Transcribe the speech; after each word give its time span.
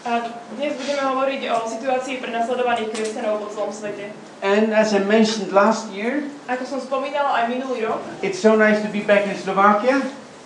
A 0.00 0.32
dnes 0.56 0.72
budeme 0.80 1.02
hovoriť 1.04 1.40
o 1.52 1.56
situácii 1.68 2.24
prenasledovaných 2.24 2.88
kresťanov 2.88 3.44
po 3.44 3.48
celom 3.52 3.68
svete. 3.68 4.16
And 4.40 4.72
as 4.72 4.96
I 4.96 5.04
mentioned 5.04 5.52
last 5.52 5.92
year, 5.92 6.24
Ako 6.48 6.64
som 6.64 6.80
spomínala 6.80 7.44
aj 7.44 7.52
minulý 7.52 7.84
rok, 7.84 8.00
it's 8.24 8.40
so 8.40 8.56
nice 8.56 8.80
to 8.80 8.88
be 8.88 9.04
back 9.04 9.28
in 9.28 9.36
Slovakia 9.36 10.00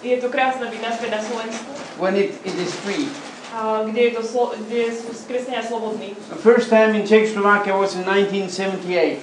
je 0.04 0.20
to 0.20 0.28
krásne 0.28 0.68
byť 0.68 0.80
naspäť 0.84 1.10
na 1.16 1.20
Slovensku, 1.24 1.70
when 1.96 2.14
it, 2.20 2.36
it 2.44 2.52
is 2.60 2.68
free. 2.84 3.08
a 3.54 3.86
kde, 3.86 4.10
je 4.10 4.12
to 4.18 4.22
kde 4.68 4.82
sú 4.92 5.14
kresťania 5.30 5.62
slobodní. 5.64 6.12
The 6.28 6.42
first 6.42 6.68
time 6.68 6.92
in 6.98 7.06
Czechoslovakia 7.08 7.72
was 7.78 7.94
in 7.96 8.04
1978. 8.04 9.22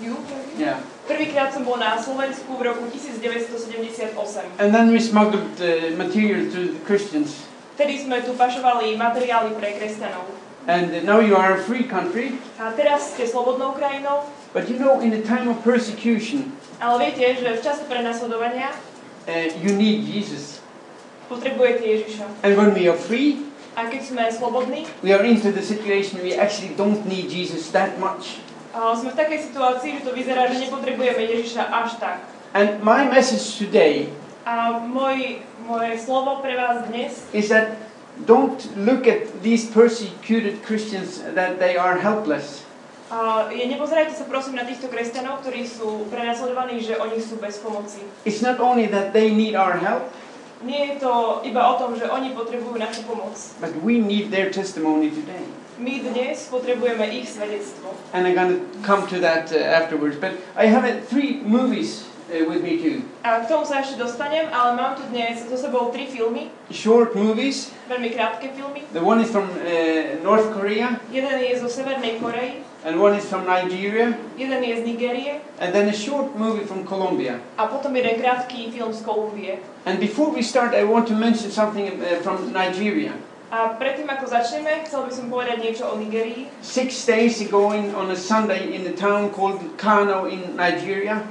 Ju? 0.00 0.14
Yeah. 0.56 0.80
Prvýkrát 1.06 1.54
som 1.54 1.62
bol 1.66 1.78
na 1.78 1.98
Slovensku 1.98 2.50
v 2.58 2.62
roku 2.62 2.86
1978. 2.90 4.62
And 4.62 4.70
then 4.70 4.90
we 4.90 5.02
smuggled 5.02 5.50
uh, 5.58 5.90
material 5.98 6.46
to 6.50 6.78
the 6.78 6.82
Christians. 6.86 7.45
Vtedy 7.76 8.00
sme 8.00 8.24
tu 8.24 8.32
pašovali 8.32 8.96
materiály 8.96 9.52
pre 9.54 9.76
kresťanov. 9.76 10.24
And 10.66 10.90
now 11.04 11.20
you 11.20 11.36
are 11.36 11.54
a 11.54 11.60
free 11.62 11.84
country. 11.84 12.40
A 12.58 12.72
teraz 12.72 13.12
ste 13.14 13.28
slobodnou 13.28 13.76
krajinou, 13.76 14.24
But 14.50 14.72
you 14.72 14.80
know, 14.80 15.04
in 15.04 15.12
a 15.12 15.20
time 15.20 15.52
of 15.52 15.60
persecution, 15.60 16.56
ale 16.80 17.12
viete, 17.12 17.36
že 17.36 17.44
v 17.44 17.60
čase 17.60 17.84
prenasledovania 17.84 18.72
uh, 18.72 19.46
you 19.60 19.76
need 19.76 20.08
Jesus. 20.08 20.64
potrebujete 21.28 21.84
Ježiša. 21.84 22.24
And 22.40 22.56
when 22.56 22.72
we 22.72 22.88
are 22.88 22.96
free, 22.96 23.44
A 23.76 23.92
keď 23.92 24.02
sme 24.08 24.24
slobodní, 24.32 24.88
we 25.04 25.12
are 25.12 25.20
into 25.20 25.52
the 25.52 25.60
situation 25.60 26.16
we 26.24 26.32
actually 26.32 26.72
don't 26.80 27.04
need 27.04 27.28
Jesus 27.28 27.68
that 27.76 28.00
much. 28.00 28.40
a 28.72 28.96
sme 28.96 29.12
v 29.12 29.16
takej 29.20 29.52
situácii, 29.52 30.00
že 30.00 30.02
to 30.08 30.16
vyzerá, 30.16 30.48
že 30.48 30.64
nepotrebujeme 30.64 31.20
Ježiša 31.20 31.62
až 31.68 32.00
tak. 32.00 32.24
And 32.56 32.80
my 32.80 33.04
message 33.04 33.60
today 33.60 34.08
A 34.46 34.78
môj, 34.78 35.42
moje 35.66 35.98
slovo 35.98 36.38
pre 36.38 36.54
vás 36.54 36.86
dnes 36.86 37.26
is 37.34 37.50
that 37.50 37.82
don't 38.22 38.62
look 38.78 39.10
at 39.10 39.42
these 39.42 39.66
persecuted 39.66 40.62
Christians 40.62 41.18
that 41.34 41.58
they 41.58 41.74
are 41.74 41.98
helpless. 41.98 42.62
a 43.10 43.50
je, 43.50 43.66
nepozerajte 43.66 44.14
sa 44.14 44.26
prosím 44.26 44.58
na 44.58 44.66
týchto 44.66 44.86
kresťanov, 44.86 45.42
ktorí 45.42 45.66
sú 45.66 46.06
prenasledovaní, 46.10 46.78
že 46.78 46.94
oni 46.94 47.18
sú 47.18 47.42
bez 47.42 47.58
pomoci. 47.58 48.02
It's 48.22 48.42
not 48.42 48.62
only 48.62 48.86
that 48.90 49.10
they 49.10 49.34
need 49.34 49.58
our 49.58 49.78
help, 49.82 50.14
Nie 50.64 50.96
je 50.96 51.04
to 51.04 51.44
iba 51.44 51.60
o 51.68 51.76
tom, 51.76 52.00
že 52.00 52.08
oni 52.08 52.32
potrebujú 52.32 52.80
našu 52.80 53.04
pomoc. 53.04 53.36
but 53.60 53.76
we 53.84 54.00
need 54.00 54.32
their 54.32 54.48
testimony 54.48 55.12
today. 55.12 55.44
My 55.76 56.00
dnes 56.00 56.48
potrebujeme 56.48 57.04
ich 57.12 57.28
svedectvo. 57.28 57.92
And 58.16 58.24
I'm 58.24 58.32
going 58.32 58.56
to 58.56 58.60
come 58.80 59.04
to 59.12 59.20
that 59.20 59.52
uh, 59.52 59.60
afterwards. 59.60 60.16
But 60.16 60.40
I 60.56 60.72
have 60.72 60.88
uh, 60.88 61.04
three 61.04 61.44
movies 61.44 62.08
uh, 62.08 62.15
with 62.28 62.62
me 62.62 62.78
too. 62.78 63.02
A 63.22 63.42
k 63.42 63.48
tomu 63.48 63.62
sa 63.62 63.80
ešte 63.82 63.96
dostanem, 63.96 64.50
ale 64.50 64.74
mám 64.74 64.98
tu 64.98 65.02
dnes 65.10 65.38
so 65.46 65.54
sebou 65.54 65.94
tri 65.94 66.06
filmy, 66.06 66.50
Short 66.70 67.14
movies. 67.14 67.70
veľmi 67.86 68.10
krátke 68.10 68.50
filmy. 68.54 68.82
The 68.90 69.02
one 69.02 69.22
is 69.22 69.30
from 69.30 69.46
uh, 69.46 70.18
North 70.26 70.50
Korea, 70.50 70.98
Jeden 71.14 71.38
je 71.38 71.54
zo 71.58 71.70
Severnej 71.70 72.18
Korei, 72.18 72.66
and 72.82 72.98
one 72.98 73.14
is 73.14 73.26
from 73.26 73.46
Nigeria, 73.46 74.14
jeden 74.34 74.58
je 74.62 74.74
z 74.74 74.82
Nigérie 74.82 75.38
and 75.62 75.70
then 75.70 75.86
a 75.86 75.94
short 75.94 76.34
movie 76.34 76.66
from 76.66 76.82
Colombia. 76.82 77.38
a 77.58 77.66
potom 77.70 77.94
jeden 77.94 78.18
krátky 78.18 78.74
film 78.74 78.90
z 78.90 79.06
Kolumbie. 79.06 79.62
And 79.86 80.02
before 80.02 80.34
we 80.34 80.42
start, 80.42 80.74
I 80.74 80.82
want 80.82 81.06
to 81.10 81.14
mention 81.14 81.50
something 81.54 81.86
uh, 82.02 82.18
from 82.26 82.50
Nigeria. 82.50 83.14
A 83.46 83.78
predtým, 83.78 84.10
ako 84.10 84.26
začneme, 84.26 84.82
chcel 84.82 85.06
by 85.06 85.12
som 85.14 85.30
povedať 85.30 85.62
niečo 85.62 85.86
o 85.86 85.94
Nigerii. 85.94 86.50
Six 86.66 87.06
days 87.06 87.38
ago, 87.38 87.70
in, 87.70 87.94
on 87.94 88.10
a 88.10 88.18
Sunday, 88.18 88.74
in 88.74 88.82
a 88.90 88.94
town 88.98 89.30
called 89.30 89.62
Kano 89.78 90.26
in 90.26 90.58
Nigeria, 90.58 91.22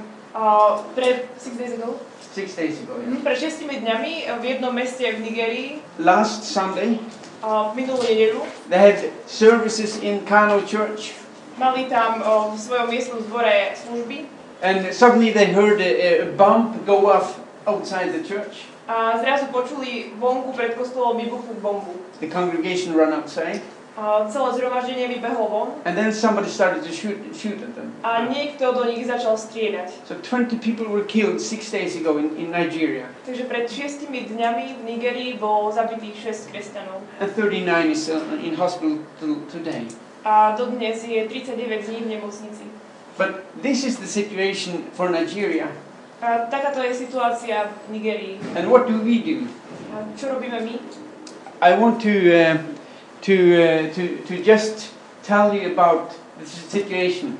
Pre, 0.94 1.08
six 1.40 1.56
days 1.56 1.72
ago, 1.72 1.96
six 2.32 2.52
days 2.52 2.76
ago, 2.84 3.00
yeah. 3.00 3.08
Mhm, 3.08 3.24
pred 3.24 3.36
šestimi 3.40 3.80
dňami 3.80 4.12
v 4.28 4.42
jednom 4.44 4.68
meste 4.68 5.00
v 5.00 5.18
Nigerii 5.24 5.68
last 5.96 6.44
Sunday, 6.44 7.00
v 7.40 7.72
minulú 7.72 8.04
nedelu 8.04 8.44
they 8.68 8.76
had 8.76 8.98
services 9.24 9.96
in 10.04 10.20
Kano 10.28 10.60
church, 10.60 11.16
mali 11.56 11.88
tam 11.88 12.20
o, 12.20 12.52
v 12.52 12.60
svojom 12.60 12.92
miestnom 12.92 13.24
zbore 13.24 13.72
služby 13.80 14.28
and 14.60 14.92
suddenly 14.92 15.32
they 15.32 15.48
heard 15.56 15.80
a, 15.80 15.88
a 15.88 16.10
bomb 16.36 16.76
go 16.84 17.08
off 17.08 17.40
outside 17.64 18.12
the 18.12 18.20
church. 18.20 18.68
a 18.86 19.16
zrazu 19.18 19.48
počuli 19.50 20.14
vonku 20.20 20.52
pred 20.54 20.76
kostolom 20.78 21.16
vybuchnúť 21.18 21.58
bombu. 21.58 21.96
The 22.22 22.30
congregation 22.30 22.92
ran 22.94 23.10
outside, 23.16 23.58
Celé 24.28 24.52
zhromaždenie 24.54 25.08
vybehlo 25.08 25.48
von 25.48 25.68
and 25.88 25.96
then 25.96 26.12
somebody 26.12 26.48
started 26.52 26.84
to 26.84 26.92
shoot, 26.92 27.16
shoot 27.32 27.56
at 27.64 27.72
them. 27.72 27.92
a 28.04 28.28
niekto 28.28 28.68
do 28.76 28.84
nich 28.84 29.08
začal 29.08 29.40
striedať. 29.40 29.88
So 30.04 30.14
20 30.20 30.60
people 30.60 30.84
were 30.84 31.00
killed 31.08 31.40
six 31.40 31.72
days 31.72 31.96
ago 31.96 32.20
in, 32.20 32.28
in 32.36 32.52
Nigeria, 32.52 33.08
Takže 33.24 33.48
pred 33.48 33.64
šiestimi 33.72 34.28
dňami 34.28 34.64
v 34.76 34.80
Nigerii 34.84 35.30
bolo 35.40 35.72
zabitých 35.72 36.12
6 36.28 36.52
kresťanov. 36.52 37.00
and 37.24 37.30
39 37.32 37.88
is 37.88 38.12
uh, 38.12 38.20
in 38.36 38.52
hospital 38.52 39.00
today. 39.48 39.88
A 40.28 40.52
dodnes 40.58 41.00
je 41.00 41.24
39 41.24 41.86
z 41.86 41.88
nich 41.96 42.04
v 42.04 42.08
nemocnici. 42.20 42.64
But 43.16 43.48
this 43.64 43.80
is 43.80 43.96
the 43.96 44.06
situation 44.10 44.92
for 44.92 45.08
Nigeria. 45.08 45.72
A 46.20 46.44
takáto 46.52 46.84
je 46.84 46.92
situácia 46.92 47.72
v 47.88 47.96
Nigerii. 47.96 48.36
And 48.60 48.68
what 48.68 48.84
do 48.84 49.00
we 49.00 49.24
do? 49.24 49.48
A 49.96 50.04
čo 50.20 50.36
robíme 50.36 50.60
my? 50.60 50.76
I 51.64 51.72
want 51.72 52.04
to, 52.04 52.12
uh, 52.12 52.60
to, 53.26 53.34
uh, 53.34 53.92
to, 53.94 54.02
to 54.28 54.42
just 54.42 54.94
tell 55.22 55.52
you 55.52 55.72
about 55.72 56.14
the 56.38 56.46
situation. 56.46 57.38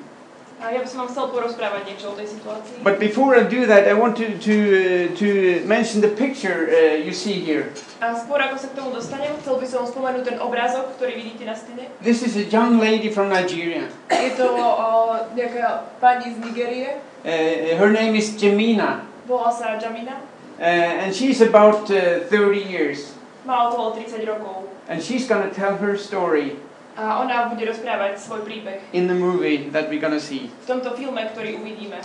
A 0.57 0.73
ja 0.73 0.81
by 0.81 0.89
som 0.89 1.05
vám 1.05 1.13
chcel 1.13 1.29
porozprávať 1.37 1.85
niečo 1.85 2.07
o 2.11 2.17
tej 2.17 2.33
situácii. 2.33 2.81
But 2.81 2.97
before 2.97 3.37
I 3.37 3.45
do 3.45 3.69
that, 3.69 3.85
I 3.85 3.93
want 3.93 4.17
to, 4.17 4.41
to, 4.41 4.55
uh, 4.57 4.81
to 5.21 5.29
mention 5.69 6.01
the 6.01 6.09
picture 6.09 6.73
uh, 6.73 6.97
you 6.97 7.13
see 7.13 7.37
here. 7.45 7.69
A 8.01 8.17
skôr 8.17 8.41
ako 8.41 8.57
sa 8.57 8.73
k 8.73 8.75
tomu 8.81 8.89
dostanem, 8.97 9.37
chcel 9.45 9.61
by 9.61 9.67
som 9.69 9.85
spomenúť 9.85 10.25
ten 10.25 10.39
obrázok, 10.41 10.97
ktorý 10.97 11.13
vidíte 11.13 11.45
na 11.45 11.53
stene. 11.53 11.93
This 12.01 12.25
is 12.25 12.41
a 12.41 12.49
young 12.49 12.81
lady 12.81 13.13
from 13.13 13.29
Nigeria. 13.29 13.85
Je 14.09 14.33
to 14.33 14.49
o, 14.49 15.13
nejaká 15.37 15.93
pani 16.01 16.33
z 16.33 16.41
Nigérie, 16.41 16.91
Uh, 17.27 17.75
her 17.75 17.91
name 17.91 18.15
is 18.15 18.39
Jemina, 18.39 19.03
volá 19.27 19.51
sa 19.51 19.75
Jamina, 19.83 20.15
uh, 20.15 21.03
and 21.03 21.11
she's 21.11 21.43
about 21.43 21.91
uh, 21.91 22.23
30 22.31 22.63
years. 22.63 23.19
má 23.43 23.67
okolo 23.67 23.99
30 23.99 24.23
rokov. 24.23 24.71
And 24.87 25.03
she's 25.03 25.27
going 25.27 25.43
to 25.43 25.53
tell 25.55 25.77
her 25.79 25.99
story 25.99 26.57
A 26.97 27.21
ona 27.21 27.53
bude 27.53 27.61
rozprávať 27.61 28.17
svoj 28.17 28.41
príbeh 28.49 28.81
in 28.97 29.05
the 29.05 29.13
movie 29.13 29.69
that 29.69 29.93
we're 29.93 30.01
to 30.01 30.17
see. 30.17 30.49
v 30.65 30.67
tomto 30.67 30.97
filme, 30.97 31.21
ktorý 31.29 31.61
uvidíme. 31.61 32.01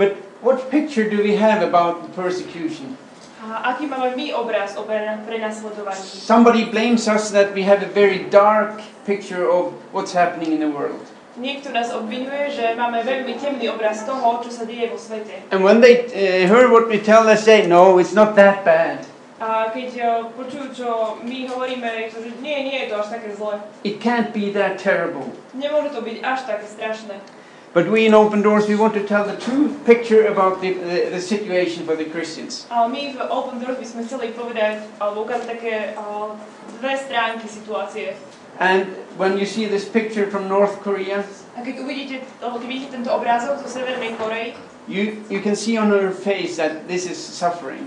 But 0.00 0.16
what 0.40 0.70
picture 0.72 1.04
do 1.10 1.20
we 1.20 1.36
have 1.36 1.60
about 1.60 2.08
the 2.08 2.12
persecution? 2.16 2.96
A 3.44 3.76
aký 3.76 3.84
máme 3.84 4.16
my 4.16 4.32
obraz 4.32 4.80
o 4.80 4.88
pre- 4.88 5.20
prenasledovaní? 5.28 6.00
Somebody 6.00 6.64
blames 6.72 7.04
us 7.04 7.28
that 7.36 7.52
we 7.52 7.68
have 7.68 7.84
a 7.84 7.90
very 7.92 8.24
dark 8.32 8.80
picture 9.04 9.44
of 9.44 9.76
what's 9.92 10.16
happening 10.16 10.56
in 10.56 10.64
the 10.64 10.72
world. 10.72 11.04
Niekto 11.38 11.70
nás 11.70 11.94
obvinuje, 11.94 12.50
že 12.50 12.74
máme 12.74 13.04
veľmi 13.04 13.38
temný 13.38 13.70
obraz 13.70 14.02
toho, 14.02 14.42
čo 14.42 14.50
sa 14.50 14.66
deje 14.66 14.90
vo 14.90 14.98
svete. 14.98 15.46
And 15.54 15.62
when 15.62 15.78
they 15.84 16.08
uh, 16.10 16.48
hear 16.50 16.66
what 16.66 16.90
we 16.90 16.98
tell, 16.98 17.22
they 17.28 17.38
say, 17.38 17.62
no, 17.68 18.00
it's 18.02 18.16
not 18.16 18.34
that 18.34 18.66
bad. 18.66 19.06
A 19.38 19.70
keď 19.70 19.88
o, 20.02 20.12
počujú, 20.34 20.66
čo 20.74 20.88
my 21.22 21.46
hovoríme, 21.46 22.10
že 22.10 22.18
nie, 22.42 22.58
nie 22.66 22.76
je 22.82 22.86
to 22.90 22.94
až 22.98 23.08
také 23.14 23.30
zle. 23.38 23.62
It 23.86 24.02
can't 24.02 24.34
be 24.34 24.50
that 24.50 24.82
terrible. 24.82 25.30
Nemôže 25.54 25.94
to 25.94 26.02
byť 26.02 26.16
až 26.26 26.40
také 26.42 26.66
strašné. 26.66 27.22
But 27.70 27.86
we 27.92 28.08
in 28.08 28.14
Open 28.16 28.42
Doors, 28.42 28.66
we 28.66 28.74
want 28.74 28.96
to 28.98 29.04
tell 29.04 29.22
the 29.22 29.36
true 29.36 29.70
picture 29.86 30.26
about 30.26 30.58
the, 30.58 30.72
the, 30.74 31.14
the 31.14 31.22
situation 31.22 31.86
for 31.86 31.94
the 31.94 32.08
Christians. 32.10 32.66
Ale 32.72 32.90
my 32.90 33.14
v 33.14 33.20
Open 33.30 33.62
Doors 33.62 33.78
by 33.78 33.86
sme 33.86 34.00
chceli 34.08 34.34
povedať, 34.34 34.82
alebo 34.98 35.22
ukázať 35.22 35.46
také 35.46 35.74
o, 35.94 36.34
dve 36.82 36.98
stránky 36.98 37.46
situácie. 37.46 38.18
And 38.58 38.90
when 39.14 39.38
you 39.38 39.46
see 39.46 39.70
this 39.70 39.86
picture 39.86 40.26
from 40.26 40.50
North 40.50 40.82
Korea, 40.82 41.22
A 41.54 41.62
keď 41.62 41.78
uvidíte, 41.86 42.26
alebo 42.42 42.58
keď 42.58 42.68
vidíte 42.70 42.90
tento 42.98 43.10
obrázok 43.14 43.62
zo 43.62 43.70
Severnej 43.70 44.18
Korei, 44.18 44.58
you, 44.90 45.22
you 45.30 45.38
can 45.38 45.54
see 45.54 45.78
on 45.78 45.94
her 45.94 46.10
face 46.10 46.58
that 46.58 46.90
this 46.90 47.06
is 47.06 47.14
suffering. 47.14 47.86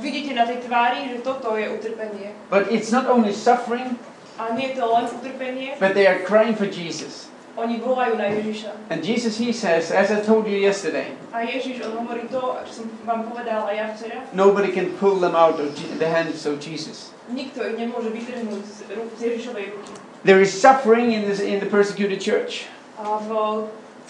Vidíte 0.00 0.34
na 0.34 0.44
tej 0.46 0.56
tvári, 0.64 1.08
že 1.08 1.24
toto 1.24 1.56
je 1.56 1.68
utrpenie. 1.70 2.36
But 2.50 2.68
it's 2.68 2.92
not 2.92 3.08
only 3.08 3.32
suffering, 3.32 3.96
A 4.34 4.50
nie 4.58 4.74
je 4.74 4.82
to 4.82 4.90
len 4.90 5.06
utrpenie, 5.06 5.78
but 5.78 5.94
they 5.94 6.10
are 6.10 6.18
crying 6.26 6.58
for 6.58 6.66
Jesus. 6.66 7.30
oni 7.54 7.78
volajú 7.78 8.18
na 8.18 8.26
Ježiša. 8.34 8.90
And 8.90 8.98
Jesus, 9.06 9.38
he 9.38 9.54
says, 9.54 9.94
as 9.94 10.10
I 10.10 10.18
told 10.26 10.50
you 10.50 10.58
yesterday, 10.58 11.14
A 11.30 11.46
Ježiš, 11.46 11.86
on 11.86 12.02
hovorí 12.02 12.26
to, 12.26 12.42
čo 12.66 12.82
som 12.82 12.86
vám 13.06 13.30
povedala 13.30 13.70
ja 13.70 13.94
včera, 13.94 14.26
nobody 14.34 14.74
can 14.74 14.90
pull 14.98 15.22
them 15.22 15.38
out 15.38 15.62
of 15.62 15.70
the 16.02 16.08
hands 16.10 16.42
of 16.50 16.58
Jesus. 16.58 17.14
nikto 17.30 17.62
ich 17.64 17.78
nemôže 17.78 18.10
vytrhnúť 18.10 18.62
z, 18.66 18.78
Ježišovej 19.22 19.64
ruky. 19.70 19.92
There 20.26 20.40
is 20.42 20.50
suffering 20.50 21.12
in, 21.14 21.28
this, 21.28 21.40
in 21.40 21.62
the 21.62 21.70
persecuted 21.70 22.18
church. 22.18 22.66
A 22.98 23.22
v 23.22 23.30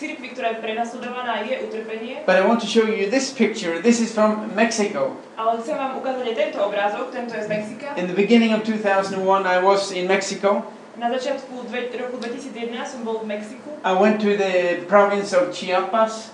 cirkvi, 0.05 0.37
ktorá 0.37 0.53
je 0.53 0.59
prenasledovaná, 0.61 1.41
je 1.49 1.57
utrpenie, 1.65 2.21
But 2.29 2.37
I 2.37 2.45
want 2.45 2.61
to 2.61 2.69
show 2.69 2.85
you 2.85 3.09
this 3.09 3.33
picture. 3.33 3.81
This 3.81 4.05
is 4.05 4.13
from 4.13 4.53
Mexico. 4.53 5.17
ale 5.41 5.65
chcem 5.65 5.77
vám 5.81 5.97
ukázať 5.97 6.25
aj 6.29 6.37
tento 6.37 6.59
obrázok, 6.61 7.05
tento 7.09 7.33
je 7.33 7.43
z 7.43 7.49
Mexika. 7.49 7.87
In 7.97 8.07
the 8.07 8.17
beginning 8.17 8.53
of 8.53 8.61
2001, 8.69 9.17
I 9.49 9.59
was 9.65 9.89
in 9.97 10.05
Mexico. 10.05 10.69
Na 11.01 11.11
začiatku 11.11 11.67
dve, 11.73 11.91
roku 11.99 12.21
2001 12.21 12.71
som 12.87 13.01
bol 13.03 13.25
v 13.25 13.33
Mexiku. 13.33 13.81
I 13.83 13.93
went 13.97 14.21
to 14.21 14.37
the 14.37 14.85
province 14.85 15.33
of 15.33 15.49
Chiapas, 15.57 16.31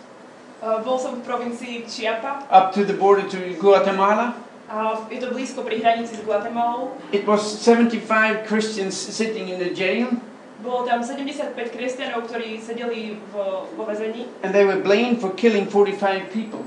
Uh, 0.60 0.76
bol 0.84 1.00
som 1.00 1.16
v 1.16 1.24
provincii 1.24 1.88
Chiapa, 1.88 2.44
up 2.52 2.68
to 2.76 2.84
the 2.84 2.92
border 2.92 3.24
to 3.24 3.40
Guatemala. 3.56 4.36
A 4.68 4.92
je 5.08 5.16
to 5.16 5.32
blízko 5.32 5.64
pri 5.64 5.80
hranici 5.80 6.20
s 6.20 6.20
Guatemalou. 6.20 6.92
It 7.16 7.24
was 7.24 7.40
75 7.40 8.44
Christians 8.44 8.92
sitting 8.92 9.48
in 9.48 9.56
the 9.56 9.72
jail, 9.72 10.12
Bolo 10.60 10.84
tam 10.84 11.00
75 11.00 11.56
kresťanov, 11.72 12.28
ktorí 12.28 12.60
sedeli 12.60 13.16
v, 13.16 13.34
vo 13.76 13.82
väzení 13.88 14.28
and 14.44 14.52
they 14.52 14.64
were 14.64 14.76
blamed 14.80 15.20
for 15.20 15.32
killing 15.32 15.64
45 15.68 16.28
people. 16.32 16.60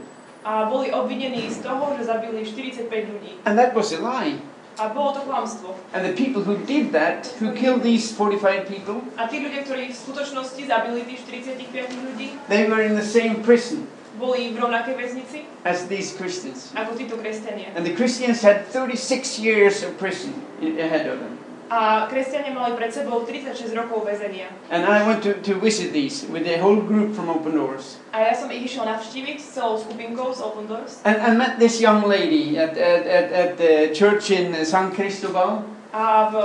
a 0.44 0.66
boli 0.68 0.92
obvinení 0.92 1.48
z 1.54 1.64
toho, 1.64 1.96
že 1.96 2.04
zabili 2.10 2.44
45 2.44 2.90
ľudí. 2.90 3.32
And 3.46 3.56
that 3.56 3.72
was 3.72 3.94
a 3.96 4.00
lie. 4.02 4.42
A 4.82 4.90
bolo 4.90 5.14
to 5.14 5.22
klamstvo. 5.30 5.78
And 5.94 6.02
the 6.02 6.18
people 6.18 6.42
who 6.42 6.58
did 6.66 6.92
that, 6.98 7.30
who 7.38 7.54
killed 7.54 7.86
these 7.86 8.10
45 8.12 8.66
people, 8.66 9.06
A 9.16 9.30
tí 9.30 9.38
ľudia, 9.40 9.62
ktorí 9.64 9.94
v 9.94 9.96
skutočnosti 9.96 10.62
zabili 10.66 11.06
tých 11.06 11.22
45 11.30 11.94
ľudí, 11.94 12.28
they 12.50 12.66
were 12.66 12.82
in 12.82 12.98
the 12.98 13.06
same 13.06 13.40
prison 13.46 13.86
boli 14.14 14.54
v 14.54 14.62
rovnakej 14.62 14.94
väznici 14.94 15.40
as 15.66 15.90
these 15.90 16.14
Christians. 16.14 16.70
ako 16.78 16.94
títo 16.98 17.18
kresťania. 17.18 17.74
And 17.74 17.86
the 17.86 17.94
Christians 17.98 18.46
had 18.46 18.70
36 18.70 19.42
years 19.42 19.82
of 19.82 19.98
prison 19.98 20.34
ahead 20.62 21.10
of 21.10 21.18
them. 21.18 21.43
A 21.72 22.06
kresťania 22.12 22.52
mali 22.52 22.76
pred 22.76 22.92
sebou 22.92 23.24
36 23.24 23.72
rokov 23.74 24.04
väzenia. 24.04 24.52
And 24.70 24.84
I 24.84 25.04
went 25.08 25.24
to, 25.24 25.34
to 25.48 25.56
visit 25.60 25.96
these 25.96 26.28
with 26.28 26.44
a 26.48 26.60
whole 26.60 26.80
group 26.80 27.16
from 27.16 27.32
Open 27.32 27.56
Doors. 27.56 27.98
A 28.12 28.30
ja 28.30 28.34
som 28.36 28.52
ich 28.52 28.68
išiel 28.68 28.84
navštíviť 28.86 29.38
s 29.40 29.58
celou 29.58 29.80
skupinkou 29.80 30.34
z 30.36 30.44
Open 30.44 30.68
Doors. 30.68 31.00
And 31.08 31.18
I 31.24 31.32
met 31.34 31.58
this 31.58 31.80
young 31.80 32.04
lady 32.06 32.60
at, 32.60 32.76
at, 32.76 33.04
at, 33.08 33.28
at 33.32 33.52
the 33.58 33.90
church 33.96 34.30
in 34.30 34.54
San 34.68 34.92
Cristobal. 34.92 35.64
A 35.94 36.30
v 36.30 36.36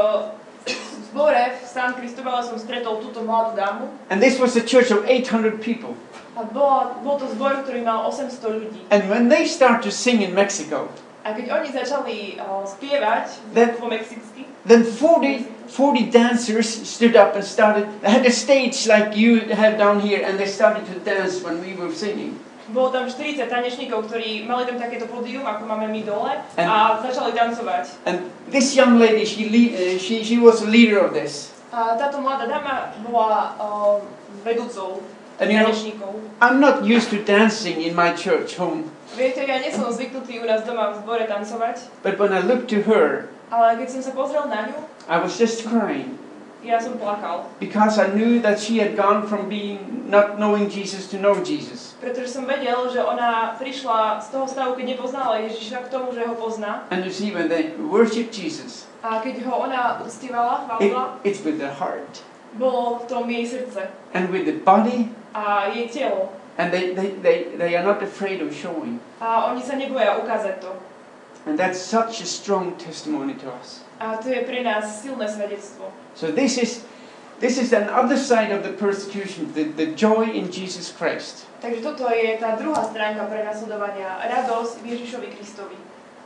zbore 1.09 1.57
v 1.57 1.65
San 1.65 1.97
Cristobale 1.97 2.45
som 2.45 2.61
stretol 2.61 3.01
túto 3.01 3.25
mladú 3.25 3.57
dámu. 3.57 3.89
And 4.13 4.21
this 4.21 4.37
was 4.37 4.57
a 4.57 4.65
church 4.65 4.93
of 4.93 5.05
800 5.09 5.61
people. 5.61 5.97
A 6.39 6.47
bola, 6.47 6.95
bol 7.03 7.19
to 7.19 7.27
zbor, 7.35 7.67
ktorý 7.67 7.83
mal 7.83 8.07
800 8.07 8.39
ľudí. 8.45 8.81
And 8.93 9.11
when 9.11 9.27
they 9.27 9.49
start 9.49 9.83
to 9.83 9.91
sing 9.91 10.23
in 10.23 10.37
Mexico, 10.37 10.89
A 11.27 11.35
keď 11.37 11.61
oni 11.61 11.69
začali 11.75 12.17
uh, 12.41 12.65
spievať 12.65 13.53
That- 13.53 13.77
po 13.77 13.91
mexicky, 13.91 14.49
then 14.67 14.85
40, 14.85 15.47
40 15.69 16.11
dancers 16.11 16.67
stood 16.89 17.17
up 17.17 17.37
and 17.37 17.45
started, 17.45 17.87
they 18.01 18.11
had 18.11 18.27
a 18.27 18.33
stage 18.33 18.87
like 18.87 19.17
you 19.17 19.41
have 19.53 19.79
down 19.79 20.01
here, 20.01 20.25
and 20.25 20.39
they 20.39 20.47
started 20.47 20.87
to 20.87 20.99
dance 21.01 21.43
when 21.43 21.61
we 21.61 21.75
were 21.75 21.93
singing. 21.93 22.39
bolo 22.69 22.93
tam 22.93 23.09
40 23.09 23.49
tanečníkov, 23.49 24.13
ktorí 24.13 24.45
mali 24.45 24.69
tam 24.69 24.77
takéto 24.77 25.09
pódium, 25.09 25.41
ako 25.49 25.65
máme 25.65 25.89
my 25.89 26.03
dole, 26.05 26.37
And- 26.61 26.69
a 26.69 27.01
začali 27.01 27.33
tancovať. 27.33 28.05
And 28.05 28.29
this 28.53 28.77
young 28.77 29.01
lady, 29.01 29.25
she, 29.25 29.49
le- 29.49 29.73
uh, 29.73 29.97
she, 29.97 30.21
she 30.21 30.37
was 30.37 30.61
a 30.61 30.69
leader 30.69 31.01
of 31.01 31.17
this. 31.17 31.49
A 31.73 31.97
táto 31.97 32.21
mladá 32.21 32.45
dáma 32.45 32.93
bola 33.09 33.57
uh, 33.57 33.97
vedúcou 34.45 35.01
And 35.39 35.55
you 35.55 35.63
know. 35.63 36.19
I'm 36.43 36.59
not 36.59 36.83
used 36.83 37.15
to 37.15 37.23
dancing 37.23 37.79
in 37.79 37.95
my 37.95 38.11
church 38.11 38.59
home, 38.59 38.91
Viete, 39.17 39.47
ja 39.49 39.57
nie 39.57 39.73
som 39.73 39.89
zvyknutý 39.89 40.43
u 40.43 40.45
nás 40.45 40.67
doma 40.69 40.93
v 40.93 41.01
zbore 41.01 41.25
tancovať, 41.25 41.89
but 42.05 42.21
when 42.21 42.35
I 42.35 42.45
looked 42.45 42.69
to 42.75 42.85
her, 42.85 43.33
ale 43.51 43.81
keď 43.81 43.89
som 43.89 44.01
sa 44.05 44.13
pozrel 44.13 44.45
na 44.49 44.69
ňu, 44.69 44.79
I 45.09 45.17
was 45.21 45.37
just 45.41 45.65
crying 45.65 46.17
ja 46.59 46.83
som 46.83 46.99
plakal. 46.99 47.47
because 47.63 48.03
I 48.03 48.11
knew 48.13 48.43
that 48.43 48.59
she 48.59 48.83
had 48.83 48.99
gone 48.99 49.27
from 49.31 49.47
being 49.47 50.11
not 50.11 50.43
knowing 50.43 50.67
Jesus 50.67 51.07
to 51.15 51.17
know 51.17 51.39
Jesus. 51.39 51.95
Pretože 52.03 52.35
som 52.35 52.45
vedel, 52.51 52.91
že 52.91 52.99
ona 52.99 53.55
prišla 53.59 54.19
z 54.23 54.27
toho 54.35 54.47
stavu, 54.51 54.75
keď 54.75 54.99
nepoznala 54.99 55.39
Ježiša, 55.47 55.87
k 55.87 55.93
tomu, 55.93 56.11
že 56.11 56.27
ho 56.27 56.35
pozná. 56.35 56.87
And 56.91 57.07
you 57.07 57.15
see, 57.15 57.31
when 57.31 57.47
they 57.47 57.75
worship 57.79 58.35
Jesus, 58.35 58.91
A 58.99 59.23
keď 59.23 59.47
ho 59.47 59.71
ona 59.71 60.03
uctievala, 60.03 60.67
it, 60.83 60.91
chválila, 60.91 61.03
it's 61.23 61.41
with 61.47 61.63
their 61.63 61.71
heart 61.71 62.27
bolo 62.57 62.99
v 62.99 63.05
tom 63.07 63.29
jej 63.29 63.45
srdce 63.45 63.93
and 64.17 64.33
with 64.33 64.49
the 64.49 64.57
body, 64.65 65.13
a 65.37 65.69
jej 65.69 65.87
telo. 65.93 66.33
and 66.59 66.73
they, 66.73 66.91
they, 66.91 67.15
they, 67.23 67.37
they 67.55 67.77
are 67.77 67.85
not 67.87 68.03
afraid 68.03 68.43
of 68.43 68.51
showing. 68.51 68.99
A 69.23 69.53
oni 69.53 69.63
sa 69.63 69.79
neboja 69.79 70.19
ukázať 70.19 70.59
to. 70.59 70.71
And 71.47 71.59
that's 71.59 71.81
such 71.81 72.21
a 72.21 72.27
strong 72.27 72.77
testimony 72.77 73.35
to 73.35 73.51
us. 73.53 73.85
A 74.01 74.17
to 74.17 74.29
je 74.29 74.43
pre 74.47 74.63
nás 74.63 75.03
silné 75.03 75.29
svedectvo. 75.29 75.91
So 76.15 76.31
this 76.31 76.59
is 76.59 76.85
this 77.41 77.59
is 77.59 77.73
an 77.73 77.89
other 77.89 78.19
side 78.19 78.51
of 78.51 78.63
the 78.63 78.75
persecution, 78.75 79.53
the, 79.55 79.71
the 79.75 79.95
joy 79.95 80.27
in 80.31 80.51
Jesus 80.51 80.91
Christ. 80.91 81.47
Takže 81.63 81.83
toto 81.83 82.07
je 82.11 82.39
tá 82.39 82.55
druhá 82.59 82.83
stránka 82.87 83.27
prenasledovania. 83.27 84.19
Radosť 84.23 84.83
v 84.83 84.87
Ježišovi 84.95 85.29
Kristovi. 85.35 85.79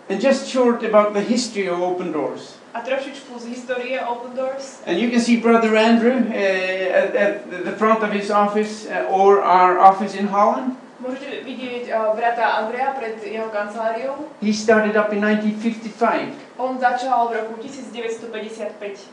And 0.09 0.20
just 0.20 0.49
short 0.49 0.82
about 0.82 1.15
the 1.15 1.23
history 1.23 1.69
of 1.69 1.81
open 1.81 2.12
doors. 2.12 2.61
A 2.73 2.81
trošičku 2.81 3.37
z 3.37 3.53
histórie 3.53 4.00
Open 4.00 4.32
Doors. 4.32 4.81
And 4.88 4.97
you 4.97 5.12
can 5.12 5.20
see 5.20 5.37
Brother 5.37 5.76
Andrew 5.76 6.25
uh, 6.25 6.32
at, 6.32 7.12
at 7.12 7.32
the 7.69 7.76
front 7.76 8.00
of 8.00 8.08
his 8.17 8.32
office 8.32 8.88
uh, 8.88 9.05
or 9.12 9.44
our 9.44 9.76
office 9.76 10.17
in 10.17 10.32
Holland. 10.32 10.81
Môžete 11.03 11.43
vidieť 11.43 11.91
uh, 11.91 12.15
brata 12.15 12.63
Andrea 12.63 12.95
pred 12.95 13.19
jeho 13.19 13.51
kanceláriou. 13.51 14.31
He 14.39 14.55
started 14.55 14.95
up 14.95 15.11
in 15.11 15.19
1955. 15.19 16.31
On 16.63 16.79
začal 16.79 17.27
v 17.27 17.43
roku 17.43 17.59
1955. 17.59 19.11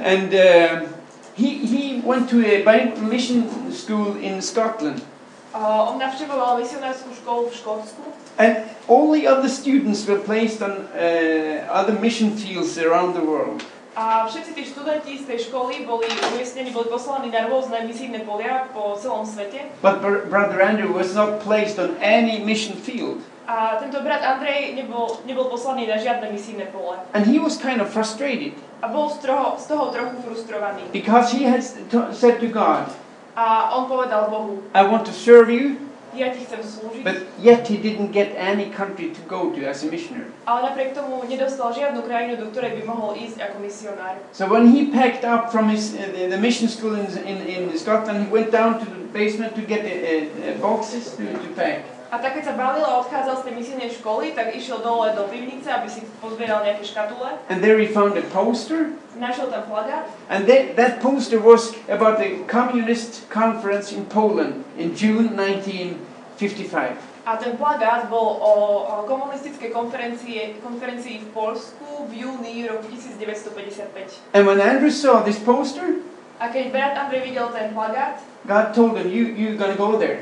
And 0.00 0.32
uh, 0.32 0.88
he, 1.36 1.60
he 1.68 2.00
went 2.00 2.32
to 2.32 2.40
a 2.40 2.64
Bible 2.64 3.04
mission 3.04 3.44
school 3.68 4.16
in 4.16 4.40
Scotland. 4.40 5.04
Uh, 5.52 5.92
on 5.92 6.00
navštevoval 6.00 6.56
misionárskú 6.60 7.12
školu 7.16 7.48
v 7.48 7.54
Škótsku 7.56 8.04
And 8.36 8.68
all 8.88 9.12
the 9.12 9.24
other 9.24 9.48
students 9.48 10.04
were 10.04 10.20
placed 10.20 10.60
on 10.60 10.88
uh, 10.92 11.64
other 11.72 11.96
mission 12.00 12.36
fields 12.36 12.76
around 12.76 13.16
the 13.16 13.24
world. 13.24 13.64
A 13.96 14.28
všetci 14.28 14.50
tí 14.52 14.62
študenti 14.68 15.12
z 15.16 15.24
tej 15.24 15.38
školy 15.48 15.88
boli 15.88 16.04
umiestnení, 16.30 16.68
boli 16.68 16.84
poslaní 16.86 17.32
na 17.32 17.48
rôzne 17.48 17.80
misijné 17.88 18.28
polia 18.28 18.68
po 18.70 18.92
celom 19.00 19.24
svete. 19.24 19.72
But 19.80 20.04
Br- 20.04 20.28
Brother 20.28 20.60
Andrew 20.60 20.92
was 20.92 21.16
not 21.16 21.40
placed 21.40 21.80
on 21.80 21.96
any 22.04 22.44
mission 22.44 22.76
field. 22.76 23.24
A 23.48 23.78
tento 23.80 24.02
brat 24.02 24.20
Andrej 24.20 24.74
nebol, 24.74 25.22
nebol 25.24 25.46
poslaný 25.48 25.86
na 25.86 25.96
žiadne 25.96 26.28
misijné 26.28 26.66
pole. 26.74 26.98
And 27.16 27.24
he 27.24 27.38
was 27.40 27.56
kind 27.56 27.78
of 27.80 27.88
frustrated 27.88 28.52
A 28.82 28.92
bol 28.92 29.08
z 29.08 29.24
toho, 29.24 29.56
z 29.56 29.64
toho 29.72 29.88
trochu 29.94 30.18
frustrovaný. 30.20 30.82
because 30.92 31.32
he 31.32 31.48
had 31.48 31.64
said 32.12 32.36
to 32.42 32.48
God, 32.52 32.90
A 33.32 33.72
on 33.72 33.88
povedal 33.88 34.28
Bohu, 34.28 34.60
I 34.74 34.82
want 34.84 35.04
to 35.08 35.14
serve 35.14 35.48
you, 35.48 35.80
ja 36.18 36.28
ti 36.32 36.44
chcem 36.44 36.60
slúžiť, 36.60 37.02
but 37.04 37.18
yet 37.40 37.64
he 37.68 37.76
didn't 37.80 38.12
get 38.12 38.32
any 38.36 38.68
country 38.72 39.12
to 39.12 39.20
go 39.28 39.52
to 39.52 39.60
as 39.64 39.84
a 39.84 39.88
missionary. 39.88 40.28
ale 40.46 40.72
napriek 40.72 40.94
tomu 40.94 41.24
nedostal 41.24 41.72
žiadnu 41.72 42.04
krajinu, 42.04 42.36
do 42.36 42.46
ktorej 42.52 42.78
by 42.80 42.82
mohol 42.84 43.16
ísť 43.16 43.38
ako 43.40 43.56
misionár. 43.64 44.14
So 44.32 44.46
when 44.46 44.70
he 44.70 44.92
packed 44.92 45.24
up 45.24 45.48
from 45.48 45.72
his 45.72 45.96
uh, 45.96 46.06
the, 46.12 46.28
the 46.32 46.40
mission 46.40 46.68
school 46.68 46.94
in, 46.94 47.08
in, 47.24 47.38
in 47.44 47.62
Scotland, 47.78 48.24
he 48.24 48.28
went 48.28 48.52
down 48.52 48.78
to 48.80 48.86
the 48.86 49.00
basement 49.10 49.56
to 49.56 49.62
get 49.64 49.82
uh, 49.82 49.88
uh, 49.88 50.58
boxes 50.60 51.16
to, 51.16 51.24
to 51.24 51.48
pack. 51.56 51.95
A 52.06 52.22
tak 52.22 52.38
keď 52.38 52.44
sa 52.50 52.54
balil 52.54 52.86
a 52.86 53.02
odchádzal 53.02 53.42
z 53.42 53.44
tej 53.50 53.54
misijnej 53.58 53.90
školy, 53.90 54.30
tak 54.32 54.54
išiel 54.54 54.78
dole 54.78 55.10
do 55.18 55.26
pivnice, 55.26 55.66
aby 55.66 55.90
si 55.90 56.06
pozbieral 56.22 56.62
nejaké 56.62 56.86
škatule. 56.86 57.34
And 57.50 57.58
there 57.58 57.82
he 57.82 57.90
found 57.90 58.14
a 58.14 58.24
poster, 58.30 58.94
Našiel 59.16 59.48
tam 59.48 59.64
plagát 59.64 60.12
and 60.28 60.44
that, 60.44 60.76
that 60.76 61.00
poster 61.00 61.40
was 61.40 61.72
about 61.88 62.20
the 62.20 62.44
communist 62.44 63.24
conference 63.32 63.88
in 63.88 64.04
Poland 64.12 64.60
in 64.76 64.92
June 64.92 65.32
1955. 65.32 67.00
a 67.26 67.32
ten 67.40 67.56
plagát 67.56 68.06
bol 68.12 68.38
o, 68.38 68.52
o 68.86 68.94
komunistickej 69.08 69.72
konferencii, 69.72 70.62
konferencii 70.62 71.26
v 71.26 71.28
Polsku 71.34 72.06
v 72.06 72.22
júni 72.22 72.68
roku 72.70 72.86
1955. 72.92 74.36
And 74.36 74.46
when 74.46 74.62
Andrew 74.62 74.92
saw 74.92 75.24
this 75.24 75.40
poster, 75.40 76.04
A 76.36 76.52
keď 76.52 76.68
brat 76.68 76.92
Andrej 77.00 77.32
videl 77.32 77.48
ten 77.48 77.72
plagát, 77.72 78.20
God 78.44 78.76
told 78.76 79.00
him, 79.00 79.08
you, 79.08 79.32
you're 79.32 79.56
going 79.56 79.72
to 79.72 79.80
go 79.80 79.96
there. 79.96 80.20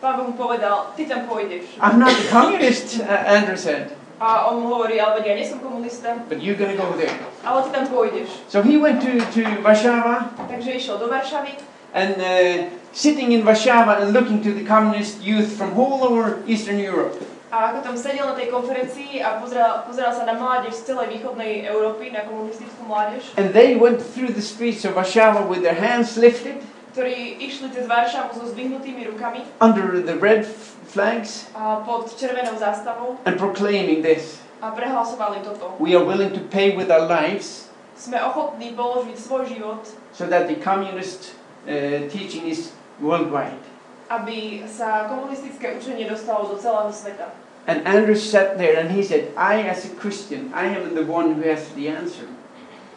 Pán 0.00 0.16
Boh 0.16 0.26
mu 0.28 0.34
povedal, 0.36 0.92
ty 0.96 1.06
tam 1.06 1.24
pôjdeš. 1.26 1.80
I'm 1.80 1.98
not 1.98 2.12
a 2.12 2.24
communist, 2.28 3.00
uh, 3.00 3.08
Andrew 3.08 3.56
said, 3.56 3.92
A 4.16 4.48
on 4.48 4.64
mu 4.64 4.72
hovorí, 4.72 4.96
ale 4.96 5.20
ja 5.20 5.36
nie 5.36 5.44
som 5.44 5.60
komunista, 5.60 6.16
but 6.28 6.40
you're 6.40 6.56
to 6.56 6.72
go 6.72 6.88
there. 6.96 7.12
ale 7.44 7.62
ty 7.64 7.70
tam 7.72 7.84
pôjdeš. 7.88 8.28
So 8.48 8.64
he 8.64 8.80
went 8.80 9.04
to, 9.04 9.12
to 9.36 9.40
Warszawa, 9.60 10.32
Takže 10.48 10.70
išiel 10.72 10.96
do 10.96 11.08
Varšavy 11.12 11.52
and 11.92 12.16
uh, 12.16 12.68
sitting 12.92 13.32
in 13.32 13.44
Warszawa 13.44 14.00
and 14.00 14.16
looking 14.16 14.40
to 14.40 14.52
the 14.56 14.64
communist 14.64 15.20
youth 15.20 15.52
from 15.52 15.76
all 15.76 16.00
over 16.04 16.40
Eastern 16.48 16.80
Europe. 16.80 17.12
a 17.46 17.72
ako 17.72 17.78
tam 17.88 17.94
sedel 17.96 18.26
na 18.26 18.34
tej 18.34 18.50
konferencii 18.50 19.22
a 19.22 19.38
pozeral, 19.38 19.86
pozeral 19.86 20.12
sa 20.12 20.26
na 20.26 20.34
mládež 20.34 20.74
z 20.76 20.92
celej 20.92 21.14
východnej 21.20 21.62
Európy, 21.64 22.10
na 22.10 22.26
komunistickú 22.26 22.84
mládež, 22.88 23.32
And 23.38 23.54
they 23.54 23.76
went 23.78 24.00
through 24.02 24.32
the 24.34 24.42
streets 24.44 24.84
of 24.84 24.96
Warszawa 24.98 25.44
with 25.46 25.60
their 25.62 25.76
hands 25.78 26.16
lifted 26.18 26.58
ktorí 26.96 27.44
išli 27.44 27.68
cez 27.76 27.84
Varšavu 27.84 28.40
so 28.40 28.48
zdvihnutými 28.56 29.04
rukami 29.12 29.44
under 29.60 30.00
the 30.00 30.16
red 30.16 30.48
flags 30.88 31.44
a 31.52 31.84
pod 31.84 32.08
červenou 32.16 32.56
zástavou 32.56 33.20
and 33.28 33.36
proclaiming 33.36 34.00
this. 34.00 34.40
a 34.64 34.72
prehlasovali 34.72 35.44
toto. 35.44 35.76
We 35.76 35.92
are 35.92 36.00
willing 36.00 36.32
to 36.32 36.40
pay 36.48 36.72
with 36.72 36.88
our 36.88 37.04
lives 37.04 37.68
Sme 37.96 38.20
ochotní 38.20 38.76
položiť 38.76 39.16
svoj 39.16 39.44
život, 39.48 39.80
so 40.12 40.28
that 40.28 40.48
the 40.48 40.56
communist 40.60 41.32
uh, 41.64 42.04
teaching 42.12 42.48
is 42.48 42.72
worldwide. 43.00 43.60
aby 44.08 44.64
sa 44.64 45.04
komunistické 45.08 45.76
učenie 45.76 46.08
dostalo 46.08 46.48
do 46.48 46.56
celého 46.56 46.88
sveta. 46.92 47.28
And 47.66 47.82
Andrew 47.84 48.14
sat 48.16 48.56
there 48.56 48.78
and 48.78 48.88
he 48.94 49.02
said, 49.02 49.34
I, 49.34 49.66
as 49.66 49.84
a 49.84 49.92
Christian, 49.98 50.54
I 50.54 50.70
am 50.70 50.94
the 50.94 51.02
one 51.02 51.34
who 51.34 51.42
has 51.44 51.66
the 51.74 51.90
answer. 51.90 52.24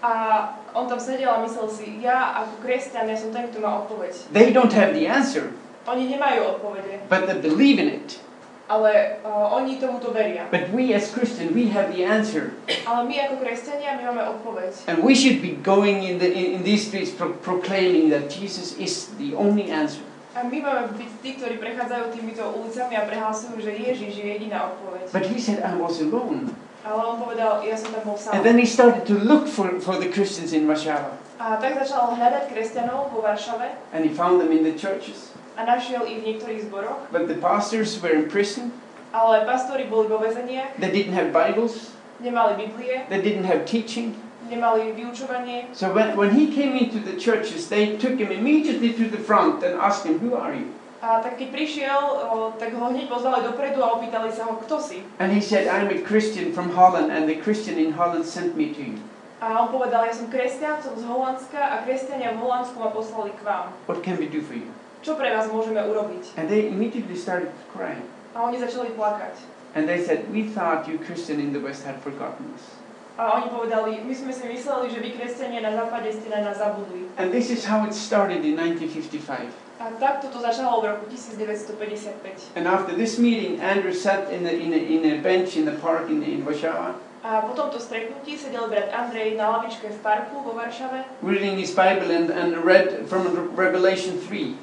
A 0.05 0.55
on 0.73 0.85
tam 0.87 0.99
sedel 0.99 1.29
a 1.29 1.39
myslel 1.41 1.67
si, 1.69 2.01
ja 2.01 2.43
ako 2.43 2.61
kresťan, 2.61 3.09
ja 3.09 3.17
som 3.17 3.29
ten, 3.31 3.49
kto 3.49 3.59
má 3.61 3.81
odpoveď. 3.85 4.29
They 4.33 4.53
don't 4.53 4.73
have 4.73 4.93
the 4.93 5.09
answer, 5.09 5.53
Oni 5.89 6.05
nemajú 6.05 6.59
odpovede, 6.59 7.09
but 7.09 7.25
they 7.25 7.39
believe 7.39 7.81
in 7.81 7.89
it. 7.89 8.21
ale 8.69 9.17
uh, 9.25 9.57
oni 9.57 9.81
tomuto 9.81 10.13
veria. 10.13 10.45
But 10.53 10.69
we 10.69 10.93
as 10.93 11.09
Christians, 11.09 11.49
we 11.57 11.73
have 11.73 11.89
the 11.89 12.05
answer. 12.05 12.53
Ale 12.85 13.09
my 13.09 13.17
ako 13.25 13.41
kresťania, 13.41 13.97
my 13.97 14.13
máme 14.13 14.23
odpoveď. 14.37 14.85
And 14.85 15.01
we 15.01 15.17
should 15.17 15.41
be 15.41 15.57
going 15.65 16.05
in, 16.05 16.21
the, 16.21 16.29
in, 16.29 16.45
in 16.53 16.61
these 16.61 16.85
streets 16.85 17.09
pro- 17.09 17.33
proclaiming 17.41 18.13
that 18.13 18.29
Jesus 18.29 18.77
is 18.77 19.09
the 19.17 19.33
only 19.33 19.73
answer. 19.73 20.05
A 20.37 20.45
my 20.45 20.61
máme 20.61 20.93
byť 20.93 21.11
tí, 21.25 21.29
ktorí 21.41 21.57
prechádzajú 21.57 22.13
týmito 22.13 22.45
ulicami 22.45 22.93
a 22.93 23.09
prehlasujú, 23.09 23.57
že 23.57 23.73
Ježiš 23.73 24.13
je 24.21 24.25
jediná 24.37 24.69
odpoveď. 24.69 25.09
But 25.09 25.25
he 25.25 25.41
said, 25.41 25.65
I 25.65 25.73
was 25.73 25.97
alone. 25.97 26.53
Ale 26.89 27.05
on 27.05 27.21
povedal, 27.21 27.61
ja 27.61 27.77
som 27.77 27.93
tam 27.93 28.01
bol 28.01 28.17
And 28.17 28.41
sám. 28.41 28.41
then 28.41 28.57
he 28.57 28.65
started 28.65 29.05
to 29.05 29.13
look 29.13 29.45
for, 29.45 29.69
for 29.77 30.01
the 30.01 30.09
Christians 30.09 30.57
in 30.57 30.65
Warszawa. 30.65 31.13
A 31.37 31.55
tak 31.61 31.77
začal 31.77 32.17
hľadať 32.17 32.49
kresťanov 32.49 33.13
vo 33.13 33.21
Varšave 33.21 33.93
And 33.93 34.01
he 34.01 34.09
found 34.11 34.41
them 34.41 34.49
in 34.49 34.65
the 34.65 34.73
churches. 34.73 35.29
a 35.53 35.61
našiel 35.63 36.07
ich 36.09 36.25
v 36.25 36.33
niektorých 36.33 36.65
zboroch, 36.65 37.05
But 37.13 37.29
the 37.29 37.37
pastors 37.37 37.93
were 38.01 38.09
in 38.11 38.25
prison. 38.25 38.73
ale 39.13 39.45
pastori 39.45 39.85
boli 39.85 40.09
vo 40.09 40.17
väzeniach, 40.17 40.81
They 40.81 40.89
didn't 40.89 41.13
have 41.13 41.29
Bibles. 41.29 41.93
nemali 42.25 42.57
Biblie, 42.57 43.05
They 43.05 43.21
didn't 43.21 43.45
have 43.45 43.69
teaching. 43.69 44.17
nemali 44.49 44.97
vyučovanie. 44.97 45.69
So 45.77 45.93
when, 45.93 46.17
when 46.17 46.33
he 46.33 46.49
came 46.49 46.73
into 46.73 46.97
the 46.97 47.13
churches, 47.21 47.69
they 47.69 48.01
took 48.01 48.17
him 48.17 48.33
immediately 48.33 48.97
to 48.97 49.05
the 49.13 49.21
front 49.21 49.61
and 49.61 49.77
asked 49.77 50.09
him, 50.09 50.17
Who 50.25 50.33
are 50.33 50.57
you? 50.57 50.73
A 50.99 51.23
tak 51.23 51.39
keď 51.39 51.47
prišiel, 51.55 52.01
o, 52.27 52.51
tak 52.59 52.75
ho 52.75 52.91
hneď 52.91 53.07
pozvali 53.07 53.39
dopredu 53.47 53.79
a 53.79 53.95
opýtali 53.95 54.35
sa 54.35 54.51
ho, 54.51 54.59
kto 54.59 54.83
si. 54.83 54.99
And 55.23 55.31
he 55.31 55.39
said, 55.39 55.63
I'm 55.71 55.87
a 55.87 56.03
Christian 56.03 56.51
from 56.51 56.75
Holland, 56.75 57.07
and 57.07 57.23
the 57.23 57.39
Christian 57.39 57.79
in 57.79 57.95
Holland 57.95 58.27
sent 58.27 58.59
me 58.59 58.75
to 58.75 58.81
you. 58.83 58.99
A 59.39 59.55
on 59.63 59.71
povedal, 59.71 60.03
ja 60.03 60.11
som 60.11 60.27
kresťan, 60.27 60.83
som 60.83 60.99
z 60.99 61.07
Holandska 61.07 61.55
a 61.55 61.87
kresťania 61.87 62.35
v 62.35 62.43
Holandsku 62.43 62.75
ma 62.75 62.91
poslali 62.91 63.31
k 63.31 63.47
vám. 63.47 63.71
What 63.87 64.03
can 64.03 64.19
we 64.19 64.27
do 64.27 64.43
for 64.43 64.59
you? 64.59 64.67
Čo 64.99 65.15
pre 65.15 65.31
vás 65.31 65.47
môžeme 65.47 65.79
urobiť? 65.79 66.35
And 66.35 66.51
they 66.51 66.67
immediately 66.67 67.15
started 67.15 67.47
crying. 67.71 68.03
A 68.35 68.43
oni 68.43 68.59
začali 68.59 68.91
plakať. 68.99 69.39
And 69.79 69.87
they 69.87 70.03
said, 70.03 70.27
We 70.35 70.51
thought 70.51 70.91
you 70.91 70.99
Christian 70.99 71.39
in 71.39 71.55
the 71.55 71.63
West 71.63 71.87
had 71.87 72.03
forgotten 72.03 72.51
us. 72.51 72.75
A 73.15 73.39
oni 73.39 73.47
povedali, 73.51 73.99
my 74.03 74.15
sme 74.15 74.31
si 74.31 74.47
mysleli, 74.47 74.91
že 74.91 74.99
vy 74.99 75.15
kresťania 75.15 75.59
na 75.63 75.75
západe 75.75 76.07
ste 76.11 76.27
na 76.31 76.39
nás 76.39 76.59
zabudli. 76.59 77.07
And 77.15 77.31
this 77.31 77.47
is 77.47 77.63
how 77.63 77.87
it 77.87 77.95
started 77.95 78.43
in 78.43 78.59
1955. 78.59 79.68
A 79.79 79.95
takto 79.95 80.27
to 80.27 80.43
začalo 80.43 80.83
v 80.83 80.91
roku 80.91 81.05
1955. 81.07 82.59
And 82.59 82.67
after 82.67 82.91
this 82.91 83.15
meeting, 83.15 83.63
Andrew 83.63 83.95
sat 83.95 84.27
in 84.27 84.43
a, 84.43 84.51
in 84.51 84.75
a, 84.75 84.79
in 84.79 85.01
a 85.07 85.23
bench 85.23 85.55
in 85.55 85.63
the 85.63 85.79
park 85.79 86.11
in, 86.11 86.19
in 86.19 86.43
Warszawa, 86.43 86.99
A 87.19 87.43
po 87.43 87.51
tomto 87.51 87.83
stretnutí 87.83 88.39
sedel 88.39 88.71
brat 88.71 88.95
Andrej 88.95 89.35
na 89.35 89.51
lavičke 89.59 89.91
v 89.91 89.99
parku 89.99 90.39
vo 90.39 90.55
Varšave 90.55 91.03
reading 91.19 91.59
his 91.59 91.75
Bible 91.75 92.15
and, 92.15 92.31
and 92.31 92.55
read 92.63 93.11
from 93.11 93.27
Revelation 93.59 94.15
3 94.23 94.55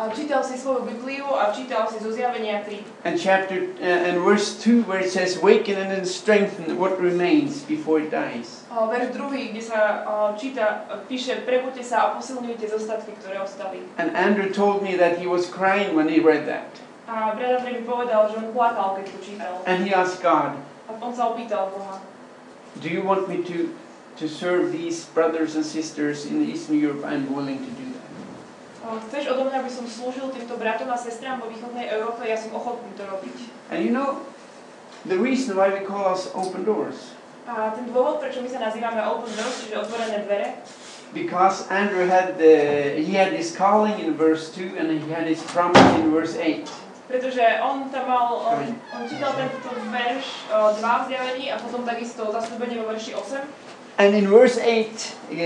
a 0.00 0.08
čítal 0.08 0.40
si 0.40 0.56
svoju 0.56 0.88
Bibliu 0.88 1.28
a 1.28 1.52
čítal 1.52 1.84
si 1.92 2.00
zo 2.00 2.08
zjavenia 2.08 2.64
3. 2.64 3.04
and 3.04 3.20
chapter 3.20 3.68
uh, 3.84 4.08
and 4.08 4.24
verse 4.24 4.56
2 4.56 4.88
where 4.88 5.04
it 5.04 5.12
says, 5.12 5.36
Waken 5.36 5.76
and 5.76 6.08
strengthen 6.08 6.80
what 6.80 6.96
remains 6.96 7.60
before 7.68 8.00
it 8.00 8.08
dies. 8.08 8.64
A 8.72 8.88
verš 8.88 9.12
druhý, 9.12 9.52
kde 9.52 9.60
sa 9.60 10.00
a, 10.08 10.32
číta, 10.40 10.88
píše, 11.04 11.44
prebuďte 11.44 11.84
sa 11.84 11.96
a 12.00 12.06
posilňujte 12.16 12.64
zostatky, 12.64 13.12
ktoré 13.20 13.44
ostali. 13.44 13.84
And 14.00 14.16
Andrew 14.16 14.48
told 14.48 14.80
me 14.80 14.96
that 14.96 15.20
he 15.20 15.28
was 15.28 15.44
crying 15.44 15.92
when 15.92 16.08
he 16.08 16.16
read 16.16 16.48
that. 16.48 16.72
A 17.04 17.36
brat 17.36 17.60
mi 17.66 17.84
povedal, 17.84 18.32
že 18.32 18.40
on 18.40 18.56
plakal, 18.56 18.96
keď 18.96 19.04
to 19.04 19.18
čítal. 19.20 19.52
And 19.68 19.84
he 19.84 19.92
asked 19.92 20.24
God, 20.24 20.56
A 20.88 20.96
on 20.96 21.12
sa 21.12 21.36
opýtal 21.36 21.76
Boha, 21.76 22.00
Do 22.80 22.88
you 22.88 23.04
want 23.04 23.28
me 23.28 23.44
to, 23.52 23.74
to 24.16 24.24
serve 24.30 24.72
these 24.72 25.04
brothers 25.12 25.58
and 25.60 25.66
sisters 25.66 26.24
in 26.24 26.40
Eastern 26.40 26.80
Europe? 26.80 27.04
I'm 27.04 27.28
willing 27.34 27.60
to 27.60 27.72
do 27.76 27.89
chceš 29.08 29.36
odo 29.36 29.48
mňa, 29.48 29.60
aby 29.60 29.70
som 29.72 29.84
slúžil 29.84 30.32
týmto 30.32 30.56
bratom 30.56 30.88
a 30.88 30.96
sestrám 30.96 31.40
vo 31.40 31.52
východnej 31.52 31.92
Európe, 31.92 32.24
ja 32.24 32.36
som 32.36 32.52
ochotný 32.56 32.90
to 32.96 33.04
robiť. 33.04 33.36
And 33.70 33.84
you 33.84 33.92
know, 33.92 34.24
the 35.04 35.20
reason 35.20 35.56
why 35.56 35.68
we 35.68 35.84
call 35.84 36.08
us 36.08 36.32
open 36.32 36.64
doors, 36.64 37.12
A 37.50 37.74
ten 37.74 37.88
dôvod, 37.90 38.22
prečo 38.22 38.44
my 38.44 38.48
sa 38.52 38.62
nazývame 38.62 39.02
Open 39.02 39.32
Doors, 39.34 39.64
čiže 39.64 39.82
otvorené 39.82 40.22
dvere, 40.22 40.60
because 41.10 41.66
Andrew 41.66 42.06
had 42.06 42.38
the, 42.38 42.94
he 43.02 43.10
had 43.18 43.34
his 43.34 43.50
calling 43.50 43.98
in 43.98 44.14
verse 44.14 44.54
2 44.54 44.78
and 44.78 44.86
he 44.86 45.02
had 45.10 45.26
his 45.26 45.42
promise 45.50 45.82
in 45.98 46.14
verse 46.14 46.38
8. 46.38 46.62
pretože 47.10 47.42
on 47.58 47.90
tam 47.90 48.06
mal, 48.06 48.38
on, 48.54 48.62
on 48.94 49.02
čítal 49.10 49.34
tento 49.34 49.66
verš 49.90 50.26
o, 50.46 50.78
2 50.78 50.78
v 50.78 51.04
zjavení 51.10 51.44
a 51.50 51.58
potom 51.58 51.82
takisto 51.82 52.30
zasľúbenie 52.30 52.78
vo 52.78 52.86
verši 52.94 53.18
8. 53.18 53.42
And 54.00 54.16
in 54.16 54.32
verse 54.32 54.56
8, 54.56 54.88
uh, 54.88 55.36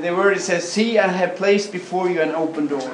the 0.00 0.12
word 0.16 0.40
says, 0.40 0.64
See, 0.64 0.96
I 0.98 1.12
have 1.12 1.36
placed 1.36 1.72
before 1.76 2.08
you 2.08 2.24
an 2.24 2.32
open 2.32 2.64
door. 2.66 2.88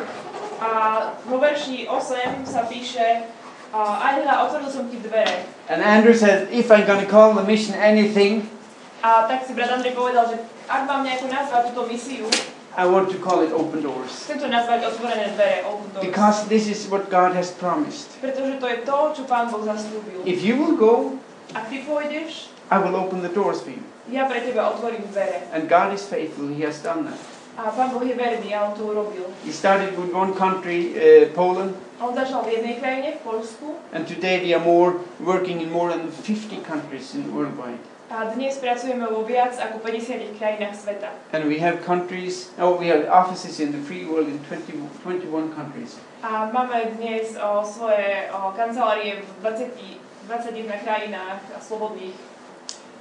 A 0.58 1.14
vo 1.22 1.38
verši 1.38 1.86
8 1.86 2.42
sa 2.42 2.66
píše, 2.66 3.22
a, 3.70 3.78
aj 4.02 4.26
hľa, 4.26 4.34
otvoril 4.50 4.66
som 4.66 4.90
ti 4.90 4.98
dvere. 4.98 5.46
And 5.70 5.78
Andrew 5.86 6.18
says, 6.18 6.50
If 6.50 6.74
I'm 6.74 6.82
going 6.82 6.98
to 6.98 7.06
call 7.06 7.30
the 7.38 7.46
mission 7.46 7.78
anything, 7.78 8.50
A 8.98 9.30
tak 9.30 9.46
si 9.46 9.54
brat 9.54 9.70
Andrej 9.70 9.94
povedal, 9.94 10.26
že 10.34 10.42
ak 10.66 10.90
mám 10.90 11.06
nejako 11.06 11.30
nazvať 11.30 11.70
túto 11.70 11.86
misiu, 11.86 12.26
I 12.74 12.82
want 12.82 13.06
to 13.14 13.18
call 13.22 13.46
it 13.46 13.54
open 13.54 13.78
doors. 13.86 14.26
chcem 14.26 14.42
to 14.42 14.50
nazvať 14.50 14.82
otvorené 14.90 15.30
dvere, 15.38 15.62
Open 15.62 15.86
Doors. 15.94 16.02
Because 16.02 16.36
this 16.50 16.66
is 16.66 16.90
what 16.90 17.06
God 17.06 17.38
has 17.38 17.54
promised. 17.54 18.18
Pretože 18.18 18.58
to 18.58 18.66
je 18.66 18.78
to, 18.82 18.98
čo 19.14 19.22
Pán 19.30 19.46
Boh 19.54 19.62
zaslúbil. 19.62 20.26
If 20.26 20.42
you 20.42 20.58
will 20.58 20.74
go, 20.74 21.14
Ak 21.54 21.70
ty 21.70 21.86
pôjdeš, 21.86 22.50
I 22.74 22.82
will 22.82 22.98
open 22.98 23.22
the 23.22 23.30
doors 23.30 23.62
for 23.62 23.70
you. 23.70 23.82
Ja 24.12 24.24
pre 24.24 24.40
teba 24.40 24.70
otvorím 24.70 25.04
dvere. 25.10 25.40
And 25.52 25.68
God 25.68 25.92
is 25.94 26.06
faithful, 26.06 26.48
He 26.48 26.64
has 26.66 26.82
done 26.82 27.04
that. 27.04 27.18
A 27.58 27.70
Pán 27.74 27.90
Boh 27.90 28.06
je 28.06 28.14
verný 28.14 28.54
a 28.54 28.70
On 28.70 28.72
to 28.78 28.86
urobil. 28.86 29.26
He 29.44 29.52
started 29.52 29.98
with 29.98 30.14
one 30.14 30.32
country, 30.34 30.94
uh, 30.94 31.34
Poland, 31.34 31.74
On 31.98 32.14
začal 32.14 32.46
v 32.46 32.48
jednej 32.62 32.78
krajine, 32.78 33.18
v 33.18 33.20
Polsku, 33.26 33.74
and 33.90 34.06
today 34.06 34.38
we 34.38 34.54
are 34.54 34.62
more 34.62 35.02
working 35.18 35.58
in 35.58 35.66
more 35.66 35.90
than 35.90 36.06
50 36.14 36.62
countries 36.62 37.14
in 37.18 37.26
worldwide. 37.34 37.82
a 38.08 38.24
dnes 38.32 38.56
pracujeme 38.56 39.04
vo 39.04 39.20
viac 39.20 39.52
ako 39.60 39.84
50 39.84 40.40
krajinách 40.40 40.72
sveta. 40.78 41.12
And 41.34 41.44
we 41.44 41.60
have 41.60 41.84
countries, 41.84 42.54
oh, 42.56 42.78
we 42.80 42.88
have 42.88 43.04
offices 43.10 43.60
in 43.60 43.68
the 43.74 43.82
free 43.84 44.08
world 44.08 44.32
in 44.32 44.40
20, 44.48 44.72
21 45.04 45.52
countries. 45.52 46.00
A 46.24 46.48
máme 46.48 46.96
dnes 46.96 47.36
o, 47.36 47.60
svoje 47.60 48.32
o, 48.32 48.54
kancelárie 48.56 49.20
v 49.20 49.28
20, 49.44 50.00
21 50.24 50.72
krajinách 50.86 51.42
a 51.52 51.58
slobodných. 51.60 52.16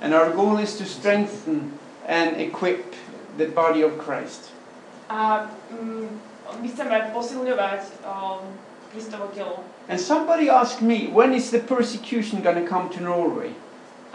And 0.02 0.14
our 0.14 0.30
goal 0.30 0.58
is 0.58 0.78
to 0.78 0.86
strengthen 0.86 1.74
and 2.06 2.38
equip 2.38 2.94
the 3.38 3.48
body 3.48 3.82
of 3.82 3.98
Christ. 3.98 4.52
A 5.10 5.48
mm, 5.74 6.08
my 6.48 6.68
chceme 6.68 7.12
posilňovať 7.12 7.82
o, 8.04 8.44
Kristovo 8.92 9.28
telo. 9.36 9.64
And 9.90 10.00
somebody 10.00 10.50
asked 10.50 10.82
me, 10.82 11.08
when 11.08 11.34
is 11.34 11.52
the 11.52 11.60
persecution 11.60 12.42
going 12.42 12.60
to 12.60 12.68
come 12.68 12.90
to 12.96 13.00
Norway? 13.04 13.56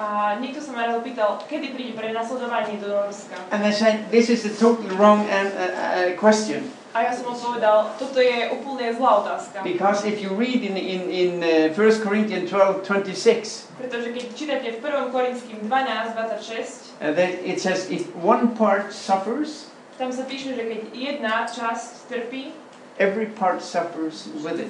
A 0.00 0.40
niekto 0.40 0.58
sa 0.58 0.72
ma 0.72 0.88
raz 0.88 0.96
opýtal, 0.96 1.36
kedy 1.46 1.76
príde 1.76 1.92
prenasledovanie 1.92 2.80
do 2.80 2.88
Norska. 2.88 3.36
And 3.52 3.60
I 3.60 3.72
said, 3.72 4.08
this 4.08 4.32
is 4.32 4.48
a 4.48 4.52
totally 4.56 4.88
wrong 4.96 5.28
an, 5.28 5.52
uh, 5.52 5.60
uh, 5.60 6.08
question. 6.16 6.72
A 6.92 7.08
ja 7.08 7.12
som 7.16 7.24
mu 7.24 7.32
povedal, 7.32 7.88
toto 7.96 8.20
je 8.20 8.52
úplne 8.52 8.92
zlá 8.92 9.24
otázka. 9.24 9.64
Because 9.64 10.04
if 10.04 10.20
you 10.20 10.28
read 10.36 10.60
in, 10.60 10.76
in, 10.76 11.08
in 11.08 11.30
uh, 11.40 11.72
1 11.72 12.04
Corinthians 12.04 12.52
12, 12.52 12.84
26, 12.84 13.80
Pretože 13.80 14.12
keď 14.12 14.24
čítate 14.36 14.68
v 14.76 14.78
1. 14.84 15.08
Korinským 15.08 15.58
12, 15.64 16.12
26, 16.12 16.92
uh, 17.00 17.16
that 17.16 17.32
it 17.40 17.64
says, 17.64 17.88
if 17.88 18.12
one 18.20 18.52
part 18.52 18.92
suffers, 18.92 19.72
tam 19.96 20.12
sa 20.12 20.28
píše, 20.28 20.52
že 20.52 20.68
keď 20.68 20.80
jedna 20.92 21.48
časť 21.48 22.12
trpí, 22.12 22.52
every 23.00 23.32
part 23.40 23.64
suffers 23.64 24.28
with 24.44 24.60
it. 24.60 24.68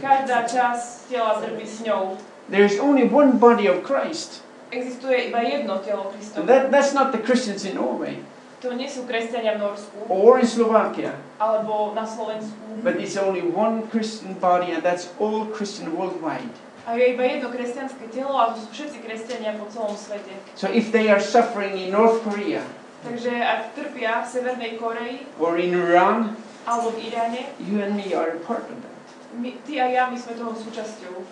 každá 0.00 0.48
časť 0.48 1.12
tela 1.12 1.36
trpí 1.36 1.68
s 1.68 1.84
ňou. 1.84 2.16
There 2.48 2.64
is 2.64 2.80
only 2.80 3.04
one 3.04 3.36
body 3.36 3.68
of 3.68 3.84
Christ. 3.84 4.40
Existuje 4.72 5.28
iba 5.28 5.44
jedno 5.44 5.84
telo 5.84 6.08
And 6.08 6.16
Kristovo. 6.16 6.48
that, 6.48 6.72
that's 6.72 6.96
not 6.96 7.12
the 7.12 7.20
Christians 7.20 7.68
in 7.68 7.76
Norway 7.76 8.24
To 8.58 8.74
nie 8.74 8.90
sú 8.90 9.06
kresťania 9.06 9.54
v 9.54 9.70
Norsku, 9.70 9.96
or 10.10 10.42
in 10.42 10.48
Slovakia, 10.48 11.14
alebo 11.38 11.94
na 11.94 12.02
Slovensku. 12.02 12.82
but 12.82 12.98
it's 12.98 13.14
only 13.14 13.42
one 13.42 13.86
Christian 13.86 14.34
body, 14.42 14.74
and 14.74 14.82
that's 14.82 15.14
all 15.22 15.46
Christian 15.54 15.94
worldwide. 15.94 16.50
A 16.88 16.96
je 16.96 17.14
iba 17.14 17.22
jedno 17.22 17.52
kresťanské 17.52 18.08
telo 18.10 18.34
a 18.34 18.56
to 18.56 18.64
sú 18.64 18.68
všetci 18.72 18.98
kresťania 19.04 19.54
po 19.60 19.68
celom 19.70 19.94
svete. 19.94 20.32
So 20.56 20.72
if 20.72 20.90
they 20.90 21.06
are 21.12 21.20
suffering 21.20 21.76
in 21.76 21.92
North 21.92 22.24
Korea 22.24 22.64
Takže 22.98 23.30
ak 23.30 23.78
trpia 23.78 24.26
v 24.26 24.26
Severnej 24.26 24.72
Koreji 24.74 25.22
or 25.38 25.54
in 25.54 25.70
Iran, 25.70 26.34
alebo 26.66 26.90
v 26.98 27.06
Iráne, 27.06 27.54
you 27.62 27.78
and 27.78 27.94
me 27.94 28.10
are 28.10 28.34
a 28.34 28.40
part 28.42 28.66
of 28.66 28.74
that. 28.82 28.96
my, 29.38 29.54
ty 29.62 29.78
a 29.78 29.86
ja, 29.86 30.10
my 30.10 30.18
sme 30.18 30.34
toho 30.34 30.50
súčasťou. 30.50 31.22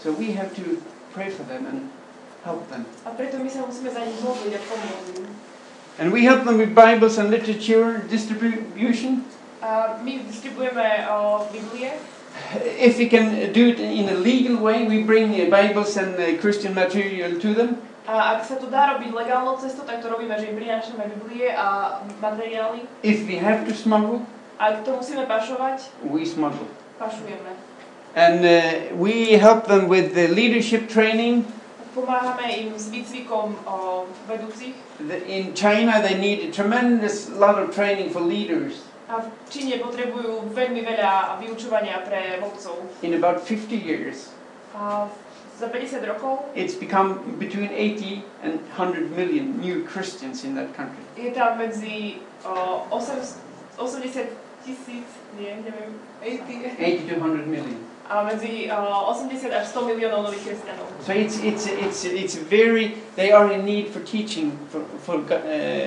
So 0.00 0.16
we 0.16 0.32
have 0.32 0.56
to 0.56 0.80
pray 1.12 1.28
for 1.28 1.44
them 1.44 1.68
and 1.68 1.92
help 2.40 2.64
them. 2.72 2.88
A 3.04 3.12
preto 3.12 3.36
my 3.36 3.50
sa 3.52 3.68
musíme 3.68 3.92
za 3.92 4.00
nich 4.00 4.16
modliť 4.24 4.52
a 4.56 4.60
pomôcť. 4.64 5.14
And 5.98 6.12
we 6.12 6.24
help 6.24 6.44
them 6.44 6.58
with 6.58 6.74
Bibles 6.74 7.18
and 7.18 7.30
literature 7.30 8.02
distribution. 8.10 9.24
A 9.62 9.94
my 10.02 10.18
distribujeme 10.26 11.06
o, 11.06 11.46
Biblie. 11.54 11.94
If 12.82 12.98
we 12.98 13.06
can 13.06 13.52
do 13.52 13.68
it 13.68 13.78
in 13.78 14.08
a 14.10 14.18
legal 14.18 14.56
way, 14.58 14.82
we 14.90 15.06
bring 15.06 15.38
uh, 15.38 15.46
Bibles 15.46 15.96
and 15.96 16.18
uh, 16.18 16.34
Christian 16.42 16.74
material 16.74 17.38
to 17.38 17.54
them. 17.54 17.78
A 18.10 18.36
ak 18.36 18.44
sa 18.44 18.58
to 18.58 18.66
dá 18.68 18.98
robiť 18.98 19.14
legálnou 19.14 19.56
cestou, 19.56 19.86
tak 19.86 20.02
to 20.02 20.10
robíme, 20.10 20.34
že 20.36 20.50
im 20.50 20.58
prinášame 20.58 21.08
Biblie 21.14 21.48
a 21.54 22.02
materiály. 22.20 22.84
If 23.06 23.24
we 23.24 23.38
have 23.38 23.62
to 23.64 23.72
smuggle, 23.72 24.26
ak 24.58 24.82
to 24.82 24.98
musíme 24.98 25.24
pašovať, 25.30 25.88
we 26.10 26.26
smuggle. 26.26 26.66
pašujeme. 26.98 27.54
And 28.18 28.42
uh, 28.42 28.92
we 28.98 29.38
help 29.38 29.70
them 29.70 29.86
with 29.86 30.18
the 30.18 30.26
leadership 30.26 30.90
training. 30.90 31.46
Výcvikom. 32.90 33.56
The- 35.08 35.24
In 35.26 35.54
China, 35.54 36.00
they 36.02 36.14
need 36.18 36.48
a 36.48 36.52
tremendous 36.52 37.28
lot 37.28 37.58
of 37.58 37.74
training 37.74 38.10
for 38.10 38.22
leaders. 38.22 38.72
In 43.02 43.14
about 43.14 43.40
50 43.40 43.76
years, 43.76 44.30
50 45.58 46.00
rokov 46.06 46.38
it's 46.54 46.74
become 46.74 47.14
between 47.38 47.70
80 47.70 48.22
and 48.42 48.58
100 48.76 49.10
million 49.16 49.60
new 49.60 49.84
Christians 49.84 50.44
in 50.44 50.54
that 50.54 50.74
country. 50.76 51.04
je 51.16 51.30
tam 51.30 51.58
medzi 51.58 52.18
8, 52.44 53.38
80 53.78 54.26
tisíc, 54.64 55.04
nie, 55.38 55.56
neviem, 55.64 55.94
80, 56.22 56.74
80 56.78 57.14
to 57.14 57.20
100 57.20 57.46
million. 57.46 57.76
A 58.08 58.22
medzi 58.22 58.68
o, 58.68 59.10
80 59.10 59.52
až 59.52 59.64
100 59.66 59.86
miliónov 59.88 60.28
nových 60.28 60.44
kresťanov. 60.52 60.86
So 61.00 61.12
it's, 61.12 61.40
it's, 61.40 61.64
it's, 61.66 62.04
it's 62.04 62.36
very, 62.36 63.00
they 63.16 63.32
are 63.32 63.48
in 63.48 63.64
need 63.64 63.88
for 63.88 64.04
teaching 64.04 64.52
for, 64.68 64.84
for 65.00 65.16
uh, 65.24 65.40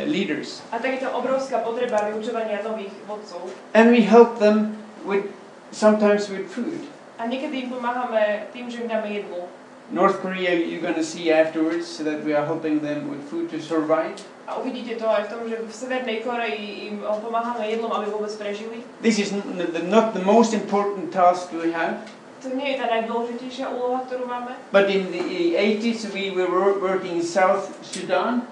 leaders. 0.10 0.62
A 0.74 0.82
tak 0.82 0.98
je 0.98 1.06
to 1.06 1.10
obrovská 1.14 1.62
potreba 1.62 2.10
vyučovania 2.10 2.66
nových 2.66 2.94
vodcov. 3.06 3.54
And 3.78 3.94
we 3.94 4.02
help 4.02 4.42
them 4.42 4.82
with, 5.06 5.30
sometimes 5.70 6.30
with 6.30 6.50
food. 6.50 6.90
A 7.18 7.26
niekedy 7.26 7.66
im 7.66 7.70
pomáhame 7.74 8.50
tým, 8.54 8.70
že 8.70 8.86
im 8.86 8.90
dáme 8.90 9.10
jedlo. 9.10 9.50
North 9.92 10.20
Korea, 10.20 10.52
you're 10.56 10.84
going 10.84 11.00
to 11.00 11.04
see 11.06 11.32
afterwards 11.32 11.88
so 11.88 12.04
that 12.04 12.24
we 12.28 12.36
are 12.36 12.44
helping 12.46 12.84
them 12.84 13.08
with 13.08 13.24
food 13.30 13.48
to 13.52 13.62
survive. 13.62 14.20
A 14.48 14.56
uvidíte 14.60 14.96
to 14.96 15.08
aj 15.08 15.28
v 15.28 15.30
tom, 15.32 15.42
že 15.48 15.56
v 15.60 15.72
Severnej 15.72 16.24
Koreji 16.24 16.92
im 16.92 17.04
o, 17.04 17.20
pomáhame 17.20 17.68
jedlom, 17.68 17.92
aby 17.92 18.08
vôbec 18.12 18.32
prežili. 18.36 18.80
This 19.04 19.20
is 19.20 19.32
n- 19.32 19.44
the, 19.60 19.84
not 19.84 20.16
the 20.16 20.24
most 20.24 20.52
important 20.56 21.12
task 21.12 21.52
we 21.52 21.72
have, 21.72 22.04
To 22.38 22.54
nie 22.54 22.78
je 22.78 22.78
tá 22.78 22.86
najdôležitejšia 22.86 23.66
úloha, 23.74 24.06
ktorú 24.06 24.30
máme, 24.30 24.54
but 24.70 24.88
in 24.94 25.10
the 25.10 25.58
80s 25.58 26.14
we 26.14 26.30
were 26.30 26.48
working 26.78 27.18
in 27.18 27.26
South 27.26 27.74
Sudan, 27.82 28.46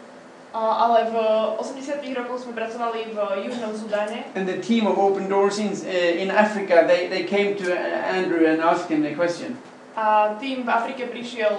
a, 0.52 0.90
ale 0.90 1.12
v 1.12 1.16
80 1.62 2.02
rokoch 2.18 2.44
sme 2.44 2.58
pracovali 2.58 3.14
v 3.14 3.18
Južnom 3.46 3.78
Sudáne 3.78 4.26
and 4.34 4.50
the 4.50 4.58
team 4.58 4.90
of 4.90 4.98
Open 4.98 5.30
Doors 5.30 5.62
in, 5.62 5.70
uh, 5.70 5.88
in 5.94 6.34
Africa, 6.34 6.82
they, 6.90 7.08
they 7.08 7.24
came 7.30 7.54
to 7.56 7.72
Andrew 8.10 8.44
and 8.50 8.58
asked 8.60 8.90
him 8.90 9.06
the 9.06 9.14
question. 9.14 9.54
A 9.96 10.36
tým 10.36 10.68
v 10.68 10.70
Afrike 10.70 11.08
prišiel 11.08 11.56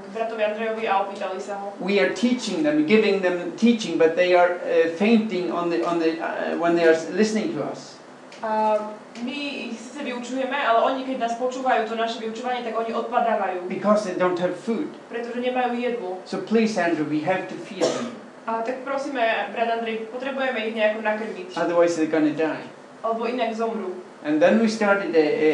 k 0.00 0.04
bratovi 0.16 0.40
Andrejovi 0.40 0.84
a 0.88 1.04
opýtali 1.04 1.36
sa 1.36 1.60
ho. 1.60 1.76
We 1.84 2.00
are 2.00 2.16
teaching 2.16 2.64
them, 2.64 2.88
giving 2.88 3.20
them 3.20 3.52
teaching, 3.60 4.00
but 4.00 4.16
they 4.16 4.32
are 4.32 4.56
uh, 4.64 4.88
fainting 4.96 5.52
on 5.52 5.68
the, 5.68 5.84
on 5.84 6.00
the, 6.00 6.16
uh, 6.16 6.56
when 6.56 6.80
they 6.80 6.88
are 6.88 6.96
listening 7.12 7.52
to 7.52 7.60
us. 7.60 8.00
A 8.40 8.76
my 9.20 9.36
ich 9.68 9.76
síce 9.80 10.04
vyučujeme, 10.04 10.56
ale 10.56 10.80
oni 10.80 11.04
keď 11.04 11.16
nás 11.28 11.34
počúvajú, 11.40 11.88
to 11.88 11.96
naše 11.96 12.20
vyučovanie, 12.20 12.64
tak 12.64 12.76
oni 12.76 12.92
odpadávajú, 12.92 13.68
Because 13.68 14.04
they 14.08 14.16
don't 14.16 14.40
have 14.40 14.56
food. 14.56 14.88
pretože 15.12 15.40
nemajú 15.40 15.76
jedlo. 15.76 16.20
So 16.24 16.40
please, 16.40 16.76
Andrew, 16.80 17.04
we 17.04 17.20
have 17.24 17.48
to 17.48 17.56
feed 17.68 17.84
them. 17.84 18.16
A 18.44 18.60
tak 18.60 18.84
prosíme, 18.84 19.48
brat 19.56 19.80
Andrej, 19.80 20.08
potrebujeme 20.12 20.60
ich 20.68 20.76
nejako 20.76 21.00
nakrmiť, 21.00 21.56
Otherwise, 21.56 21.96
they're 21.96 22.12
to 22.12 22.32
die. 22.36 22.64
alebo 23.04 23.28
inak 23.28 23.52
zomrú. 23.52 23.92
And 24.24 24.40
then 24.40 24.58
we 24.58 24.68
started 24.72 25.12
a, 25.14 25.20
a, 25.20 25.50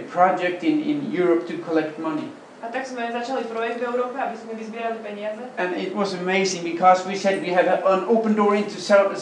a- 0.00 0.02
project 0.08 0.64
in, 0.64 0.82
in 0.82 1.12
Europe 1.12 1.46
to 1.48 1.58
collect 1.58 1.98
money. 1.98 2.28
A 2.62 2.70
tak 2.70 2.86
sme 2.86 3.10
začali 3.10 3.42
projekt 3.50 3.82
v 3.82 3.90
Európe, 3.90 4.14
aby 4.14 4.38
sme 4.38 4.54
vyzbierali 4.54 5.02
peniaze. 5.02 5.42
And 5.58 5.74
it 5.74 5.92
was 5.98 6.14
amazing 6.14 6.62
because 6.62 7.02
we 7.02 7.18
said 7.18 7.42
we 7.42 7.50
have 7.50 7.66
an 7.66 8.06
open 8.06 8.38
door 8.38 8.54
into 8.54 8.78
South, 8.78 9.18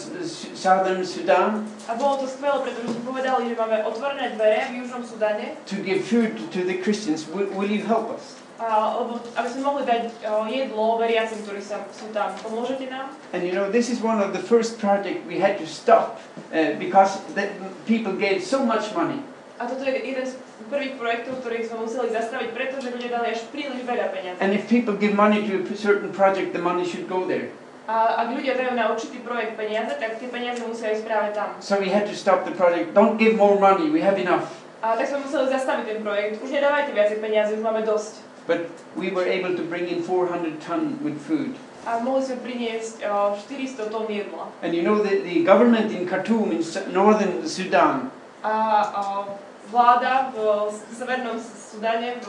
southern 0.54 1.08
Sudan 1.08 1.64
A 1.88 1.96
bolo 1.96 2.20
to 2.20 2.26
skvelé, 2.28 2.68
pretože 2.68 2.92
sme 2.94 3.02
povedali, 3.08 3.50
že 3.50 3.56
máme 3.56 3.80
otvorené 3.88 4.36
dvere 4.36 4.68
v 4.70 4.84
Južnom 4.84 5.02
Sudáne, 5.08 5.56
to 5.64 5.80
give 5.80 6.04
food 6.04 6.36
to 6.52 6.62
the 6.68 6.78
Christians. 6.84 7.24
Will, 7.32 7.48
will 7.56 7.72
you 7.72 7.80
help 7.80 8.12
us? 8.12 8.39
Lebo, 8.61 9.17
aby 9.40 9.49
sme 9.49 9.62
mohli 9.64 9.83
dať 9.88 10.21
jedlo 10.52 11.00
veriacim, 11.00 11.40
ktorí 11.49 11.64
sa, 11.64 11.81
sú 11.97 12.12
tam. 12.12 12.29
Pomôžete 12.45 12.93
nám? 12.93 13.09
And 13.33 13.40
you 13.40 13.57
know, 13.57 13.73
this 13.73 13.88
is 13.88 14.05
one 14.05 14.21
of 14.21 14.37
the 14.37 14.43
first 14.43 14.76
projects 14.76 15.25
we 15.25 15.40
had 15.40 15.57
to 15.57 15.64
stop 15.64 16.21
uh, 16.52 16.76
because 16.76 17.25
the 17.33 17.49
people 17.88 18.12
gave 18.12 18.44
so 18.44 18.61
much 18.61 18.92
money. 18.92 19.25
A 19.61 19.68
toto 19.68 19.85
je 19.85 19.92
jeden 19.92 20.25
z 20.25 20.40
prvých 20.73 20.96
projektov, 20.96 21.44
ktorých 21.44 21.68
sme 21.68 21.85
museli 21.85 22.09
zastaviť, 22.12 22.49
pretože 22.57 22.88
ľudia 22.92 23.12
dali 23.12 23.37
až 23.37 23.44
príliš 23.53 23.85
veľa 23.85 24.09
peniazí. 24.09 24.40
And 24.40 24.57
if 24.57 24.68
people 24.68 24.96
give 24.96 25.12
money 25.12 25.44
to 25.44 25.61
a 25.61 25.77
certain 25.77 26.12
project, 26.12 26.57
the 26.57 26.64
money 26.64 26.85
should 26.85 27.05
go 27.09 27.29
there. 27.29 27.53
A 27.90 28.25
ak 28.25 28.38
ľudia 28.38 28.55
dajú 28.55 28.73
na 28.79 28.88
určitý 28.88 29.18
projekt 29.20 29.59
peniaze, 29.59 29.92
tak 29.99 30.16
tie 30.16 30.29
peniaze 30.31 30.62
musia 30.62 30.94
ísť 30.94 31.05
práve 31.05 31.29
tam. 31.37 31.59
So 31.61 31.77
we 31.77 31.92
had 31.92 32.07
to 32.09 32.16
stop 32.16 32.49
the 32.49 32.55
project. 32.55 32.96
Don't 32.96 33.20
give 33.20 33.37
more 33.37 33.59
money, 33.59 33.92
we 33.92 34.01
have 34.01 34.16
enough. 34.16 34.49
A 34.81 34.96
tak 34.96 35.12
sme 35.12 35.20
museli 35.29 35.53
zastaviť 35.53 35.85
ten 35.85 36.01
projekt. 36.01 36.40
Už 36.40 36.49
nedávajte 36.57 36.96
viacej 36.96 37.18
peniazy, 37.20 37.51
už 37.61 37.62
máme 37.66 37.85
dosť. 37.85 38.30
But 38.46 38.70
we 38.96 39.11
were 39.11 39.26
able 39.26 39.55
to 39.57 39.62
bring 39.62 39.88
in 39.88 40.03
400 40.03 40.61
ton 40.61 40.98
with 41.05 41.20
food. 41.20 41.55
A 41.88 42.00
mohli 42.05 42.20
sme 42.20 42.37
priniesť 42.44 43.00
400 43.00 43.88
tón 43.88 44.05
jedla. 44.09 44.53
And 44.61 44.76
you 44.76 44.85
know, 44.85 45.00
the, 45.00 45.24
the 45.24 45.40
government 45.44 45.88
in 45.92 46.05
Khartoum, 46.05 46.53
in 46.53 46.61
northern 46.92 47.44
Sudan, 47.48 48.12
A 48.40 48.53
o, 48.96 49.37
vláda 49.68 50.33
v 50.33 50.72
Severnom 50.92 51.37
Sudáne, 51.40 52.20
v 52.24 52.29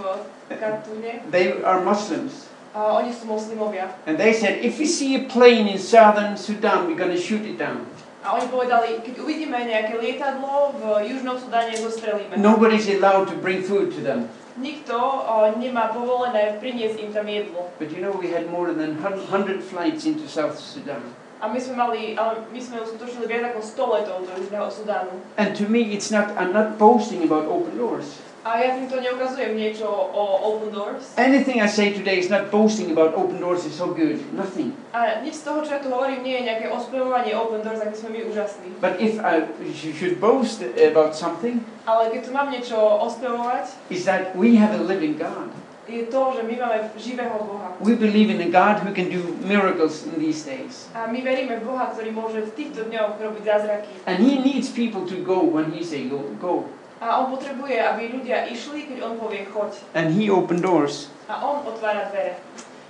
Kartúne, 0.55 1.23
they 1.31 1.55
are 1.63 1.79
Muslims. 1.79 2.51
a 2.71 2.99
oni 3.03 3.11
sú 3.11 3.27
moslimovia. 3.27 3.91
And 4.07 4.15
they 4.15 4.31
said, 4.31 4.63
if 4.63 4.79
we 4.79 4.87
see 4.87 5.15
a 5.19 5.23
plane 5.27 5.67
in 5.67 5.75
southern 5.79 6.39
Sudan, 6.39 6.87
we're 6.87 6.99
going 6.99 7.11
to 7.11 7.19
shoot 7.19 7.43
it 7.43 7.59
down. 7.59 7.83
A 8.23 8.37
oni 8.37 8.47
povedali, 8.47 9.01
keď 9.03 9.17
uvidíme 9.19 9.57
nejaké 9.57 9.97
lietadlo 9.97 10.77
v 10.79 11.09
Južnom 11.11 11.35
Sudáne, 11.41 11.73
zostrelíme. 11.75 12.37
Nobody's 12.39 12.87
allowed 12.87 13.27
to 13.27 13.35
bring 13.39 13.65
food 13.65 13.91
to 13.97 13.99
them. 13.99 14.31
Nikto 14.59 14.95
o, 14.99 15.47
nemá 15.55 15.95
povolené 15.95 16.59
priniesť 16.59 16.97
im 16.99 17.11
tam 17.15 17.27
jedlo. 17.27 17.71
But 17.79 17.95
you 17.95 18.03
know, 18.03 18.11
we 18.11 18.35
had 18.35 18.51
more 18.51 18.75
than 18.75 18.99
100 18.99 19.63
flights 19.63 20.03
into 20.03 20.27
South 20.27 20.59
Sudan. 20.59 20.99
A 21.41 21.49
my 21.49 21.57
sme 21.57 21.73
mali, 21.73 22.13
ale 22.13 22.45
my 22.53 22.59
sme 22.61 22.83
uskutočnili 22.85 23.25
viac 23.25 23.55
ako 23.55 23.59
100 23.65 23.95
letov 23.97 24.17
do 24.29 24.31
Južného 24.37 24.67
Sudánu. 24.69 25.13
And 25.41 25.57
to 25.57 25.65
me, 25.65 25.89
it's 25.89 26.13
not, 26.13 26.29
I'm 26.37 26.53
not 26.53 26.77
boasting 26.77 27.25
about 27.25 27.49
open 27.49 27.79
doors. 27.81 28.21
A 28.41 28.57
ja 28.57 28.73
týmto 28.73 28.97
neukazujem 28.97 29.53
niečo 29.53 29.85
o 29.93 30.23
Open 30.49 30.73
Doors. 30.73 31.13
Anything 31.13 31.61
I 31.61 31.69
say 31.69 31.93
today 31.93 32.17
is 32.17 32.25
not 32.25 32.49
boasting 32.49 32.89
about 32.89 33.13
open 33.13 33.37
doors 33.37 33.69
is 33.69 33.77
so 33.77 33.93
good. 33.93 34.17
Nothing. 34.33 34.73
A 34.97 35.21
nič 35.21 35.45
z 35.45 35.45
toho, 35.45 35.61
čo 35.61 35.77
ja 35.77 35.79
tu 35.79 35.93
hovorím, 35.93 36.25
nie 36.25 36.41
je 36.41 36.49
nejaké 36.49 36.65
ospevovanie 36.73 37.37
Open 37.37 37.61
Doors, 37.61 37.85
aký 37.85 38.01
sme 38.01 38.09
my 38.17 38.21
úžasní. 38.33 38.81
But 38.81 38.97
if 38.97 39.21
I 39.21 39.45
sh- 39.69 39.93
should 39.93 40.17
boast 40.17 40.65
about 40.73 41.13
something, 41.13 41.61
Ale 41.85 42.09
keď 42.09 42.21
tu 42.25 42.31
mám 42.33 42.49
niečo 42.49 42.81
ospevovať, 42.81 43.93
is 43.93 44.09
that 44.09 44.33
we 44.33 44.57
have 44.57 44.73
a 44.73 44.81
living 44.81 45.21
God. 45.21 45.53
je 45.85 46.07
to, 46.07 46.21
že 46.33 46.41
my 46.47 46.55
máme 46.55 46.77
živého 46.97 47.35
Boha. 47.45 47.77
We 47.77 47.93
believe 47.93 48.31
in 48.33 48.41
a 48.41 48.49
God 48.49 48.81
who 48.81 48.89
can 48.95 49.11
do 49.13 49.21
miracles 49.45 50.07
in 50.09 50.17
these 50.17 50.41
days. 50.41 50.89
A 50.97 51.05
my 51.05 51.21
veríme 51.21 51.61
v 51.61 51.67
Boha, 51.69 51.93
ktorý 51.93 52.09
môže 52.09 52.41
v 52.41 52.51
týchto 52.57 52.89
dňoch 52.89 53.21
robiť 53.21 53.43
zázraky. 53.45 53.91
And 54.09 54.17
He 54.17 54.41
needs 54.41 54.73
people 54.73 55.05
to 55.05 55.21
go 55.21 55.45
when 55.45 55.69
He 55.77 55.85
say 55.85 56.09
go. 56.09 56.25
go. 56.41 56.65
A 57.01 57.17
on 57.17 57.33
potrebuje, 57.33 57.81
aby 57.81 58.13
ľudia 58.13 58.45
išli, 58.45 58.85
keď 58.85 59.01
on 59.01 59.17
povie 59.17 59.49
choď. 59.49 59.73
And 59.97 60.13
He 60.13 60.29
opened 60.29 60.61
doors. 60.61 61.09
A 61.25 61.41
on 61.41 61.65
otvára 61.65 62.13
dvere. 62.13 62.37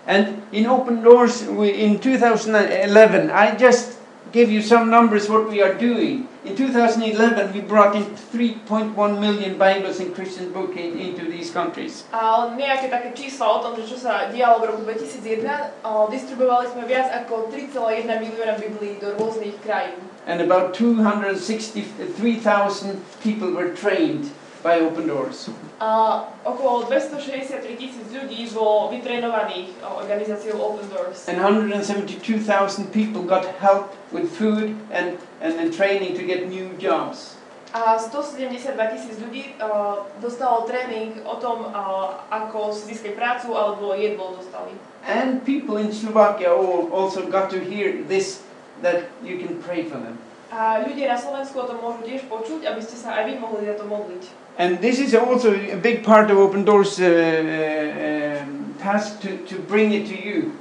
And 0.03 0.43
in 0.51 0.67
open 0.67 0.99
doors 0.99 1.47
we, 1.47 1.71
in 1.71 1.95
2011, 2.03 3.31
I 3.31 3.55
just 3.55 4.01
give 4.35 4.51
you 4.51 4.59
some 4.59 4.91
numbers 4.91 5.31
what 5.31 5.47
we 5.47 5.63
are 5.63 5.71
doing. 5.79 6.27
In 6.43 6.57
2011, 6.57 7.53
we 7.53 7.61
brought 7.61 7.95
in 7.95 8.03
3.1 8.33 8.97
million 9.19 9.55
Bibles 9.61 10.01
and 10.01 10.11
Christian 10.11 10.51
books 10.51 10.75
in, 10.75 10.99
into 10.99 11.29
these 11.31 11.53
countries. 11.53 12.03
A 12.11 12.51
nejaké 12.51 12.91
také 12.91 13.15
čísla 13.15 13.47
o 13.47 13.57
tom, 13.63 13.79
že 13.79 13.87
čo 13.87 13.95
sa 13.95 14.27
dialo 14.27 14.59
v 14.59 14.75
roku 14.75 14.81
2001, 14.89 15.85
o, 15.85 16.11
distribuovali 16.11 16.67
sme 16.67 16.83
viac 16.83 17.13
ako 17.23 17.47
3,1 17.47 18.09
milióna 18.09 18.59
Biblií 18.59 18.99
do 18.99 19.15
rôznych 19.15 19.55
krajín. 19.63 20.10
And 20.27 20.41
about 20.41 20.75
263,000 20.77 23.01
people 23.23 23.51
were 23.51 23.73
trained 23.73 24.29
by 24.63 24.79
Open 24.79 25.07
Doors. 25.07 25.49
A 25.81 26.23
okolo 26.45 26.85
263 26.85 27.73
tisíc 27.73 28.05
ľudí 28.13 28.45
bolo 28.53 28.93
vytrénovaných 28.93 29.73
o, 29.81 30.05
organizáciou 30.05 30.61
Open 30.61 30.85
Doors. 30.93 31.25
And 31.25 31.41
172,000 31.41 32.93
people 32.93 33.25
got 33.25 33.49
help 33.57 33.89
with 34.13 34.29
food 34.29 34.77
and, 34.93 35.17
and, 35.41 35.57
and 35.57 35.73
training 35.73 36.13
to 36.13 36.21
get 36.21 36.45
new 36.45 36.69
jobs. 36.77 37.41
A 37.73 37.97
172 37.97 38.77
tisíc 38.93 39.17
ľudí 39.17 39.57
o, 39.57 40.05
dostalo 40.21 40.69
tréning 40.69 41.17
o 41.25 41.41
tom, 41.41 41.65
o, 41.65 42.13
ako 42.29 42.69
si 42.69 42.93
získať 42.93 43.17
prácu 43.17 43.57
alebo 43.57 43.97
jedlo 43.97 44.37
dostali. 44.37 44.77
And 45.09 45.41
people 45.41 45.81
in 45.81 45.89
Slovakia 45.89 46.53
also 46.93 47.25
got 47.25 47.49
to 47.49 47.57
hear 47.57 48.05
this 48.05 48.45
that 48.81 49.09
you 49.23 49.37
can 49.39 49.61
pray 49.63 49.85
for 49.85 49.97
them. 49.97 50.17
A 50.51 50.83
ľudia 50.83 51.07
na 51.07 51.15
Slovensku 51.15 51.63
o 51.63 51.65
tom 51.65 51.79
môžu 51.79 52.03
tiež 52.03 52.27
počuť, 52.27 52.67
aby 52.67 52.83
ste 52.83 52.99
sa 52.99 53.15
aj 53.15 53.23
vy 53.23 53.33
mohli 53.39 53.71
za. 53.71 54.27
And 54.59 54.83
this 54.83 54.99
is 54.99 55.15
also 55.15 55.55
a 55.55 55.79
big 55.79 56.03
part 56.03 56.27
of 56.27 56.35
Open 56.35 56.67
Doors 56.67 56.99
uh, 56.99 57.07
um, 57.07 58.75
task 58.75 59.23
to, 59.23 59.39
to 59.47 59.55
bring 59.63 59.95
it 59.95 60.11
to 60.11 60.17
you. 60.19 60.51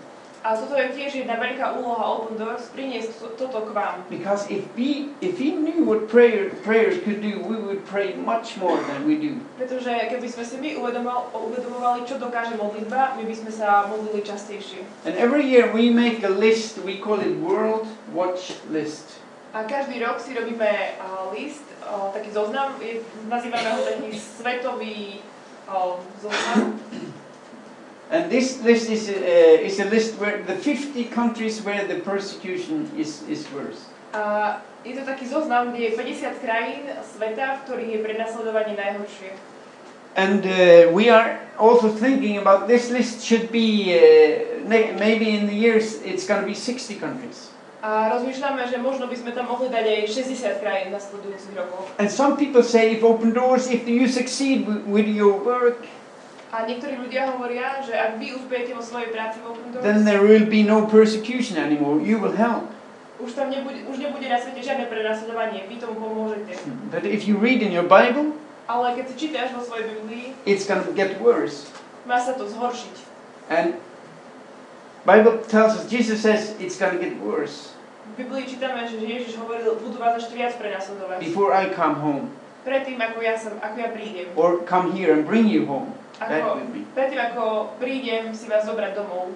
A 0.40 0.56
toto 0.56 0.72
je 0.72 0.88
tiež 0.96 1.20
jedna 1.20 1.36
veľká 1.36 1.76
úloha 1.76 2.16
Open 2.16 2.40
Doors, 2.40 2.72
priniesť 2.72 3.12
to, 3.20 3.26
toto 3.36 3.60
k 3.68 3.76
vám. 3.76 4.08
Because 4.08 4.48
if 4.48 4.64
we 4.72 5.12
if 5.20 5.36
we 5.36 5.52
knew 5.52 5.84
what 5.84 6.08
prayer 6.08 6.48
prayers 6.64 6.96
could 7.04 7.20
do, 7.20 7.44
we 7.44 7.60
would 7.60 7.84
pray 7.84 8.16
much 8.16 8.56
more 8.56 8.80
than 8.88 9.04
we 9.04 9.20
do. 9.20 9.36
Pretože 9.60 9.92
keby 10.08 10.24
sme 10.32 10.44
si 10.48 10.56
my 10.56 10.70
uvedomo- 10.80 11.28
uvedomovali, 11.36 12.08
čo 12.08 12.16
dokáže 12.16 12.56
modlitba, 12.56 13.20
my 13.20 13.24
by 13.28 13.34
sme 13.36 13.52
sa 13.52 13.84
modlili 13.84 14.24
častejšie. 14.24 14.80
And 15.04 15.12
every 15.20 15.44
year 15.44 15.68
we 15.68 15.92
make 15.92 16.24
a 16.24 16.32
list, 16.32 16.80
we 16.88 16.96
call 16.96 17.20
it 17.20 17.36
World 17.36 17.84
Watch 18.16 18.56
List. 18.72 19.20
A 19.52 19.68
každý 19.68 20.00
rok 20.00 20.24
si 20.24 20.32
robíme 20.32 20.96
uh, 21.04 21.28
list, 21.36 21.68
uh, 21.84 22.08
taký 22.16 22.32
zoznam, 22.32 22.80
je, 22.80 23.04
nazývame 23.28 23.68
ho 23.76 23.82
taký 23.84 24.08
svetový 24.16 25.20
uh, 25.68 26.00
zoznam. 26.22 26.80
And 28.10 28.26
this 28.28 28.60
list 28.62 28.90
is, 28.90 29.08
uh, 29.08 29.14
is 29.62 29.78
a 29.78 29.84
list 29.84 30.18
where 30.18 30.42
the 30.42 30.56
50 30.56 31.04
countries 31.14 31.62
where 31.62 31.86
the 31.86 32.00
persecution 32.00 32.90
is, 32.98 33.22
is 33.28 33.46
worse. 33.54 33.86
A 34.10 34.58
je 34.82 34.98
to 34.98 35.06
taký 35.06 35.30
zoznam, 35.30 35.70
kde 35.70 35.82
je 35.82 35.92
50 35.94 36.42
krajín 36.42 36.90
sveta, 37.06 37.62
v 37.62 37.70
ktorých 37.70 37.90
je 37.94 38.00
prenasledovanie 38.02 38.74
najhoršie. 38.74 39.30
And 40.18 40.42
uh, 40.42 40.90
we 40.90 41.06
are 41.06 41.38
also 41.54 41.86
thinking 41.86 42.42
about 42.42 42.66
this 42.66 42.90
list 42.90 43.22
should 43.22 43.54
be, 43.54 43.94
uh, 43.94 44.66
maybe 44.98 45.30
in 45.30 45.46
the 45.46 45.54
years 45.54 46.02
it's 46.02 46.26
going 46.26 46.42
to 46.42 46.48
be 46.50 46.58
60 46.58 46.98
countries. 46.98 47.54
A 47.80 48.12
rozmýšľame, 48.12 48.66
že 48.68 48.76
možno 48.76 49.08
by 49.08 49.16
sme 49.16 49.30
tam 49.32 49.48
mohli 49.48 49.70
dať 49.72 49.86
aj 49.86 50.00
60 50.12 50.60
krajín 50.60 50.92
nasledujúcich 50.92 51.54
rokoch. 51.56 51.86
And 52.02 52.10
some 52.10 52.34
people 52.34 52.66
say 52.66 52.92
if 52.92 53.06
open 53.06 53.30
doors, 53.32 53.70
if 53.70 53.86
you 53.86 54.10
succeed 54.10 54.66
with 54.90 55.06
your 55.06 55.38
work, 55.38 55.86
A 56.50 56.66
niektorí 56.66 56.98
ľudia 56.98 57.30
hovoria, 57.30 57.78
že 57.86 57.94
ak 57.94 58.18
vy 58.18 58.34
uspejete 58.34 58.74
vo 58.74 58.82
svojej 58.82 59.14
práci 59.14 59.38
v 59.38 59.54
Open 59.54 59.70
then 59.86 60.02
there 60.02 60.18
will 60.18 60.42
be 60.50 60.66
no 60.66 60.82
persecution 60.82 61.54
anymore. 61.54 62.02
You 62.02 62.18
will 62.18 62.34
help. 62.34 62.66
už 63.20 63.36
tam 63.36 63.52
nebude, 63.52 63.84
už 63.84 64.00
nebude 64.00 64.26
na 64.26 64.40
svete 64.40 64.64
žiadne 64.64 64.88
prenasledovanie, 64.88 65.68
vy 65.68 65.76
tomu 65.76 66.00
pomôžete. 66.00 66.56
But 66.88 67.04
if 67.04 67.28
you 67.28 67.36
read 67.36 67.60
in 67.60 67.70
your 67.70 67.84
Bible, 67.86 68.32
Ale 68.70 68.94
keď 68.96 69.04
si 69.12 69.14
čítaš 69.28 69.50
vo 69.54 69.62
svojej 69.66 69.92
Biblii, 69.94 70.32
it's 70.48 70.64
going 70.64 70.80
to 70.82 70.94
get 70.94 71.20
worse. 71.20 71.68
má 72.08 72.16
sa 72.16 72.32
to 72.34 72.48
zhoršiť. 72.48 72.94
And 73.50 73.76
Bible 75.04 75.42
tells 75.46 75.76
us, 75.76 75.84
Jesus 75.90 76.22
says 76.24 76.56
it's 76.62 76.78
going 76.80 76.96
to 76.96 77.00
get 77.02 77.14
worse 77.20 77.76
V 78.16 78.26
Biblii 78.26 78.42
čítame, 78.48 78.88
že 78.90 78.98
Ježiš 78.98 79.38
hovoril, 79.38 79.78
budú 79.78 80.00
vás 80.02 80.18
ešte 80.18 80.34
viac 80.34 80.56
prenasledovať. 80.58 81.20
before 81.22 81.54
I 81.54 81.70
come 81.70 81.94
home 82.00 82.26
Predtým, 82.60 83.00
ako 83.00 83.18
ja, 83.24 83.34
som, 83.40 83.56
ako 83.60 83.76
ja 83.80 83.88
prídem. 83.92 84.26
or 84.36 84.60
come 84.68 84.92
here 84.92 85.12
and 85.12 85.24
bring 85.24 85.48
you 85.48 85.64
home. 85.68 85.92
That 86.20 86.30
Ako, 86.36 86.60
will 86.60 86.68
be. 86.68 86.84
predtým, 86.92 87.16
ako 87.16 87.42
prídem 87.80 88.36
si 88.36 88.44
vás 88.44 88.68
zobrať 88.68 88.92
domov. 88.92 89.32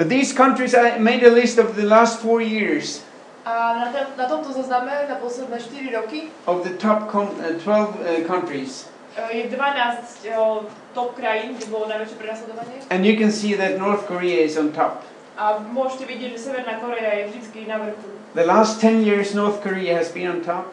But 0.00 0.08
these 0.08 0.32
countries, 0.32 0.72
I 0.72 0.96
made 0.96 1.20
a 1.20 1.28
list 1.28 1.60
of 1.60 1.76
the 1.76 1.84
last 1.84 2.24
four 2.24 2.40
years 2.40 3.04
A 3.44 3.74
na, 3.74 3.92
na 4.16 4.24
tomto 4.24 4.54
zozname 4.54 5.04
za 5.04 5.18
posledné 5.18 5.58
4 5.60 5.98
roky 5.98 6.30
of 6.46 6.62
the 6.62 6.72
top 6.78 7.10
con- 7.10 7.34
uh, 7.42 7.58
12 7.58 7.66
uh, 7.66 8.24
countries. 8.24 8.86
e, 9.18 9.44
je 9.44 9.44
12 9.50 10.24
o, 10.38 10.64
top 10.94 11.18
krajín, 11.18 11.58
kde 11.58 11.66
bolo 11.68 11.90
najväčšie 11.90 12.16
prenasledovanie. 12.16 12.76
And 12.88 13.04
you 13.04 13.18
can 13.18 13.28
see 13.28 13.52
that 13.58 13.76
North 13.76 14.06
Korea 14.08 14.40
is 14.40 14.56
on 14.56 14.72
top. 14.72 15.02
A 15.36 15.58
môžete 15.58 16.06
vidieť, 16.06 16.38
že 16.38 16.48
Severná 16.48 16.78
Korea 16.80 17.18
je 17.18 17.34
vždy 17.34 17.66
na 17.66 17.82
vrchu. 17.82 18.08
The 18.32 18.46
last 18.46 18.80
10 18.80 19.04
years, 19.04 19.34
North 19.36 19.60
Korea 19.60 19.98
has 20.00 20.08
been 20.08 20.30
on 20.30 20.40
top. 20.40 20.72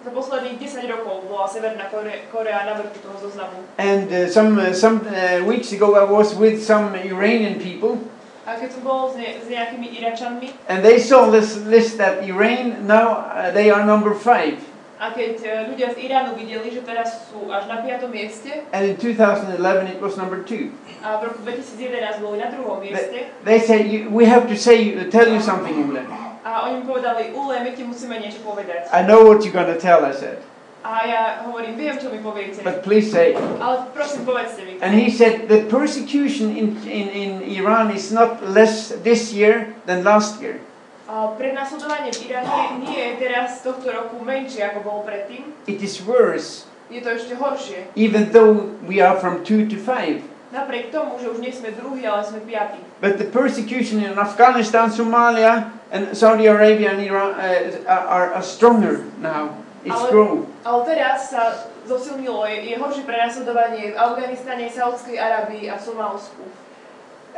Za 0.00 0.10
posledných 0.10 0.56
10 0.56 0.88
rokov 0.88 1.28
bola 1.28 1.44
Severná 1.44 1.84
Kore- 1.92 2.24
Korea 2.32 2.64
na 2.64 2.72
vrchu 2.80 2.98
toho 3.04 3.16
zoznamu. 3.20 3.60
And 3.76 4.08
uh, 4.08 4.32
some, 4.32 4.56
uh, 4.56 4.72
some 4.72 5.04
uh, 5.04 5.44
weeks 5.44 5.72
ago, 5.72 5.92
I 5.92 6.08
was 6.08 6.32
with 6.34 6.64
some 6.64 6.96
Iranian 6.96 7.60
people, 7.60 8.00
A 8.48 8.56
keď 8.56 8.72
som 8.72 8.82
bol 8.82 9.12
s, 9.12 9.20
ne, 9.20 9.36
s 9.36 9.46
nejakými 9.46 9.92
Iračanmi, 10.00 10.48
and 10.72 10.80
they 10.80 10.96
saw 10.96 11.28
this 11.28 11.60
list 11.68 12.00
that 12.00 12.24
Iran 12.24 12.88
now 12.88 13.28
uh, 13.28 13.52
they 13.52 13.68
are 13.68 13.84
number 13.84 14.16
five. 14.16 14.56
a 15.00 15.16
keď 15.16 15.32
e, 15.40 15.48
ľudia 15.72 15.96
z 15.96 16.08
Iránu 16.08 16.36
videli, 16.36 16.68
že 16.68 16.84
teraz 16.84 17.32
sú 17.32 17.48
až 17.48 17.72
na 17.72 17.80
5. 17.80 18.04
mieste, 18.12 18.68
And 18.68 18.84
in 18.84 18.96
2011, 19.00 19.56
it 19.92 20.00
was 20.00 20.16
number 20.16 20.44
two. 20.44 20.72
a 21.00 21.20
v 21.20 21.32
roku 21.32 21.40
2011 21.40 22.20
boli 22.20 22.36
na 22.36 22.52
druhom 22.52 22.80
mieste, 22.80 23.32
They 23.44 23.60
say 23.60 23.80
you, 23.80 24.12
we 24.12 24.28
have 24.28 24.44
to 24.48 24.56
say 24.56 24.92
tell 25.08 25.28
you 25.28 25.40
something, 25.40 25.72
Ule. 25.88 26.04
A 26.40 26.66
oni 26.66 26.80
mi 26.80 26.84
povedali, 26.84 27.30
Ule, 27.32 27.60
my 27.60 27.70
ti 27.72 27.84
musíme 27.84 28.16
niečo 28.16 28.40
povedať. 28.40 28.88
I 28.90 29.04
know 29.04 29.24
what 29.24 29.44
you're 29.44 29.52
gonna 29.52 29.76
tell. 29.76 30.04
I 30.04 30.12
said, 30.12 30.40
A 30.80 31.04
ja 31.04 31.22
hovorím, 31.44 31.76
viem, 31.76 32.00
čo 32.00 32.08
mi 32.08 32.24
poviete, 32.24 32.64
but 32.64 32.80
please 32.80 33.12
say. 33.12 33.36
ale 33.60 33.92
prosím, 33.92 34.24
povedzte 34.24 34.64
mi. 34.64 34.80
And 34.80 34.96
he 34.96 35.12
said 35.12 35.44
the 35.44 35.68
persecution 35.68 36.48
in, 36.56 36.72
in, 36.88 37.06
in 37.12 37.30
Iran 37.44 37.92
is 37.92 38.08
not 38.08 38.40
less 38.40 38.88
this 39.04 39.28
year 39.28 39.76
than 39.84 40.00
last 40.00 40.40
year. 40.40 40.56
A 41.04 41.36
prenasledovanie 41.36 42.16
v 42.16 42.32
Iráne 42.32 42.80
nie 42.80 42.96
je 42.96 43.12
teraz 43.18 43.60
tohto 43.60 43.92
roku 43.92 44.24
menšie, 44.24 44.64
ako 44.64 44.78
bolo 44.80 45.00
predtým. 45.04 45.52
It 45.68 45.84
is 45.84 46.00
worse, 46.00 46.64
Je 46.88 47.04
to 47.04 47.12
ešte 47.12 47.36
horšie. 47.36 47.92
even 47.92 48.32
though 48.32 48.72
we 48.88 49.04
are 49.04 49.20
from 49.20 49.44
two 49.44 49.68
to 49.68 49.76
five. 49.76 50.24
Napriek 50.48 50.90
tomu, 50.90 51.20
že 51.20 51.28
už 51.28 51.44
nie 51.44 51.52
sme 51.52 51.76
druhý, 51.76 52.08
ale 52.08 52.24
sme 52.24 52.40
piatí. 52.42 52.80
But 53.04 53.20
the 53.20 53.28
persecution 53.28 54.00
in 54.00 54.16
Afghanistan, 54.16 54.88
Somalia, 54.90 55.76
and 55.90 56.16
Saudi 56.16 56.46
Arabia 56.46 56.90
and 56.94 57.02
Iran 57.02 57.34
uh, 57.34 57.82
are, 57.86 58.32
are 58.34 58.42
stronger 58.42 59.04
now. 59.18 59.56
It's 59.84 59.94
Ale- 59.94 60.10
grown. 60.10 60.38
Ale 60.64 60.84
teraz 60.84 61.32
sa 61.32 61.66
zosilnilo, 61.88 62.44
je, 62.46 62.70
je 62.70 62.76
horšie 62.76 63.04
prenasledovanie 63.08 63.92
v 63.92 63.96
Afganistane, 63.96 64.68
Saudskej 64.68 65.16
Arabii 65.16 65.72
a 65.72 65.80
Somálsku. 65.80 66.44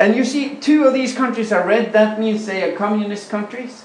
And 0.01 0.17
you 0.17 0.25
see, 0.25 0.57
two 0.59 0.89
of 0.89 0.93
these 0.97 1.15
countries 1.15 1.53
are 1.53 1.63
red. 1.63 1.93
That 1.93 2.19
means 2.19 2.49
they 2.49 2.65
are 2.65 2.75
communist 2.75 3.31
countries. 3.31 3.85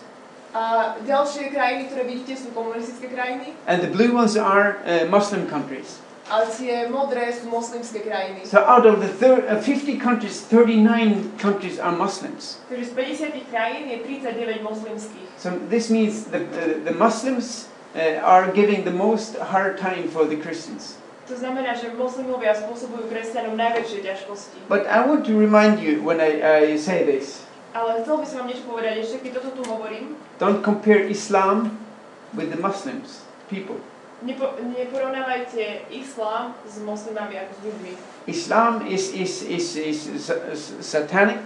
A 0.58 0.96
ďalšie 1.06 1.54
krajiny, 1.54 1.92
ktoré 1.92 2.04
vidíte, 2.08 2.34
sú 2.34 2.50
komunistické 2.56 3.14
krajiny, 3.14 3.54
And 3.70 3.84
the 3.86 3.92
blue 3.92 4.10
ones 4.10 4.34
are 4.34 4.82
uh, 4.88 5.06
Muslim 5.06 5.46
countries. 5.46 6.02
Ale 6.28 6.46
tie 6.52 6.92
modré 6.92 7.32
sú 7.32 7.48
moslimské 7.48 8.04
krajiny. 8.04 8.44
So 8.44 8.60
out 8.60 8.84
of 8.84 9.00
the 9.00 9.08
thir- 9.08 9.48
uh, 9.48 9.60
50 9.64 9.96
countries, 10.00 10.44
39 10.52 11.40
countries 11.40 11.80
are 11.80 11.96
Muslims. 11.96 12.60
Takže 12.70 12.86
z 12.86 12.94
50 12.94 13.52
krajín 13.52 13.88
je 13.88 13.98
39 14.04 14.64
moslimských. 14.64 15.28
So 15.40 15.56
this 15.72 15.88
means 15.90 16.28
the, 16.28 16.44
the, 16.44 16.92
the 16.92 16.96
Muslims 16.96 17.72
uh, 17.96 18.20
are 18.24 18.52
giving 18.52 18.84
the 18.84 18.96
most 18.96 19.40
hard 19.40 19.80
time 19.80 20.12
for 20.12 20.28
the 20.28 20.36
Christians. 20.36 21.00
To 21.28 21.36
znamená, 21.36 21.76
že 21.76 21.92
moslimovia 21.92 22.56
spôsobujú 22.56 23.12
kresťanom 23.12 23.60
najväčšie 23.60 24.00
ťažkosti. 24.00 24.58
But 24.72 24.88
I 24.88 25.04
want 25.04 25.28
to 25.28 25.36
remind 25.36 25.84
you 25.84 26.00
when 26.00 26.24
I, 26.24 26.40
I 26.40 26.80
say 26.80 27.04
this 27.04 27.48
Ale 27.76 28.02
chcel 28.02 28.18
by 28.18 28.26
som 28.26 28.36
vám 28.42 28.48
niečo 28.50 28.66
povedať, 28.66 28.94
ešte 29.06 29.18
keď 29.28 29.32
toto 29.38 29.60
tu 29.60 29.64
hovorím, 29.70 30.16
don't 30.40 30.64
compare 30.64 31.04
Islam 31.04 31.78
with 32.34 32.50
the 32.50 32.58
Muslims, 32.58 33.28
people. 33.52 33.78
Nepo, 34.22 34.58
neporovnávajte 34.62 35.90
islám 35.94 36.54
s 36.66 36.82
moslimami 36.82 37.38
ako 37.38 37.52
s 37.54 37.60
ľuďmi. 37.66 37.92
Islam 38.28 38.74
is, 38.88 39.14
is, 39.14 39.46
is, 39.46 39.68
is, 39.78 40.00
sa- 40.22 40.42
satanic, 40.82 41.42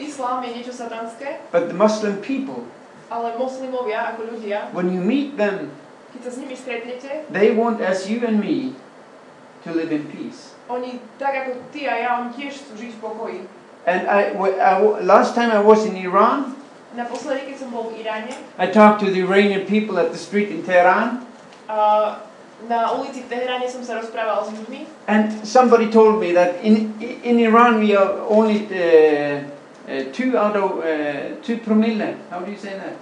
Islám 0.00 0.42
je 0.42 0.50
niečo 0.56 0.74
satanské, 0.74 1.38
but 1.54 1.70
the 1.70 1.76
Muslim 1.76 2.18
people, 2.24 2.66
ale 3.12 3.36
moslimovia 3.38 4.16
ako 4.16 4.34
ľudia, 4.34 4.72
when 4.74 4.90
you 4.90 4.98
meet 4.98 5.36
them, 5.38 5.70
keď 6.16 6.20
sa 6.26 6.30
s 6.32 6.36
nimi 6.42 6.56
stretnete, 6.58 7.28
they 7.30 7.54
want, 7.54 7.78
as 7.78 8.08
you 8.10 8.24
and 8.26 8.40
me, 8.42 8.74
to 9.62 9.70
live 9.70 9.92
in 9.94 10.02
peace. 10.10 10.56
oni 10.66 10.98
tak 11.20 11.46
ako 11.46 11.60
ty 11.70 11.86
a 11.86 11.94
ja, 12.00 12.10
oni 12.24 12.32
tiež 12.34 12.64
chcú 12.66 12.72
žiť 12.80 12.92
v 12.96 13.00
pokoji. 13.04 13.40
And 13.84 14.06
I, 14.06 14.30
I 14.58 14.78
last 15.02 15.34
time 15.34 15.50
I 15.50 15.60
was 15.60 15.84
in 15.84 15.94
Iran, 15.98 16.56
Naposledy, 16.92 17.48
keď 17.48 17.56
som 17.56 17.72
bol 17.72 17.88
v 17.88 18.04
Iráne, 18.04 18.36
I 18.60 18.68
talked 18.68 19.00
to 19.00 19.08
the 19.08 19.24
Iranian 19.24 19.64
people 19.64 19.96
at 19.96 20.12
the 20.12 20.20
street 20.20 20.52
in 20.52 20.60
Tehran, 20.60 21.24
na 22.68 22.94
ulici 22.94 23.26
v 23.26 23.28
Teheráne 23.28 23.66
som 23.66 23.82
sa 23.82 23.98
rozprával 23.98 24.46
s 24.46 24.54
ľuďmi 24.54 24.86
and 25.10 25.34
somebody 25.42 25.90
told 25.90 26.22
me 26.22 26.30
that 26.30 26.62
in, 26.62 26.94
in 27.00 27.42
Iran 27.42 27.82
we 27.82 27.90
are 27.96 28.22
only 28.30 28.70
uh, 28.70 29.42
uh, 29.88 30.02
two 30.12 30.38
out 30.38 30.54
of 30.54 30.78
uh, 30.78 31.34
two 31.42 31.58
promille. 31.58 32.14
How 32.30 32.40
do 32.40 32.50
you 32.50 32.58
say 32.58 32.78
that? 32.78 32.94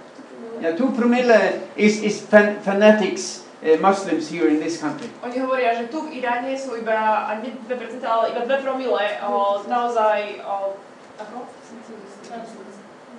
Yeah, 0.61 0.77
two 0.77 0.93
promille 0.93 1.61
is, 1.75 2.01
is 2.03 2.21
fan, 2.21 2.61
fanatics, 2.61 3.45
uh, 3.65 3.77
Muslims 3.81 4.29
here 4.29 4.47
in 4.47 4.59
this 4.59 4.77
country. 4.77 5.09
Oni 5.25 5.37
hovoria, 5.41 5.73
že 5.73 5.89
tu 5.89 6.05
v 6.05 6.21
Iráne 6.21 6.53
sú 6.53 6.77
iba, 6.77 7.25
a 7.25 7.41
nie 7.41 7.49
2%, 7.65 7.97
ale 8.05 8.29
iba 8.29 8.41
2 8.45 8.61
promile, 8.61 9.17
o, 9.25 9.65
naozaj, 9.65 10.41
o, 10.45 10.77
ako? 11.17 11.37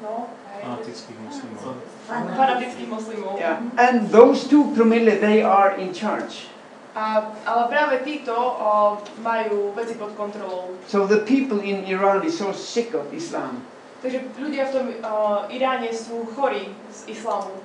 No, 0.02 0.30
fanatických 0.62 1.18
muslimov. 1.18 1.82
Fanatických 2.08 2.88
moslimov. 2.88 3.38
Yeah, 3.38 3.62
and 3.78 4.10
those 4.10 4.48
two 4.48 4.74
promille 4.74 5.20
they 5.20 5.42
are 5.42 5.76
in 5.78 5.94
charge. 5.94 6.50
A, 6.92 7.32
ale 7.48 7.72
práve 7.72 8.04
títo 8.04 8.36
o, 8.36 9.00
majú 9.24 9.72
veci 9.72 9.96
pod 9.96 10.12
kontrolou. 10.12 10.76
So 10.84 11.08
the 11.08 11.24
people 11.24 11.64
in 11.64 11.88
Iran 11.88 12.20
is 12.20 12.36
so 12.36 12.52
sick 12.52 12.92
of 12.92 13.08
Islam. 13.16 13.64
Takže 14.04 14.28
ľudia 14.36 14.68
v 14.68 14.70
tom 14.76 14.86
o, 15.00 15.48
Iráne 15.48 15.88
sú 15.96 16.28
chorí 16.36 16.68
z 16.92 17.16
islámu. 17.16 17.56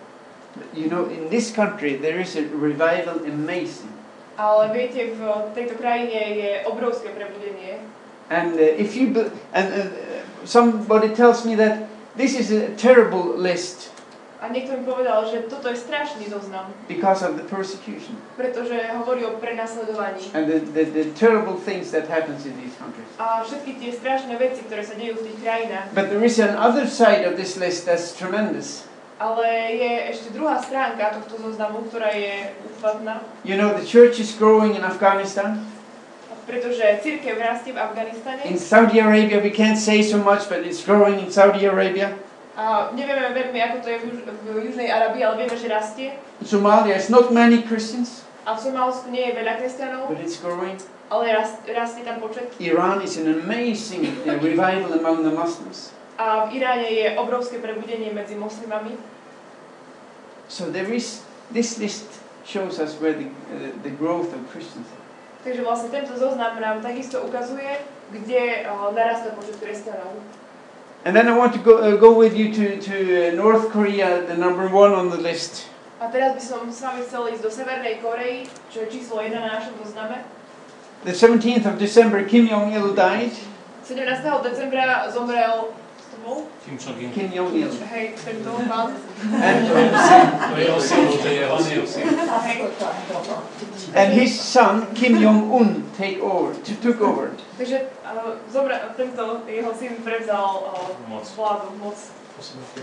You 0.71 0.88
know, 0.88 1.12
in 1.12 1.28
this 1.28 1.52
country 1.52 2.00
there 2.00 2.23
is 2.23 2.39
a 2.39 2.47
revival 2.56 3.19
amazing. 3.28 3.91
Ale 4.38 4.69
viete, 4.71 5.17
v 5.17 5.21
tejto 5.58 5.76
krajine 5.82 6.13
je 6.38 6.52
obrovské 6.69 7.10
prebudenie. 7.12 7.84
And 8.30 8.56
uh, 8.56 8.63
if 8.80 8.95
you 8.95 9.12
and 9.52 9.67
uh, 9.73 9.91
somebody 10.47 11.12
tells 11.12 11.43
me 11.43 11.58
that 11.60 11.89
this 12.15 12.38
is 12.38 12.54
a 12.54 12.71
terrible 12.80 13.36
list 13.36 13.91
A 14.47 14.51
niekto 14.55 14.79
mi 14.79 14.88
povedal, 14.88 15.27
že 15.27 15.43
toto 15.51 15.67
je 15.67 15.75
strašný 15.75 16.31
zoznam, 16.31 16.71
because 16.88 17.19
of 17.19 17.36
the 17.36 17.43
persecution 17.43 18.15
pretože 18.39 18.79
hovorí 18.95 19.27
o 19.27 19.36
prenasledovaní. 19.43 20.23
and 20.31 20.47
the, 20.47 20.63
the, 20.71 20.88
the 20.88 21.05
terrible 21.19 21.60
things 21.60 21.91
that 21.91 22.07
happens 22.07 22.47
in 22.47 22.55
these 22.55 22.71
countries. 22.79 23.12
A 23.19 23.43
všetky 23.43 23.75
tie 23.75 23.91
strašné 23.91 24.39
veci, 24.39 24.63
ktoré 24.63 24.88
sa 24.88 24.95
dejú 24.95 25.19
v 25.19 25.23
tých 25.27 25.38
krajinách. 25.43 25.91
But 25.91 26.07
there 26.07 26.23
is 26.23 26.39
another 26.39 26.88
side 26.88 27.27
of 27.27 27.36
this 27.36 27.60
list 27.60 27.83
that's 27.83 28.15
tremendous. 28.15 28.88
Ale 29.19 29.43
je 29.75 29.91
ešte 30.15 30.31
druhá 30.31 30.63
stránka 30.63 31.12
tohto 31.19 31.43
zoznamu, 31.43 31.83
ktorá 31.91 32.15
je 32.15 32.55
úchvatná, 32.71 33.19
You 33.43 33.60
know, 33.60 33.75
the 33.75 33.83
church 33.83 34.23
is 34.23 34.31
growing 34.31 34.79
in 34.79 34.88
Afghanistan. 34.88 35.60
pretože 36.47 36.79
církev 37.03 37.36
rastie 37.36 37.75
v 37.75 37.79
Afganistane. 37.83 38.39
In 38.47 38.55
Saudi 38.55 39.03
Arabia, 39.03 39.43
we 39.43 39.51
can't 39.51 39.75
say 39.75 39.99
so 39.99 40.15
much, 40.15 40.47
but 40.47 40.63
it's 40.63 40.79
growing 40.79 41.19
in 41.19 41.27
Saudi 41.27 41.67
Arabia. 41.67 42.15
Nevieme 42.91 43.37
veľmi, 43.37 43.59
ako 43.61 43.75
to 43.79 43.87
je 43.87 43.97
v, 44.01 44.03
Juž- 44.09 44.25
v 44.25 44.45
Južnej 44.65 44.89
Arabii, 44.89 45.21
ale 45.21 45.45
vieme, 45.45 45.53
že 45.53 45.69
rastie. 45.69 46.17
In 46.41 46.47
Somalia, 46.49 46.97
it's 46.97 47.07
not 47.07 47.29
many 47.29 47.61
Christians, 47.61 48.25
A 48.47 48.55
v 48.55 48.63
Somálsku 48.63 49.11
nie 49.11 49.27
je 49.27 49.33
veľa 49.35 49.53
kresťanov, 49.59 50.07
but 50.07 50.17
it's 50.17 50.39
growing. 50.39 50.79
ale 51.11 51.35
rast, 51.35 51.61
rastie 51.67 52.01
tam 52.01 52.17
počet. 52.17 52.47
Iran 52.57 53.03
is 53.03 53.19
an 53.19 53.27
amazing 53.29 54.07
uh, 54.25 54.39
revival 54.39 54.95
among 54.95 55.21
the 55.21 55.29
Muslims. 55.29 55.91
A 56.17 56.47
v 56.49 56.57
Iráne 56.57 56.87
je 56.89 57.13
obrovské 57.19 57.61
prebudenie 57.61 58.09
medzi 58.09 58.33
moslimami. 58.33 58.97
So 60.47 60.71
there 60.71 60.87
is, 60.89 61.21
this 61.51 61.77
list 61.77 62.07
shows 62.47 62.79
us 62.79 62.95
where 62.97 63.13
the, 63.13 63.27
uh, 63.51 63.75
the 63.83 63.91
growth 63.91 64.31
of 64.31 64.41
Christians 64.49 64.87
are. 64.89 65.03
Takže 65.45 65.61
vlastne 65.61 65.89
tento 65.93 66.15
zoznam 66.17 66.57
nám 66.57 66.81
takisto 66.81 67.21
ukazuje, 67.21 67.83
kde 68.09 68.65
uh, 68.65 68.89
narastá 68.95 69.35
počet 69.35 69.59
kresťanov. 69.61 70.17
And 71.05 71.15
then 71.15 71.27
I 71.27 71.38
want 71.38 71.53
to 71.53 71.60
go, 71.60 71.77
uh, 71.77 71.95
go 71.95 72.17
with 72.17 72.36
you 72.36 72.53
to, 72.53 72.81
to 72.81 72.95
uh, 72.95 73.36
North 73.36 73.69
Korea, 73.69 74.25
the 74.25 74.36
number 74.36 74.67
one 74.67 74.91
on 74.91 75.10
the 75.10 75.17
list. 75.17 75.67
A 75.97 76.13
teraz 76.13 76.38
by 76.38 76.41
som 76.41 76.62
s 76.69 76.81
vami 76.81 77.01
chcel 77.01 77.25
ísť 77.33 77.41
do 77.41 77.49
Severnej 77.49 77.97
Korei, 78.01 78.45
čo 78.69 78.86
je 78.86 79.01
číslo 79.01 79.17
1 79.17 79.33
na 79.33 79.57
našom 79.57 79.73
zozname. 79.81 80.21
The 81.05 81.13
17th 81.13 81.65
of 81.65 81.75
December, 81.81 82.21
Kim 82.25 82.45
Jong-il 82.45 82.93
died. 82.93 83.33
17. 83.81 84.03
decembra 84.43 85.07
zomrel 85.10 85.71
to? 86.27 86.43
Kim 86.67 86.75
Jong-un. 86.75 87.11
Kim 87.15 87.27
Jong-il. 87.31 87.71
Hej, 87.87 88.05
tento 88.19 88.51
pán. 88.67 88.91
And, 89.31 89.59
To 90.51 90.55
je 90.59 90.63
jeho 90.67 90.79
syn, 90.81 91.07
to 91.07 91.27
je 91.27 91.35
jeho 91.39 91.57
syn. 91.87 92.03
Hej. 92.43 92.57
and 93.95 94.13
his 94.13 94.35
son, 94.39 94.87
Kim 94.93 95.15
Jong-un, 95.17 95.83
take 95.97 96.19
over, 96.19 96.51
t- 96.63 96.75
took 96.83 96.99
over. 97.01 97.31
Takže 97.57 97.81
uh, 98.03 98.35
zomre, 98.51 98.75
tento 98.99 99.41
jeho 99.47 99.71
syn 99.73 99.95
prevzal 100.03 100.67
uh, 100.75 100.91
Moc. 101.09 101.23
vládu, 101.35 101.71
moc. 101.79 101.95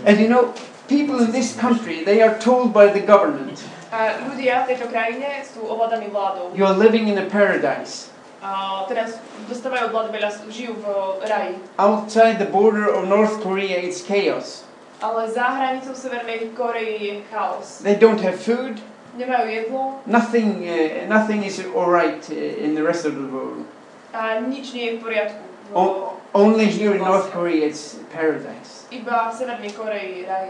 And 0.05 0.19
you 0.19 0.27
know, 0.27 0.51
people 0.89 1.21
in 1.23 1.31
this 1.31 1.55
country, 1.55 2.03
they 2.03 2.21
are 2.21 2.35
told 2.39 2.73
by 2.73 2.87
the 2.91 2.99
government, 2.99 3.61
A 3.95 4.19
ľudia 4.27 4.65
v 4.67 4.75
tejto 4.75 4.91
krajine 4.91 5.39
sú 5.47 5.63
ovládaní 5.63 6.11
vládou. 6.11 6.51
you 6.51 6.65
are 6.67 6.75
living 6.75 7.07
in 7.07 7.15
a 7.21 7.23
paradise. 7.31 8.11
Teraz 8.89 9.17
vlády 9.65 10.09
veľa, 10.13 10.29
žijú 10.51 10.73
v 10.77 10.85
raji. 11.25 11.55
Outside 11.81 12.37
the 12.37 12.49
border 12.49 12.85
of 12.85 13.07
North 13.09 13.41
Korea, 13.41 13.79
it's 13.81 14.03
chaos. 14.05 14.63
Ale 15.01 15.27
za 15.27 15.55
hranicou 15.55 15.95
Severnej 15.95 16.53
Korei 16.55 17.23
chaos. 17.31 17.81
They 17.83 17.95
don't 17.95 18.21
have 18.21 18.37
food. 18.39 18.79
Nemajú 19.15 19.47
jedlo 19.47 19.81
Nothing, 20.03 20.67
uh, 20.67 21.07
nothing 21.07 21.39
is 21.47 21.63
all 21.71 21.87
right 21.87 22.19
uh, 22.27 22.35
in 22.35 22.75
the 22.75 22.83
rest 22.83 23.07
of 23.07 23.15
the 23.15 23.27
world. 23.31 23.63
a 24.15 24.39
nič 24.43 24.71
nie 24.75 24.91
je 24.91 24.91
v 24.95 24.99
poriadku. 25.03 25.43
V, 25.43 25.75
O- 25.75 26.15
Only 26.35 26.67
here 26.67 26.91
in 26.91 27.03
North 27.03 27.31
Korea, 27.31 27.63
it's 27.63 27.95
paradise. 28.11 28.83
Iba 28.91 29.31
v 29.31 29.33
Severnej 29.39 29.71
Koreji 29.71 30.23
je 30.23 30.23
raj. 30.27 30.47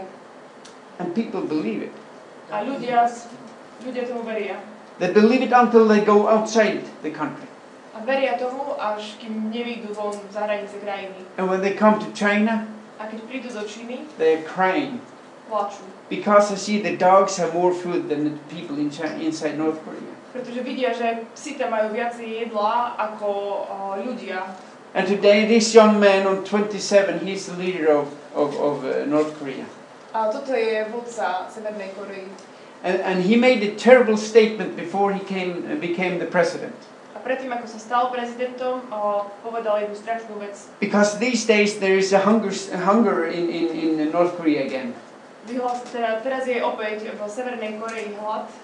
And 0.98 1.14
people 1.14 1.46
believe 1.46 1.86
it. 1.86 1.94
A 2.50 2.66
ľudia, 2.66 3.06
ľudia 3.86 4.02
tomu 4.10 4.26
veria. 4.26 4.58
They 4.98 5.14
believe 5.14 5.46
it 5.46 5.54
until 5.54 5.86
they 5.86 6.02
go 6.02 6.26
outside 6.26 6.82
the 7.06 7.14
country. 7.14 7.46
A 7.96 8.04
veria 8.04 8.36
tomu, 8.36 8.76
až 8.76 9.16
kým 9.16 9.48
nevyjdú 9.48 9.96
von 9.96 10.12
za 10.28 10.44
hranice 10.44 10.76
krajiny. 10.84 11.16
And 11.40 11.48
when 11.48 11.64
they 11.64 11.72
come 11.72 11.96
to 11.96 12.12
China, 12.12 12.68
A 13.00 13.08
keď 13.08 13.20
prídu 13.24 13.48
do 13.48 13.64
Číny, 13.64 14.04
they're 14.20 14.44
crying 14.44 15.00
plačú. 15.48 15.80
because 16.12 16.48
they 16.52 16.60
see 16.60 16.76
the 16.80 16.96
dogs 16.96 17.36
have 17.40 17.56
more 17.56 17.72
food 17.72 18.08
than 18.12 18.24
the 18.28 18.36
people 18.52 18.76
in 18.76 18.92
China, 18.92 19.16
inside 19.16 19.56
North 19.56 19.80
Korea. 19.84 20.12
Pretože 20.36 20.60
vidia, 20.60 20.92
že 20.92 21.24
psi 21.32 21.56
tam 21.56 21.72
majú 21.72 21.96
viacej 21.96 22.28
jedla 22.44 22.92
ako 23.00 23.28
o, 23.64 23.76
ľudia. 24.04 24.44
And 24.92 25.08
today, 25.08 25.44
this 25.48 25.72
young 25.72 25.96
man 26.00 26.24
on 26.28 26.44
27, 26.44 27.20
he's 27.24 27.48
the 27.48 27.56
leader 27.56 27.88
of, 27.92 28.08
of, 28.36 28.52
of 28.56 28.74
uh, 28.84 29.04
North 29.08 29.32
Korea. 29.40 29.64
A 30.12 30.28
toto 30.32 30.52
je 30.52 30.84
vodca 30.92 31.48
Severnej 31.48 31.92
Korei. 31.96 32.28
And, 32.84 33.00
and 33.00 33.16
he 33.24 33.36
made 33.36 33.60
a 33.64 33.72
terrible 33.76 34.16
statement 34.16 34.76
before 34.76 35.12
he 35.12 35.20
came, 35.24 35.64
uh, 35.68 35.76
became 35.80 36.16
the 36.20 36.28
president. 36.28 36.76
Predtým, 37.26 37.50
ako 37.50 37.66
sa 37.66 37.78
stal 37.82 38.04
prezidentom, 38.14 38.86
povedal 39.42 39.82
jednu 39.82 39.98
strašnú 39.98 40.38
vec. 40.38 40.54
Because 40.78 41.18
these 41.18 41.42
days 41.42 41.82
there 41.82 41.98
is 41.98 42.14
a 42.14 42.22
hunger, 42.22 42.54
hunger 42.86 43.26
in, 43.26 43.50
in, 43.50 43.66
in 43.74 43.90
North 44.14 44.38
Korea 44.38 44.62
again. 44.62 44.94
Teda. 45.46 46.22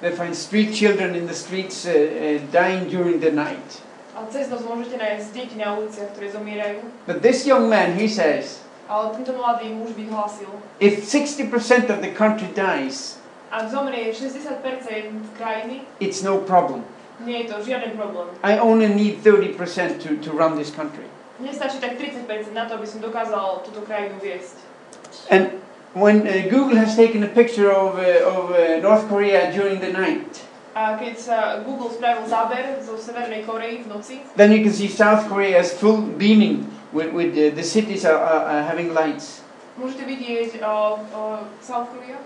They 0.00 0.10
find 0.14 0.34
street 0.34 0.74
children 0.74 1.14
in 1.14 1.26
the 1.26 1.34
streets 1.34 1.86
uh, 1.86 1.90
uh, 1.90 2.38
dying 2.50 2.88
during 2.88 3.20
the 3.20 3.30
night. 3.30 3.82
But 7.06 7.22
this 7.22 7.46
young 7.46 7.68
man, 7.70 7.98
he 7.98 8.08
says, 8.08 8.60
if 10.78 10.94
60% 11.02 11.90
of 11.90 12.02
the 12.02 12.10
country 12.14 12.48
dies, 12.54 13.18
ak 13.52 13.68
zomrie 13.70 14.10
60% 14.16 15.36
krajiny, 15.36 15.84
it's 16.00 16.22
no 16.22 16.38
problem. 16.38 16.84
Nie 17.26 17.42
je 17.42 17.54
to 17.54 17.56
žiaden 17.64 17.96
problém. 17.96 18.28
I 18.42 18.58
only 18.58 18.88
need 18.88 19.22
30% 19.22 20.02
to, 20.02 20.08
to 20.22 20.30
run 20.36 20.58
this 20.58 20.70
country. 20.70 21.04
Mne 21.40 21.54
stačí 21.54 21.82
tak 21.82 21.98
30% 21.98 22.54
na 22.54 22.68
to, 22.68 22.78
aby 22.78 22.86
som 22.86 23.00
dokázal 23.02 23.66
túto 23.66 23.82
krajinu 23.82 24.20
viesť. 24.22 24.56
And 25.30 25.58
when 25.94 26.28
uh, 26.28 26.46
Google 26.46 26.78
has 26.78 26.94
taken 26.94 27.24
a 27.26 27.30
picture 27.30 27.72
of, 27.72 27.98
uh, 27.98 28.22
of 28.26 28.54
uh, 28.54 28.78
North 28.78 29.08
Korea 29.08 29.50
during 29.50 29.80
the 29.80 29.90
night, 29.90 30.46
A 30.72 30.96
keď 30.96 31.14
sa 31.20 31.38
Google 31.68 31.92
spravil 31.92 32.24
záber 32.24 32.80
zo 32.80 32.96
Severnej 32.96 33.44
Korei 33.44 33.84
v 33.84 33.92
noci, 33.92 34.24
then 34.40 34.48
you 34.48 34.64
can 34.64 34.72
see 34.72 34.88
South 34.88 35.28
Korea 35.28 35.60
is 35.60 35.68
full 35.68 36.00
beaming 36.00 36.64
with, 36.96 37.12
with 37.12 37.36
uh, 37.36 37.52
the 37.52 37.60
cities 37.60 38.08
are, 38.08 38.16
are, 38.16 38.48
are 38.48 38.64
having 38.64 38.96
lights. 38.96 39.44
môžete 39.76 40.04
vidieť 40.04 40.60
o, 40.64 41.00
o 41.00 41.22
South 41.60 41.88
Korea, 41.92 42.20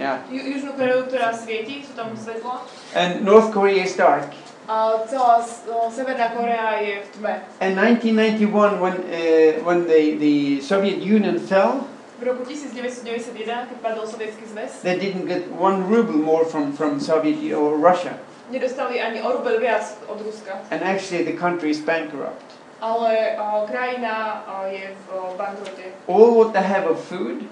Yeah. 0.00 0.24
Ju, 0.32 0.40
Južnú 0.40 0.72
Koreu, 0.80 1.04
ktorá 1.04 1.28
svieti, 1.36 1.84
sú 1.84 1.92
tam 1.92 2.16
svetla. 2.16 2.64
And 2.96 3.20
North 3.20 3.52
Korea 3.52 3.84
is 3.84 3.92
dark. 3.92 4.32
A 4.64 4.96
celá 5.04 5.44
Severná 5.92 6.32
Korea 6.32 6.80
je 6.80 7.04
v 7.04 7.08
tme. 7.20 7.34
In 7.60 7.76
1991, 7.76 8.80
when, 8.80 8.96
uh, 8.96 9.60
when 9.60 9.84
the, 9.84 10.16
the 10.16 10.36
Soviet 10.64 11.04
Union 11.04 11.36
fell, 11.36 11.84
V 12.20 12.28
roku 12.28 12.44
1991, 12.44 13.32
keď 13.72 13.78
padol 13.80 14.04
Sovietský 14.04 14.44
zväz, 14.48 14.84
they 14.84 14.96
didn't 14.96 15.24
get 15.24 15.48
one 15.52 15.88
ruble 15.88 16.20
more 16.20 16.44
from, 16.48 16.72
from 16.72 17.00
Soviet 17.00 17.36
or 17.52 17.76
Russia. 17.76 18.16
nedostali 18.50 19.00
ani 19.00 19.22
o 19.22 19.32
rubel 19.32 19.60
viac 19.60 19.96
od 20.08 20.20
Ruska. 20.20 20.58
And 20.70 20.82
actually, 20.82 21.24
the 21.24 21.36
country 21.38 21.70
is 21.70 21.80
bankrupt. 21.80 22.44
Ale 22.80 23.36
o, 23.38 23.66
krajina 23.66 24.42
o, 24.48 24.66
je 24.66 24.90
v 24.90 25.04
o, 25.12 25.34
bankrote. 25.36 25.84
All 26.08 26.34
what 26.34 26.52
they 26.52 26.62
have 26.62 26.88
of 26.90 27.00
food, 27.04 27.44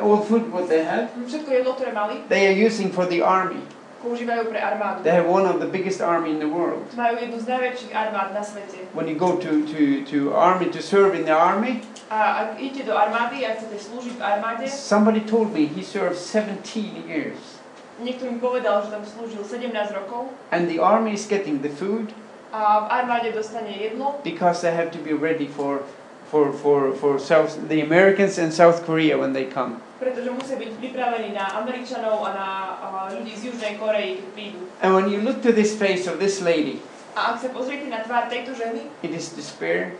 all 0.00 0.20
food 0.24 0.50
what 0.52 0.68
they 0.68 0.84
have, 0.84 1.08
Všetko 1.26 1.50
jedlo, 1.50 1.72
ktoré 1.76 1.92
mali, 1.92 2.14
they 2.28 2.48
are 2.48 2.56
using 2.56 2.90
for 2.90 3.06
the 3.06 3.22
army. 3.22 3.60
používajú 4.00 4.48
pre 4.48 4.56
armádu. 4.56 5.04
They 5.04 5.12
have 5.12 5.28
one 5.28 5.44
of 5.44 5.60
the 5.60 5.68
biggest 5.68 6.00
army 6.00 6.32
in 6.32 6.40
the 6.40 6.48
world. 6.48 6.88
Majú 6.96 7.20
jednu 7.20 7.36
z 7.36 7.46
najväčších 7.52 7.92
armád 7.92 8.32
na 8.32 8.40
svete. 8.40 8.80
When 8.96 9.04
you 9.08 9.16
go 9.16 9.36
to, 9.36 9.60
to, 9.68 9.80
to 10.08 10.32
army 10.32 10.72
to 10.72 10.80
serve 10.80 11.12
in 11.12 11.28
the 11.28 11.36
army, 11.36 11.84
A 12.10 12.42
ak 12.42 12.48
idete 12.58 12.90
do 12.90 12.96
armády 12.98 13.46
a 13.46 13.54
chcete 13.54 13.76
slúžiť 13.86 14.18
v 14.18 14.22
armáde, 14.24 14.64
somebody 14.66 15.20
told 15.22 15.52
me 15.54 15.68
he 15.70 15.84
served 15.84 16.16
17 16.18 16.64
years. 17.06 17.60
niekto 18.00 18.24
mi 18.26 18.40
povedal, 18.40 18.80
že 18.82 18.96
tam 18.96 19.04
slúžil 19.04 19.44
17 19.44 19.70
rokov 19.92 20.32
And 20.50 20.66
the 20.66 20.80
army 20.80 21.12
is 21.14 21.28
getting 21.28 21.60
the 21.60 21.70
food 21.70 22.10
a 22.50 22.82
v 22.82 22.86
armáde 23.04 23.30
dostane 23.30 23.70
jedlo, 23.70 24.18
because 24.26 24.64
they 24.64 24.72
have 24.74 24.90
to 24.90 24.98
be 24.98 25.12
ready 25.14 25.46
for, 25.46 25.84
for, 26.30 26.52
for, 26.54 26.94
for 26.94 27.18
South, 27.18 27.58
the 27.68 27.82
Americans 27.82 28.38
and 28.38 28.54
South 28.54 28.86
Korea 28.86 29.18
when 29.18 29.34
they 29.34 29.44
come. 29.44 29.82
pretože 30.00 30.32
musia 30.32 30.56
byť 30.56 30.80
pripravení 30.80 31.36
na 31.36 31.60
Američanov 31.60 32.24
a 32.24 32.30
na 32.32 32.48
a, 32.80 32.86
ľudí 33.12 33.36
z 33.36 33.52
Južnej 33.52 33.76
Korei, 33.76 34.16
keď 34.16 34.28
prídu. 34.32 34.60
And 34.80 34.96
when 34.96 35.12
you 35.12 35.20
look 35.20 35.44
to 35.44 35.52
this 35.52 35.76
face 35.76 36.08
of 36.08 36.16
this 36.16 36.40
lady, 36.40 36.80
A 37.12 37.34
ak 37.34 37.42
sa 37.42 37.52
pozriete 37.52 37.90
na 37.90 38.00
tvár 38.00 38.30
tejto 38.32 38.56
ženy, 38.56 38.88
it 39.04 39.12
is 39.12 39.34
despair. 39.36 39.92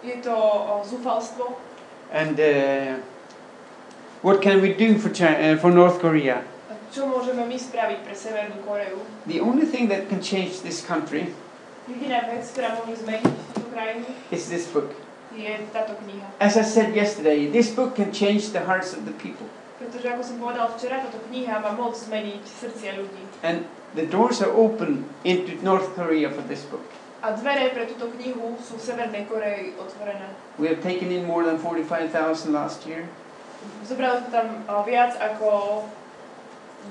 je 0.00 0.16
to 0.24 0.32
zúfalstvo. 0.88 1.60
And 2.08 2.38
uh, 2.40 3.04
what 4.24 4.40
can 4.40 4.64
we 4.64 4.72
do 4.72 4.96
for, 4.96 5.12
China, 5.12 5.36
uh, 5.36 5.60
for 5.60 5.68
North 5.68 6.00
Korea? 6.00 6.40
Čo 6.94 7.10
môžeme 7.10 7.42
my 7.44 7.58
spraviť 7.58 8.06
pre 8.06 8.14
Severnú 8.14 8.62
Koreu? 8.64 9.02
The 9.28 9.42
only 9.42 9.66
thing 9.66 9.90
that 9.90 10.08
can 10.08 10.22
change 10.24 10.62
this 10.64 10.80
country 10.80 11.34
Jediná 11.84 12.24
vec, 12.32 12.48
ktorá 12.48 12.80
môže 12.80 13.04
zmeniť 13.04 13.28
túto 13.52 13.68
krajinu, 13.68 14.08
is 14.32 14.48
this 14.48 14.64
book. 14.72 14.88
Je 15.34 15.52
táto 15.74 15.98
kniha. 16.02 16.26
As 16.40 16.56
I 16.56 16.64
said 16.64 16.94
yesterday, 16.94 17.50
this 17.50 17.74
book 17.74 17.98
can 17.98 18.14
change 18.14 18.54
the 18.54 18.62
hearts 18.62 18.94
of 18.94 19.04
the 19.04 19.14
people. 19.18 19.46
Pretože 19.74 20.06
ako 20.06 20.22
som 20.22 20.36
povedal 20.38 20.70
včera, 20.78 21.02
táto 21.02 21.18
kniha 21.28 21.60
má 21.60 21.74
moc 21.74 21.98
zmeniť 21.98 22.42
srdcia 22.46 22.94
ľudí. 22.94 23.22
And 23.42 23.66
the 23.98 24.06
doors 24.06 24.38
are 24.38 24.54
open 24.54 25.04
into 25.26 25.58
North 25.60 25.92
Korea 25.98 26.30
for 26.30 26.46
this 26.46 26.62
book. 26.70 26.86
A 27.24 27.32
dvere 27.34 27.72
pre 27.72 27.88
túto 27.88 28.12
knihu 28.20 28.54
sú 28.60 28.76
v 28.76 28.82
Severnej 28.84 29.24
Koreji 29.24 29.74
otvorené. 29.80 30.28
We 30.60 30.68
have 30.68 30.84
taken 30.84 31.08
in 31.08 31.24
more 31.24 31.42
than 31.42 31.56
45,000 31.56 32.52
last 32.52 32.84
year. 32.84 33.08
Zobrali 33.82 34.20
sme 34.22 34.30
tam 34.30 34.46
uh, 34.68 34.84
viac 34.84 35.16
ako 35.16 35.82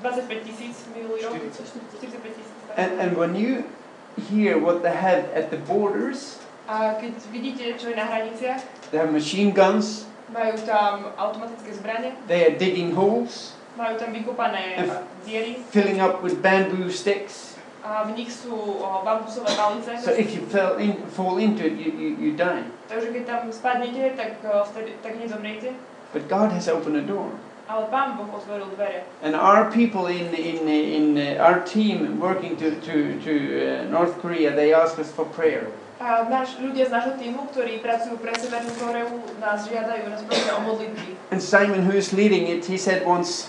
25 0.01 0.47
tisíc 0.49 0.75
minulý 0.91 1.21
rok. 1.29 1.37
45 1.37 2.33
tisíc. 2.33 2.49
And, 2.73 2.97
and 2.97 3.11
when 3.13 3.37
you 3.37 3.69
hear 4.17 4.57
what 4.57 4.81
they 4.81 4.93
have 4.93 5.29
at 5.37 5.53
the 5.53 5.61
borders, 5.61 6.42
A 6.67 6.95
keď 6.95 7.11
vidíte, 7.31 7.75
čo 7.75 7.91
je 7.91 7.95
na 7.99 8.07
hraniciach, 8.07 8.63
they 8.91 8.99
have 8.99 9.11
machine 9.11 9.51
guns, 9.51 10.07
majú 10.31 10.55
tam 10.63 11.11
automatické 11.19 11.75
zbranie, 11.75 12.15
they 12.31 12.47
are 12.47 12.55
digging 12.55 12.95
holes, 12.95 13.59
majú 13.75 13.99
tam 13.99 14.15
vykopané 14.15 14.79
diery 15.27 15.59
filling 15.75 15.99
up 15.99 16.23
with 16.23 16.39
bamboo 16.39 16.87
sticks. 16.87 17.53
a 17.83 18.07
v 18.07 18.15
nich 18.15 18.31
sú 18.31 18.79
bambusové 19.03 19.51
palice. 19.59 19.91
So 19.99 20.15
if 20.15 20.31
you 20.31 20.47
fell 20.47 20.79
in, 20.79 20.95
fall 21.11 21.35
into 21.35 21.67
it, 21.67 21.75
you, 21.75 21.91
you, 21.91 22.09
you 22.15 22.31
die. 22.31 22.63
Takže 22.87 23.11
keď 23.11 23.23
tam 23.27 23.41
spadnete, 23.51 24.15
tak, 24.15 24.39
vtedy, 24.71 24.95
tak 25.03 25.19
nezomriete. 25.19 25.75
But 26.15 26.31
God 26.31 26.55
has 26.55 26.71
opened 26.71 26.95
a 26.95 27.03
door. 27.03 27.27
Ale 27.67 27.87
Pán 27.91 28.15
Boh 28.15 28.27
otvoril 28.31 28.71
dvere. 28.75 29.03
And 29.23 29.35
our 29.35 29.67
people 29.71 30.07
in, 30.07 30.31
in, 30.35 30.67
in 30.67 31.05
our 31.39 31.59
team 31.63 32.19
working 32.19 32.55
to, 32.55 32.75
to, 32.87 33.19
to 33.23 33.33
uh, 33.33 33.63
North 33.91 34.19
Korea, 34.23 34.55
they 34.55 34.71
ask 34.71 34.99
us 34.99 35.11
for 35.11 35.27
prayer. 35.27 35.67
A 36.03 36.27
náš, 36.27 36.59
ľudia 36.59 36.83
z 36.83 36.91
nášho 36.91 37.15
týmu, 37.15 37.47
ktorí 37.55 37.79
pracujú 37.79 38.19
pre 38.19 38.35
Severnú 38.35 38.75
Koreu, 38.75 39.23
nás 39.39 39.63
žiadajú, 39.63 40.11
nás 40.11 40.19
prosia 40.27 40.51
o 40.59 40.61
modlitby. 40.67 41.15
And 41.31 41.39
Simon, 41.39 41.87
who 41.87 41.95
is 41.95 42.11
leading 42.11 42.51
it, 42.51 42.67
he 42.67 42.75
said 42.75 43.07
once, 43.07 43.47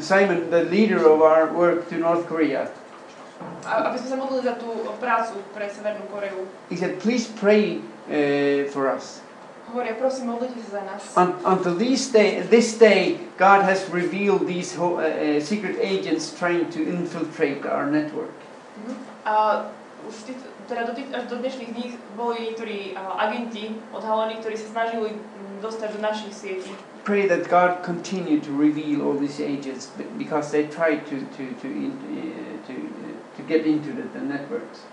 Simon, 0.00 0.48
the 0.48 0.64
leader 0.64 1.04
of 1.04 1.20
our 1.20 1.52
work 1.52 1.92
to 1.92 2.00
North 2.00 2.24
Korea, 2.24 2.72
aby 3.64 3.96
sme 4.00 4.08
sa 4.08 4.16
modlili 4.16 4.42
za 4.48 4.56
tú 4.56 4.68
prácu 4.96 5.40
pre 5.52 5.68
Severnú 5.68 6.08
Koreu. 6.08 6.48
he 6.72 6.76
said, 6.80 6.96
please 7.04 7.28
pray 7.28 7.84
uh, 8.08 8.64
for 8.72 8.88
us. 8.88 9.20
Hovoria, 9.68 9.96
prosím, 9.96 10.32
modlite 10.32 10.56
sa 10.68 10.80
za 10.80 10.82
nás. 10.88 11.00
Un- 11.20 11.36
until 11.44 11.76
this 11.76 12.08
day, 12.08 12.40
this 12.48 12.76
day, 12.80 13.20
God 13.36 13.64
has 13.64 13.84
revealed 13.92 14.48
these 14.48 14.76
uh, 14.76 15.00
uh, 15.00 15.40
secret 15.40 15.76
agents 15.80 16.32
trying 16.32 16.68
to 16.72 16.80
infiltrate 16.80 17.64
our 17.68 17.88
network. 17.88 18.32
A 19.24 19.68
už 20.04 20.28
tých, 20.28 20.40
teda 20.68 20.88
do, 20.88 20.92
tých, 20.96 21.08
až 21.12 21.24
do 21.28 21.36
dnešných 21.36 21.70
dní 21.74 21.86
boli 22.16 22.36
niektorí 22.40 22.96
a, 22.96 23.28
agenti 23.28 23.76
odhalení, 23.92 24.40
ktorí 24.40 24.56
sa 24.56 24.68
snažili 24.72 25.08
mm, 25.16 25.60
dostať 25.60 25.88
do 25.96 26.00
našich 26.00 26.32
sietí. 26.32 26.72
Pray 27.04 27.28
that 27.28 27.52
God 27.52 27.84
continue 27.84 28.40
to 28.40 28.50
reveal 28.56 29.04
all 29.04 29.12
these 29.12 29.36
agents 29.36 29.92
because 30.16 30.48
they 30.48 30.64
try 30.72 30.96
to, 30.96 31.16
to, 31.36 31.42
to, 31.60 31.66
uh, 31.68 32.56
to, 32.64 32.72
to 33.36 33.40
get 33.44 33.68
into 33.68 33.92
the, 33.92 34.08
the 34.16 34.24
networks. 34.24 34.88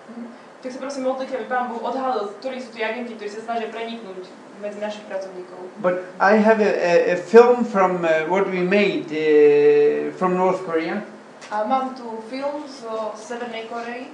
Tak 0.62 0.76
sa 0.76 0.80
prosím 0.84 1.10
modlite, 1.10 1.34
aby 1.34 1.50
Pán 1.50 1.74
Boh 1.74 1.82
odhalil, 1.82 2.38
ktorí 2.38 2.62
sú 2.62 2.70
tí 2.76 2.86
agenti, 2.86 3.18
ktorí 3.18 3.32
sa 3.32 3.42
snažia 3.42 3.72
preniknúť 3.74 4.30
medzi 4.62 4.78
našich 4.78 5.08
pracovníkov. 5.10 5.58
But 5.82 6.06
I 6.22 6.38
have 6.38 6.62
a, 6.62 6.70
a, 6.70 6.94
a 7.14 7.18
film 7.18 7.66
from 7.66 8.06
uh, 8.06 8.30
what 8.30 8.46
we 8.46 8.62
made 8.62 9.10
uh, 9.10 10.14
from 10.20 10.38
North 10.38 10.62
Korea. 10.68 11.02
A 11.50 11.66
mám 11.66 11.98
tu 11.98 12.22
film 12.30 12.64
zo 12.70 13.12
Severnej 13.18 13.66
Korei. 13.68 14.14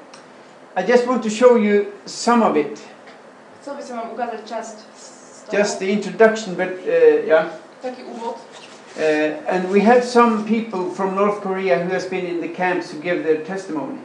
I 0.78 0.84
just 0.84 1.08
want 1.08 1.24
to 1.24 1.30
show 1.32 1.56
you 1.56 1.92
some 2.06 2.44
of 2.44 2.56
it. 2.56 2.78
Chcel 3.66 3.74
by 3.74 3.82
som 3.82 3.98
vám 3.98 4.14
ukázať 4.14 4.46
časť. 4.46 4.76
Just 5.50 5.82
the 5.82 5.90
introduction, 5.90 6.54
but 6.54 6.70
uh, 6.86 7.26
yeah. 7.26 7.50
Taký 7.82 8.06
úvod. 8.06 8.38
Uh, 8.94 9.42
and 9.50 9.66
we 9.74 9.82
have 9.82 10.06
some 10.06 10.46
people 10.46 10.94
from 10.94 11.18
North 11.18 11.42
Korea 11.42 11.82
who 11.82 11.90
has 11.90 12.06
been 12.06 12.30
in 12.30 12.46
the 12.46 12.54
camps 12.54 12.94
to 12.94 13.02
give 13.02 13.26
their 13.26 13.42
testimony. 13.42 13.98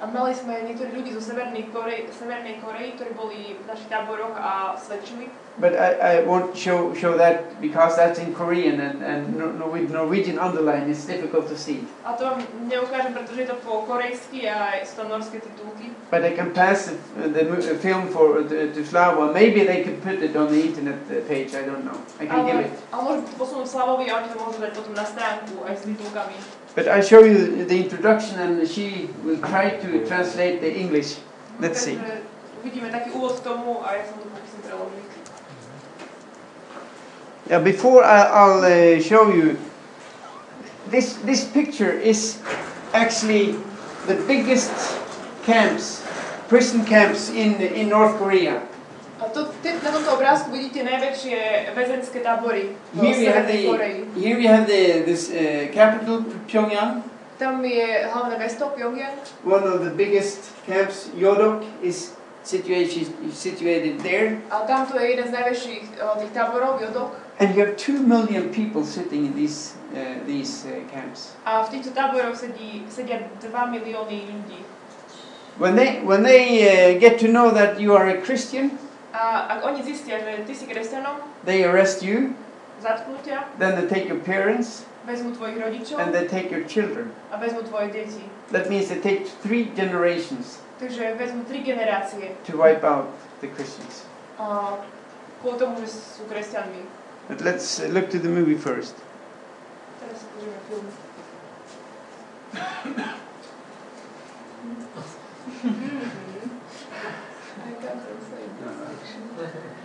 A 0.00 0.08
mali 0.08 0.32
sme 0.32 0.64
niektorí 0.64 0.96
ľudí 0.96 1.12
zo 1.12 1.20
Severnej 1.20 1.68
Korei, 1.68 2.08
Severnej 2.08 2.56
Korei 2.64 2.96
ktorí 2.96 3.12
boli 3.12 3.52
v 3.52 3.64
našich 3.68 3.92
táboroch 3.92 4.32
a 4.32 4.72
svedčili. 4.72 5.28
But 5.60 5.76
I, 5.76 5.92
I 6.00 6.14
won't 6.24 6.56
show, 6.56 6.96
show 6.96 7.20
that 7.20 7.60
because 7.60 8.00
that's 8.00 8.16
in 8.16 8.32
Korean 8.32 8.80
and, 8.80 9.04
and 9.04 9.36
no, 9.36 9.52
no, 9.52 9.68
with 9.68 9.92
Norwegian 9.92 10.40
underline 10.40 10.88
it's 10.88 11.04
difficult 11.04 11.52
to 11.52 11.56
see. 11.58 11.84
A 12.00 12.16
to 12.16 12.24
vám 12.24 12.40
neukážem, 12.64 13.12
pretože 13.12 13.44
je 13.44 13.48
to 13.52 13.60
po 13.60 13.84
korejsky 13.84 14.48
a 14.48 14.80
sú 14.88 15.04
tam 15.04 15.12
norské 15.12 15.36
titulky. 15.36 15.92
But 16.08 16.24
I 16.24 16.32
can 16.32 16.56
pass 16.56 16.88
the, 17.20 17.28
the 17.28 17.44
uh, 17.44 17.76
film 17.76 18.08
for 18.08 18.40
to, 18.40 18.72
to 18.72 18.80
Slava. 18.88 19.36
Maybe 19.36 19.68
they 19.68 19.84
could 19.84 20.00
put 20.00 20.24
it 20.24 20.32
on 20.32 20.48
the 20.48 20.64
internet 20.64 20.96
uh, 21.12 21.20
page. 21.28 21.52
I 21.52 21.68
don't 21.68 21.84
know. 21.84 22.00
I 22.16 22.24
can 22.24 22.48
give 22.48 22.56
Ale, 22.56 22.64
it. 22.64 22.72
ale 22.88 23.00
môžem 23.04 23.22
posunúť 23.36 23.68
Slavovi 23.68 24.08
a 24.08 24.16
oni 24.16 24.32
to 24.32 24.40
môžu 24.40 24.64
dať 24.64 24.72
potom 24.72 24.96
na 24.96 25.04
stránku 25.04 25.60
aj 25.68 25.76
s 25.76 25.84
titulkami. 25.84 26.36
But 26.74 26.86
I 26.86 27.00
show 27.00 27.24
you 27.24 27.64
the 27.66 27.78
introduction, 27.82 28.38
and 28.38 28.68
she 28.68 29.10
will 29.24 29.38
try 29.38 29.70
to 29.70 30.06
translate 30.06 30.60
the 30.60 30.70
English. 30.70 31.18
Let's 31.58 31.82
see. 31.82 31.98
Takže 31.98 32.22
uvidíme 32.62 32.88
taký 32.94 33.10
úvod 33.10 33.40
k 33.40 33.42
tomu 33.42 33.82
a 33.82 33.98
ja 33.98 34.06
som 34.06 34.22
to 34.22 34.30
pokúsim 34.30 34.60
preložiť. 34.62 35.08
Yeah, 37.50 37.58
before 37.58 38.06
I, 38.06 38.30
I'll 38.30 38.62
uh, 38.62 39.02
show 39.02 39.34
you, 39.34 39.58
this 40.94 41.18
this 41.26 41.42
picture 41.42 41.90
is 41.90 42.38
actually 42.94 43.58
the 44.06 44.14
biggest 44.30 44.70
camps, 45.42 46.06
prison 46.46 46.86
camps 46.86 47.26
in 47.34 47.58
in 47.58 47.90
North 47.90 48.14
Korea. 48.22 48.62
A 49.20 49.28
to, 49.28 49.52
na 49.84 49.90
tomto 49.92 50.16
obrázku 50.16 50.48
vidíte 50.50 50.80
najväčšie 50.80 51.36
väzenské 51.76 52.24
tábory 52.24 52.72
v 52.96 53.04
Here 53.04 53.12
we 53.20 53.26
have 53.28 53.44
Severnej 53.44 53.60
the 53.60 53.68
Koreji. 53.68 54.00
here 54.16 54.36
we 54.40 54.46
have 54.48 54.64
the 54.64 54.82
this 55.04 55.28
uh, 55.28 55.68
capital 55.76 56.24
Pyongyang. 56.48 57.04
Tam 57.36 57.60
je 57.64 58.08
hlavné 58.08 58.36
mesto 58.40 58.72
Pyongyang 58.72 59.16
One 59.44 59.64
of 59.68 59.84
the 59.84 59.92
biggest 59.92 60.48
camps, 60.64 61.12
Yodok, 61.12 61.60
is 61.84 62.16
situated 62.40 63.12
situated 63.36 64.00
there, 64.00 64.40
a 64.48 64.64
tamto 64.64 64.96
je 64.96 65.12
jeden 65.12 65.28
z 65.28 65.32
najväčších 65.36 65.84
o, 66.00 66.16
tých 66.24 66.32
táborov, 66.32 66.80
Jodok. 66.80 67.12
and 67.36 67.52
you 67.52 67.60
have 67.60 67.76
two 67.76 68.00
million 68.00 68.48
people 68.48 68.80
sitting 68.80 69.28
in 69.28 69.32
these 69.36 69.76
uh, 69.92 70.16
these 70.24 70.64
uh, 70.64 70.80
camps. 70.88 71.36
A 71.44 71.60
v 71.68 71.76
týchto 71.76 71.92
táboroch 71.92 72.32
sedí, 72.32 72.88
sedia 72.88 73.20
2 73.36 73.52
milióny 73.52 74.24
ľudí. 74.32 74.60
When 75.60 75.76
they 75.76 76.00
when 76.00 76.24
they 76.24 76.64
uh, 76.64 76.96
get 76.96 77.20
to 77.20 77.28
know 77.28 77.52
that 77.52 77.76
you 77.76 77.92
are 77.92 78.08
a 78.08 78.16
Christian, 78.24 78.80
A 79.10 79.58
ak 79.58 79.66
oni 79.66 79.82
zistia, 79.82 80.22
že 80.22 80.46
ty 80.46 80.54
si 80.54 80.64
kresťanom, 80.70 81.18
they 81.42 81.66
arrest 81.66 81.98
you. 82.02 82.38
zatknú 82.80 83.18
ťa, 83.20 83.44
Then 83.58 83.74
they 83.76 83.86
take 83.90 84.06
your 84.06 84.22
parents 84.22 84.86
vezmú 85.04 85.32
tvojich 85.34 85.58
rodičov 85.58 85.96
and 85.98 86.14
they 86.14 86.24
take 86.28 86.48
your 86.52 86.62
children. 86.64 87.10
a 87.32 87.36
vezmú 87.36 87.60
tvoje 87.66 87.90
deti. 87.90 88.24
That 88.54 88.70
means 88.70 88.88
they 88.88 89.00
take 89.00 89.26
three 89.42 89.68
generations 89.74 90.60
Takže 90.80 91.12
vezmú 91.20 91.44
tri 91.44 91.60
generácie 91.60 92.32
to 92.48 92.56
wipe 92.56 92.80
out 92.86 93.12
the 93.44 93.50
Christians. 93.52 94.08
a 94.40 94.80
kvôli 95.44 95.56
tomu, 95.60 95.76
že 95.84 95.92
sú 95.92 96.24
kresťanmi. 96.30 96.80
But 97.28 97.44
let's 97.44 97.78
uh, 97.78 97.86
look 97.92 98.08
to 98.14 98.18
the 98.18 98.32
movie 98.32 98.56
first. 98.56 98.96
Teraz 100.00 100.16
si 100.16 100.26
pozrieme 100.32 100.60
film. 100.70 100.86
I 107.60 107.72
can't 107.76 108.00
translate. 108.00 108.50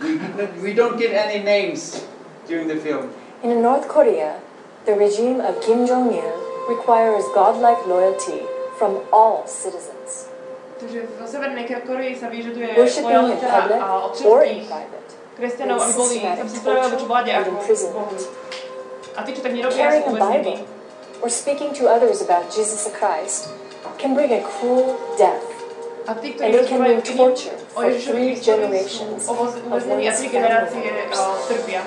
We, 0.00 0.20
we 0.62 0.72
don't 0.74 0.98
give 0.98 1.12
any 1.12 1.42
names 1.42 2.04
during 2.46 2.68
the 2.68 2.76
film. 2.76 3.10
In 3.42 3.62
North 3.62 3.88
Korea, 3.88 4.40
the 4.84 4.94
regime 4.94 5.40
of 5.40 5.60
Kim 5.62 5.86
Jong 5.86 6.12
il 6.12 6.32
requires 6.68 7.24
godlike 7.34 7.86
loyalty 7.86 8.42
from 8.78 9.00
all 9.12 9.46
citizens, 9.46 10.28
Takže 10.76 11.08
v 11.08 11.24
Severnej 11.24 11.64
Koreji 11.88 12.20
sa 12.20 12.28
worshipping 12.28 13.32
in 13.32 13.40
public 13.40 13.80
or 14.28 14.44
in 14.44 14.60
private, 14.68 15.08
kresťanov, 15.40 15.80
aby 15.80 15.92
boli, 15.96 16.14
systematic 16.20 16.44
aby 16.44 16.50
sa 16.52 16.58
spravili 16.60 16.92
voči 16.92 17.06
vláde 17.08 17.30
ako 17.32 17.48
Bohu. 17.48 17.56
imprisonment. 17.56 18.20
A 19.16 19.20
tí, 19.24 19.30
čo 19.32 19.40
tak 19.40 19.52
nerobia, 19.56 19.80
Carrying 19.80 20.04
sú 20.04 20.12
a 20.12 20.12
uväznení. 20.12 20.54
Bible 20.60 20.76
or 21.24 21.28
speaking 21.32 21.72
to 21.72 21.88
others 21.88 22.20
about 22.20 22.52
Jesus 22.52 22.84
Christ 22.92 23.48
can 23.96 24.12
bring 24.12 24.32
a 24.32 24.44
cruel 24.44 25.00
death, 25.16 25.48
A 26.04 26.12
tí, 26.14 26.36
ktorí 26.36 26.44
and 26.44 26.52
it 26.54 26.68
can 26.68 26.78
rozprávajú 26.78 27.00
bring 27.00 27.16
torture 27.16 27.56
o 27.56 27.65
for 27.76 27.92
three 27.92 28.40
generations 28.40 29.28
of 29.28 29.36
uväznení 29.68 30.08
a 30.08 30.10
one's 30.10 30.20
family 30.20 30.32
generácie 30.32 30.80
members. 30.84 31.18
uh, 31.18 31.36
trpia. 31.48 31.82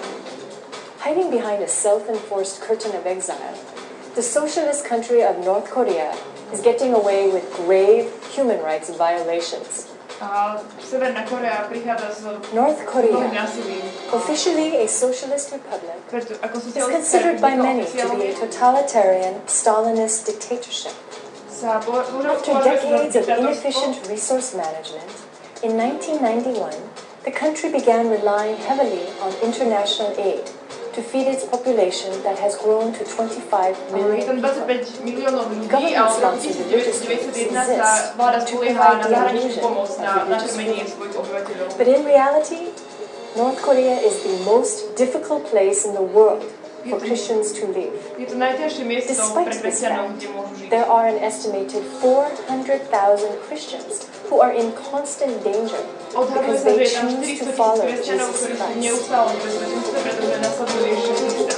Hiding 1.06 1.30
behind 1.32 1.64
a 1.64 1.68
self-enforced 1.68 2.62
curtain 2.68 2.94
of 3.00 3.06
exile, 3.06 3.56
the 4.16 4.22
socialist 4.22 4.86
country 4.86 5.26
of 5.26 5.34
North 5.46 5.68
Korea 5.74 6.12
is 6.54 6.62
getting 6.62 6.94
away 6.94 7.32
with 7.32 7.46
grave 7.66 8.06
human 8.36 8.60
rights 8.62 8.90
violations. 8.94 9.88
A 10.22 10.60
Severná 10.92 11.24
Korea 11.24 11.66
prichádza 11.70 12.10
s 12.12 12.20
North 12.54 12.86
Korea, 12.86 13.32
officially 14.14 14.84
a 14.84 14.88
socialist 14.88 15.52
republic, 15.52 15.96
is 16.76 16.86
considered 16.88 17.40
by 17.42 17.56
many 17.56 17.86
to 17.86 18.16
be 18.20 18.28
a 18.28 18.36
totalitarian 18.36 19.34
Stalinist 19.48 20.26
dictatorship. 20.28 20.94
sa 21.60 21.80
po- 21.80 21.92
považuje 21.92 22.28
After 22.36 22.52
považuje 22.56 22.78
sa 22.78 22.84
za 22.84 22.92
decades 23.00 23.16
of 23.16 23.26
inefficient 23.40 23.96
resource 24.08 24.50
management, 24.56 25.29
in 25.62 25.76
1991, 25.76 26.72
the 27.26 27.32
country 27.32 27.72
began 27.72 28.10
relying 28.10 28.55
heavily 28.57 29.12
on 29.20 29.36
international 29.43 30.16
aid 30.18 30.45
to 30.93 31.01
feed 31.01 31.28
its 31.28 31.45
population 31.45 32.12
that 32.24 32.39
has 32.39 32.57
grown 32.57 32.93
to 32.93 33.03
25 33.03 33.76
Je 33.76 33.93
million 33.93 34.26
tam 34.26 34.36
people. 34.39 34.64
25 34.64 35.03
miliónov 35.03 35.51
ľudí 35.51 35.68
a 35.68 35.72
Government 35.72 35.99
od 35.99 36.20
roku 36.24 36.39
sponsored 36.39 36.57
religious 36.64 36.99
1991 37.03 37.60
exist 37.60 38.47
to 38.47 38.55
provide 38.55 38.99
the 39.03 39.12
illusion 39.12 39.64
of 39.64 39.74
religious 39.84 40.55
nakrmenie 40.55 40.84
food. 40.88 40.95
svojich 40.95 41.16
obyvateľov. 41.20 41.68
But 41.76 41.88
in 41.91 42.01
reality, 42.07 42.62
North 43.36 43.60
Korea 43.60 43.99
is 43.99 44.16
the 44.24 44.36
most 44.47 44.95
difficult 44.95 45.43
place 45.51 45.84
in 45.84 45.91
the 45.91 46.03
world 46.03 46.47
for 46.88 46.97
Christians 47.03 47.51
to 47.60 47.68
live. 47.68 47.99
Je 48.16 48.26
to 48.26 48.39
najťažšie 48.39 48.84
miesto 48.88 49.12
Despite 49.12 49.60
this 49.60 49.84
fact, 49.84 50.24
kde 50.24 50.28
môžu 50.32 50.53
žiť. 50.55 50.68
There 50.72 50.88
are 50.88 51.05
an 51.12 51.20
estimated 51.20 51.84
400,000 51.99 52.88
Christians 53.45 54.07
who 54.30 54.38
are 54.40 54.54
in 54.54 54.72
constant 54.78 55.44
danger 55.44 55.82
because 56.14 56.64
they 56.64 56.86
choose 56.86 57.42
to 57.42 57.52
follow 57.58 57.82
kresťanov, 57.82 58.30
Jesus 58.30 58.46
ktorí 58.46 58.54
sú 58.54 58.62
v 58.62 58.62
Christ. 58.62 58.78
neustálom 58.78 59.36
bezpečenstve, 59.42 59.98
pretože 60.06 60.38
nasledujú 60.38 60.86
Ježiša 60.86 61.14
Krista. 61.18 61.58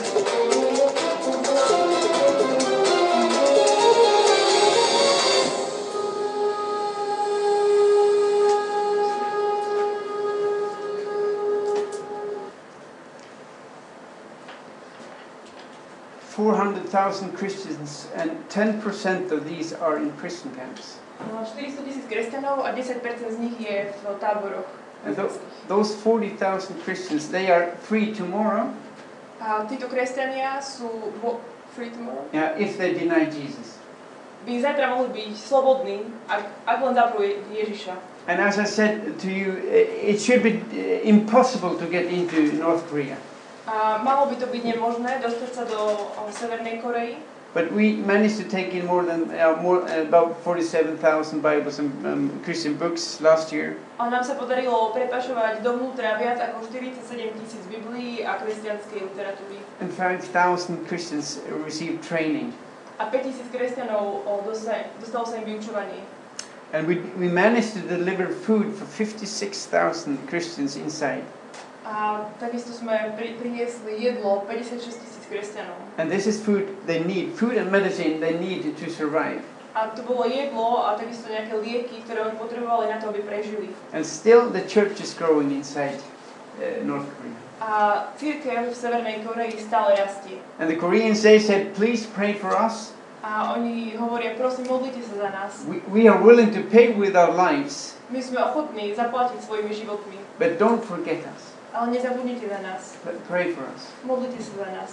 Four 16.32 16.56
hundred 16.58 16.90
thousand 16.90 17.38
Christians, 17.38 18.08
and 18.18 18.34
ten 18.50 18.82
percent 18.82 19.30
of 19.30 19.46
these 19.46 19.78
are 19.78 20.00
in 20.00 20.10
prison 20.18 20.50
camps. 20.58 20.98
No, 21.30 21.46
400 21.46 21.84
tisíc 21.84 22.06
kresťanov 22.10 22.66
a 22.66 22.74
10% 22.74 23.02
z 23.30 23.38
nich 23.38 23.56
je 23.60 23.92
v 23.92 24.02
táboroch. 24.18 24.66
And 25.06 25.18
those 25.68 25.98
forty 25.98 26.30
thousand 26.38 26.78
Christians, 26.86 27.30
they 27.30 27.50
are 27.50 27.74
free 27.86 28.14
tomorrow, 28.14 28.70
A 29.42 29.66
títo 29.66 29.90
kresťania 29.90 30.62
sú 30.62 30.86
free 31.74 31.90
tomorrow. 31.90 32.22
yeah, 32.30 32.54
if 32.62 32.78
they 32.78 32.94
deny 32.94 33.26
Jesus. 33.26 33.82
By 34.46 34.62
zajtra 34.62 34.94
mohli 34.94 35.10
byť 35.10 35.30
slobodní, 35.38 36.06
ak, 36.30 36.42
ak 36.66 36.78
len 36.82 36.94
Je- 36.94 37.42
Ježiša. 37.66 37.94
And 38.30 38.38
as 38.38 38.62
I 38.62 38.70
said 38.70 39.18
to 39.22 39.28
you, 39.30 39.58
eh, 39.66 40.14
it 40.14 40.22
should 40.22 40.46
be 40.46 40.62
eh, 40.70 41.02
impossible 41.02 41.74
to 41.82 41.90
get 41.90 42.06
into 42.06 42.54
North 42.54 42.86
Korea. 42.86 43.18
A 43.66 43.98
malo 44.06 44.30
by 44.30 44.38
to 44.38 44.46
byť 44.46 44.62
nemožné 44.78 45.18
dostať 45.22 45.50
sa 45.54 45.64
do 45.66 45.78
o, 45.78 46.30
Severnej 46.30 46.82
Korei, 46.82 47.18
But 47.52 47.68
we 47.76 48.00
managed 48.00 48.40
to 48.40 48.48
take 48.48 48.72
in 48.72 48.88
more 48.88 49.04
than 49.04 49.28
uh, 49.36 49.60
more 49.60 49.84
uh, 49.84 50.08
about 50.08 50.40
47,000 50.40 51.42
Bibles 51.44 51.80
and 51.84 51.92
um, 52.08 52.40
Christian 52.48 52.80
books 52.80 53.20
last 53.20 53.52
year. 53.52 53.76
ale 54.00 54.08
nám 54.08 54.24
sa 54.24 54.40
podarilo 54.40 54.96
prepašovať 54.96 55.60
dovnútra 55.60 56.16
viac 56.16 56.40
ako 56.40 56.72
47 56.72 57.04
tisíc 57.44 57.60
Biblií 57.68 58.24
a 58.24 58.40
kresťanskej 58.40 59.04
literatúry. 59.04 59.60
And 59.84 59.92
5,000 59.92 60.88
Christians 60.88 61.44
received 61.68 62.00
training. 62.08 62.56
A 63.04 63.12
5 63.12 63.20
tisíc 63.28 63.48
kresťanov 63.52 64.24
o, 64.24 64.32
dosa- 64.48 64.88
dostalo 65.04 65.28
sa 65.28 65.36
im 65.44 65.52
vyučovanie. 65.52 66.08
And 66.72 66.88
we, 66.88 67.04
we 67.20 67.28
managed 67.28 67.76
to 67.76 67.84
deliver 67.84 68.32
food 68.32 68.72
for 68.80 68.88
56,000 68.88 70.24
Christians 70.32 70.80
inside. 70.80 71.28
A 71.84 72.24
takisto 72.40 72.72
sme 72.72 73.12
pri, 73.20 73.36
priniesli 73.36 74.00
jedlo 74.08 74.48
56 74.48 74.88
tisíc 74.88 75.11
kresťanov. 75.11 75.11
And 75.98 76.12
this 76.12 76.28
is 76.28 76.42
food 76.44 76.68
they 76.86 77.04
need, 77.04 77.34
food 77.34 77.56
and 77.58 77.72
medicine 77.72 78.20
they 78.20 78.38
need 78.38 78.76
to 78.78 78.90
survive. 78.90 79.42
A 79.72 79.88
to 79.96 80.04
bolo 80.04 80.28
jedlo 80.28 80.84
a 80.84 81.00
takisto 81.00 81.32
nejaké 81.32 81.56
lieky, 81.56 82.04
ktoré 82.04 82.28
oni 82.28 82.36
potrebovali 82.36 82.92
na 82.92 83.00
to, 83.00 83.08
aby 83.08 83.24
prežili. 83.24 83.72
And 83.96 84.04
still 84.04 84.52
the 84.52 84.68
church 84.68 85.00
is 85.00 85.16
growing 85.16 85.56
inside 85.56 85.96
uh, 86.60 86.84
North 86.84 87.08
Korea. 87.16 87.40
A 87.62 87.72
církev 88.20 88.74
v 88.74 88.76
Severnej 88.76 89.24
Koreji 89.24 89.62
stále 89.64 89.96
rastie. 89.96 90.44
And 90.60 90.68
the 90.68 90.76
Koreans, 90.76 91.24
they 91.24 91.40
said, 91.40 91.72
please 91.78 92.04
pray 92.04 92.36
for 92.36 92.52
us. 92.52 92.92
A 93.24 93.54
oni 93.56 93.96
hovoria, 93.96 94.36
prosím, 94.36 94.68
modlite 94.68 95.00
sa 95.08 95.16
za 95.16 95.30
nás. 95.32 95.52
We, 95.70 95.80
we 95.88 96.02
are 96.12 96.18
willing 96.20 96.52
to 96.52 96.66
pay 96.68 96.92
with 96.92 97.16
our 97.16 97.32
lives, 97.32 97.96
My 98.12 98.20
sme 98.20 98.44
ochotní 98.44 98.92
zaplatiť 98.92 99.40
svojimi 99.40 99.72
životmi, 99.72 100.20
but 100.36 100.60
don't 100.60 100.84
forget 100.84 101.24
us. 101.32 101.56
ale 101.72 101.96
nezabudnite 101.96 102.44
na 102.52 102.60
nás. 102.76 103.00
But 103.08 103.16
pray 103.32 103.56
for 103.56 103.64
us. 103.72 103.88
Modlite 104.04 104.36
sa 104.44 104.68
za 104.68 104.70
nás. 104.76 104.92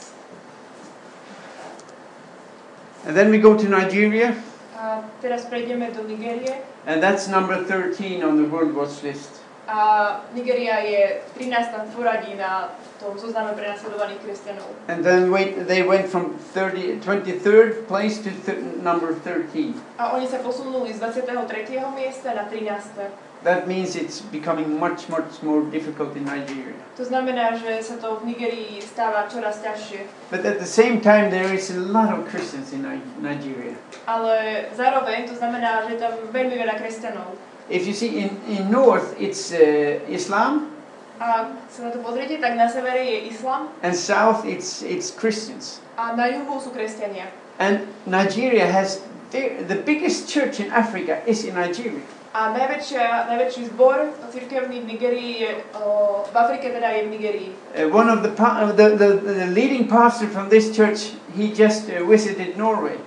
And 3.09 3.16
then 3.16 3.30
we 3.32 3.38
go 3.40 3.56
to 3.56 3.64
Nigeria, 3.64 4.36
A 4.76 5.00
teraz 5.24 5.48
prejdeme 5.48 5.90
do 5.96 6.04
Nigérie. 6.04 6.61
and 6.86 7.00
that's 7.02 7.26
number 7.26 7.56
13 7.64 8.22
on 8.22 8.36
the 8.36 8.44
World 8.46 8.76
Watch 8.76 9.02
list. 9.02 9.40
A 9.68 10.20
Nigéria 10.36 10.80
je 10.84 11.20
13. 11.34 11.88
v 11.88 11.96
poradí 11.96 12.36
na 12.36 12.68
tom 13.00 13.16
zozname 13.16 13.52
prenasledovaných 13.56 14.20
kresťanov. 14.24 14.68
And 14.92 15.00
then 15.04 15.32
wait, 15.32 15.56
they 15.66 15.80
went 15.82 16.09
from 16.09 16.36
30, 16.52 17.00
23rd 17.00 17.88
place 17.88 18.20
to 18.20 18.30
th- 18.44 18.61
number 18.84 19.16
13. 19.24 19.72
A 19.96 20.12
oni 20.12 20.28
sa 20.28 20.44
posunuli 20.44 20.92
z 20.92 21.00
23. 21.00 21.80
miesta 21.96 22.36
na 22.36 22.44
13. 22.44 23.09
That 23.47 23.68
means 23.70 23.95
it's 23.95 24.18
becoming 24.20 24.78
much, 24.82 25.07
much 25.09 25.43
more 25.47 25.62
difficult 25.70 26.16
in 26.18 26.26
Nigeria. 26.26 26.74
To 26.99 27.07
znamená, 27.07 27.55
že 27.55 27.78
sa 27.86 27.95
to 28.03 28.18
v 28.18 28.34
Nigerii 28.34 28.82
stáva 28.82 29.30
čoraz 29.30 29.62
ťažšie. 29.62 30.11
But 30.34 30.43
at 30.43 30.59
the 30.59 30.66
same 30.66 30.99
time, 30.99 31.30
there 31.30 31.47
is 31.55 31.70
a 31.70 31.78
lot 31.78 32.11
of 32.11 32.26
Christians 32.26 32.74
in 32.74 32.82
Ni- 32.82 33.05
Nigeria. 33.22 33.78
Ale 34.11 34.66
zároveň 34.74 35.30
to 35.30 35.39
znamená, 35.39 35.86
že 35.86 36.03
tam 36.03 36.18
veľmi 36.34 36.59
veľa 36.59 36.74
kresťanov. 36.82 37.39
If 37.70 37.86
you 37.86 37.95
see 37.95 38.26
in, 38.26 38.34
in 38.51 38.66
North, 38.74 39.14
it's 39.22 39.55
uh, 39.55 40.03
Islam, 40.11 40.74
A 41.18 41.51
sa 41.66 41.82
na 41.82 41.91
to 41.91 41.99
pozriete, 41.99 42.39
tak 42.39 42.55
na 42.55 42.70
severe 42.70 43.03
je 43.03 43.34
islam 43.34 43.74
and 43.82 43.91
South, 43.91 44.47
it's, 44.47 44.86
it's 44.86 45.11
Christians. 45.11 45.82
a 45.99 46.14
na 46.14 46.30
juhu 46.30 46.62
sú 46.62 46.70
kresťania. 46.70 47.26
And 47.59 47.91
Nigeria 48.07 48.70
has 48.70 49.03
the, 49.34 49.66
the 49.66 49.74
biggest 49.82 50.30
church 50.30 50.62
in 50.62 50.70
Africa 50.70 51.18
is 51.26 51.43
in 51.43 51.59
Nigeria. 51.59 52.07
A 52.29 52.53
najväčšia, 52.53 53.33
najväčší 53.33 53.72
zbor 53.72 54.12
cirkevný 54.29 54.85
v 54.85 54.87
Nigerii 54.93 55.33
je, 55.49 55.53
o, 55.81 56.20
v 56.29 56.35
Afrike 56.37 56.68
teda 56.68 56.93
je 56.93 57.01
v 57.05 57.09
Nigerii. 57.09 57.49
Uh, 57.72 57.89
one 57.89 58.12
of 58.12 58.20
the, 58.20 58.29
uh, 58.37 58.68
the, 58.76 59.01
the 59.01 59.11
the 59.16 59.49
leading 59.49 59.89
pastor 59.89 60.29
from 60.29 60.53
this 60.53 60.68
church, 60.76 61.16
he 61.33 61.49
just 61.49 61.89
uh, 61.89 62.05
visited 62.05 62.61
Norway. 62.61 63.01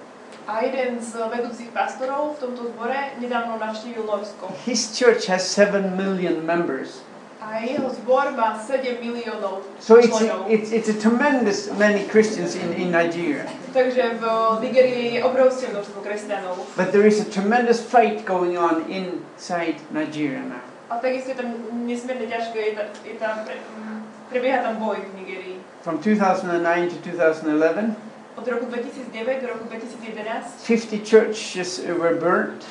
A 0.50 0.66
jeden 0.66 0.98
z 0.98 1.22
vedúcich 1.22 1.70
pastorov 1.70 2.36
v 2.36 2.50
tomto 2.50 2.74
zbore 2.74 3.14
nedávno 3.22 3.62
navštívil 3.62 4.04
Norsko. 4.10 4.50
His 4.66 4.90
church 4.90 5.30
has 5.30 5.46
seven 5.46 5.94
million 5.94 6.42
members. 6.42 7.06
A 7.42 7.58
jeho 7.58 7.90
zbor 7.90 8.32
má 8.38 8.54
7 8.54 9.02
miliónov 9.02 9.66
So 9.82 9.98
it's 9.98 10.14
členov. 10.14 10.46
it's, 10.46 10.70
it's 10.70 10.90
a 10.90 10.94
tremendous 10.94 11.74
many 11.74 12.06
Christians 12.06 12.54
in, 12.56 12.70
in 12.74 12.92
Nigeria. 12.94 13.50
Takže 13.74 14.22
v 14.22 14.26
Nigerii 14.62 15.14
je 15.18 15.24
obrovské 15.26 15.74
množstvo 15.74 16.06
kresťanov. 16.06 16.62
But 16.78 16.94
there 16.94 17.08
is 17.08 17.18
a 17.18 17.26
tremendous 17.26 17.82
fight 17.82 18.26
going 18.30 18.62
on 18.62 18.86
inside 18.86 19.82
Nigeria 19.90 20.46
now. 20.46 20.62
A 20.94 21.02
takisto 21.02 21.34
je 21.34 21.38
tam 21.42 21.50
nesmierne 21.90 22.30
ťažké, 22.30 22.60
je 22.62 22.74
tam, 22.78 22.88
je 23.10 23.16
tam 23.18 23.36
pre, 23.42 23.58
mm, 23.58 24.00
prebieha 24.30 24.62
tam 24.62 24.76
boj 24.78 25.02
v 25.02 25.12
Nigerii. 25.26 25.56
From 25.82 25.98
2009 25.98 26.94
to 26.94 26.98
2011, 27.10 27.98
Od 28.38 28.48
roku 28.48 28.66
2009 28.70 29.42
do 29.42 29.48
roku 29.50 29.66
2011 29.66 30.62
50 30.62 31.02
churches 31.02 31.82
were 31.90 32.16
burnt 32.16 32.64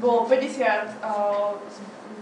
bolo 0.00 0.24
50 0.24 0.88
uh, 1.04 1.54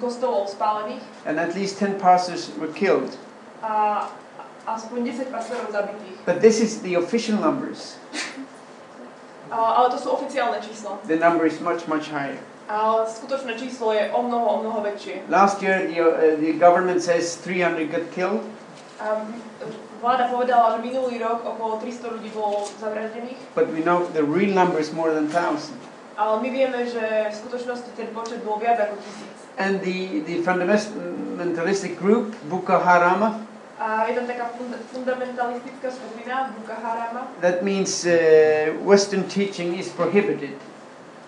kostolov 0.01 0.49
spálených 0.49 1.05
and 1.29 1.37
at 1.37 1.53
least 1.55 1.77
10 1.79 2.01
pastors 2.01 2.49
were 2.57 2.73
killed. 2.73 3.13
a 3.61 4.09
aspoň 4.65 5.29
10 5.29 5.35
pastorov 5.35 5.69
zabitých. 5.69 6.17
But 6.25 6.41
this 6.41 6.61
is 6.61 6.81
the 6.81 6.97
official 6.97 7.37
numbers. 7.37 8.01
A, 9.51 9.83
ale 9.83 9.91
to 9.91 9.99
sú 9.99 10.15
oficiálne 10.15 10.63
čísla. 10.63 10.97
The 11.11 11.19
number 11.19 11.43
is 11.45 11.59
much, 11.61 11.85
much 11.91 12.09
higher. 12.09 12.39
Ale 12.71 13.03
skutočné 13.03 13.59
číslo 13.59 13.91
je 13.91 14.15
o 14.15 14.23
mnoho, 14.23 14.47
o 14.47 14.57
mnoho 14.63 14.79
väčšie. 14.87 15.27
Last 15.27 15.59
year, 15.59 15.91
the, 15.91 15.99
uh, 15.99 16.39
the 16.39 16.55
government 16.55 17.03
says 17.03 17.35
300 17.43 17.91
got 17.91 18.07
killed. 18.15 18.47
A 19.03 19.27
vláda 19.99 20.31
povedala, 20.31 20.79
že 20.79 20.87
minulý 20.87 21.19
rok 21.19 21.43
okolo 21.43 21.83
300 21.83 22.15
ľudí 22.15 22.31
bolo 22.31 22.63
zavraždených, 22.79 23.41
But 23.59 23.75
we 23.75 23.83
know 23.83 24.07
the 24.15 24.23
real 24.23 24.55
number 24.55 24.79
is 24.79 24.95
more 24.95 25.11
than 25.11 25.27
1,000. 25.27 25.75
ale 26.15 26.37
my 26.45 26.49
vieme, 26.53 26.85
že 26.85 27.01
v 27.01 27.35
skutočnosti 27.35 27.91
ten 27.97 28.13
počet 28.13 28.45
bol 28.45 28.61
viac 28.61 28.77
ako 28.77 29.01
tisíc. 29.03 29.30
And 29.59 29.81
the, 29.81 30.21
the 30.21 30.43
fundamentalistic 30.43 31.99
group, 31.99 32.35
Boko 32.49 32.79
Harama, 32.81 33.47
that 37.41 37.65
means 37.65 38.07
uh, 38.07 38.77
Western 38.85 39.29
teaching 39.29 39.79
is 39.79 39.89
prohibited. 39.89 40.53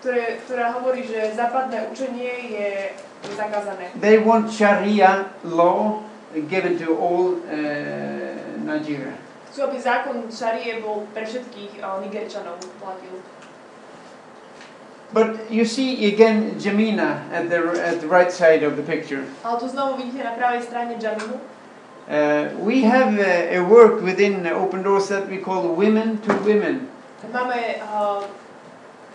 ktoré, 0.03 0.43
ktorá 0.43 0.75
hovorí, 0.75 1.07
že 1.07 1.31
západné 1.31 1.87
učenie 1.87 2.51
je 2.51 2.91
zakázané. 3.39 3.87
They 4.03 4.19
want 4.19 4.51
Sharia 4.51 5.31
law 5.47 6.03
given 6.51 6.75
to 6.75 6.91
all 6.99 7.39
uh, 7.39 8.35
Nigeria. 8.67 9.15
Chcú, 9.47 9.71
aby 9.71 9.79
zákon 9.79 10.27
šarie 10.27 10.83
bol 10.83 11.07
pre 11.15 11.23
všetkých 11.23 11.79
uh, 11.79 12.03
Nigerčanov 12.03 12.59
platil. 12.83 13.15
But 15.13 15.51
you 15.53 15.65
see 15.65 16.09
again 16.09 16.57
Jamina 16.57 17.29
at 17.29 17.49
the, 17.49 17.61
at 17.77 18.01
the 18.01 18.07
right 18.07 18.31
side 18.33 18.65
of 18.65 18.75
the 18.75 18.81
picture. 18.81 19.21
Ale 19.45 19.59
tu 19.61 19.69
znovu 19.69 20.01
vidíte 20.01 20.25
na 20.25 20.33
pravej 20.33 20.65
strane 20.65 20.97
Jaminu. 20.97 21.37
Uh, 22.03 22.49
we 22.59 22.81
have 22.81 23.15
a, 23.15 23.55
a 23.55 23.63
work 23.63 24.01
within 24.01 24.43
Open 24.47 24.83
Doors 24.83 25.07
that 25.07 25.29
we 25.29 25.37
call 25.37 25.71
Women 25.71 26.17
to 26.25 26.33
Women. 26.43 26.89
Máme 27.31 27.79
uh, 27.79 28.27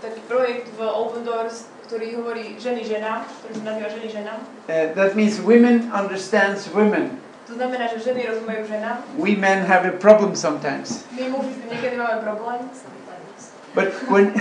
taký 0.01 0.23
projekt 0.25 0.73
v 0.79 0.87
Open 0.87 1.27
Doors, 1.27 1.69
ktorý 1.91 2.17
hovorí 2.17 2.57
ženy 2.57 2.87
ženám, 2.87 3.29
ktorý 3.43 3.53
sa 3.61 3.65
nazýva 3.67 3.89
ženy 3.93 4.09
ženám. 4.09 4.39
Uh, 4.71 4.95
that 4.95 5.13
means 5.19 5.37
women 5.43 5.91
understands 5.93 6.71
women. 6.73 7.21
To 7.51 7.57
znamená, 7.59 7.91
že 7.93 8.07
ženy 8.07 8.23
rozumejú 8.29 8.71
ženám. 8.71 9.03
We 9.19 9.35
men 9.37 9.67
have 9.67 9.83
a 9.83 9.93
problem 9.93 10.39
sometimes. 10.39 11.05
My 11.13 11.29
muži 11.29 11.59
niekedy 11.69 11.97
máme 11.99 12.23
problém. 12.25 12.61
But 13.79 13.95
when, 14.11 14.35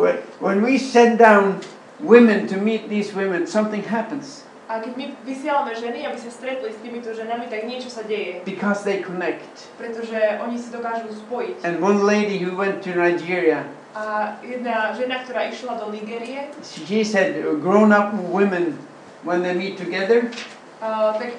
when, 0.00 0.16
when 0.40 0.62
we 0.64 0.78
send 0.80 1.18
down 1.20 1.60
women 2.00 2.48
to 2.48 2.56
meet 2.56 2.88
these 2.88 3.12
women, 3.12 3.44
something 3.44 3.84
happens 3.84 4.48
A 4.70 4.78
keď 4.78 4.94
my 4.94 5.10
vysielame 5.26 5.74
ženy, 5.74 6.06
aby 6.06 6.14
sa 6.14 6.30
stretli 6.30 6.70
s 6.70 6.78
týmito 6.78 7.10
ženami, 7.10 7.50
tak 7.50 7.66
niečo 7.66 7.90
sa 7.90 8.06
deje. 8.06 8.38
because 8.46 8.86
they 8.86 9.02
connect. 9.02 9.66
Pretože 9.74 10.38
oni 10.38 10.54
si 10.62 10.70
dokážu 10.70 11.10
spojiť. 11.10 11.66
And 11.66 11.82
one 11.82 12.06
lady 12.06 12.38
who 12.38 12.54
went 12.54 12.78
to 12.86 12.94
Nigeria, 12.94 13.66
A 13.90 14.38
jedna 14.46 14.94
žena, 14.94 15.26
ktorá 15.26 15.50
išla 15.50 15.74
do 15.82 15.90
Nigérie, 15.90 16.46
she 16.62 17.02
said, 17.02 17.34
grown 17.58 17.90
up 17.90 18.14
women, 18.30 18.78
when 19.26 19.42
they 19.42 19.50
meet 19.50 19.74
together, 19.74 20.30
uh, 20.78 21.18
tak 21.18 21.34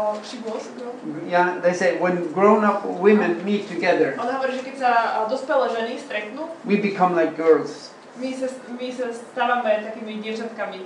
o, 0.00 0.16
o, 0.16 0.22
she 0.24 0.40
was, 0.40 0.64
girl? 0.80 0.96
yeah, 1.28 1.60
they 1.60 1.76
say, 1.76 2.00
when 2.00 2.32
grown 2.32 2.64
up 2.64 2.88
women 2.88 3.44
meet 3.44 3.68
together, 3.68 4.16
Ona 4.16 4.40
hovorí, 4.40 4.56
že 4.56 4.64
keď 4.64 4.76
sa 4.80 4.90
a, 5.20 5.28
dospelé 5.28 5.68
ženy 5.76 6.00
stretnú, 6.00 6.48
we 6.64 6.80
become 6.80 7.12
like 7.12 7.36
girls. 7.36 7.92
my 8.20 8.32
sa, 8.32 8.46
my 8.72 8.88
sa 8.92 9.06
stávame 9.12 9.80
takými 9.84 10.20
dievčatkami. 10.20 10.84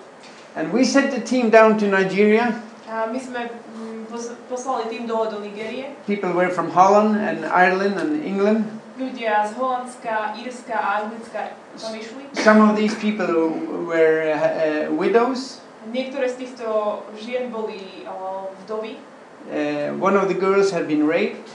And 0.54 0.70
we 0.70 0.86
sent 0.86 1.10
the 1.10 1.22
team 1.22 1.50
down 1.50 1.78
to 1.82 1.90
Nigeria. 1.90 2.54
A 2.86 3.10
my 3.10 3.18
sme 3.18 3.50
mm, 3.50 4.06
pos, 4.06 4.30
poslali 4.46 4.86
tým 4.86 5.08
dole 5.08 5.26
do 5.32 5.42
Nigérie. 5.42 5.98
People 6.06 6.30
were 6.30 6.52
from 6.52 6.70
Holland 6.70 7.18
and 7.18 7.42
Ireland 7.48 7.98
and 7.98 8.22
England. 8.22 8.68
Ľudia 8.94 9.42
z 9.50 9.58
Holandska, 9.58 10.38
Írska 10.38 10.78
a 10.78 11.02
Anglicka 11.02 11.58
tam 11.74 11.90
išli. 11.98 12.22
Some 12.38 12.62
of 12.62 12.78
these 12.78 12.94
people 12.94 13.50
were 13.90 14.30
uh, 14.30 14.86
widows. 14.94 15.63
Niektoré 15.92 16.28
z 16.32 16.34
týchto 16.46 16.66
žien 17.20 17.52
boli 17.52 18.06
uh, 18.08 18.48
vdovy. 18.64 18.96
Uh, 19.44 19.92
one 20.00 20.16
of 20.16 20.32
the 20.32 20.38
girls 20.38 20.72
had 20.72 20.88
been 20.88 21.04
raped. 21.04 21.52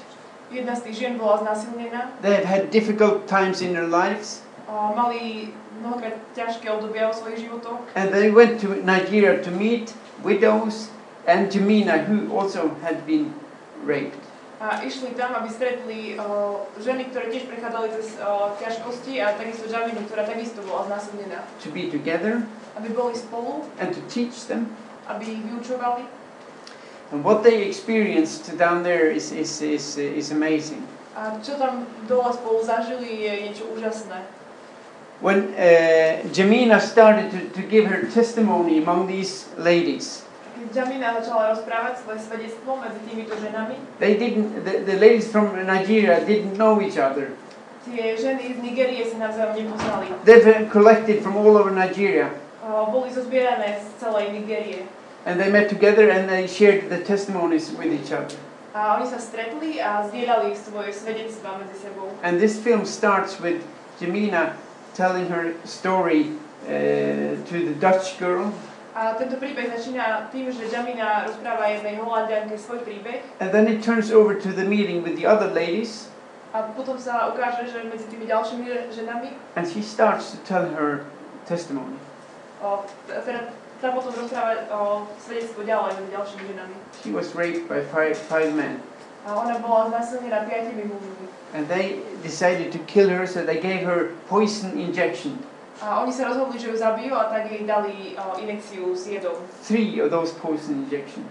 Jedna 0.53 0.77
z 0.77 0.81
tých 0.89 0.95
žien 1.01 1.13
bola 1.17 1.41
znásilnená. 1.41 2.13
They 2.21 2.33
have 2.33 2.45
had 2.45 2.69
difficult 2.69 3.25
times 3.25 3.61
in 3.61 3.73
their 3.73 3.89
lives. 3.89 4.45
Uh, 4.69 4.93
mali 4.93 5.49
mnohokrát 5.81 6.13
ťažké 6.37 6.69
obdobia 6.69 7.09
vo 7.09 7.13
svojich 7.17 7.49
životoch. 7.49 7.81
And 7.97 8.13
they 8.13 8.29
went 8.29 8.61
to 8.61 8.77
Nigeria 8.85 9.41
to 9.41 9.49
meet 9.49 9.93
widows 10.21 10.93
and 11.25 11.49
Jamina, 11.49 12.05
who 12.05 12.29
also 12.29 12.77
had 12.85 13.05
been 13.09 13.33
raped. 13.81 14.28
A 14.59 14.83
išli 14.83 15.15
tam, 15.15 15.31
aby 15.39 15.47
stretli 15.47 16.19
uh, 16.19 16.59
ženy, 16.83 17.07
ktoré 17.07 17.31
tiež 17.31 17.47
prechádzali 17.47 17.95
cez 17.95 18.19
uh, 18.19 18.51
ťažkosti 18.59 19.23
a 19.23 19.31
takisto 19.39 19.71
Jaminu, 19.71 20.03
ktorá 20.03 20.27
takisto 20.27 20.59
bola 20.67 20.83
znásilnená. 20.91 21.47
To 21.63 21.71
be 21.71 21.87
together 21.87 22.43
Aby 22.75 22.91
boli 22.91 23.15
spolu, 23.15 23.63
and 23.79 23.95
to 23.95 24.03
teach 24.11 24.51
them. 24.51 24.67
aby 25.07 25.25
ich 25.25 25.41
vyučovali. 25.47 26.03
And 27.11 27.23
what 27.23 27.41
they 27.41 27.65
experienced 27.65 28.51
down 28.57 28.83
there 28.83 29.09
is, 29.09 29.31
is, 29.31 29.61
is, 29.61 29.97
is 29.97 30.29
amazing. 30.31 30.85
A 31.17 31.41
čo 31.41 31.57
tam 31.57 31.89
dole 32.05 32.29
spolu 32.29 32.61
zažili 32.61 33.25
je 33.25 33.33
niečo 33.49 33.65
úžasné. 33.73 34.21
When 35.19 35.51
uh, 35.57 36.23
Jamina 36.31 36.79
started 36.79 37.31
to, 37.33 37.39
to 37.57 37.61
give 37.67 37.89
her 37.89 38.05
testimony 38.07 38.79
among 38.79 39.09
these 39.09 39.49
ladies, 39.57 40.23
Keď 40.69 40.85
Jamina 40.85 41.17
začala 41.17 41.57
rozprávať 41.57 42.05
svoje 42.05 42.21
svedectvo 42.29 42.77
medzi 42.77 43.01
týmito 43.09 43.33
ženami, 43.33 43.73
they 43.97 44.13
didn't, 44.13 44.53
the, 44.61 44.85
the 44.85 45.01
ladies 45.01 45.25
from 45.25 45.49
Nigeria 45.65 46.21
didn't 46.21 46.61
know 46.61 46.77
each 46.77 47.01
other. 47.01 47.33
tie 47.89 48.13
ženy 48.13 48.53
z 48.53 48.59
Nigérie 48.61 49.01
sa 49.09 49.17
navzájom 49.17 49.65
nepoznali. 49.65 50.05
They've 50.21 50.69
collected 50.69 51.25
from 51.25 51.41
all 51.41 51.57
over 51.57 51.73
Nigeria. 51.73 52.29
Boli 52.69 53.09
zozbierané 53.09 53.81
z 53.81 53.85
celej 53.97 54.29
Nigérie. 54.29 54.85
And 55.25 55.41
they 55.41 55.49
met 55.49 55.73
together 55.73 56.13
and 56.13 56.29
they 56.29 56.45
shared 56.45 56.87
the 56.93 57.01
testimonies 57.01 57.73
with 57.73 57.89
each 57.89 58.13
other. 58.13 58.37
A 58.77 59.01
oni 59.01 59.09
sa 59.09 59.17
stretli 59.17 59.81
a 59.81 60.05
zdieľali 60.05 60.53
svoje 60.53 60.93
svedectvá 60.93 61.57
medzi 61.57 61.89
sebou. 61.89 62.13
And 62.21 62.37
this 62.37 62.61
film 62.61 62.85
starts 62.85 63.41
with 63.41 63.65
Jamina 63.97 64.53
telling 64.93 65.25
her 65.33 65.57
story 65.65 66.37
uh, 66.69 67.41
to 67.49 67.55
the 67.57 67.73
Dutch 67.81 68.21
girl. 68.21 68.53
A 68.99 69.15
tento 69.15 69.39
príbeh 69.39 69.71
začína 69.71 70.27
tým, 70.27 70.51
že 70.51 70.67
Jamina 70.67 71.23
rozpráva 71.23 71.71
jednej 71.71 71.95
holandianke 72.03 72.59
svoj 72.59 72.83
príbeh 72.83 73.23
And 73.39 73.55
then 73.55 73.71
it 73.71 73.79
turns 73.79 74.11
over 74.11 74.35
to 74.35 74.51
the 74.51 74.67
meeting 74.67 75.07
with 75.07 75.15
the 75.15 75.23
other 75.23 75.47
ladies. 75.47 76.11
a 76.51 76.67
potom 76.75 76.99
sa 76.99 77.31
ukáže, 77.31 77.69
že 77.71 77.79
medzi 77.87 78.11
tými 78.11 78.27
ďalšími 78.27 78.91
ženami, 78.91 79.29
And 79.55 79.63
she 79.63 79.79
starts 79.79 80.35
to 80.35 80.37
tell 80.43 80.67
her 80.75 81.07
testimony. 81.47 81.95
o, 82.59 82.83
teda 83.07 83.55
tá 83.79 83.95
potom 83.95 84.11
rozpráva 84.11 84.67
o 84.67 85.07
svedectvo 85.15 85.63
ďalej 85.63 85.95
medzi 85.95 86.11
ďalšími 86.11 86.43
ženami. 86.51 86.75
She 86.99 87.15
was 87.15 87.31
raped 87.39 87.71
by 87.71 87.79
five, 87.87 88.19
five 88.19 88.51
men. 88.51 88.83
A 89.23 89.31
ona 89.31 89.55
bola 89.63 89.87
znásilnená 89.95 90.43
piatimi 90.43 90.91
mužmi. 90.91 91.31
And 91.55 91.71
they 91.71 92.03
decided 92.19 92.75
to 92.75 92.79
kill 92.83 93.07
her, 93.07 93.23
so 93.23 93.47
they 93.47 93.63
gave 93.63 93.87
her 93.87 94.11
poison 94.27 94.75
injection. 94.75 95.39
A 95.79 96.03
oni 96.03 96.11
sa 96.11 96.27
rozhodli, 96.27 96.59
že 96.59 96.67
ju 96.69 96.75
zabijú 96.75 97.15
a 97.15 97.31
tak 97.31 97.47
jej 97.47 97.63
dali 97.63 98.19
o, 98.19 98.35
inekciu 98.35 98.91
s 98.91 99.07
jedom. 99.07 99.35
Three 99.63 100.03
of 100.03 100.11
those 100.11 100.35
poison 100.35 100.83
injections. 100.83 101.27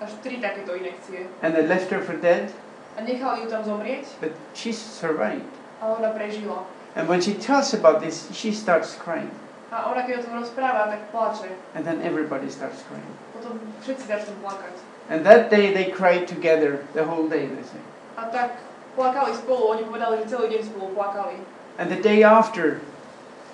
Až 0.00 0.14
tri 0.22 0.38
takéto 0.38 0.72
inekcie. 0.78 1.26
And 1.42 1.52
they 1.52 1.66
left 1.66 1.90
her 1.90 2.00
for 2.00 2.14
dead, 2.16 2.54
A 2.96 3.02
nechali 3.02 3.44
ju 3.44 3.46
tam 3.50 3.62
zomrieť 3.62 4.06
but 4.22 4.32
she 4.54 4.70
survived. 4.72 5.46
a 5.82 5.94
ona 5.94 6.10
prežila. 6.14 6.62
And 6.94 7.06
when 7.06 7.22
she 7.22 7.34
tells 7.34 7.70
about 7.74 8.02
this, 8.02 8.26
she 8.34 8.50
starts 8.50 8.94
crying. 8.98 9.30
A 9.70 9.86
ona 9.86 10.02
keď 10.02 10.22
o 10.22 10.22
tom 10.26 10.34
rozpráva, 10.42 10.90
tak 10.90 11.10
plače. 11.14 11.50
And 11.78 11.86
then 11.86 12.02
everybody 12.02 12.50
starts 12.50 12.82
crying. 12.90 13.10
Potom 13.34 13.58
všetci 13.82 14.04
začnú 14.10 14.34
plakať. 14.42 14.74
And 15.10 15.22
that 15.26 15.50
day 15.50 15.70
they 15.74 15.90
cried 15.90 16.26
together, 16.30 16.82
the 16.94 17.02
whole 17.06 17.26
day, 17.30 17.46
they 17.46 17.62
say. 17.66 17.82
A 18.18 18.26
tak 18.30 18.58
plakali 18.98 19.34
spolu, 19.38 19.78
oni 19.78 19.82
povedali, 19.86 20.22
že 20.22 20.34
celý 20.34 20.46
deň 20.58 20.62
spolu 20.66 20.86
plakali. 20.98 21.38
And 21.78 21.86
the 21.90 21.98
day 22.02 22.22
after, 22.26 22.82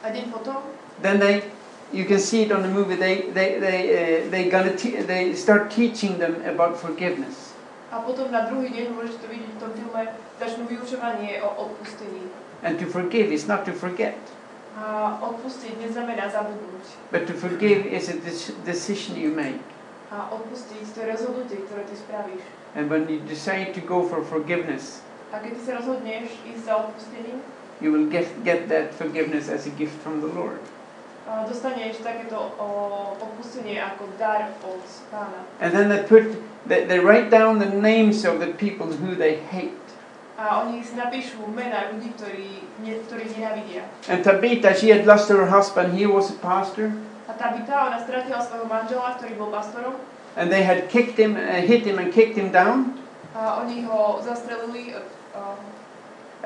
A 0.07 0.15
deň 0.15 0.31
potom, 0.31 0.63
then 1.03 1.19
they, 1.19 1.43
you 1.91 2.07
can 2.07 2.23
see 2.23 2.47
it 2.47 2.55
on 2.55 2.63
the 2.63 2.71
movie, 2.71 2.95
they, 2.95 3.27
they, 3.35 3.59
they, 3.59 3.79
uh, 3.91 4.31
they, 4.31 4.47
gonna 4.47 4.71
they 4.79 5.35
start 5.35 5.67
teaching 5.67 6.15
them 6.23 6.39
about 6.47 6.79
forgiveness. 6.79 7.59
a 7.91 7.99
potom 7.99 8.31
na 8.31 8.47
druhý 8.47 8.71
deň, 8.71 8.95
môžete 8.95 9.19
to 9.19 9.27
vidieť 9.27 9.51
v 9.51 9.59
tom 9.59 9.71
filme, 9.75 10.03
začnú 10.39 10.63
vyučovanie 10.67 11.43
o 11.43 11.49
odpustení. 11.67 12.31
And 12.63 12.79
to 12.79 12.87
forgive 12.87 13.35
is 13.35 13.51
not 13.51 13.67
to 13.67 13.75
forget, 13.75 14.15
A 14.77 15.17
odpustiť 15.25 15.81
neznamená 15.81 16.29
zabudnúť. 16.31 16.85
but 17.11 17.25
to 17.27 17.35
forgive 17.35 17.83
is 17.89 18.07
a 18.13 18.17
decision 18.63 19.17
you 19.19 19.35
make. 19.35 19.59
A 20.13 20.31
odpustiť 20.31 20.87
to 20.95 21.03
je 21.03 21.07
rozhodnutie, 21.11 21.59
ktoré 21.67 21.83
ty 21.83 21.97
spravíš. 21.99 22.45
And 22.79 22.87
when 22.87 23.09
you 23.11 23.19
decide 23.27 23.75
to 23.75 23.83
go 23.83 24.07
for 24.07 24.23
forgiveness, 24.23 25.03
A 25.35 25.43
keď 25.43 25.59
ty 25.59 25.63
sa 25.67 25.73
rozhodneš 25.83 26.31
ísť 26.47 26.63
za 26.63 26.75
odpustením, 26.87 27.43
you 27.81 27.93
will 27.93 28.07
get, 28.09 28.27
get 28.45 28.69
that 28.69 28.95
forgiveness 28.95 29.49
as 29.49 29.67
a 29.67 29.71
gift 29.71 29.97
from 30.03 30.21
the 30.21 30.29
Lord. 30.29 30.59
a 31.27 31.43
dostaneš 31.43 32.07
takéto 32.07 32.39
o, 32.55 32.69
odpustenie 33.19 33.83
ako 33.83 34.07
dar 34.15 34.55
od 34.63 34.79
pána. 35.11 35.43
And 35.59 35.75
then 35.75 35.91
they 35.91 36.07
put, 36.07 36.23
they, 36.71 36.87
they 36.87 37.03
write 37.03 37.35
down 37.35 37.59
the 37.59 37.67
names 37.67 38.23
of 38.23 38.39
the 38.39 38.55
people 38.55 38.87
who 38.87 39.19
they 39.19 39.43
hate. 39.51 39.75
A 40.39 40.63
oni 40.63 40.85
si 40.87 40.95
napíšu 40.95 41.43
mená 41.51 41.91
ľudí, 41.91 42.15
ktorí, 42.15 42.63
ne, 42.85 42.93
ktorí 43.11 43.27
nenávidia. 43.35 43.91
And 44.07 44.23
Tabitha, 44.23 44.71
she 44.79 44.95
had 44.95 45.03
lost 45.03 45.27
her 45.33 45.51
husband, 45.51 45.99
he 45.99 46.07
was 46.07 46.31
a 46.31 46.39
pastor, 46.39 46.95
A 47.27 47.35
Tabita, 47.35 47.91
ona 47.91 47.99
stratila 47.99 48.39
svojho 48.39 48.71
manžela, 48.71 49.19
ktorý 49.19 49.35
bol 49.35 49.51
pastorom. 49.51 49.99
and 50.39 50.47
they 50.53 50.63
had 50.63 50.87
kicked 50.87 51.19
him, 51.19 51.35
uh, 51.35 51.59
hit 51.59 51.83
him 51.83 51.99
and 51.99 52.15
kicked 52.15 52.39
him 52.39 52.55
down. 52.55 52.95
A 53.35 53.67
oni 53.67 53.83
ho 53.83 54.23
zastrelili, 54.23 54.95
uh, 55.35 55.59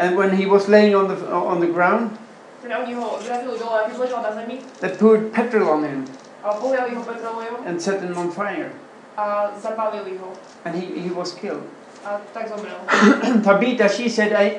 And 0.01 0.17
when 0.17 0.33
he 0.33 0.49
was 0.49 0.65
laying 0.65 0.97
on 0.97 1.13
the, 1.13 1.17
on 1.29 1.61
the 1.61 1.69
ground, 1.69 2.17
teda 2.65 2.81
oni 2.81 2.93
ho 2.97 3.21
zrazili 3.21 3.57
dole, 3.61 3.77
a 3.77 3.89
keď 3.89 3.97
ležal 4.01 4.21
na 4.25 4.33
zemi. 4.33 4.57
they 4.81 4.89
poured 4.97 5.29
petrol 5.33 5.69
on 5.69 5.85
him 5.85 6.05
A 6.41 6.57
poliali 6.57 6.97
ho 6.97 7.05
petrolejom 7.05 7.69
and 7.69 7.77
set 7.77 8.01
him 8.01 8.17
on 8.17 8.33
fire. 8.33 8.73
a 9.17 9.53
zapálili 9.61 10.17
ho. 10.21 10.33
And 10.65 10.73
he, 10.73 10.89
he 11.05 11.11
was 11.13 11.37
killed. 11.37 11.61
A 12.05 12.17
tak 12.33 12.49
zomrel. 12.49 12.81
Tabitha, 13.45 13.89
she 13.93 14.09
said, 14.09 14.33
I, 14.37 14.57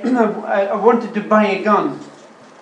I 0.69 0.77
wanted 0.77 1.13
to 1.17 1.21
buy 1.25 1.57
a 1.57 1.65
gun 1.65 1.97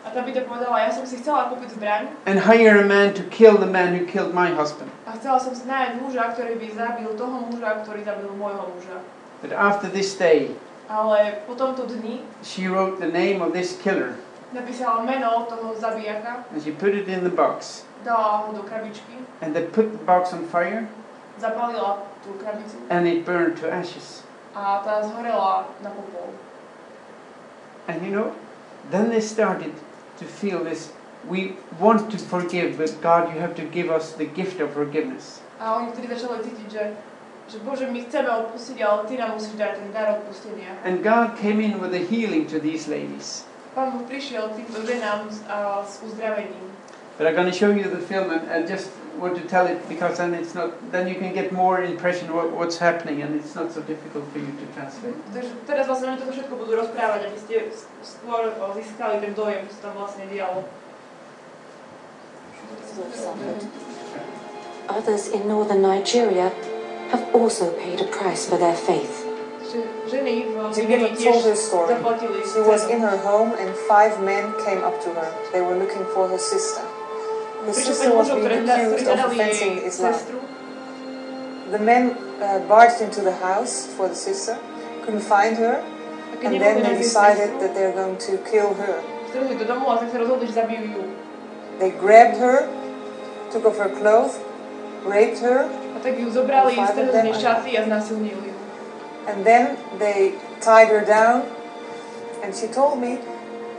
A 0.07 0.15
Tabita 0.15 0.47
povedala, 0.47 0.79
ja 0.79 0.89
som 0.89 1.03
si 1.03 1.19
chcela 1.19 1.51
kúpiť 1.51 1.75
zbraň 1.75 2.07
and 2.25 2.39
hire 2.39 2.79
a 2.79 2.87
man 2.87 3.11
to 3.11 3.21
kill 3.27 3.59
the 3.59 3.67
man 3.67 3.91
who 3.91 4.07
killed 4.07 4.31
my 4.31 4.47
husband. 4.55 4.87
a 5.03 5.11
chcela 5.19 5.35
som 5.35 5.51
si 5.51 5.67
nájsť 5.67 5.99
muža, 5.99 6.31
ktorý 6.31 6.55
by 6.55 6.67
zabil 6.71 7.09
toho 7.19 7.35
muža, 7.51 7.69
ktorý 7.83 8.01
zabil 8.07 8.31
môjho 8.39 8.63
muža. 8.71 8.97
But 9.43 9.51
after 9.51 9.91
this 9.91 10.15
day, 10.15 10.55
Ale 10.89 11.41
dni 11.87 12.25
she 12.43 12.67
wrote 12.67 12.99
the 12.99 13.07
name 13.07 13.41
of 13.41 13.53
this 13.53 13.77
killer 13.77 14.15
napísala 14.53 15.05
meno 15.05 15.45
toho 15.45 15.75
zabijaka, 15.75 16.43
and 16.51 16.63
she 16.63 16.71
put 16.71 16.93
it 16.93 17.07
in 17.07 17.23
the 17.23 17.29
box. 17.29 17.85
dala 18.03 18.37
ho 18.37 18.53
do 18.53 18.63
krabičky, 18.63 19.25
And 19.41 19.53
they 19.53 19.63
put 19.63 19.91
the 19.91 20.03
box 20.05 20.33
on 20.33 20.47
fire, 20.47 20.87
zapálila 21.39 22.01
tú 22.25 22.33
krabicu 22.41 22.77
and 22.89 23.07
it 23.07 23.25
burned 23.25 23.57
to 23.57 23.71
ashes. 23.71 24.23
a 24.55 24.81
tá 24.83 25.01
zhorela 25.01 25.65
na 25.83 25.89
popol. 25.89 26.33
And 27.87 28.05
you 28.05 28.11
know, 28.11 28.35
then 28.91 29.09
they 29.09 29.21
started 29.21 29.73
to 30.17 30.25
feel 30.25 30.63
this. 30.63 30.91
We 31.27 31.57
want 31.79 32.09
to 32.11 32.17
forgive, 32.17 32.77
but 32.77 33.01
God, 33.01 33.33
you 33.33 33.39
have 33.41 33.55
to 33.55 33.63
give 33.63 33.89
us 33.89 34.13
the 34.13 34.25
gift 34.25 34.59
of 34.61 34.73
forgiveness. 34.73 35.41
A 35.59 35.75
oni 35.75 35.91
vtedy 35.91 36.07
začali 36.07 36.39
cítiť, 36.39 36.67
že, 36.71 36.83
že 37.49 37.57
Bože, 37.65 37.89
my 37.89 38.05
chceme 38.05 38.29
odpustiť, 38.29 38.77
ale 38.85 39.09
Ty 39.09 39.13
nám 39.17 39.31
musíš 39.41 39.57
dať 39.57 39.71
ten 39.81 39.89
dar 39.89 40.07
odpustenia. 40.21 40.69
And 40.85 41.01
God 41.01 41.33
came 41.41 41.57
in 41.57 41.81
with 41.81 41.97
a 41.97 42.03
healing 42.05 42.45
to 42.53 42.61
these 42.61 42.85
ladies. 42.85 43.49
Pán 43.73 43.97
Boh 43.97 44.05
prišiel 44.05 44.53
týmto 44.53 44.85
ženám 44.85 45.29
s, 45.33 45.41
a, 45.49 45.81
s 45.81 46.01
uzdravením. 46.05 46.69
But 47.17 47.27
I'm 47.27 47.35
going 47.35 47.51
to 47.51 47.57
show 47.57 47.67
you 47.73 47.83
the 47.83 47.99
film 47.99 48.31
and 48.31 48.47
I 48.47 48.63
just 48.63 48.87
want 49.19 49.35
to 49.35 49.43
tell 49.43 49.67
it 49.67 49.75
because 49.91 50.17
then 50.17 50.31
it's 50.31 50.55
not 50.55 50.71
then 50.95 51.03
you 51.03 51.19
can 51.19 51.35
get 51.35 51.51
more 51.51 51.83
impression 51.83 52.31
what, 52.31 52.47
what's 52.55 52.79
happening 52.79 53.19
and 53.19 53.35
it's 53.35 53.51
not 53.59 53.75
so 53.75 53.83
difficult 53.83 54.23
for 54.31 54.39
you 54.39 54.47
to 54.55 54.65
translate. 54.71 55.17
Takže 55.35 55.51
teraz 55.67 55.83
vlastne 55.91 56.15
oni 56.15 56.17
toto 56.23 56.31
všetko 56.31 56.53
budú 56.55 56.79
rozprávať, 56.79 57.27
aby 57.27 57.37
ste 57.43 57.55
skôr 58.05 58.55
o, 58.55 58.71
získali 58.71 59.19
ten 59.19 59.35
dojem, 59.35 59.67
čo 59.67 59.73
sa 59.75 59.81
tam 59.91 59.93
vlastne 59.99 60.25
dialo. 60.31 60.63
Others 64.89 65.35
in 65.35 65.43
northern 65.45 65.83
Nigeria 65.83 66.49
have 67.11 67.23
also 67.33 67.71
paid 67.79 68.01
a 68.01 68.07
price 68.07 68.47
for 68.49 68.57
their 68.57 68.75
faith. 68.75 69.25
Že 69.69 69.85
ženy 70.09 70.49
v 70.49 70.55
Jibila 70.73 71.13
Nigerii 71.13 71.29
told 71.29 71.43
her 71.45 71.57
story. 71.57 71.93
She 72.53 72.61
was 72.65 72.89
in 72.89 72.99
her 73.05 73.17
home 73.21 73.53
and 73.53 73.69
five 73.85 74.17
men 74.21 74.49
came 74.65 74.81
up 74.81 74.97
to 75.05 75.09
her. 75.13 75.29
They 75.53 75.61
were 75.61 75.77
looking 75.77 76.05
for 76.13 76.25
her 76.25 76.41
sister. 76.41 76.81
The 77.65 77.73
sister 77.73 78.09
was 78.15 78.29
being 78.33 78.65
accused 78.65 79.05
of 79.05 79.19
hľadali 79.19 79.37
offending 79.37 79.75
Islam. 79.85 80.17
The 81.69 81.77
men 81.77 82.17
uh, 82.41 82.65
barged 82.65 83.01
into 83.05 83.21
the 83.21 83.35
house 83.45 83.85
for 83.93 84.09
the 84.09 84.17
sister, 84.17 84.57
couldn't 85.05 85.21
find 85.21 85.53
her, 85.57 85.85
and 86.41 86.57
then 86.57 86.81
they 86.81 86.95
decided 86.97 87.61
that 87.61 87.75
they're 87.77 87.93
going 87.93 88.17
to 88.17 88.41
kill 88.49 88.73
her. 88.73 88.97
vtrhli 89.29 89.53
do 89.61 89.65
domu 89.69 89.85
a 89.93 90.01
tak 90.01 90.09
sa 90.09 90.17
rozhodli, 90.17 90.49
že 90.49 90.53
zabijú 90.57 90.85
ju. 90.89 91.03
They 91.77 91.93
grabbed 91.93 92.41
her, 92.41 92.65
took 93.53 93.69
off 93.69 93.77
her 93.77 93.93
clothes, 93.93 94.41
raped 95.05 95.39
her, 95.45 95.69
A 95.99 96.03
tak 96.03 96.15
ju 96.15 96.31
zobrali, 96.31 96.71
strhli 96.71 97.07
z 97.07 97.11
them 97.11 97.33
šaty 97.35 97.75
a 97.75 97.83
znásilnili 97.83 98.47
ju. 98.47 98.53
and 99.27 99.43
then 99.45 99.77
they 99.99 100.33
tied 100.63 100.87
her 100.87 101.03
down. 101.05 101.43
And 102.43 102.55
she 102.55 102.67
told 102.67 102.99
me 103.03 103.19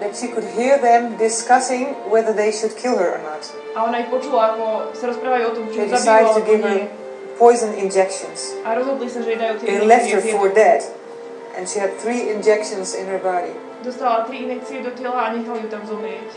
that 0.01 0.15
she 0.15 0.29
could 0.29 0.45
hear 0.45 0.79
them 0.79 1.17
discussing 1.17 1.97
whether 2.13 2.33
they 2.33 2.53
should 2.53 2.77
kill 2.77 2.99
her 3.01 3.17
or 3.17 3.23
not. 3.25 3.43
A 3.75 3.89
ona 3.89 4.05
ich 4.05 4.09
počula, 4.13 4.53
ako 4.55 4.93
sa 4.93 5.09
rozprávajú 5.11 5.45
o 5.49 5.53
tom, 5.57 5.65
či 5.73 5.77
They 5.81 5.89
ju 5.89 5.97
zabijú 5.97 6.05
decided 6.05 6.29
to 6.29 6.33
alebo 6.37 6.51
give 6.53 6.61
nie. 6.61 6.69
her 6.69 6.81
poison 7.41 7.73
injections. 7.73 8.53
A 8.69 8.77
rozhodli 8.77 9.09
sa, 9.09 9.25
že 9.25 9.33
jej 9.33 9.41
dajú 9.41 9.55
tie 9.59 9.67
They 9.67 9.81
left 9.81 10.09
her 10.13 10.23
for 10.29 10.53
dead, 10.53 10.81
and 11.57 11.65
she 11.65 11.81
had 11.81 11.97
three 11.97 12.29
injections 12.29 12.93
in 12.93 13.09
her 13.09 13.19
body. 13.19 13.57
Dostala 13.81 14.29
tri 14.29 14.45
injekcie 14.45 14.85
do 14.85 14.93
tela 14.93 15.33
a 15.33 15.33
nechali 15.33 15.65
ju 15.65 15.69
tam 15.73 15.83
zomrieť. 15.89 16.31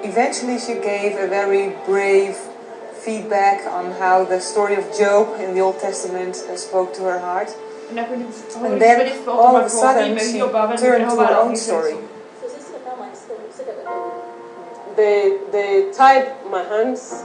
Eventually, 0.00 0.56
she 0.56 0.80
gave 0.80 1.16
a 1.20 1.28
very 1.28 1.76
brave 1.84 2.36
feedback 3.04 3.66
on 3.66 3.92
how 3.92 4.24
the 4.24 4.40
story 4.40 4.74
of 4.76 4.84
Job 4.96 5.40
in 5.40 5.54
the 5.54 5.60
Old 5.60 5.78
Testament 5.80 6.36
uh, 6.36 6.56
spoke 6.56 6.94
to 6.94 7.02
her 7.02 7.18
heart. 7.18 7.48
And 7.90 8.80
then, 8.80 9.28
all 9.28 9.56
of 9.56 9.66
a 9.66 9.68
sudden, 9.68 10.16
she 10.18 10.38
turned 10.38 11.10
to 11.10 11.16
her 11.16 11.36
own 11.42 11.56
story. 11.56 11.96
They, 14.96 15.38
they 15.50 15.90
tied 15.92 16.44
my 16.50 16.62
hands, 16.62 17.24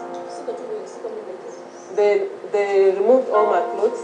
they, 1.95 2.29
they 2.51 2.91
removed 2.95 3.29
all 3.29 3.47
my 3.47 3.61
clothes, 3.73 3.99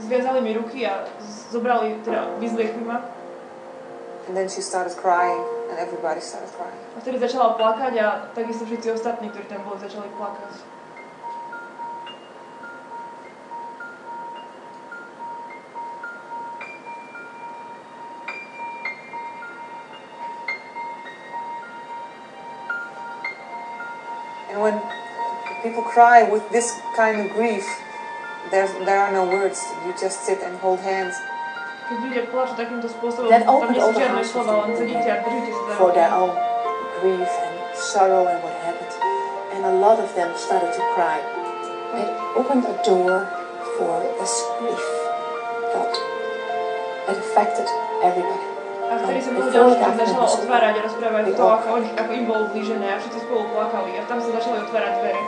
Zviazali 0.00 0.42
mi 0.42 0.52
ruky 0.52 0.86
a 0.86 1.06
zobrali, 1.52 1.94
teda 2.04 2.28
vyzliekli 2.38 2.84
ma. 2.84 3.00
And 4.26 4.36
then 4.36 4.48
she 4.48 4.60
started 4.62 4.96
crying, 4.96 5.44
and 5.70 5.78
everybody 5.78 6.20
started 6.20 6.48
crying. 6.56 6.80
A 6.96 7.00
vtedy 7.00 7.20
začala 7.20 7.54
plakať 7.60 7.92
a 8.00 8.32
takisto 8.34 8.64
všetci 8.64 8.90
ostatní, 8.96 9.28
ktorí 9.28 9.44
tam 9.52 9.62
boli, 9.68 9.76
začali 9.78 10.08
plakať. 10.16 10.63
And 24.54 24.62
when 24.62 24.78
people 25.64 25.82
cry 25.82 26.22
with 26.22 26.48
this 26.50 26.80
kind 26.94 27.20
of 27.20 27.34
grief, 27.34 27.66
there, 28.52 28.68
there 28.86 29.00
are 29.00 29.10
no 29.10 29.26
words. 29.26 29.60
You 29.84 29.92
just 30.00 30.22
sit 30.22 30.38
and 30.46 30.54
hold 30.62 30.78
hands. 30.78 31.18
Keď 31.90 31.98
ľudia 32.00 32.22
plačú 32.30 32.54
takýmto 32.54 32.86
spôsobom, 32.86 33.34
That 33.34 33.50
opened 33.50 33.82
all 33.82 33.90
the 33.90 34.06
hearts 34.06 34.30
of 34.30 34.46
len 34.46 34.70
the 34.70 34.78
sedíte 34.78 35.10
a 35.10 35.18
držíte 35.26 35.50
sa 35.50 35.62
za 35.66 35.74
for 35.74 35.90
their 35.90 36.08
own 36.14 36.32
grief 37.02 37.28
and 37.28 37.54
sorrow 37.74 38.30
and 38.30 38.38
what 38.46 38.54
happened. 38.62 38.94
And 39.58 39.66
a 39.66 39.74
lot 39.74 39.98
of 39.98 40.08
them 40.14 40.30
started 40.38 40.70
to 40.70 40.82
cry. 40.94 41.18
It 41.98 42.08
opened 42.38 42.64
a 42.70 42.78
door 42.86 43.26
for 43.74 44.06
this 44.22 44.34
grief 44.62 44.86
that 45.74 45.92
it 47.10 47.18
affected 47.18 47.66
everybody. 48.06 48.53
A 48.94 48.96
vtedy 49.02 49.18
sa 49.18 49.30
Before 49.34 49.42
mnoho 49.42 49.56
ďalších 49.58 49.80
that, 49.82 49.90
ľudí 49.90 49.98
začalo 50.06 50.14
it 50.14 50.30
was- 50.30 50.38
otvárať 50.38 50.74
a 50.78 50.80
rozprávať 50.86 51.24
to, 51.34 51.44
ako, 51.50 51.66
oni, 51.74 51.88
ako 51.98 52.10
im 52.14 52.24
bolo 52.30 52.42
blížené 52.54 52.86
a 52.86 52.96
všetci 53.02 53.18
spolu 53.26 53.42
plakali. 53.50 53.90
A 53.98 54.02
tam 54.06 54.18
sa 54.22 54.30
začali 54.30 54.56
otvárať 54.62 54.92
dvere. 55.02 55.20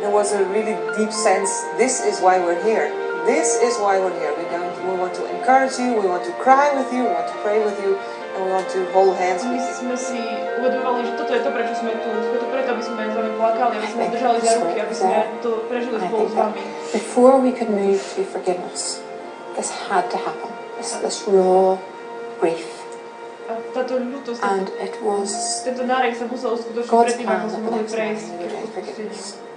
There 0.00 0.12
was 0.12 0.32
a 0.32 0.40
really 0.48 0.76
deep 0.96 1.12
sense. 1.12 1.52
This 1.76 2.00
is 2.00 2.24
why 2.24 2.40
we're 2.40 2.60
here. 2.64 2.88
This 3.24 3.56
is 3.60 3.80
why 3.80 3.96
we're 3.96 4.12
here. 4.20 4.32
We 4.36 4.44
don't. 4.52 4.68
We 4.84 4.96
want 5.00 5.16
to 5.16 5.24
encourage 5.32 5.80
you. 5.80 5.96
We 5.96 6.04
want 6.04 6.28
to 6.28 6.34
cry 6.44 6.76
with 6.76 6.92
you. 6.92 7.08
We 7.08 7.12
want 7.16 7.24
to 7.24 7.38
pray 7.40 7.56
with 7.64 7.80
you, 7.80 7.96
and 8.36 8.44
we 8.44 8.52
want 8.52 8.68
to 8.76 8.84
hold 8.92 9.16
hands 9.16 9.48
with 9.48 9.64
you. 9.64 9.72
sme 9.80 9.96
si 9.96 10.20
uvedomovali, 10.60 11.08
že 11.08 11.12
toto 11.16 11.32
je 11.32 11.40
to, 11.40 11.48
prečo 11.48 11.72
sme 11.80 11.96
tu. 12.04 12.08
Sme 12.20 12.36
tu 12.36 12.46
preto, 12.52 12.68
aby 12.76 12.82
sme 12.84 13.00
vami 13.08 13.32
plakali, 13.40 13.72
aby 13.80 13.88
sme 13.88 14.02
zdržali 14.12 14.38
za 14.44 14.52
ruky, 14.60 14.76
aby 14.76 14.92
sme 14.92 15.16
to 15.40 15.50
prežili 15.72 15.96
spolu 16.04 16.26
s 16.28 16.34
vami. 16.36 16.60
before 16.92 17.40
we 17.40 17.48
could 17.48 17.72
move 17.72 18.00
to 18.12 18.28
forgiveness, 18.28 19.00
this 19.56 19.72
had 19.88 20.04
to 20.12 20.20
happen. 20.20 20.52
This, 20.76 20.92
this 21.00 21.24
raw 21.24 21.80
grief. 22.44 22.73
And 23.74 24.70
it 24.78 24.94
was 25.02 25.34
God's 25.66 25.82
nárek 25.82 26.14
sa 26.14 26.30
musel 26.30 26.54
uskutočniť. 26.54 27.26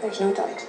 There's 0.01 0.21
no 0.21 0.29
doubt. 0.33 0.61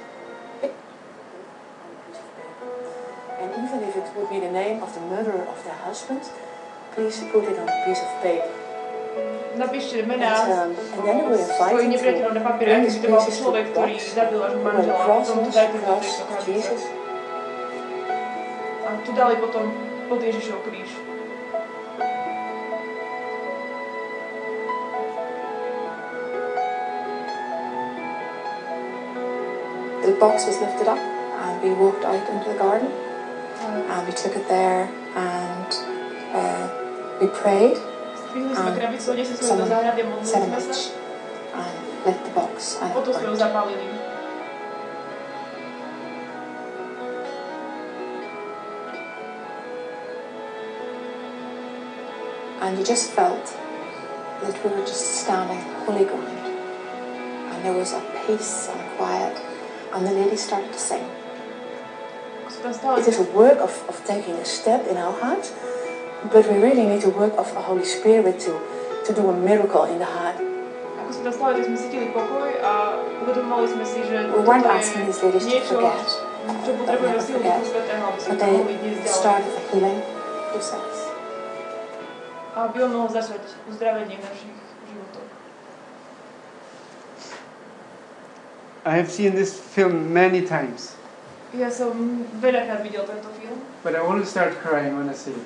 And 3.38 3.48
even 3.56 3.80
if 3.88 3.96
it 3.96 4.04
would 4.12 4.28
be 4.28 4.40
the 4.40 4.52
name 4.52 4.84
of 4.84 4.92
the 4.92 5.00
murderer 5.08 5.48
of 5.48 5.58
the 5.64 5.72
husband, 5.88 6.28
please 6.92 7.24
put 7.32 7.48
it 7.48 7.56
on 7.56 7.68
a 7.68 7.76
piece 7.88 8.04
of 8.04 8.12
paper. 8.20 8.52
Napíšte 9.58 10.06
mená 10.06 10.38
svojich 11.56 11.88
nepriateľov 11.90 12.32
na 12.36 12.42
ehm, 12.44 12.48
papier, 12.52 12.68
aký 12.78 12.88
by 12.94 13.00
to 13.02 13.08
mal 13.10 13.26
človek, 13.26 13.64
ktorý 13.74 13.94
zabil 13.98 14.40
až 14.44 14.54
manžela. 14.62 15.24
Tomu 15.24 15.48
dajte 15.50 15.78
na 15.82 15.94
A 18.86 18.88
tu 19.02 19.10
dali 19.16 19.34
potom 19.40 19.64
pod 20.06 20.20
Ježišov 20.22 20.62
kríž. 20.62 21.07
Box 30.18 30.46
was 30.46 30.58
lifted 30.60 30.88
up 30.88 30.98
and 30.98 31.62
we 31.62 31.70
walked 31.74 32.04
out 32.04 32.28
into 32.28 32.48
the 32.50 32.58
garden 32.58 32.90
and 33.62 34.06
we 34.06 34.12
took 34.12 34.34
it 34.36 34.46
there 34.48 34.90
and 35.14 35.70
uh, 36.34 36.68
we 37.20 37.26
prayed 37.28 37.78
Zdvihli 38.28 38.54
sme 38.54 38.70
A 38.70 38.76
krabicu, 38.76 39.06
odnesli 39.10 39.34
sme 39.34 39.42
ju 39.42 39.42
do 39.42 39.46
someone 39.46 39.70
záhrady 39.70 40.02
a 40.02 40.06
modlili 40.10 40.26
set 40.26 40.42
a 40.42 40.48
match 40.50 40.80
and 41.54 41.74
lit 42.04 42.18
the 42.26 42.32
box 42.34 42.76
and 42.82 42.90
it 42.92 43.04
burned. 43.06 43.98
And 52.60 52.76
you 52.76 52.84
just 52.84 53.12
felt 53.12 53.46
that 54.42 54.54
we 54.62 54.70
were 54.70 54.84
just 54.84 55.24
standing 55.24 55.56
on 55.56 55.86
holy 55.86 56.04
ground. 56.04 56.42
And 57.54 57.64
there 57.64 57.72
was 57.72 57.94
a 57.94 58.02
peace 58.26 58.68
and 58.68 58.80
a 58.80 58.88
quiet. 58.98 59.47
And 59.94 60.06
the 60.06 60.12
lady 60.12 60.36
started 60.36 60.72
to 60.72 60.78
sing. 60.78 61.04
It 62.48 63.08
is 63.08 63.18
a 63.18 63.28
work 63.32 63.58
of, 63.58 63.72
of 63.88 64.04
taking 64.04 64.34
a 64.34 64.44
step 64.44 64.86
in 64.86 64.96
our 64.96 65.12
heart, 65.12 65.52
but 66.32 66.48
we 66.50 66.58
really 66.58 66.84
need 66.84 67.04
a 67.04 67.10
work 67.10 67.34
of 67.38 67.52
the 67.54 67.60
Holy 67.60 67.84
Spirit 67.84 68.40
to, 68.40 68.52
to 69.06 69.14
do 69.14 69.30
a 69.30 69.36
miracle 69.36 69.84
in 69.84 69.98
the 69.98 70.04
heart. 70.04 70.36
ako 71.08 71.16
sa 71.16 71.22
tam 71.24 71.32
stali, 71.32 71.52
tak 71.56 71.64
sme 71.72 71.78
cítili 71.80 72.06
pokoj 72.12 72.50
a 72.60 73.00
uvedomovali 73.24 73.68
sme 73.72 73.84
si, 73.88 74.04
že 74.04 74.28
We 74.28 74.44
weren't 74.44 74.68
asking 74.68 75.08
these 75.08 75.24
ladies 75.24 75.48
to 75.48 75.56
forget, 75.64 76.04
potrebujeme 76.84 77.16
never 77.16 77.24
forget. 77.24 77.60
Duchu 77.64 77.72
Svetého, 77.72 78.04
aby 78.12 78.18
sme 78.20 78.28
but 78.28 78.38
they 78.44 78.52
mohli 78.52 78.74
dnes 78.76 78.98
ďalej. 79.00 79.16
started 79.16 79.48
the 79.56 79.62
healing 79.72 80.00
process. 80.52 80.96
A 82.52 82.56
aby 82.68 82.76
on 82.84 82.90
mohol 82.92 83.08
začať 83.08 83.40
uzdravenie 83.72 84.20
v 84.20 84.24
našich 84.28 84.52
životoch. 84.84 85.30
I 88.88 88.96
have 88.96 89.12
seen 89.12 89.36
this 89.36 89.52
film 89.52 90.16
many 90.16 90.40
times, 90.40 90.96
Ja 91.52 91.68
som 91.68 91.92
veľakrát 92.40 92.80
videl 92.80 93.04
tento 93.04 93.28
film, 93.36 93.60
but 93.84 93.92
I 93.92 94.00
want 94.00 94.24
to 94.24 94.28
start 94.28 94.56
crying 94.64 94.96
when 94.96 95.12
I 95.12 95.16
see 95.16 95.36
it. 95.36 95.44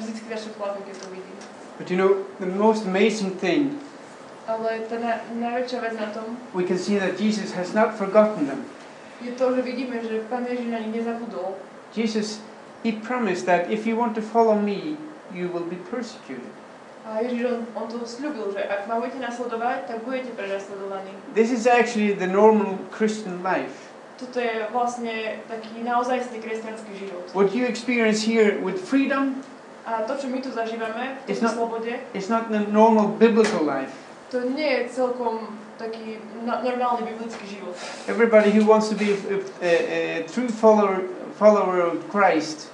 vždycky 0.00 0.24
začne 0.32 0.56
plakať, 0.56 0.82
keď 0.88 0.96
to 1.04 1.06
vidím. 1.12 1.36
But 1.76 1.92
you 1.92 2.00
know, 2.00 2.24
the 2.40 2.48
most 2.48 2.88
amazing 2.88 3.36
thing, 3.36 3.76
na, 4.48 5.20
najväčšia 5.36 5.78
vec 5.84 5.94
na 6.00 6.08
tom 6.16 6.40
we 6.56 6.64
can 6.64 6.80
see 6.80 6.96
that 6.96 7.20
Jesus 7.20 7.52
has 7.52 7.76
not 7.76 7.92
forgotten 8.00 8.48
them. 8.48 8.64
to, 9.36 9.44
že 9.52 9.60
vidíme, 9.60 10.00
že 10.00 10.24
Pán 10.32 10.48
Ježiš 10.48 10.72
na 10.72 10.80
nich 10.80 10.96
nezabudol. 11.04 11.60
Jesus, 11.92 12.40
He 12.80 12.92
promised 12.92 13.44
that 13.44 13.68
if 13.68 13.84
you 13.84 14.00
want 14.00 14.16
to 14.16 14.24
follow 14.24 14.56
me, 14.56 14.96
you 15.28 15.52
will 15.52 15.68
be 15.68 15.76
persecuted. 15.92 16.48
A 17.06 17.22
Ježiš, 17.22 17.46
on, 17.46 17.58
on 17.78 17.86
to 17.86 18.02
slúbil, 18.02 18.50
že 18.50 18.66
ak 18.66 18.90
ma 18.90 18.98
budete 18.98 19.22
nasledovať, 19.22 19.86
tak 19.86 20.02
budete 20.02 20.34
prenasledovaní. 20.34 21.14
This 21.38 21.54
is 21.54 21.70
actually 21.70 22.18
the 22.18 22.26
normal 22.26 22.82
Christian 22.90 23.46
life. 23.46 23.94
Toto 24.18 24.40
je 24.42 24.66
vlastne 24.74 25.38
taký 25.46 25.84
naozajstný 25.86 26.42
kresťanský 26.42 26.92
život. 26.98 27.30
What 27.30 27.54
you 27.54 27.62
experience 27.68 28.26
here 28.26 28.58
with 28.58 28.80
freedom 28.82 29.38
A 29.86 30.02
to, 30.02 30.18
čo 30.18 30.26
my 30.26 30.42
tu 30.42 30.50
zažívame 30.50 31.14
v 31.14 31.30
It's 31.30 31.38
tejto 31.38 31.46
not- 31.46 31.54
slobode, 31.54 31.92
is 32.10 32.26
not 32.26 32.50
the 32.50 32.66
normal 32.74 33.06
biblical 33.14 33.62
life. 33.62 33.94
to 34.34 34.42
nie 34.50 34.66
je 34.82 34.90
celkom 34.98 35.54
taký 35.78 36.18
na- 36.42 36.58
normálny 36.58 37.06
biblický 37.06 37.46
život. 37.46 37.70
Everybody 38.10 38.50
who 38.50 38.66
wants 38.66 38.90
to 38.90 38.98
be 38.98 39.14
a, 39.14 39.38
a, 39.62 39.70
a 39.70 40.26
true 40.26 40.50
follower, 40.50 41.06
follower 41.38 41.86
of 41.86 42.02
Christ 42.10 42.66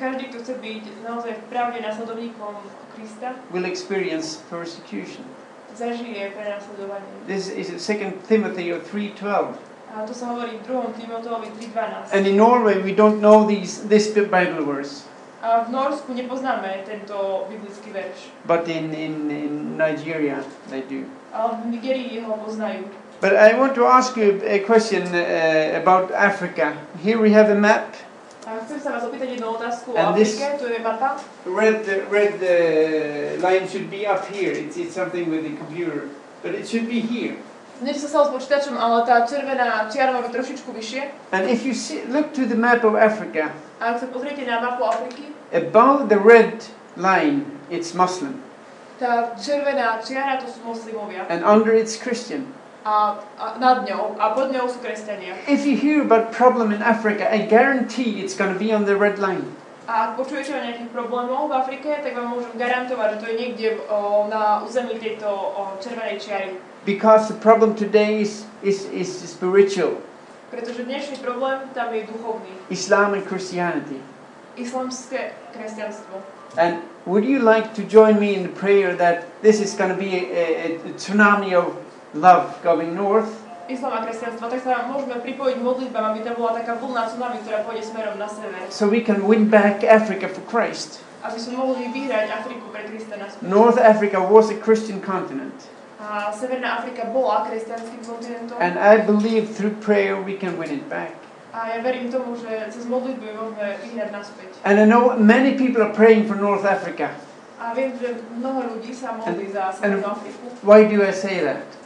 Každý, 0.00 0.32
kto 0.32 0.38
chce 0.40 0.54
byť 0.64 0.84
naozaj 1.04 1.32
v 1.36 1.42
pravde 1.52 1.84
následovníkom 1.84 2.56
Krista, 2.96 3.36
will 3.52 3.68
experience 3.68 4.40
persecution. 4.48 5.28
zažije 5.76 6.32
prenasledovanie. 6.32 7.12
This 7.28 7.52
is 7.52 7.68
2 7.76 8.24
Timothy 8.24 8.72
3:12. 8.72 9.60
A 9.92 10.06
to 10.08 10.14
sa 10.16 10.32
hovorí 10.32 10.56
v 10.56 10.62
2. 10.64 10.96
Timoteovi 11.02 11.52
3.12. 11.76 12.16
And 12.16 12.24
in 12.26 12.36
Norway 12.40 12.80
we 12.80 12.96
don't 12.96 13.20
know 13.20 13.44
these 13.44 13.84
this 13.92 14.08
Bible 14.16 14.64
verse, 14.64 15.04
A 15.40 15.64
v 15.64 15.72
Norsku 15.72 16.12
nepoznáme 16.12 16.84
tento 16.84 17.48
biblický 17.48 17.92
verš, 17.96 18.28
but 18.44 18.68
in, 18.68 18.92
in, 18.92 19.28
in 19.32 19.52
Nigeria 19.76 20.44
they 20.68 20.84
do. 20.84 21.08
ale 21.32 21.64
v 21.64 21.76
Nigerii 21.76 22.20
ho 22.24 22.36
poznajú. 22.40 22.88
But 23.20 23.36
I 23.36 23.52
want 23.56 23.76
to 23.76 23.84
ask 23.84 24.16
you 24.16 24.40
a 24.44 24.64
question 24.64 25.04
uh, 25.12 25.76
about 25.76 26.08
Africa. 26.12 26.72
Here 27.04 27.20
we 27.20 27.32
have 27.36 27.52
a 27.52 27.56
map. 27.56 27.92
A 28.50 28.58
chcem 28.66 28.82
sa 28.82 28.98
vás 28.98 29.06
opýtať 29.06 29.38
jednu 29.38 29.46
otázku 29.54 29.94
o 29.94 29.96
And 29.96 30.18
this- 30.18 30.34
Afrike, 30.34 30.58
tu 30.58 30.66
je 30.66 30.82
mapa. 30.82 31.22
Red 31.46 31.86
red 32.10 32.34
uh, 32.42 33.38
line 33.38 33.62
should 33.70 33.86
be 33.86 34.02
up 34.10 34.26
here. 34.26 34.50
It's, 34.50 34.74
it's 34.74 34.90
something 34.98 35.30
with 35.30 35.46
the 35.46 35.54
computer, 35.54 36.10
but 36.42 36.58
it 36.58 36.66
should 36.66 36.90
be 36.90 36.98
here. 36.98 37.38
Niečo 37.80 38.04
sa 38.04 38.08
stalo 38.12 38.24
s 38.28 38.32
počítačom, 38.42 38.74
ale 38.76 39.06
tá 39.08 39.22
červená 39.24 39.86
čiara 39.88 40.12
má 40.12 40.20
byť 40.20 40.34
trošičku 40.34 40.68
vyššie. 40.68 41.02
And 41.32 41.46
if 41.46 41.62
you 41.62 41.72
see, 41.72 42.02
look 42.10 42.34
to 42.34 42.42
the 42.44 42.58
map 42.58 42.82
of 42.82 42.98
Africa, 42.98 43.54
A 43.80 43.94
ak 43.96 44.02
sa 44.02 44.06
pozriete 44.10 44.44
na 44.44 44.60
mapu 44.60 44.82
Afriky, 44.84 45.30
above 45.54 46.10
the 46.12 46.18
red 46.20 46.60
line, 47.00 47.46
it's 47.72 47.94
Muslim, 47.96 48.36
tá 49.00 49.32
červená 49.38 49.96
čiara 50.04 50.36
to 50.36 50.50
sú 50.50 50.60
moslimovia. 50.66 51.24
and 51.32 51.40
under 51.40 51.72
it's 51.72 51.96
Christian. 51.96 52.50
A, 52.80 53.20
a 53.36 53.60
nad 53.60 53.84
ňou, 53.84 54.16
a 54.16 54.32
pod 54.32 54.48
ňou 54.56 54.64
sú 54.64 54.80
kresťania. 54.80 55.36
If 55.44 55.68
you 55.68 55.76
hear 55.76 56.00
about 56.00 56.32
problem 56.32 56.72
in 56.72 56.80
Africa, 56.80 57.28
I 57.28 57.44
guarantee 57.44 58.24
it's 58.24 58.32
going 58.32 58.52
to 58.52 58.56
be 58.56 58.72
on 58.72 58.88
the 58.88 58.96
red 58.96 59.20
line. 59.20 59.44
A 59.84 60.12
ak 60.14 60.22
počujete 60.22 60.54
o 60.54 60.60
nejakých 60.60 60.88
problémov 60.94 61.50
v 61.50 61.54
Afrike, 61.60 61.90
tak 62.00 62.14
vám 62.16 62.32
môžem 62.32 62.54
garantovať, 62.56 63.08
že 63.10 63.18
to 63.20 63.26
je 63.26 63.36
niekde 63.36 63.68
o, 63.90 64.30
na 64.30 64.62
území 64.64 64.96
tejto 64.96 65.28
o, 65.28 65.76
červenej 65.82 66.22
čiary. 66.22 66.56
Because 66.88 67.28
the 67.28 67.36
problem 67.36 67.76
today 67.76 68.22
is, 68.22 68.48
is, 68.64 68.88
is 68.94 69.12
spiritual, 69.28 70.00
Pretože 70.50 70.82
dnešný 70.82 71.22
problém 71.22 71.58
tam 71.74 71.94
je 71.94 72.02
duchovný. 72.10 72.50
Islam 72.70 73.14
and 73.14 73.22
Christianity. 73.22 74.02
Islamské 74.58 75.30
kresťanstvo. 75.54 76.18
And 76.58 76.82
would 77.06 77.22
you 77.22 77.38
like 77.38 77.74
to 77.78 77.82
join 77.86 78.18
me 78.18 78.34
in 78.34 78.42
the 78.42 78.54
prayer 78.58 78.98
that 78.98 79.30
this 79.42 79.62
is 79.62 79.78
going 79.78 79.94
to 79.94 79.98
be 79.98 80.10
a, 80.10 80.22
a, 80.26 80.44
a 80.74 80.92
tsunami 80.98 81.54
of 81.54 81.78
love 82.14 82.58
going 82.62 82.94
north? 82.94 83.30
Islam 83.70 83.94
a 83.94 84.00
kresťanstvo, 84.02 84.50
tak 84.50 84.66
sa 84.66 84.90
môžeme 84.90 85.22
pripojiť 85.22 85.56
modlitbám, 85.62 86.04
aby 86.10 86.26
tam 86.26 86.34
bola 86.42 86.58
taká 86.58 86.74
vlna 86.74 87.06
tsunami, 87.06 87.38
ktorá 87.46 87.62
pôjde 87.62 87.86
smerom 87.86 88.18
na 88.18 88.26
sever. 88.26 88.58
So 88.74 88.90
we 88.90 88.98
can 88.98 89.30
win 89.30 89.46
back 89.46 89.86
Africa 89.86 90.26
for 90.26 90.42
Christ. 90.50 91.06
Aby 91.22 91.38
sme 91.38 91.54
mohli 91.62 91.86
vyhrať 91.94 92.26
Afriku 92.34 92.66
pre 92.74 92.82
Krista 92.90 93.14
naspäť. 93.14 93.46
North 93.46 93.78
Africa 93.78 94.18
was 94.18 94.50
a 94.50 94.58
Christian 94.58 94.98
continent. 94.98 95.54
A 96.02 96.34
Severná 96.34 96.82
Afrika 96.82 97.06
bola 97.12 97.46
kresťanským 97.46 98.02
kontinentom. 98.02 98.58
And 98.58 98.74
I 98.74 98.98
believe 99.04 99.54
through 99.54 99.78
prayer 99.78 100.18
we 100.18 100.34
can 100.34 100.58
win 100.58 100.74
it 100.74 100.90
back. 100.90 101.14
A 101.54 101.76
ja 101.76 101.78
verím 101.82 102.10
tomu, 102.10 102.34
že 102.38 102.50
cez 102.74 102.86
modlitbu 102.90 103.26
môžeme 103.38 103.78
vyhrať 103.86 104.10
naspäť. 104.10 104.50
And 104.66 104.82
I 104.82 104.86
know 104.86 105.14
many 105.14 105.54
people 105.54 105.82
are 105.82 105.94
praying 105.94 106.26
for 106.26 106.34
North 106.34 106.66
Africa. 106.66 107.14
A 107.60 107.76
viem, 107.76 107.94
že 108.00 108.18
mnoho 108.34 108.66
ľudí 108.74 108.90
sa 108.96 109.14
modlí 109.14 109.52
za 109.52 109.70
Severnú 109.76 110.10
Afriku. 110.10 110.46
Why 110.66 110.88
do 110.88 111.04
I 111.04 111.12
say 111.14 111.44
that? 111.44 111.79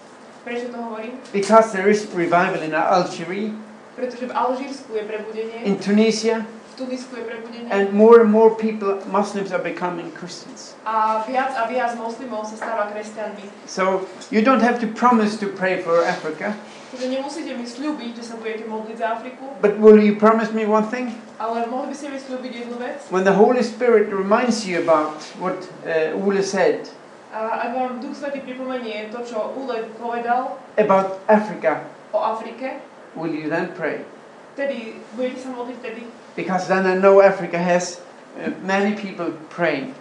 Prečo 0.45 0.69
to 0.69 0.77
hovorím? 0.77 1.17
Because 1.33 1.73
there 1.73 1.89
is 1.89 2.05
revival 2.15 2.61
in 2.63 2.75
Algeria, 2.77 3.51
Pretože 3.97 4.27
v 4.27 4.33
Alžírsku 4.35 4.91
je 4.95 5.03
prebudenie, 5.07 5.59
in 5.65 5.77
Tunisia, 5.79 6.43
v 6.45 6.75
Tunisku 6.77 7.17
je 7.17 7.25
prebudenie 7.25 7.71
and 7.71 7.95
more 7.95 8.21
and 8.21 8.29
more 8.29 8.51
people, 8.51 8.99
Muslims, 9.07 9.53
are 9.55 9.63
becoming 9.63 10.11
Christians. 10.13 10.75
a 10.85 11.23
viac 11.25 11.55
a 11.57 11.65
viac 11.71 11.95
moslimov 11.97 12.45
sa 12.45 12.59
stáva 12.59 12.91
kresťanmi. 12.93 13.47
So 13.71 14.05
you 14.35 14.43
don't 14.43 14.61
have 14.61 14.83
to 14.83 14.89
promise 14.91 15.39
to 15.41 15.47
pray 15.49 15.79
for 15.81 16.03
Africa, 16.05 16.53
Takže 16.95 17.11
nemusíte 17.11 17.51
mi 17.59 17.67
slúbiť, 17.67 18.19
že 18.19 18.23
sa 18.23 18.35
budete 18.39 18.67
modliť 18.71 18.97
za 18.99 19.19
Afriku, 19.19 19.47
but 19.63 19.79
will 19.83 19.99
you 19.99 20.15
promise 20.15 20.51
me 20.55 20.67
one 20.67 20.87
thing? 20.91 21.15
ale 21.39 21.67
mohli 21.67 21.91
by 21.91 21.97
ste 21.97 22.07
mi 22.11 22.19
slúbiť 22.19 22.53
jednu 22.67 22.77
vec. 22.79 22.99
When 23.11 23.23
the 23.27 23.35
Holy 23.35 23.63
Spirit 23.63 24.11
reminds 24.15 24.63
you 24.67 24.79
about 24.83 25.19
what 25.39 25.59
uh, 25.87 26.15
Ule 26.19 26.43
said 26.43 26.87
A 27.35 27.67
ak 27.67 27.71
vám 27.75 27.99
Duch 27.99 28.15
Svetý 28.15 28.47
pripomenie 28.47 29.11
to, 29.11 29.19
čo 29.27 29.51
povedal 29.99 30.55
about 30.79 31.19
Africa, 31.27 31.83
o 32.15 32.23
Afrike, 32.23 32.79
will 33.19 33.35
you 33.35 33.51
then 33.51 33.75
pray? 33.75 34.07
vtedy 34.55 35.03
budete 35.19 35.43
sa 35.43 35.51
modliť 35.51 35.77
vtedy, 35.83 36.03
Because 36.39 36.71
then 36.71 36.87
I 36.87 36.95
know 36.95 37.19
Africa 37.19 37.59
has 37.59 37.99
uh, 38.39 38.55
many 38.63 38.95
people 38.95 39.35
praying. 39.51 39.95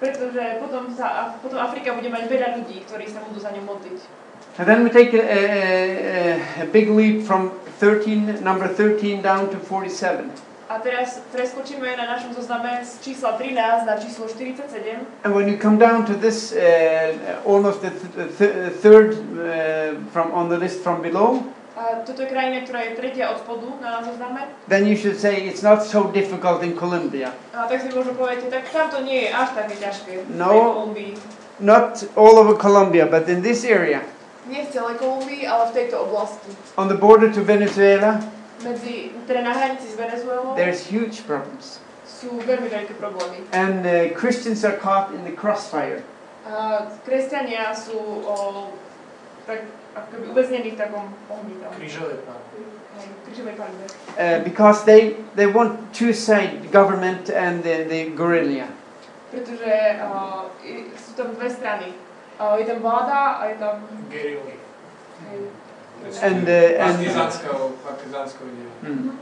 pretože 0.00 0.58
potom, 0.58 0.90
sa, 0.96 1.06
a 1.06 1.20
potom 1.38 1.60
Afrika 1.62 1.94
bude 1.94 2.10
mať 2.10 2.26
veľa 2.26 2.48
ľudí, 2.58 2.82
ktorí 2.88 3.06
sa 3.06 3.22
budú 3.22 3.38
za 3.38 3.54
ňu 3.54 3.62
modliť. 3.68 4.00
And 4.58 4.66
then 4.66 4.80
we 4.84 4.90
take 4.90 5.14
a, 5.14 5.22
a, 5.22 5.40
a, 5.40 6.20
a 6.60 6.64
big 6.68 6.90
leap 6.90 7.22
from 7.22 7.54
13, 7.78 8.42
number 8.42 8.66
13 8.66 9.22
down 9.22 9.48
to 9.52 9.60
47. 9.60 10.28
A 10.72 10.80
teraz 10.80 11.20
preskočíme 11.28 11.84
na 12.00 12.16
našom 12.16 12.32
zozname 12.32 12.80
z 12.80 12.96
čísla 13.04 13.36
13 13.36 13.84
na 13.84 13.96
číslo 14.00 14.24
47. 14.24 15.04
And 15.20 15.36
when 15.36 15.44
you 15.44 15.60
come 15.60 15.76
down 15.76 16.08
to 16.08 16.16
this, 16.16 16.56
uh, 16.56 17.12
almost 17.44 17.84
the 17.84 17.92
th- 17.92 18.32
th- 18.40 18.72
third 18.80 19.12
uh, 19.36 20.00
from 20.16 20.32
on 20.32 20.48
the 20.48 20.56
list 20.56 20.80
from 20.80 21.04
below, 21.04 21.44
A 21.76 22.04
toto 22.08 22.20
je 22.24 22.28
krajina, 22.28 22.64
ktorá 22.64 22.84
je 22.84 22.96
tretia 22.96 23.32
od 23.32 23.40
spodu 23.44 23.68
na 23.80 24.00
zozname. 24.00 24.44
then 24.68 24.88
you 24.88 24.96
should 24.96 25.16
say 25.20 25.44
it's 25.44 25.60
not 25.60 25.84
so 25.84 26.08
difficult 26.08 26.64
in 26.64 26.72
Colombia. 26.72 27.32
A 27.52 27.68
tak 27.68 27.80
si 27.84 27.92
možno 27.92 28.12
poviete, 28.16 28.48
tak 28.48 28.64
tam 28.72 28.88
to 28.88 29.00
nie 29.04 29.28
je 29.28 29.30
až 29.32 29.48
také 29.52 29.74
ťažké 29.76 30.24
No. 30.36 30.88
Not 31.60 32.00
all 32.16 32.40
over 32.40 32.56
Colombia, 32.56 33.04
but 33.04 33.28
in 33.28 33.44
this 33.44 33.60
area, 33.64 34.00
Nie 34.48 34.64
v 34.64 34.72
celej 34.72 34.96
Kolumbii, 34.98 35.44
ale 35.44 35.68
v 35.68 35.72
tejto 35.72 36.00
oblasti. 36.00 36.48
on 36.80 36.88
the 36.88 36.96
border 36.96 37.28
to 37.28 37.44
Venezuela, 37.44 38.20
Medzi, 38.62 39.10
teda 39.26 39.40
na 39.42 39.52
hranici 39.52 39.90
s 39.90 39.96
Venezuelou 39.98 40.54
there's 40.54 40.86
huge 40.86 41.26
problems. 41.26 41.82
sú 42.06 42.38
veľmi 42.46 42.70
veľké. 42.70 42.94
And 43.50 43.82
uh, 43.82 44.14
Christians 44.14 44.62
are 44.62 44.78
caught 44.78 45.10
in 45.10 45.26
the 45.26 45.34
crossfire. 45.34 46.06
A 46.46 46.86
kresťania 47.02 47.74
sú 47.74 47.98
o, 47.98 48.70
tak, 49.46 49.66
akoby 49.94 50.30
uväznení 50.30 50.74
v 50.74 50.78
takom 50.78 51.10
ohni 51.30 51.54
tam. 51.58 51.70
Krížové 51.74 52.22
pán. 52.22 52.38
Hej, 52.98 53.08
Krížovej 53.26 53.54
palbe. 53.58 53.84
Uh, 54.18 54.38
because 54.46 54.86
they, 54.86 55.18
they 55.34 55.46
want 55.50 55.78
to 55.94 56.14
side 56.14 56.70
government 56.70 57.26
and 57.30 57.62
the, 57.66 57.86
the 57.90 58.10
guerrilla. 58.14 58.70
Pretože 59.34 59.98
uh, 59.98 60.46
i- 60.62 60.90
sú 60.94 61.18
tam 61.18 61.34
dve 61.34 61.48
strany. 61.50 61.90
Uh, 62.38 62.58
je 62.58 62.70
tam 62.70 62.78
vláda 62.82 63.42
a 63.42 63.42
je 63.50 63.56
tam... 63.58 63.76
Gerily. 64.10 64.54
Hej, 66.04 66.22
And, 66.22 66.48
uh, 66.48 66.84
and, 66.84 66.96
Partizánskou, 66.98 67.72
partizánskou. 67.84 68.46
Hmm. 68.82 69.18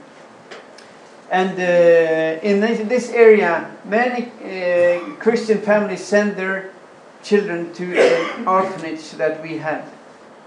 And 1.31 1.55
uh, 1.61 2.43
in 2.43 2.61
this, 2.61 2.81
this 2.89 3.11
area, 3.13 3.71
many 3.85 4.33
uh, 4.43 4.99
Christian 5.21 5.61
families 5.61 6.03
send 6.03 6.37
their 6.37 6.71
children 7.23 7.73
to 7.75 7.85
an 7.85 8.49
orphanage 8.49 9.13
that 9.13 9.43
we 9.43 9.59
have. 9.59 9.85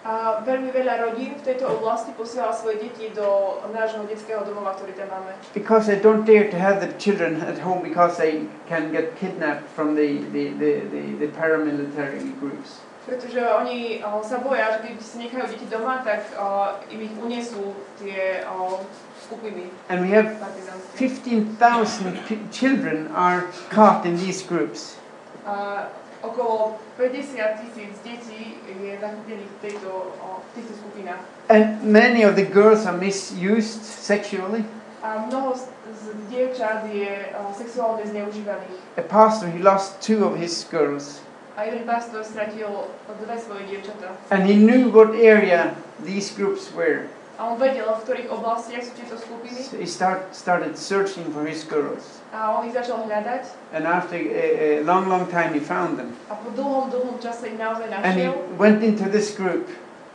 A 0.03 0.43
veľmi 0.43 0.67
veľa 0.75 0.99
rodín 0.99 1.31
v 1.39 1.43
tejto 1.47 1.79
oblasti 1.79 2.11
posiela 2.11 2.51
svoje 2.51 2.83
deti 2.83 3.07
do 3.15 3.55
nášho 3.71 4.03
detského 4.03 4.43
domova, 4.43 4.75
ktorý 4.75 4.91
tam 4.99 5.07
máme. 5.15 5.31
Because 5.55 5.87
they 5.87 5.95
don't 5.95 6.27
dare 6.27 6.51
to 6.51 6.59
have 6.59 6.83
the 6.83 6.91
children 6.99 7.39
at 7.39 7.55
home 7.63 7.79
because 7.79 8.19
they 8.19 8.43
can 8.67 8.91
get 8.91 9.15
kidnapped 9.15 9.63
from 9.71 9.95
the, 9.95 10.19
the, 10.35 10.51
the, 10.59 10.71
the, 10.91 11.01
the 11.23 11.29
paramilitary 11.31 12.35
groups. 12.43 12.83
Pretože 13.05 13.43
oni 13.43 13.99
o, 13.99 14.23
sa 14.23 14.39
boja, 14.39 14.79
že 14.79 14.87
keď 14.87 14.93
si 15.03 15.15
nechajú 15.19 15.45
deti 15.51 15.67
doma, 15.67 15.99
tak 16.07 16.23
o, 16.39 16.71
im 16.87 16.99
ich 17.03 17.11
unesú 17.19 17.75
tie 17.99 18.47
o, 18.47 18.79
skupiny 19.27 19.67
And 19.91 20.07
we 20.07 20.15
have 20.15 20.39
partizánske. 20.39 20.95
15,000 20.95 22.15
p- 22.27 22.39
children 22.51 23.11
are 23.15 23.43
caught 23.69 24.05
in 24.07 24.15
these 24.15 24.39
groups. 24.47 24.95
A 25.43 25.87
okolo 26.23 26.79
50 26.95 27.59
tisíc 27.59 27.91
detí 28.07 28.55
je 28.79 28.95
zachytených 28.99 29.51
v, 29.51 29.57
tejto, 29.61 29.91
o, 30.23 30.39
v 30.39 30.49
týchto 30.55 30.73
skupinách. 30.79 31.19
And 31.51 31.83
many 31.83 32.23
of 32.23 32.35
the 32.39 32.47
girls 32.47 32.87
are 32.87 32.95
misused 32.95 33.83
sexually. 33.83 34.63
A 35.03 35.27
mnoho 35.27 35.51
z, 35.59 35.67
z 35.91 36.03
dievčat 36.31 36.87
je 36.87 37.35
o, 37.35 37.51
sexuálne 37.51 38.07
zneužívaných. 38.07 38.79
A 38.95 39.03
pastor, 39.03 39.51
he 39.51 39.59
lost 39.59 39.99
two 39.99 40.23
of 40.23 40.39
his 40.39 40.63
girls. 40.71 41.19
A 41.53 41.69
jeden 41.69 41.85
pastor 41.85 42.25
stratil 42.25 42.89
dve 43.21 43.37
svoje 43.37 43.63
dievčatá. 43.69 44.09
And 44.33 44.49
he 44.49 44.57
knew 44.57 44.89
what 44.89 45.13
area 45.13 45.77
these 46.01 46.33
groups 46.33 46.73
were. 46.73 47.05
A 47.37 47.49
on 47.49 47.57
vedel, 47.57 47.89
v 47.89 48.01
ktorých 48.05 48.29
oblastiach 48.29 48.85
sú 48.85 48.93
tieto 48.93 49.17
skupiny. 49.17 49.57
So 49.57 49.77
he 49.77 49.89
start, 49.89 50.33
started 50.37 50.77
searching 50.77 51.25
for 51.33 51.45
his 51.45 51.65
girls. 51.65 52.21
A 52.33 52.57
on 52.57 52.69
ich 52.69 52.73
začal 52.77 53.05
hľadať. 53.05 53.73
And 53.73 53.89
after 53.89 54.17
a, 54.17 54.81
a 54.81 54.85
long, 54.85 55.09
long 55.09 55.25
time, 55.29 55.53
he 55.53 55.61
found 55.61 55.97
them. 55.97 56.13
A 56.29 56.37
po 56.37 56.53
dlhom, 56.53 56.93
dlhom 56.93 57.17
čase 57.21 57.49
ich 57.49 57.57
naozaj 57.57 57.89
And 57.89 58.17
he 58.17 58.29
went 58.57 58.85
into 58.85 59.09
this 59.09 59.33
group 59.33 59.65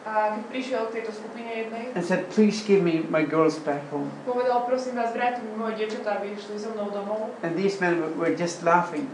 A 0.09 0.41
keď 0.41 0.45
prišiel 0.49 0.83
k 0.89 0.91
tejto 1.01 1.13
skupine 1.13 1.51
jednej, 1.53 1.93
and 1.93 2.01
said, 2.01 2.25
Please 2.33 2.65
give 2.65 2.81
me 2.81 3.05
my 3.13 3.21
girls 3.21 3.61
back 3.61 3.85
home. 3.93 4.09
povedal, 4.25 4.65
prosím 4.65 4.97
vás, 4.97 5.13
vráťte 5.13 5.45
mi 5.45 5.53
moje 5.53 5.85
dievčatá, 5.85 6.17
aby 6.17 6.33
išli 6.33 6.57
so 6.57 6.73
mnou 6.73 6.89
domov. 6.89 7.29
And 7.45 7.53
these 7.61 7.77
men 7.77 8.01
were 8.17 8.33
just 8.33 8.65
laughing. 8.65 9.05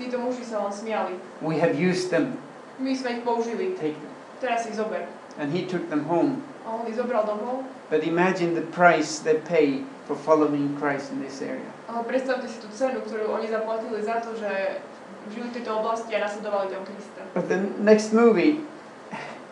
Títo 0.00 0.16
muži 0.16 0.48
sa 0.48 0.64
len 0.64 0.72
smiali. 0.72 1.12
We 1.44 1.60
have 1.60 1.76
used 1.76 2.08
them. 2.08 2.40
My 2.80 2.96
sme 2.96 3.20
ich 3.20 3.22
použili, 3.22 3.76
Take 3.76 4.00
them. 4.00 4.12
teraz 4.40 4.64
ich 4.64 4.80
zober. 4.80 5.04
And 5.36 5.52
he 5.52 5.68
took 5.68 5.92
them 5.92 6.08
home. 6.08 6.40
A 6.64 6.72
on 6.72 6.88
ich 6.88 6.96
zobral 6.96 7.28
domov. 7.28 7.68
But 7.92 8.08
imagine 8.08 8.56
the 8.56 8.64
price 8.72 9.20
they 9.20 9.36
pay 9.44 9.84
for 10.08 10.16
following 10.16 10.72
Christ 10.80 11.12
in 11.12 11.20
this 11.20 11.44
area. 11.44 11.68
Ale 11.84 12.08
predstavte 12.08 12.48
si 12.48 12.56
tú 12.64 12.72
cenu, 12.72 13.04
ktorú 13.04 13.28
oni 13.28 13.52
zaplatili 13.52 14.00
za 14.00 14.24
to, 14.24 14.32
že 14.40 14.80
žili 15.28 15.52
v 15.52 15.54
tejto 15.60 15.70
oblasti 15.76 16.16
a 16.16 16.24
nasledovali 16.24 16.72
tam 16.72 16.82
Krista. 16.88 17.20
But 17.36 17.52
the 17.52 17.60
next 17.82 18.16
movie, 18.16 18.64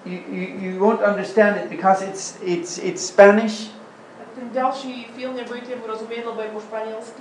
you, 0.08 0.18
you, 0.32 0.44
you 0.56 0.70
won't 0.80 1.04
understand 1.04 1.60
it 1.60 1.68
because 1.68 2.00
it's, 2.00 2.40
it's, 2.40 2.80
it's 2.80 3.04
Spanish. 3.04 3.68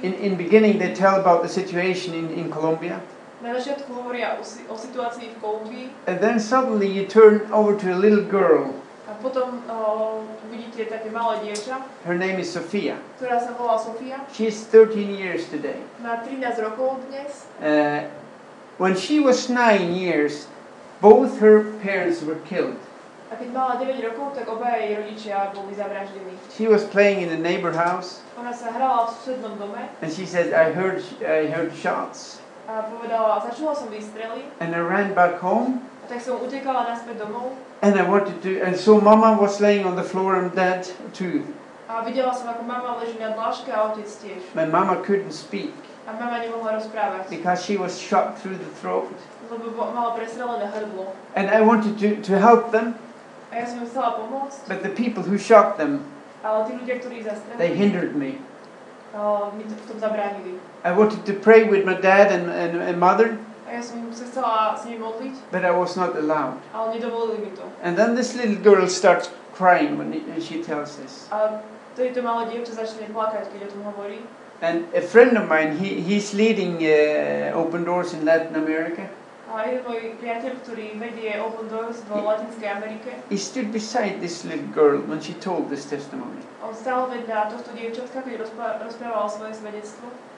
In, 0.03 0.13
in 0.13 0.37
beginning, 0.37 0.77
they 0.77 0.93
tell 0.93 1.19
about 1.19 1.41
the 1.41 1.49
situation 1.49 2.13
in, 2.13 2.29
in 2.29 2.51
Colombia. 2.51 3.01
Na 3.41 3.53
začiatku 3.53 3.93
hovoria 3.93 4.33
o, 4.39 4.43
si- 4.43 4.65
o 4.65 4.73
situácii 4.77 5.29
v 5.29 5.35
Kolumbii 5.41 5.87
And 6.09 6.17
then 6.19 6.39
suddenly 6.39 6.87
you 6.89 7.05
turn 7.05 7.45
over 7.53 7.77
to 7.77 7.87
a 7.93 7.97
little 7.97 8.25
girl. 8.25 8.73
a 9.07 9.13
potom 9.21 9.61
o, 9.69 10.19
vidíte 10.51 10.85
také 10.89 11.09
malé 11.13 11.39
dievča, 11.45 11.79
Her 12.05 12.17
name 12.17 12.39
is 12.41 12.49
Sofia. 12.53 12.97
ktorá 13.21 13.39
sa 13.39 13.53
volá 13.55 13.77
Sofia. 13.79 14.19
She's 14.33 14.65
13 14.73 15.13
years 15.13 15.45
today. 15.53 15.79
Má 16.03 16.17
13 16.25 16.59
rokov 16.59 16.97
dnes. 17.07 17.45
Uh, 17.61 18.09
when 18.81 18.97
she 18.97 19.21
was 19.21 19.47
nine 19.53 19.93
years, 19.95 20.49
both 20.99 21.37
her 21.39 21.61
parents 21.85 22.19
were 22.25 22.41
killed. 22.49 22.75
A 23.31 23.35
keď 23.37 23.53
mala 23.53 23.75
9 23.79 24.01
rokov, 24.11 24.33
tak 24.39 24.47
obaja 24.49 24.81
jej 24.81 24.97
rodičia 24.97 25.35
boli 25.53 25.75
zavraždení. 25.77 26.33
She 26.57 26.65
was 26.67 26.83
playing 26.89 27.21
in 27.21 27.29
the 27.29 27.37
neighbor 27.39 27.71
house, 27.75 28.25
Ona 28.39 28.49
sa 28.51 28.71
hrala 28.73 29.07
v 29.07 29.09
susednom 29.23 29.55
dome 29.61 29.83
and 30.01 30.09
she 30.09 30.25
said, 30.25 30.51
"I 30.57 30.73
heard, 30.73 30.99
I 31.21 31.47
heard 31.53 31.69
shots." 31.75 32.39
A 32.67 32.83
povedala, 32.83 33.39
začula 33.47 33.71
som 33.71 33.87
výstrely 33.87 34.43
And 34.59 34.75
I 34.75 34.81
ran 34.83 35.15
back 35.15 35.39
home, 35.39 35.81
a 36.03 36.11
tak 36.11 36.19
som 36.19 36.37
utekala 36.37 36.87
naspäť 36.87 37.23
domov 37.23 37.55
and 37.81 37.95
I 37.95 38.03
wanted 38.03 38.41
to. 38.43 38.59
And 38.61 38.75
so 38.75 38.97
Mama 38.99 39.37
was 39.37 39.61
laying 39.61 39.85
on 39.85 39.95
the 39.95 40.03
floor 40.05 40.35
and 40.35 40.51
dead 40.51 40.83
too. 41.15 41.45
a 41.87 42.03
videla 42.03 42.35
som, 42.35 42.51
ako 42.51 42.67
mama 42.67 42.99
leží 42.99 43.15
na 43.15 43.31
dláške 43.31 43.71
a 43.71 43.87
otec 43.87 44.03
tiež. 44.11 44.41
My 44.51 44.67
mama 44.67 44.99
couldn't 45.07 45.31
speak 45.31 45.71
A 46.07 46.11
mama 46.15 46.39
nemohla 46.39 46.75
rozprávať, 46.79 47.27
because 47.31 47.63
she 47.63 47.75
was 47.79 47.95
shot 47.95 48.35
through 48.39 48.55
the 48.59 48.71
throat. 48.83 49.07
lebo 49.47 49.71
bo- 49.71 49.91
mala 49.95 50.11
prestrelené 50.15 50.67
hrdlo. 50.67 51.11
And 51.35 51.47
I 51.47 51.63
wanted 51.63 51.95
to, 52.03 52.19
to 52.27 52.35
help 52.35 52.71
them, 52.75 52.95
A 53.47 53.63
ja 53.63 53.65
som 53.67 53.79
im 53.79 53.87
chcela 53.87 54.19
pomôcť, 54.19 54.67
but 54.67 54.83
the 54.83 54.91
people 54.91 55.23
who 55.23 55.39
shot 55.39 55.79
them, 55.79 56.03
ale 56.43 56.67
tí 56.67 56.75
ľudia, 56.75 56.95
ktorí 56.99 57.23
ich 57.23 57.27
they 57.27 57.31
zastrelili, 57.31 57.75
hindered 57.79 58.13
me. 58.19 58.39
a 59.15 59.47
mi 59.55 59.63
to, 59.63 59.75
v 59.75 59.83
tom 59.87 59.97
zabránili. 60.03 60.59
I 60.83 60.91
wanted 60.91 61.25
to 61.25 61.33
pray 61.33 61.63
with 61.65 61.85
my 61.85 61.93
dad 61.95 62.31
and, 62.31 62.49
and, 62.49 62.81
and 62.81 62.99
mother, 62.99 63.37
A 63.67 63.75
ja 63.75 63.81
som 63.83 63.99
sa 64.15 64.23
chcela 64.23 64.79
s 64.79 64.87
nimi 64.87 65.03
modliť, 65.03 65.51
but 65.51 65.67
I 65.67 65.75
was 65.75 65.99
not 65.99 66.15
allowed. 66.15 66.55
ale 66.71 66.95
nedovolili 66.95 67.43
mi 67.43 67.51
to. 67.59 67.67
And 67.83 67.99
then 67.99 68.15
this 68.15 68.31
little 68.31 68.55
girl 68.55 68.87
starts 68.87 69.27
crying 69.51 69.99
when 69.99 70.15
he- 70.15 70.23
she 70.39 70.63
tells 70.63 70.95
this. 70.95 71.27
A 71.35 71.59
to 71.97 72.21
malé 72.23 72.47
dievča 72.47 72.79
začne 72.79 73.11
plakať, 73.11 73.51
keď 73.51 73.67
o 73.67 73.69
tom 73.75 73.81
hovorí. 73.91 74.23
And 74.63 74.87
a 74.95 75.03
friend 75.03 75.37
of 75.37 75.45
mine, 75.51 75.77
he, 75.77 76.01
he's 76.01 76.33
leading 76.33 76.79
uh, 76.81 77.53
Open 77.53 77.83
Doors 77.83 78.15
in 78.15 78.23
Latin 78.25 78.55
America. 78.55 79.05
A 79.47 79.63
jeden 79.63 79.83
môj 79.83 80.15
priateľ, 80.19 80.59
ktorý 80.63 80.97
vedie 80.99 81.35
Open 81.39 81.67
Doors 81.71 82.03
v 82.07 82.19
Latinskej 82.19 82.67
Amerike, 82.67 83.11
He 83.31 83.39
stood 83.39 83.71
beside 83.71 84.19
this 84.19 84.43
little 84.47 84.67
girl 84.75 84.99
when 85.03 85.19
she 85.19 85.35
told 85.39 85.67
this 85.71 85.87
testimony. 85.87 86.39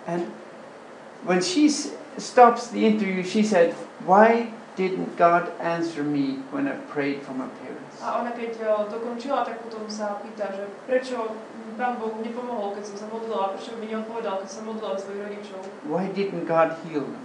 On 0.10 0.20
stál 0.20 0.28
vedľa 0.30 0.48
tohto 0.50 0.58
dievčatka, 0.60 0.66
keď 0.66 0.66
rozpá- 0.66 0.66
rozprával 0.66 0.70
svoje 0.70 0.88
svedectvo. 0.90 1.20
And 1.20 1.28
when 1.28 1.40
she 1.42 1.64
s- 1.70 1.92
stops 2.18 2.68
the 2.74 2.82
interview, 2.86 3.24
she 3.24 3.44
said, 3.44 3.76
Why 4.06 4.50
didn't 4.76 5.18
God 5.18 5.52
answer 5.60 6.04
me 6.04 6.40
when 6.52 6.68
I 6.68 6.76
prayed 6.88 7.22
for 7.22 7.36
my 7.36 7.48
parents? 7.60 8.00
A 8.00 8.24
ona 8.24 8.32
keď 8.32 8.64
o, 8.64 8.88
dokončila, 8.88 9.44
tak 9.44 9.60
potom 9.60 9.84
sa 9.92 10.24
pýta, 10.24 10.56
že 10.56 10.64
prečo 10.88 11.36
mi 11.68 11.76
Pán 11.76 12.00
Boh 12.00 12.16
nepomohol, 12.24 12.76
keď 12.80 12.84
som 12.88 12.96
sa 12.96 13.08
modlila, 13.12 13.56
prečo 13.56 13.76
mi 13.76 13.92
neodpovedal, 13.92 14.40
keď 14.40 14.50
som 14.52 14.64
modlila 14.68 14.96
za 14.96 15.04
svojich 15.04 15.22
rodičov, 15.28 15.62
Why 15.88 16.08
didn't 16.12 16.48
God 16.48 16.80
heal 16.88 17.04
them? 17.04 17.24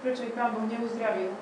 prečo 0.00 0.24
ich 0.24 0.32
Pán 0.32 0.56
Boh 0.56 0.64
neuzdravil. 0.64 1.32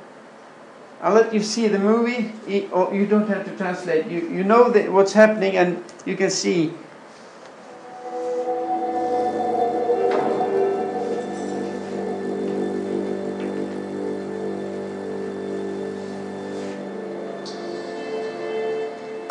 I'll 1.03 1.13
let 1.15 1.35
you 1.35 1.43
see 1.43 1.69
the 1.69 1.79
movie. 1.79 2.33
Oh, 2.73 2.89
You 2.91 3.05
don't 3.07 3.29
have 3.29 3.45
to 3.45 3.53
translate. 3.59 4.07
You, 4.09 4.25
you 4.27 4.43
know 4.43 4.71
that 4.73 4.89
what's 4.91 5.13
happening, 5.13 5.55
and 5.59 5.79
you 6.07 6.17
can 6.17 6.31
see. 6.31 6.73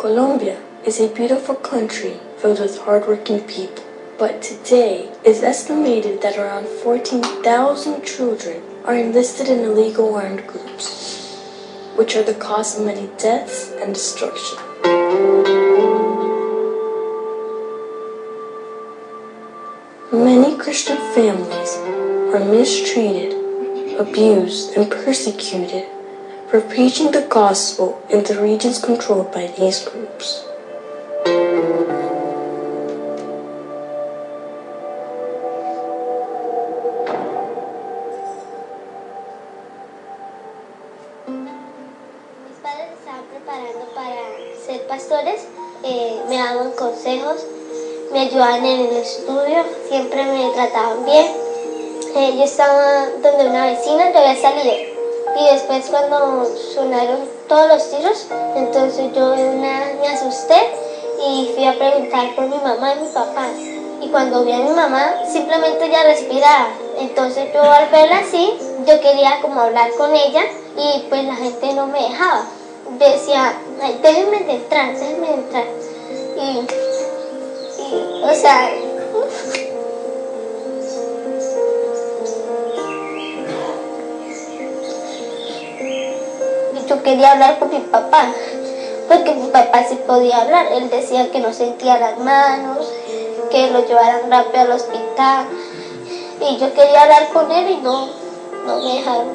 Colombia 0.04 0.60
is 0.84 1.00
a 1.00 1.08
beautiful 1.08 1.54
country 1.54 2.20
filled 2.36 2.60
with 2.60 2.76
hardworking 2.76 3.40
people. 3.44 3.82
But 4.18 4.42
today, 4.42 5.10
it's 5.24 5.42
estimated 5.42 6.20
that 6.20 6.36
around 6.36 6.66
14,000 6.66 8.04
children 8.04 8.62
are 8.84 8.94
enlisted 8.94 9.48
in 9.48 9.60
illegal 9.60 10.14
armed 10.14 10.46
groups, 10.46 11.38
which 11.96 12.16
are 12.16 12.22
the 12.22 12.34
cause 12.34 12.78
of 12.78 12.84
many 12.84 13.08
deaths 13.16 13.72
and 13.80 13.94
destruction. 13.94 14.58
Many 20.12 20.58
Christian 20.58 20.98
families 21.14 21.76
are 22.34 22.44
mistreated, 22.44 23.32
abused, 23.98 24.76
and 24.76 24.90
persecuted 24.90 25.88
for 26.54 26.60
preaching 26.60 27.10
the 27.10 27.22
gospel 27.22 28.00
in 28.08 28.22
the 28.22 28.40
regions 28.40 28.78
controlled 28.78 29.32
by 29.32 29.44
these 29.58 29.82
groups. 29.88 30.44
Mis 42.46 42.58
padres 42.62 42.94
estaban 43.00 43.26
preparando 43.34 43.84
para 43.96 44.14
ser 44.64 44.86
pastores, 44.86 45.48
eh, 45.82 46.22
me 46.28 46.36
daban 46.36 46.70
consejos, 46.78 47.44
me 48.12 48.20
ayudaban 48.20 48.64
en 48.64 48.80
el 48.86 48.96
estudio, 48.98 49.64
siempre 49.88 50.24
me 50.24 50.52
trataban 50.54 51.04
bien. 51.04 51.26
Eh, 52.14 52.36
yo 52.36 52.44
estaba 52.44 53.06
donde 53.20 53.48
una 53.48 53.66
vecina, 53.66 54.12
yo 54.12 54.18
había 54.20 54.40
salido. 54.40 54.93
Y 55.36 55.52
después 55.52 55.86
cuando 55.90 56.44
sonaron 56.74 57.28
todos 57.48 57.68
los 57.68 57.90
tiros, 57.90 58.26
entonces 58.56 59.12
yo 59.14 59.32
una 59.32 59.92
me 60.00 60.08
asusté 60.08 60.54
y 61.26 61.50
fui 61.54 61.64
a 61.66 61.76
preguntar 61.76 62.34
por 62.34 62.46
mi 62.46 62.56
mamá 62.56 62.94
y 62.94 63.04
mi 63.04 63.08
papá. 63.08 63.48
Y 64.00 64.08
cuando 64.08 64.44
vi 64.44 64.52
a 64.52 64.58
mi 64.58 64.70
mamá, 64.70 65.14
simplemente 65.26 65.86
ella 65.86 66.04
respiraba. 66.04 66.68
Entonces 66.98 67.52
yo 67.52 67.62
al 67.62 67.88
verla 67.88 68.18
así, 68.18 68.52
yo 68.86 69.00
quería 69.00 69.40
como 69.40 69.60
hablar 69.60 69.90
con 69.96 70.14
ella 70.14 70.42
y 70.76 71.06
pues 71.08 71.24
la 71.24 71.34
gente 71.34 71.72
no 71.72 71.86
me 71.86 72.02
dejaba. 72.02 72.44
Decía, 72.98 73.54
déjenme 74.02 74.40
de 74.40 74.52
entrar, 74.52 74.92
déjenme 74.92 75.34
entrar. 75.34 75.64
Y, 76.36 76.66
y 77.82 78.22
o 78.22 78.34
sea, 78.34 78.70
yo 86.94 87.02
quería 87.02 87.32
hablar 87.32 87.58
con 87.58 87.70
mi 87.70 87.80
papá, 87.80 88.32
porque 89.08 89.34
mi 89.34 89.48
papá 89.48 89.84
sí 89.88 89.98
podía 90.06 90.42
hablar. 90.42 90.66
Él 90.72 90.90
decía 90.90 91.30
que 91.30 91.40
no 91.40 91.52
sentía 91.52 91.98
las 91.98 92.18
manos, 92.18 92.88
que 93.50 93.70
lo 93.70 93.84
llevaran 93.86 94.30
rápido 94.30 94.62
al 94.62 94.72
hospital. 94.72 95.46
Y 96.40 96.56
yo 96.58 96.72
quería 96.72 97.02
hablar 97.02 97.28
con 97.32 97.50
él 97.50 97.70
y 97.70 97.76
no, 97.78 98.08
no 98.66 98.76
me 98.76 98.94
dejaron 98.94 99.28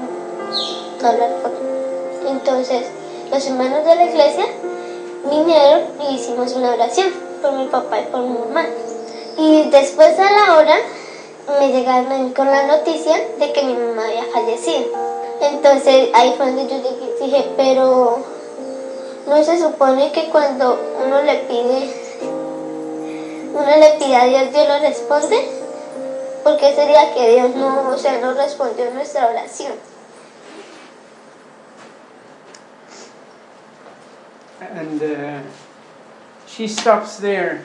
hablar 1.03 1.31
con 1.41 1.51
él. 1.51 2.27
Entonces, 2.29 2.85
los 3.31 3.45
hermanos 3.45 3.85
de 3.85 3.95
la 3.95 4.03
iglesia 4.05 4.45
vinieron 5.29 5.81
y 6.09 6.15
hicimos 6.15 6.53
una 6.53 6.73
oración 6.73 7.11
por 7.41 7.53
mi 7.53 7.65
papá 7.65 7.99
y 7.99 8.03
por 8.05 8.21
mi 8.21 8.37
mamá. 8.37 8.65
Y 9.37 9.69
después 9.69 10.17
a 10.19 10.31
la 10.31 10.57
hora 10.57 10.75
me 11.59 11.71
llegaron 11.71 12.31
con 12.33 12.47
la 12.47 12.67
noticia 12.67 13.17
de 13.37 13.51
que 13.51 13.63
mi 13.63 13.73
mamá 13.73 14.05
había 14.05 14.25
fallecido. 14.25 14.87
Entonces 15.41 16.09
ahí 16.13 16.33
fue 16.37 16.47
donde 16.47 16.67
yo 16.67 16.77
dije, 16.77 17.08
dije, 17.19 17.53
pero 17.57 18.23
no 19.27 19.43
se 19.43 19.59
supone 19.59 20.11
que 20.11 20.29
cuando 20.29 20.79
uno 21.05 21.21
le 21.21 21.37
pide, 21.39 21.93
uno 23.53 23.77
le 23.77 23.97
pide 23.99 24.15
a 24.15 24.25
Dios, 24.25 24.51
Dios 24.51 24.67
lo 24.67 24.79
responde. 24.79 25.37
¿Por 26.43 26.57
qué 26.57 26.73
sería 26.73 27.13
que 27.13 27.35
Dios 27.35 27.55
no, 27.55 27.89
o 27.89 27.97
sea, 27.97 28.19
no 28.19 28.33
respondió 28.33 28.89
nuestra 28.91 29.27
oración? 29.27 29.73
And 34.61 35.01
uh, 35.01 35.41
she 36.47 36.67
stops 36.67 37.17
there, 37.17 37.61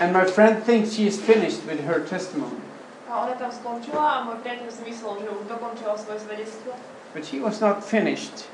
and 0.00 0.12
my 0.12 0.24
friend 0.24 0.62
thinks 0.62 0.92
she 0.92 1.06
is 1.06 1.20
finished 1.20 1.64
with 1.66 1.80
her 1.86 2.00
testimony. 2.00 2.60
A 3.08 3.22
ona 3.22 3.34
tam 3.38 3.50
skončila 3.50 4.02
a 4.02 4.24
môj 4.26 4.42
priateľ 4.42 4.68
si 4.68 4.82
myslel, 4.82 5.22
že 5.22 5.28
už 5.30 5.46
dokončila 5.46 5.94
svoje 5.94 6.20
svedectvo, 6.26 6.74
But 7.14 7.24
she 7.24 7.40
was 7.40 7.60
not 7.60 7.82
finished. 7.82 8.44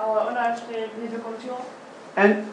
Ale 0.00 0.32
ona 0.32 0.56
ešte 0.56 0.88
nedokončila. 0.96 1.60
And 2.16 2.48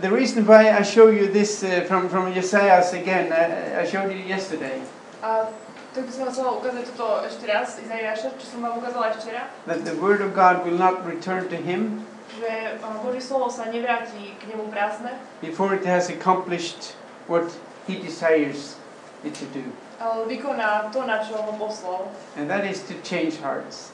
the 0.00 0.12
reason 0.12 0.44
why 0.44 0.68
I 0.68 0.84
show 0.84 1.08
you 1.08 1.32
this 1.32 1.64
uh, 1.64 1.82
from, 1.88 2.08
from 2.12 2.28
Isaiah's 2.36 2.92
again, 2.92 3.32
I, 3.32 3.80
I 3.80 3.84
showed 3.88 4.12
you 4.12 4.20
yesterday, 4.20 4.84
A 5.24 5.48
tak 5.90 6.06
by 6.06 6.12
som 6.14 6.20
vám 6.28 6.32
chcela 6.32 6.50
ukázať 6.54 6.84
toto 6.94 7.08
ešte 7.26 7.44
raz, 7.50 7.74
Izaiáša, 7.82 8.38
čo 8.38 8.46
som 8.46 8.58
vám 8.62 8.78
ukázala 8.78 9.10
ešte 9.10 9.32
včera, 9.32 9.42
that 9.66 9.82
the 9.82 9.96
word 9.98 10.22
of 10.22 10.36
God 10.36 10.62
will 10.62 10.78
not 10.78 11.02
return 11.02 11.48
to 11.50 11.58
him 11.58 12.06
že 12.38 12.78
a, 12.78 12.88
Božie 13.02 13.18
slovo 13.18 13.50
sa 13.50 13.66
nevráti 13.66 14.38
k 14.38 14.42
nemu 14.54 14.70
prázdne, 14.70 15.18
before 15.42 15.74
it 15.74 15.82
has 15.82 16.06
accomplished 16.06 16.94
what 17.26 17.50
he 17.90 17.98
desires 17.98 18.78
it 19.26 19.34
to 19.34 19.44
do. 19.50 19.66
ale 19.98 20.24
vykoná 20.30 20.88
to, 20.94 21.02
na 21.04 21.20
čo 21.20 21.36
ho 21.36 21.52
poslal. 21.58 22.08
And 22.38 22.46
that 22.48 22.64
is 22.64 22.80
to 22.88 22.94
change 23.02 23.36
hearts. 23.42 23.92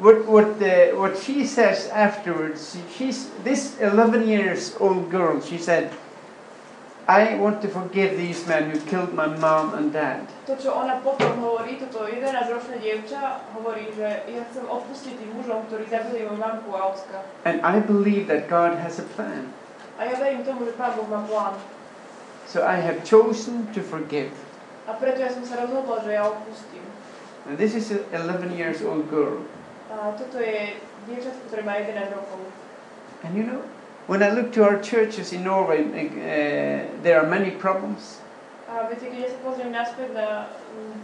what, 0.00 0.26
what, 0.26 0.58
the, 0.58 0.92
what 0.98 1.16
she 1.16 1.46
says 1.46 1.86
afterwards, 1.88 2.76
she's, 2.96 3.30
this 3.44 3.78
11 3.78 4.26
years 4.26 4.74
old 4.80 5.10
girl, 5.10 5.40
she 5.40 5.58
said, 5.58 5.92
I 7.10 7.34
want 7.34 7.62
to 7.62 7.68
forgive 7.68 8.16
these 8.16 8.46
men 8.46 8.70
who 8.70 8.78
killed 8.86 9.14
my 9.14 9.26
mom 9.26 9.74
and 9.74 9.92
dad. 9.92 10.30
To, 10.46 10.54
čo 10.54 10.70
ona 10.70 11.02
potom 11.02 11.42
hovorí, 11.42 11.74
toto 11.82 12.06
11-ročné 12.06 12.78
dievča 12.78 13.50
hovorí, 13.50 13.90
že 13.98 14.22
ja 14.30 14.46
chcem 14.46 14.62
odpustiť 14.62 15.18
tým 15.18 15.30
mužom, 15.42 15.66
ktorí 15.66 15.90
zabili 15.90 16.22
moju 16.22 16.38
mamku 16.38 16.70
a. 16.70 16.94
And 17.42 17.58
I 17.66 17.82
believe 17.82 18.30
that 18.30 18.46
God 18.46 18.78
has 18.78 19.02
a 19.02 19.06
plan. 19.18 19.50
A 19.98 20.06
ja 20.06 20.22
verím 20.22 20.46
tomu, 20.46 20.70
že 20.70 20.78
Pán 20.78 20.94
Boh 20.94 21.10
má 21.10 21.26
plán. 21.26 21.58
So 22.46 22.62
I 22.62 22.78
have 22.78 23.02
chosen 23.02 23.66
to 23.74 23.82
forgive. 23.82 24.30
A 24.86 24.94
preto 24.94 25.22
ja 25.22 25.30
som 25.34 25.42
sa 25.42 25.66
rozhodla, 25.66 26.02
že 26.06 26.14
ja 26.14 26.30
odpustím. 26.30 26.89
And 27.50 27.58
this 27.58 27.74
is 27.74 27.90
an 27.90 28.04
11 28.12 28.56
years 28.56 28.80
old 28.80 29.10
girl. 29.10 29.42
A 29.90 30.14
toto 30.14 30.38
je 30.38 30.78
dievčatko, 31.10 31.50
ktoré 31.50 31.66
má 31.66 31.82
11 31.82 32.14
rokov. 32.14 32.46
And 33.26 33.34
you 33.34 33.42
know, 33.42 33.58
when 34.06 34.22
I 34.22 34.30
look 34.30 34.54
to 34.54 34.62
our 34.62 34.78
churches 34.78 35.34
in 35.34 35.42
Norway, 35.42 35.82
uh, 35.82 36.86
there 37.02 37.18
are 37.18 37.26
many 37.26 37.50
problems. 37.50 38.22
A 38.70 38.86
viete, 38.86 39.10
keď 39.10 39.18
ja 39.18 39.28
sa 39.34 39.38
pozriem 39.42 39.74
naspäť 39.74 40.14
na, 40.14 40.46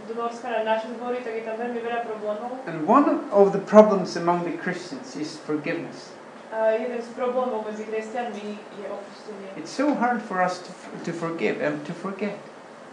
Norska 0.07 0.47
na 0.47 0.62
naše 0.62 0.86
zbory, 0.94 1.18
tak 1.26 1.34
je 1.34 1.42
tam 1.42 1.59
veľmi 1.59 1.82
veľa 1.82 2.07
problémov. 2.07 2.62
And 2.70 2.86
one 2.86 3.26
of 3.34 3.51
the 3.51 3.59
problems 3.66 4.14
among 4.14 4.47
the 4.47 4.55
Christians 4.55 5.18
is 5.18 5.34
forgiveness. 5.34 6.14
A 6.55 6.78
jeden 6.78 7.03
z 7.03 7.11
problémov 7.18 7.66
medzi 7.66 7.90
kresťanmi 7.90 8.47
je 8.55 8.86
odpustenie. 8.86 9.51
It's 9.59 9.74
so 9.74 9.99
hard 9.99 10.22
for 10.22 10.38
us 10.38 10.62
to, 10.62 10.70
to 11.03 11.11
forgive 11.11 11.59
and 11.59 11.82
to 11.90 11.90
forget. 11.90 12.38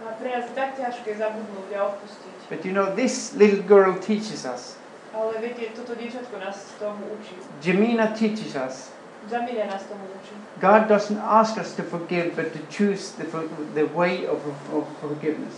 A 0.02 0.18
pre 0.18 0.34
nás 0.34 0.50
je 0.50 0.58
tak 0.58 0.74
ťažké 0.74 1.22
zabudnúť 1.22 1.70
a 1.78 1.94
odpustiť. 1.94 2.33
But 2.54 2.66
you 2.66 2.72
know, 2.72 2.94
this 2.94 3.34
little 3.34 3.64
girl 3.66 3.98
teaches 3.98 4.46
us. 4.46 4.78
Ale 5.10 5.34
toto 5.74 5.98
dievčatko 5.98 6.38
nás 6.38 6.70
tomu 6.78 7.02
učí. 7.18 7.34
Jamina 7.66 8.08
teaches 8.14 8.54
us. 8.54 8.94
Zamilia 9.26 9.66
nás 9.66 9.82
tomu 9.90 10.06
učí. 10.22 10.38
God 10.62 10.86
doesn't 10.86 11.18
ask 11.18 11.58
us 11.58 11.74
to 11.74 11.82
forgive, 11.84 12.36
but 12.38 12.54
to 12.54 12.60
choose 12.70 13.18
the, 13.18 13.26
the 13.74 13.90
way 13.98 14.28
of, 14.30 14.38
of 14.70 14.86
forgiveness. 15.02 15.54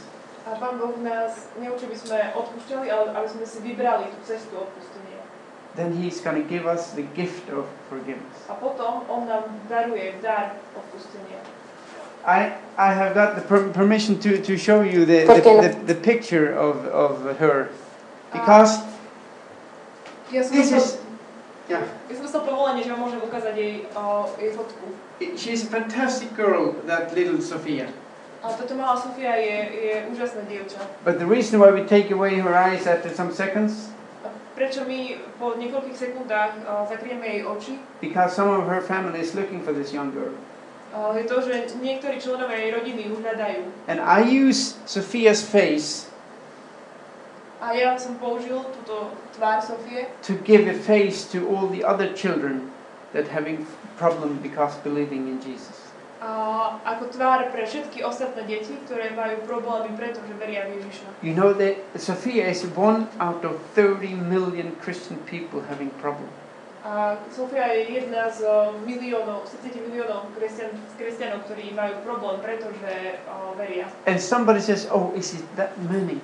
A 0.47 0.55
Pán 0.55 0.79
Boh 0.79 0.95
nás 1.03 1.51
neučí, 1.59 1.83
aby 1.85 1.99
sme 1.99 2.31
odpúšťali, 2.31 2.87
ale 2.87 3.11
aby 3.11 3.27
sme 3.27 3.43
si 3.43 3.59
vybrali 3.59 4.07
tú 4.15 4.19
cestu 4.23 4.55
odpustenia. 4.55 5.19
Then 5.75 5.99
He's 5.99 6.23
going 6.23 6.39
to 6.39 6.47
give 6.47 6.63
us 6.63 6.95
the 6.95 7.03
gift 7.11 7.51
of 7.51 7.67
forgiveness. 7.91 8.39
A 8.47 8.55
potom 8.55 9.03
On 9.11 9.27
nám 9.27 9.51
daruje 9.67 10.15
dar 10.23 10.55
odpustenia. 10.71 11.43
I, 12.26 12.57
I 12.78 12.93
have 12.93 13.13
got 13.13 13.36
the 13.36 13.41
per- 13.41 13.69
permission 13.69 14.19
to, 14.19 14.41
to 14.41 14.57
show 14.57 14.82
you 14.82 15.05
the, 15.05 15.26
¿Por 15.26 15.36
qué 15.41 15.45
no? 15.45 15.61
the, 15.61 15.69
the, 15.69 15.93
the 15.93 16.01
picture 16.01 16.51
of, 16.51 16.86
of 16.88 17.38
her. 17.38 17.69
Because 18.34 18.82
ah. 18.82 18.91
Ja 20.34 20.41
som 20.41 20.57
this 20.57 20.73
is, 20.73 20.97
yeah, 21.69 21.86
ja 22.09 22.13
som 22.17 22.26
dostal 22.26 22.41
povolenie, 22.49 22.82
že 22.82 22.89
vám 22.97 23.05
môžem 23.05 23.21
ukázať 23.21 23.53
jej, 23.53 23.86
o, 23.93 24.26
jej 24.41 24.51
fotku. 24.57 24.86
she's 25.38 25.61
a 25.63 25.69
fantastic 25.69 26.34
girl, 26.34 26.73
that 26.89 27.13
little 27.13 27.38
Sophia. 27.38 27.86
A 28.41 28.49
toto 28.57 28.73
malá 28.73 28.97
Sofia 28.97 29.38
je, 29.38 29.57
je 29.86 29.95
úžasná 30.09 30.41
dievča. 30.49 30.82
But 31.05 31.21
the 31.21 31.30
reason 31.30 31.61
why 31.61 31.69
we 31.69 31.86
take 31.86 32.09
away 32.09 32.41
her 32.41 32.57
eyes 32.57 32.89
after 32.89 33.13
some 33.13 33.30
seconds, 33.30 33.93
prečo 34.57 34.82
my 34.89 35.21
po 35.38 35.53
niekoľkých 35.61 35.93
sekundách 35.93 36.65
o, 36.65 36.89
zakrieme 36.89 37.21
jej 37.30 37.41
oči? 37.45 37.73
because 38.01 38.34
some 38.34 38.49
of 38.49 38.65
her 38.65 38.82
family 38.82 39.21
is 39.21 39.38
looking 39.38 39.61
for 39.61 39.78
this 39.78 39.93
young 39.93 40.09
girl. 40.09 40.34
To, 40.95 41.35
že 41.43 41.75
niektorí 41.83 42.23
členovia 42.23 42.55
jej 42.55 42.71
rodiny 42.71 43.01
ju 43.11 43.19
hľadajú. 43.19 43.61
And 43.91 43.99
I 43.99 44.23
use 44.23 44.79
Sophia's 44.87 45.43
face 45.43 46.07
A 47.65 47.73
ja 47.73 47.97
som 47.97 48.19
použil 48.21 48.61
túto 48.61 49.09
tvár 49.33 49.57
Sofie, 49.63 50.11
to 50.21 50.37
give 50.45 50.69
a 50.69 50.75
face 50.75 51.25
to 51.25 51.47
all 51.49 51.65
the 51.65 51.81
other 51.81 52.13
children 52.13 52.69
that 53.15 53.31
having 53.31 53.65
problem 53.97 54.37
because 54.43 54.75
believing 54.83 55.25
in 55.31 55.39
Jesus. 55.41 55.85
a, 56.25 56.79
ako 56.83 57.11
tvár 57.13 57.51
pre 57.53 57.63
všetky 57.67 58.01
ostatné 58.01 58.43
deti, 58.49 58.73
ktoré 58.87 59.13
majú 59.13 59.45
problémy, 59.45 59.93
pretože 59.93 60.31
veria 60.39 60.65
v 60.65 60.81
Ježiša. 60.81 61.07
You 61.21 61.33
know 61.37 61.53
that 61.57 61.77
Sophia 61.99 62.49
is 62.49 62.65
one 62.73 63.07
out 63.21 63.45
of 63.45 63.61
30 63.77 64.15
million 64.25 64.73
Christian 64.81 65.19
people 65.29 65.61
having 65.69 65.93
problem. 66.01 66.27
Sofia 67.33 67.65
je 67.73 67.97
jedna 67.97 68.29
z 68.29 68.45
miliónov, 68.86 69.49
z 69.49 69.57
30 69.73 69.89
miliónov 69.89 70.29
kresťan, 70.38 70.69
kresťanov, 71.01 71.41
ktorí 71.49 71.73
majú 71.73 71.97
problém, 72.05 72.38
pretože 72.45 73.17
o, 73.25 73.57
veria. 73.57 73.89
And 74.05 74.21
somebody 74.21 74.61
says, 74.61 74.86
"Oh, 74.93 75.09
is 75.17 75.33
it 75.33 75.45
that 75.57 75.73
many?" 75.89 76.21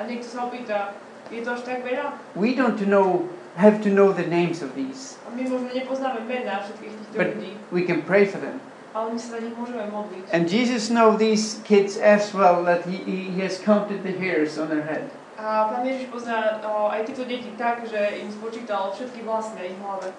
A 0.00 0.08
niekto 0.08 0.24
sa 0.32 0.48
opýta, 0.48 0.96
je 1.28 1.44
to 1.44 1.52
až 1.52 1.68
tak 1.68 1.84
veľa? 1.84 2.16
We 2.32 2.56
don't 2.56 2.80
know 2.88 3.28
have 3.60 3.84
to 3.84 3.92
know 3.92 4.16
the 4.16 4.24
names 4.24 4.64
of 4.64 4.72
these, 4.72 5.20
A 5.28 5.30
my 5.36 5.44
možno 5.44 5.68
nepoznáme 5.68 6.24
mená 6.24 6.64
všetkých 6.64 6.92
týchto 6.96 7.14
But- 7.20 7.36
ľudí, 7.36 7.52
we 7.68 7.84
can 7.84 8.00
pray 8.00 8.24
for 8.24 8.40
them. 8.40 8.64
ale 8.96 9.12
my 9.12 9.18
sa 9.20 9.36
za 9.36 9.40
nich 9.44 9.52
môžeme 9.52 9.84
modliť. 9.92 10.24
And 10.32 10.48
Jesus 10.48 10.88
know 10.88 11.16
these 11.16 11.60
kids 11.68 12.00
as 12.00 12.32
well 12.32 12.64
that 12.64 12.88
he, 12.88 12.96
he 13.04 13.36
has 13.44 13.60
counted 13.60 14.04
the 14.04 14.16
hairs 14.16 14.56
on 14.56 14.72
their 14.72 14.84
head. 14.84 15.12
A 15.42 15.64
Pán 15.74 15.82
Ježiš 15.82 16.06
pozná 16.06 16.62
o, 16.62 16.86
aj 16.86 17.02
tieto 17.10 17.26
deti 17.26 17.50
tak, 17.58 17.82
že 17.90 17.98
im 18.22 18.30
spočítal 18.30 18.94
všetky 18.94 19.26
vlasy 19.26 19.58
na 19.58 19.62
ich 19.66 19.74
hlave. 19.82 20.14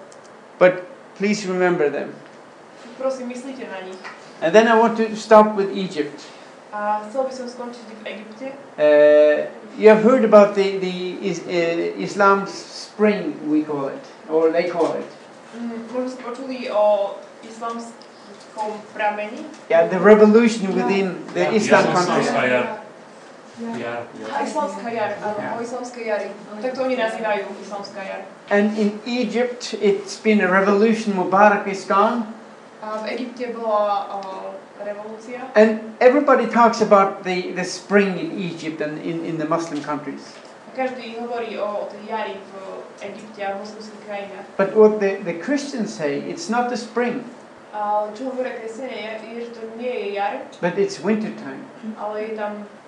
But 0.60 0.84
please 1.16 1.48
remember 1.48 1.88
them. 1.88 2.12
Prosím, 3.00 3.28
myslíte 3.28 3.64
na 3.72 3.80
nich. 3.80 3.96
And 4.44 4.52
then 4.52 4.68
I 4.68 4.76
want 4.76 5.00
to 5.00 5.16
stop 5.16 5.56
with 5.56 5.72
Egypt. 5.72 6.20
A 6.72 7.00
chcel 7.08 7.24
by 7.24 7.32
som 7.32 7.46
skončiť 7.48 7.86
v 7.88 8.00
Egypte. 8.04 8.46
Uh, 8.76 9.48
you 9.80 9.88
have 9.88 10.04
heard 10.04 10.28
about 10.28 10.52
the, 10.58 10.76
the 10.82 11.16
is, 11.24 11.40
uh, 11.46 11.96
Islam 11.96 12.44
spring, 12.44 13.32
we 13.48 13.64
call 13.64 13.88
it, 13.88 14.04
or 14.28 14.52
they 14.52 14.68
call 14.68 14.92
it. 14.92 15.08
Mm, 15.56 15.88
možno 15.88 16.08
ste 16.12 16.20
počuli 16.20 16.68
o 16.68 17.14
islamskom 17.46 18.70
pramení. 18.92 19.46
Yeah, 19.72 19.88
the 19.88 20.02
revolution 20.02 20.68
within 20.76 21.16
the 21.32 21.48
Ja 21.48 21.56
Islam 21.56 21.82
som 21.88 21.94
sa 21.96 22.02
countries. 22.04 22.28
ja. 22.28 22.83
Jar. 23.78 24.02
Islamská 24.42 24.90
jar, 24.90 25.14
áno, 25.22 25.38
o 25.58 25.62
islamskej. 25.62 26.10
Tak 26.58 26.74
to 26.74 26.80
oni 26.82 26.96
nazývajú, 26.98 27.54
islamská 27.62 28.02
jar. 28.02 28.20
And 28.50 28.74
in 28.74 28.98
Egypt, 29.06 29.78
it's 29.78 30.18
been 30.18 30.42
a 30.42 30.50
revolution. 30.50 31.14
Mubarak 31.14 31.70
is 31.70 31.86
gone. 31.86 32.26
A 32.82 32.98
v 33.06 33.14
Egypte 33.14 33.54
bola 33.54 34.10
o, 34.10 34.18
revolúcia. 34.82 35.46
And 35.54 35.94
everybody 36.02 36.50
talks 36.50 36.82
about 36.82 37.22
the, 37.22 37.54
the 37.54 37.62
spring 37.64 38.18
in 38.18 38.34
Egypt 38.34 38.82
and 38.82 38.98
in, 38.98 39.22
in 39.24 39.38
the 39.38 39.46
Muslim 39.46 39.78
countries. 39.86 40.34
Každý 40.74 41.22
hovorí 41.22 41.54
o, 41.54 41.86
o 41.86 41.86
tej 41.86 42.10
jari 42.10 42.34
v 42.34 42.52
Egypte 43.06 43.38
a 43.46 43.54
v 43.54 43.62
moslimských 43.62 44.02
krajinách. 44.02 44.44
But 44.58 44.74
what 44.74 44.98
the, 44.98 45.22
the 45.22 45.38
Christians 45.38 45.94
say, 45.94 46.18
it's 46.26 46.50
not 46.50 46.66
the 46.68 46.76
spring, 46.76 47.22
Ale 47.74 48.10
čo 48.14 48.30
hovoria 48.30 48.54
kresťania 48.58 49.18
je, 49.18 49.34
je, 49.34 49.38
že 49.46 49.50
to 49.58 49.62
nie 49.78 49.90
je 49.90 50.06
jar, 50.18 50.42
but 50.62 50.78
it's 50.78 50.98
winter 51.02 51.30
time. 51.42 51.62
ale 51.98 52.22
je 52.22 52.32
tam 52.38 52.52
zima. 52.62 52.83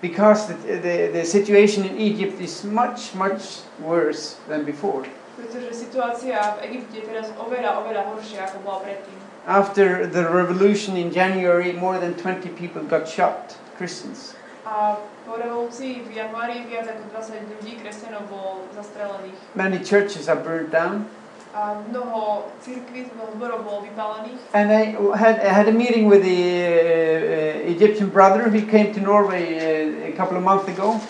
Because 0.00 0.48
the, 0.48 0.54
the, 0.54 1.10
the 1.12 1.24
situation 1.24 1.84
in 1.84 1.98
Egypt 1.98 2.40
is 2.40 2.64
much, 2.64 3.14
much 3.14 3.60
worse 3.80 4.36
than 4.48 4.64
before. 4.64 5.04
Pretože 5.40 5.72
situácia 5.72 6.36
v 6.60 6.68
Egypte 6.68 7.00
je 7.00 7.04
teraz 7.08 7.32
oveľa, 7.40 7.80
oveľa 7.80 8.02
horšia, 8.12 8.44
ako 8.44 8.60
bola 8.60 8.78
predtým. 8.84 9.16
After 9.48 10.04
the 10.04 10.28
revolution 10.28 11.00
in 11.00 11.08
January, 11.08 11.72
more 11.72 11.96
than 11.96 12.12
20 12.12 12.52
people 12.60 12.84
got 12.84 13.08
shot, 13.08 13.56
Christians. 13.80 14.36
A 14.68 15.00
po 15.24 15.40
revolúcii 15.40 16.04
v 16.04 16.12
januári 16.12 16.68
viac 16.68 16.92
ako 16.92 17.08
20 17.16 17.48
ľudí, 17.56 17.80
kresťanov, 17.80 18.28
bolo 18.28 18.68
zastrelených. 18.76 19.38
Many 19.56 19.80
churches 19.80 20.28
are 20.28 20.36
burned 20.36 20.68
down. 20.68 21.08
A 21.54 21.82
mnoho 21.88 22.46
cirkví, 22.62 23.10
mnoho 23.14 23.30
zborov 23.34 23.60
bolo 23.66 23.82
vypálených. 23.82 24.38
And 24.54 24.70
I 24.70 24.94
had, 25.18 25.42
I 25.42 25.50
had 25.50 25.66
a 25.68 25.74
meeting 25.74 26.06
with 26.06 26.22
the 26.22 26.42
uh, 26.62 27.74
Egyptian 27.74 28.08
brother. 28.08 28.46
who 28.46 28.62
came 28.70 28.94
to 28.94 29.00
Norway 29.00 29.58
uh, 29.58 30.08
a 30.08 30.12
couple 30.12 30.36
of 30.38 30.44
months 30.44 30.68
ago. 30.70 31.00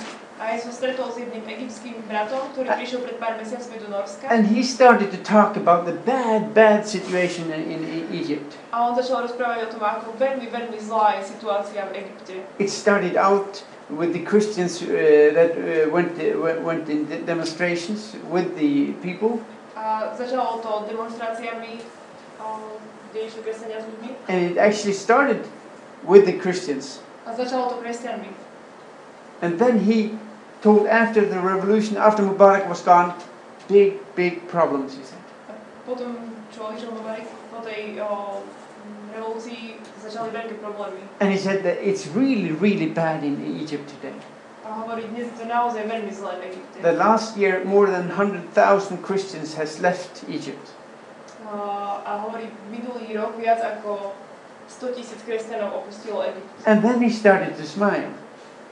A 0.40 0.56
ja 0.56 0.58
som 0.64 0.72
stretol 0.72 1.12
s 1.12 1.20
jedným 1.20 1.44
egyptským 1.44 2.00
bratom, 2.08 2.40
ktorý 2.56 2.72
prišiel 2.72 3.04
pred 3.04 3.20
pár 3.20 3.36
mesiacmi 3.36 3.76
do 3.76 3.92
Norska. 3.92 4.24
And 4.32 4.48
he 4.48 4.64
started 4.64 5.12
to 5.12 5.20
talk 5.20 5.60
about 5.60 5.84
the 5.84 5.92
bad, 6.08 6.56
bad 6.56 6.88
situation 6.88 7.52
in, 7.52 7.84
in 7.84 8.08
Egypt. 8.08 8.56
A 8.72 8.88
on 8.88 8.96
začal 8.96 9.28
rozprávať 9.28 9.68
o 9.68 9.76
tom, 9.76 9.84
ako 9.84 10.16
veľmi, 10.16 10.48
veľmi 10.48 10.80
zlá 10.80 11.20
je 11.20 11.36
situácia 11.36 11.84
v 11.92 12.00
Egypte. 12.00 12.34
It 12.56 12.72
started 12.72 13.20
out 13.20 13.60
with 13.92 14.16
the 14.16 14.24
Christians 14.24 14.80
uh, 14.80 14.88
that 15.36 15.52
uh, 15.60 15.92
went, 15.92 16.16
went, 16.16 16.64
went 16.64 16.84
in 16.88 17.04
demonstrations 17.28 18.16
with 18.32 18.56
the 18.56 18.96
people. 19.04 19.44
Začalo 20.16 20.60
to 20.60 20.84
demonstráciami, 20.92 21.80
um, 22.36 22.76
o, 23.16 23.40
kresťania 23.40 23.80
s 23.80 23.86
ľuďmi. 23.88 24.08
And 24.28 24.38
it 24.52 24.56
actually 24.60 24.92
started 24.92 25.40
with 26.04 26.28
the 26.28 26.36
Christians. 26.36 27.00
A 27.24 27.32
začalo 27.32 27.72
to 27.72 27.76
kresťanmi. 27.80 28.28
And 29.40 29.56
then 29.56 29.88
he 29.88 30.20
told 30.60 30.84
after 30.84 31.24
the 31.24 31.40
revolution, 31.40 31.96
after 31.96 32.20
Mubarak 32.20 32.68
was 32.68 32.84
gone, 32.84 33.16
big, 33.72 33.96
big 34.12 34.44
problems, 34.52 35.00
he 35.00 35.04
said. 35.04 35.20
A 35.48 35.56
potom, 35.88 36.36
čo 36.52 36.68
išiel 36.76 36.92
Mubarak, 36.92 37.24
po 37.48 37.64
tej 37.64 37.96
o, 38.04 38.44
m, 38.84 39.16
revolúcii 39.16 39.80
začali 40.04 40.28
veľké 40.28 40.60
problémy. 40.60 41.00
And 41.24 41.32
he 41.32 41.40
said 41.40 41.64
that 41.64 41.80
it's 41.80 42.04
really, 42.12 42.52
really 42.52 42.92
bad 42.92 43.24
in 43.24 43.40
Egypt 43.40 43.88
today. 43.96 44.16
The 46.82 46.92
last 46.92 47.36
year, 47.36 47.64
more 47.64 47.86
than 47.86 48.08
100,000 48.08 49.02
Christians 49.02 49.54
has 49.54 49.80
left 49.80 50.24
Egypt. 50.28 50.72
A, 51.50 51.56
a 52.06 52.12
hovorí, 52.22 52.46
minulý 52.70 53.16
rok 53.18 53.34
viac 53.34 53.58
ako 53.58 54.14
100 54.70 54.94
tisíc 54.94 55.18
kresťanov 55.26 55.82
opustilo 55.82 56.22
Egypt. 56.22 56.46
And 56.66 56.78
then 56.82 57.02
he 57.02 57.10
started 57.10 57.58
to 57.58 57.66
smile. 57.66 58.14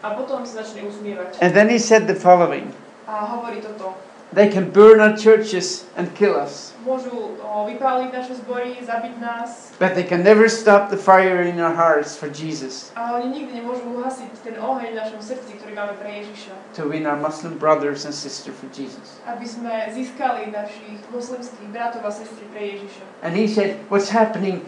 A 0.07 0.15
potom 0.15 0.47
sa 0.47 0.63
začali 0.63 0.87
usmievať. 0.87 1.43
And 1.43 1.51
then 1.51 1.67
he 1.67 1.83
said 1.83 2.07
the 2.07 2.15
following 2.15 2.71
A 3.11 3.35
hovorí 3.35 3.59
toto. 3.59 3.99
They 4.29 4.53
can 4.53 4.69
burn 4.69 5.01
our 5.01 5.17
churches 5.17 5.89
and 5.97 6.13
kill 6.13 6.37
us, 6.37 6.77
Môžu 6.85 7.37
vypáliť 7.43 8.09
naše 8.13 8.33
zbory, 8.45 8.77
zabiť 8.81 9.15
nás, 9.21 9.73
but 9.81 9.97
they 9.97 10.05
can 10.05 10.21
never 10.21 10.49
stop 10.53 10.93
the 10.93 11.01
fire 11.01 11.41
in 11.45 11.57
our 11.61 11.73
hearts 11.73 12.17
for 12.17 12.29
Jesus 12.29 12.93
ale 12.93 13.25
oni 13.25 13.41
nikdy 13.41 13.61
nemôžu 13.61 13.89
uhasiť 13.89 14.33
ten 14.45 14.57
oheň 14.61 14.93
v 14.93 14.99
našom 15.01 15.21
srdci, 15.21 15.57
ktorý 15.61 15.73
máme 15.77 15.95
pre 15.97 16.23
Ježiša. 16.23 16.53
to 16.77 16.85
win 16.85 17.09
our 17.09 17.17
Muslim 17.17 17.57
brothers 17.57 18.05
and 18.05 18.13
sisters 18.13 18.57
for 18.57 18.69
Jesus. 18.73 19.21
Aby 19.25 19.49
sme 19.49 19.73
získali 19.93 20.53
našich 20.53 21.01
moslimských 21.09 21.69
bratov 21.73 22.05
a 22.05 22.13
sestry 22.13 22.45
pre 22.53 22.63
Ježiša. 22.77 23.05
And 23.25 23.33
he 23.33 23.49
said, 23.49 23.81
What's 23.89 24.13
happening 24.13 24.65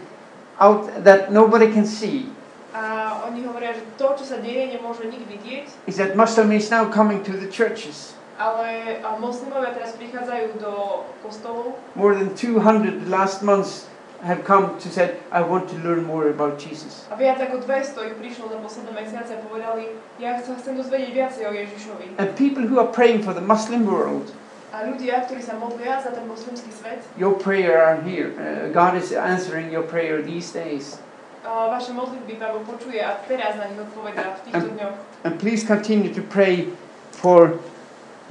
out 0.57 0.89
that 1.05 1.29
nobody 1.29 1.69
can 1.69 1.85
see 1.85 2.29
A 2.71 3.19
oni 3.27 3.43
hovoria, 3.43 3.75
že 3.75 3.83
to, 3.99 4.15
čo 4.15 4.23
sa 4.23 4.39
deje, 4.39 4.79
nemôže 4.79 5.03
nik 5.03 5.27
vidieť, 5.27 5.91
is 5.91 5.99
that 5.99 6.15
Muslim 6.15 6.55
is 6.55 6.71
now 6.71 6.87
coming 6.87 7.19
to 7.19 7.35
the 7.35 7.51
churches. 7.51 8.15
Ale 8.41 8.97
moslimovia 9.21 9.69
teraz 9.77 9.93
prichádzajú 10.01 10.57
do 10.57 11.05
kostolov. 11.21 11.77
More 11.93 12.17
than 12.17 12.33
200 12.33 13.05
the 13.05 13.09
last 13.13 13.45
months 13.45 13.85
have 14.25 14.41
come 14.45 14.77
to 14.81 14.87
said, 14.89 15.17
I 15.29 15.41
want 15.41 15.69
to 15.69 15.77
learn 15.81 16.05
more 16.05 16.29
about 16.29 16.57
Jesus. 16.57 17.05
A 17.09 17.17
viac 17.17 17.41
ako 17.41 17.61
200 17.65 18.09
ich 18.09 18.15
prišlo 18.17 18.49
za 18.49 18.57
posledné 18.61 18.91
mesiace 18.93 19.31
a 19.33 19.39
povedali, 19.45 19.97
ja 20.21 20.37
sa 20.41 20.57
chcem 20.57 20.77
dozvedieť 20.77 21.11
viacej 21.13 21.43
o 21.45 21.53
Ježišovi. 21.53 22.05
And 22.17 22.33
people 22.37 22.65
who 22.65 22.81
are 22.81 22.89
praying 22.89 23.21
for 23.21 23.33
the 23.33 23.45
Muslim 23.45 23.85
world, 23.85 24.33
A 24.71 24.87
ľudia, 24.87 25.27
ktorí 25.27 25.43
sa 25.43 25.59
modlia 25.59 25.99
za 25.99 26.15
ten 26.15 26.23
moslimský 26.31 26.71
svet, 26.71 27.03
your 27.19 27.35
prayer 27.35 27.75
are 27.75 27.99
here. 28.07 28.31
Uh, 28.39 28.71
God 28.71 28.95
is 28.95 29.11
answering 29.11 29.67
your 29.67 29.83
prayer 29.83 30.23
these 30.23 30.55
days. 30.55 30.95
a 31.41 31.67
vaše 31.73 31.91
modlitby 31.91 32.37
Pán 32.37 32.61
počuje 32.65 33.01
a 33.01 33.17
teraz 33.25 33.57
na 33.57 33.65
nich 33.65 33.81
odpovedá 33.81 34.37
v 34.37 34.39
týchto 34.45 34.67
dňoch. 34.77 34.95
And 35.25 35.33
please 35.41 35.65
continue 35.65 36.13
to 36.13 36.21
pray 36.21 36.69
for 37.11 37.57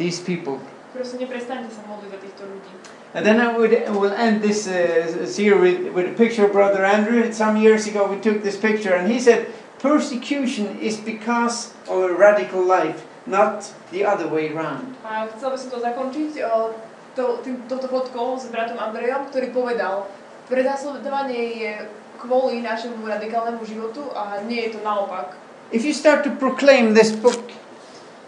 these 0.00 0.16
people. 0.16 0.56
Prosím, 0.96 1.28
neprestaňte 1.28 1.68
sa 1.70 1.84
modliť 1.84 2.08
za 2.08 2.18
týchto 2.18 2.42
ľudí. 2.48 2.72
And 3.12 3.22
then 3.26 3.38
I 3.42 3.52
would 3.52 3.74
will 3.92 4.14
end 4.14 4.40
this 4.40 4.64
uh, 4.70 5.26
series 5.26 5.60
with, 5.60 5.78
with 5.92 6.06
a 6.14 6.16
picture 6.16 6.46
of 6.46 6.56
Brother 6.56 6.82
Andrew. 6.86 7.20
Some 7.30 7.60
years 7.60 7.86
ago, 7.86 8.08
we 8.08 8.16
took 8.22 8.42
this 8.42 8.56
picture, 8.56 8.94
and 8.94 9.10
he 9.10 9.18
said, 9.18 9.50
"Persecution 9.82 10.78
is 10.78 10.96
because 10.98 11.74
of 11.90 12.06
a 12.06 12.12
radical 12.14 12.62
life, 12.62 13.02
not 13.26 13.66
the 13.90 14.06
other 14.06 14.26
way 14.30 14.54
around." 14.54 14.94
A 15.02 15.26
chcel 15.36 15.54
by 15.54 15.58
som 15.58 15.68
to 15.74 15.78
zakončiť 15.82 16.32
o, 16.46 16.74
to, 17.18 17.42
tým, 17.42 17.66
touto 17.66 17.90
fotkou 17.90 18.38
s 18.38 18.46
bratom 18.50 18.78
Andrejom, 18.78 19.26
ktorý 19.30 19.50
povedal, 19.50 20.06
prenasledovanie 20.46 21.42
je 21.58 21.72
kvôli 22.18 22.62
našemu 22.62 23.02
radikálnemu 23.02 23.62
životu 23.66 24.06
a 24.14 24.38
nie 24.46 24.70
je 24.70 24.78
to 24.78 24.80
naopak. 24.86 25.34
If 25.74 25.86
you 25.86 25.94
start 25.94 26.26
to 26.26 26.34
proclaim 26.34 26.94
this 26.94 27.14
book 27.14 27.42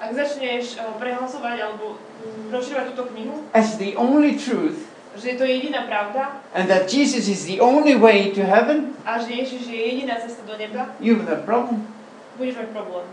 Ak 0.02 0.10
začneš 0.18 0.82
o, 0.82 0.98
prehlasovať 0.98 1.56
alebo 1.62 1.94
rozširovať 2.50 2.84
túto 2.90 3.06
knihu, 3.14 3.46
as 3.54 3.78
the 3.78 3.94
only 3.94 4.34
truth, 4.34 4.90
že 5.14 5.30
je 5.30 5.36
to 5.38 5.46
jediná 5.46 5.86
pravda 5.86 6.42
and 6.58 6.66
that 6.66 6.90
Jesus 6.90 7.30
is 7.30 7.46
the 7.46 7.62
only 7.62 7.94
way 7.94 8.34
to 8.34 8.42
heaven, 8.42 8.98
a 9.06 9.22
že 9.22 9.30
Ježiš 9.30 9.62
je 9.70 9.78
jediná 9.78 10.18
cesta 10.18 10.42
do 10.42 10.58
neba, 10.58 10.90
you 10.98 11.22
have 11.22 11.30
a 11.30 11.38
problem. 11.46 11.86
budeš 12.34 12.66
mať 12.66 12.68
problém. 12.74 13.06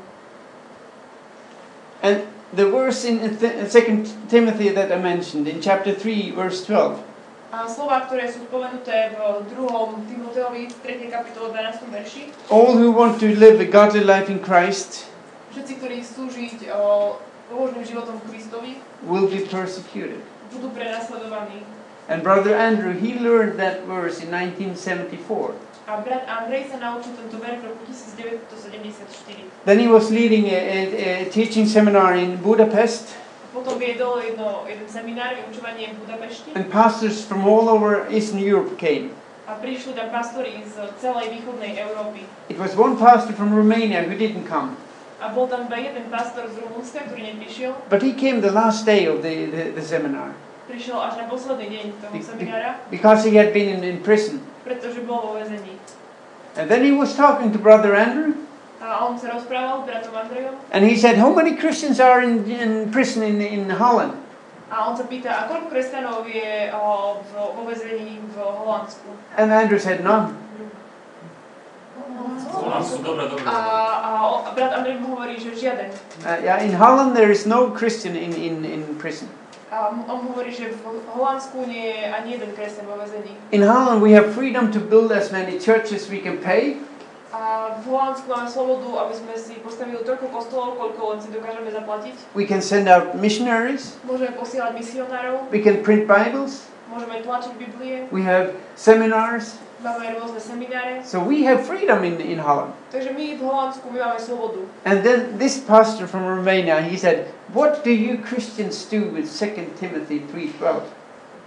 And 2.01 2.25
the 2.55 2.65
verse 2.65 3.05
in 3.05 3.21
Second 3.69 4.09
Timothy 4.31 4.73
that 4.73 4.89
I 4.89 4.97
mentioned 4.97 5.45
in 5.45 5.61
chapter 5.61 5.93
three, 5.93 6.31
verse 6.33 6.65
twelve. 6.65 7.05
A 7.49 7.65
slova, 7.65 8.05
ktoré 8.05 8.29
sú 8.29 8.45
spomenuté 8.45 9.09
v 9.17 9.41
druhom 9.49 10.05
Timoteovi, 10.05 10.69
3. 10.85 11.09
kapitole 11.09 11.49
12. 11.49 11.81
verši, 11.89 12.21
All 12.53 12.77
who 12.77 12.93
want 12.93 13.17
to 13.21 13.29
live 13.33 13.57
a 13.57 13.65
godly 13.65 14.05
life 14.05 14.29
in 14.29 14.37
Christ 14.37 15.08
všetci, 15.59 15.73
ktorí 15.83 15.95
chcú 15.99 16.23
žiť 16.31 16.57
pobožným 17.51 17.83
životom 17.83 18.15
Kristovi, 18.31 18.79
will 19.03 19.27
be 19.27 19.43
persecuted. 19.43 20.23
budú 20.55 20.71
prenasledovaní. 20.71 21.67
And 22.07 22.23
Brother 22.23 22.55
Andrew, 22.55 22.95
he 22.95 23.19
learned 23.19 23.59
that 23.59 23.83
verse 23.85 24.23
in 24.23 24.31
1974. 24.31 25.59
A 25.85 26.01
brat 26.01 26.23
Andrej 26.25 26.71
sa 26.71 26.79
naučil 26.79 27.11
tento 27.17 27.37
verš 27.37 27.59
v 27.59 27.65
roku 27.69 27.83
1974. 27.91 29.67
Then 29.67 29.77
he 29.83 29.89
was 29.91 30.07
leading 30.09 30.47
a, 30.47 30.57
a, 30.57 30.77
a 30.95 31.09
teaching 31.27 31.67
seminar 31.67 32.15
in 32.15 32.39
Budapest, 32.39 33.19
Potom 33.49 33.81
viedol 33.81 34.21
jedno, 34.21 34.61
jeden 34.69 34.85
seminár, 34.85 35.33
vyučovanie 35.33 35.89
v 35.97 36.05
Budapešti 36.05 36.53
and 36.53 36.69
pastors 36.69 37.25
from 37.25 37.43
all 37.49 37.65
over 37.65 38.05
Eastern 38.13 38.37
Europe 38.39 38.77
came. 38.77 39.09
a 39.49 39.57
prišli 39.57 39.97
tam 39.97 40.13
pastori 40.13 40.61
z 40.61 40.77
celej 41.01 41.33
východnej 41.33 41.81
Európy. 41.81 42.21
It 42.53 42.61
was 42.61 42.77
one 42.77 42.93
pastor 43.01 43.33
from 43.33 43.49
Romania 43.49 44.05
who 44.05 44.13
didn't 44.13 44.45
come, 44.45 44.77
A 45.19 45.35
bol 45.35 45.51
tam 45.51 45.67
iba 45.67 45.75
jeden 45.75 46.07
pastor 46.07 46.47
z 46.47 46.63
Rumunska, 46.63 47.03
ktorý 47.07 47.35
neprišiel. 47.35 47.71
but 47.91 47.99
he 47.99 48.15
came 48.15 48.39
the 48.39 48.51
last 48.51 48.87
day 48.87 49.03
of 49.05 49.19
the, 49.19 49.51
the, 49.51 49.63
the 49.75 49.83
seminar 49.83 50.31
Prišiel 50.69 51.01
až 51.01 51.17
na 51.19 51.25
posledný 51.27 51.65
deň 51.65 51.85
toho 51.99 52.13
Be- 52.13 52.23
seminára, 52.23 52.69
because 52.93 53.25
he 53.27 53.33
had 53.35 53.51
been 53.51 53.67
in, 53.67 53.81
in 53.83 53.97
prison. 53.99 54.39
pretože 54.63 55.01
bol 55.03 55.19
vo 55.19 55.31
väzení. 55.35 55.75
And 56.55 56.67
then 56.71 56.81
he 56.83 56.91
was 56.95 57.13
talking 57.15 57.51
to 57.51 57.59
Brother 57.59 57.93
Andrew, 57.95 58.33
A 58.79 59.03
on 59.03 59.19
sa 59.19 59.35
rozprával 59.35 59.83
s 59.83 59.91
bratom 59.91 60.15
Andrejom 60.15 60.55
and 60.71 60.81
he 60.87 60.95
said, 60.95 61.19
How 61.19 61.35
many 61.35 61.51
Christians 61.59 61.99
are 61.99 62.23
in, 62.23 62.47
in 62.47 62.87
prison 62.95 63.27
in, 63.27 63.43
in 63.43 63.67
Holland? 63.75 64.15
a 64.71 64.87
on 64.87 64.95
sa 64.95 65.03
pýta, 65.03 65.27
a 65.35 65.41
koľko 65.51 65.67
kresťanov 65.67 66.23
je 66.29 66.71
o, 66.71 67.19
v, 67.19 67.31
vo 67.35 67.61
väzení 67.67 68.23
v 68.23 68.35
Holandsku? 68.39 69.09
And 69.35 69.51
Andrew 69.51 69.81
said, 69.81 69.99
None. 69.99 70.31
Holandsku, 72.59 72.97
dobre, 72.99 73.23
dobre. 73.27 73.43
A, 73.47 73.55
a, 73.97 74.11
a 74.43 74.49
brat 74.51 74.71
Andrej 74.75 74.99
mu 74.99 75.15
hovorí, 75.15 75.35
že 75.35 75.55
žiaden. 75.55 75.89
Uh, 76.21 76.37
yeah, 76.43 76.59
in 76.59 76.75
Holland, 76.75 77.15
there 77.15 77.31
is 77.31 77.45
no 77.45 77.71
Christian 77.71 78.15
in, 78.15 78.35
in, 78.35 78.61
in 78.63 78.81
prison. 78.99 79.27
A 79.69 79.93
m- 79.93 80.03
on 80.09 80.25
hovorí, 80.27 80.49
že 80.49 80.73
v 80.73 80.81
Holandsku 81.13 81.61
nie 81.63 81.93
je 81.93 82.09
ani 82.09 82.35
jeden 82.35 82.51
kresťan 82.53 82.89
vo 82.89 82.97
väzení. 82.97 83.37
In 83.53 83.61
Holland, 83.61 84.01
we 84.01 84.11
have 84.11 84.33
freedom 84.33 84.73
to 84.73 84.81
build 84.81 85.13
as 85.13 85.29
many 85.29 85.61
churches 85.61 86.09
we 86.09 86.19
can 86.19 86.41
pay. 86.41 86.81
A 87.29 87.77
v 87.77 87.93
Holandsku 87.93 88.25
máme 88.25 88.49
slobodu, 88.49 89.05
aby 89.05 89.13
sme 89.13 89.33
si 89.37 89.53
postavili 89.61 90.01
toľko 90.01 90.33
kostolov, 90.33 90.81
koľko 90.81 91.01
len 91.13 91.19
si 91.21 91.29
dokážeme 91.29 91.69
zaplatiť. 91.69 92.15
We 92.33 92.49
can 92.49 92.57
send 92.65 92.89
out 92.89 93.13
missionaries. 93.13 93.93
Môžeme 94.01 94.33
posielať 94.33 94.73
misionárov, 94.73 95.53
We 95.53 95.61
can 95.61 95.85
print 95.85 96.09
Bibles. 96.09 96.65
môžeme 96.89 97.21
tlačiť 97.21 97.53
Biblie, 97.61 98.09
We 98.09 98.25
have 98.25 98.57
seminars. 98.73 99.61
So 101.05 101.23
we 101.23 101.43
have 101.43 101.65
freedom 101.65 102.03
in, 102.03 102.19
in 102.19 102.39
Holland. 102.39 102.73
And 104.85 105.03
then 105.03 105.37
this 105.37 105.59
pastor 105.59 106.07
from 106.07 106.25
Romania, 106.25 106.81
he 106.81 106.97
said, 106.97 107.31
What 107.53 107.83
do 107.83 107.91
you 107.91 108.17
Christians 108.17 108.85
do 108.85 109.09
with 109.09 109.31
2 109.31 109.73
Timothy 109.79 110.19
3.12? 110.19 110.83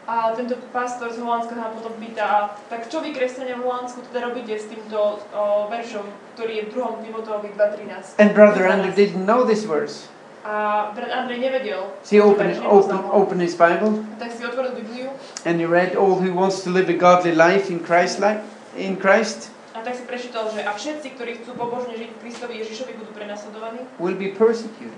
A 0.03 0.35
tento 0.35 0.59
pastor 0.75 1.15
z 1.15 1.23
Holandska 1.23 1.55
sa 1.55 1.71
potom 1.71 1.95
pýta, 1.95 2.51
tak 2.67 2.91
čo 2.91 2.99
vy, 2.99 3.15
kresťania 3.15 3.55
v 3.55 3.71
Holandsku, 3.71 4.03
teda 4.11 4.35
robíte 4.35 4.51
s 4.59 4.67
týmto 4.67 5.23
o, 5.31 5.71
veršom, 5.71 6.03
ktorý 6.35 6.59
je 6.59 6.65
v 6.67 6.71
2. 6.75 7.07
Timoteovi 7.07 7.49
2.13? 7.55 8.19
And 8.19 8.35
Brother 8.35 8.67
Andrew 8.67 8.91
didn't 8.91 9.23
know 9.23 9.47
this 9.47 9.63
verse. 9.63 10.11
A 10.43 10.91
brat 10.91 11.11
Andrej 11.11 11.39
nevedel, 11.39 11.87
So 12.03 12.11
he 12.11 12.21
opened, 12.21 12.59
open, 12.67 12.99
opened 13.15 13.41
his 13.43 13.55
Bible 13.55 14.03
tak 14.19 14.35
si 14.35 14.43
otvoril 14.43 14.75
Bibliu 14.75 15.15
and 15.47 15.63
he 15.63 15.67
read, 15.67 15.95
All 15.95 16.19
who 16.19 16.35
wants 16.35 16.67
to 16.67 16.71
live 16.71 16.91
a 16.91 16.99
godly 16.99 17.31
life 17.31 17.71
in 17.71 17.79
Christ, 17.79 18.19
li- 18.19 18.43
in 18.75 18.99
Christ 18.99 19.55
a 19.73 19.81
tak 19.81 19.97
si 19.97 20.05
prečítal, 20.05 20.53
že 20.53 20.61
a 20.63 20.75
všetci, 20.77 21.17
ktorí 21.17 21.33
chcú 21.41 21.57
pobožne 21.57 21.97
žiť 21.97 22.11
Kristovi 22.21 22.61
Ježišovi, 22.61 22.93
budú 22.93 23.11
prenasledovaní. 23.17 23.81
will 23.97 24.19
be 24.19 24.29
persecuted. 24.29 24.93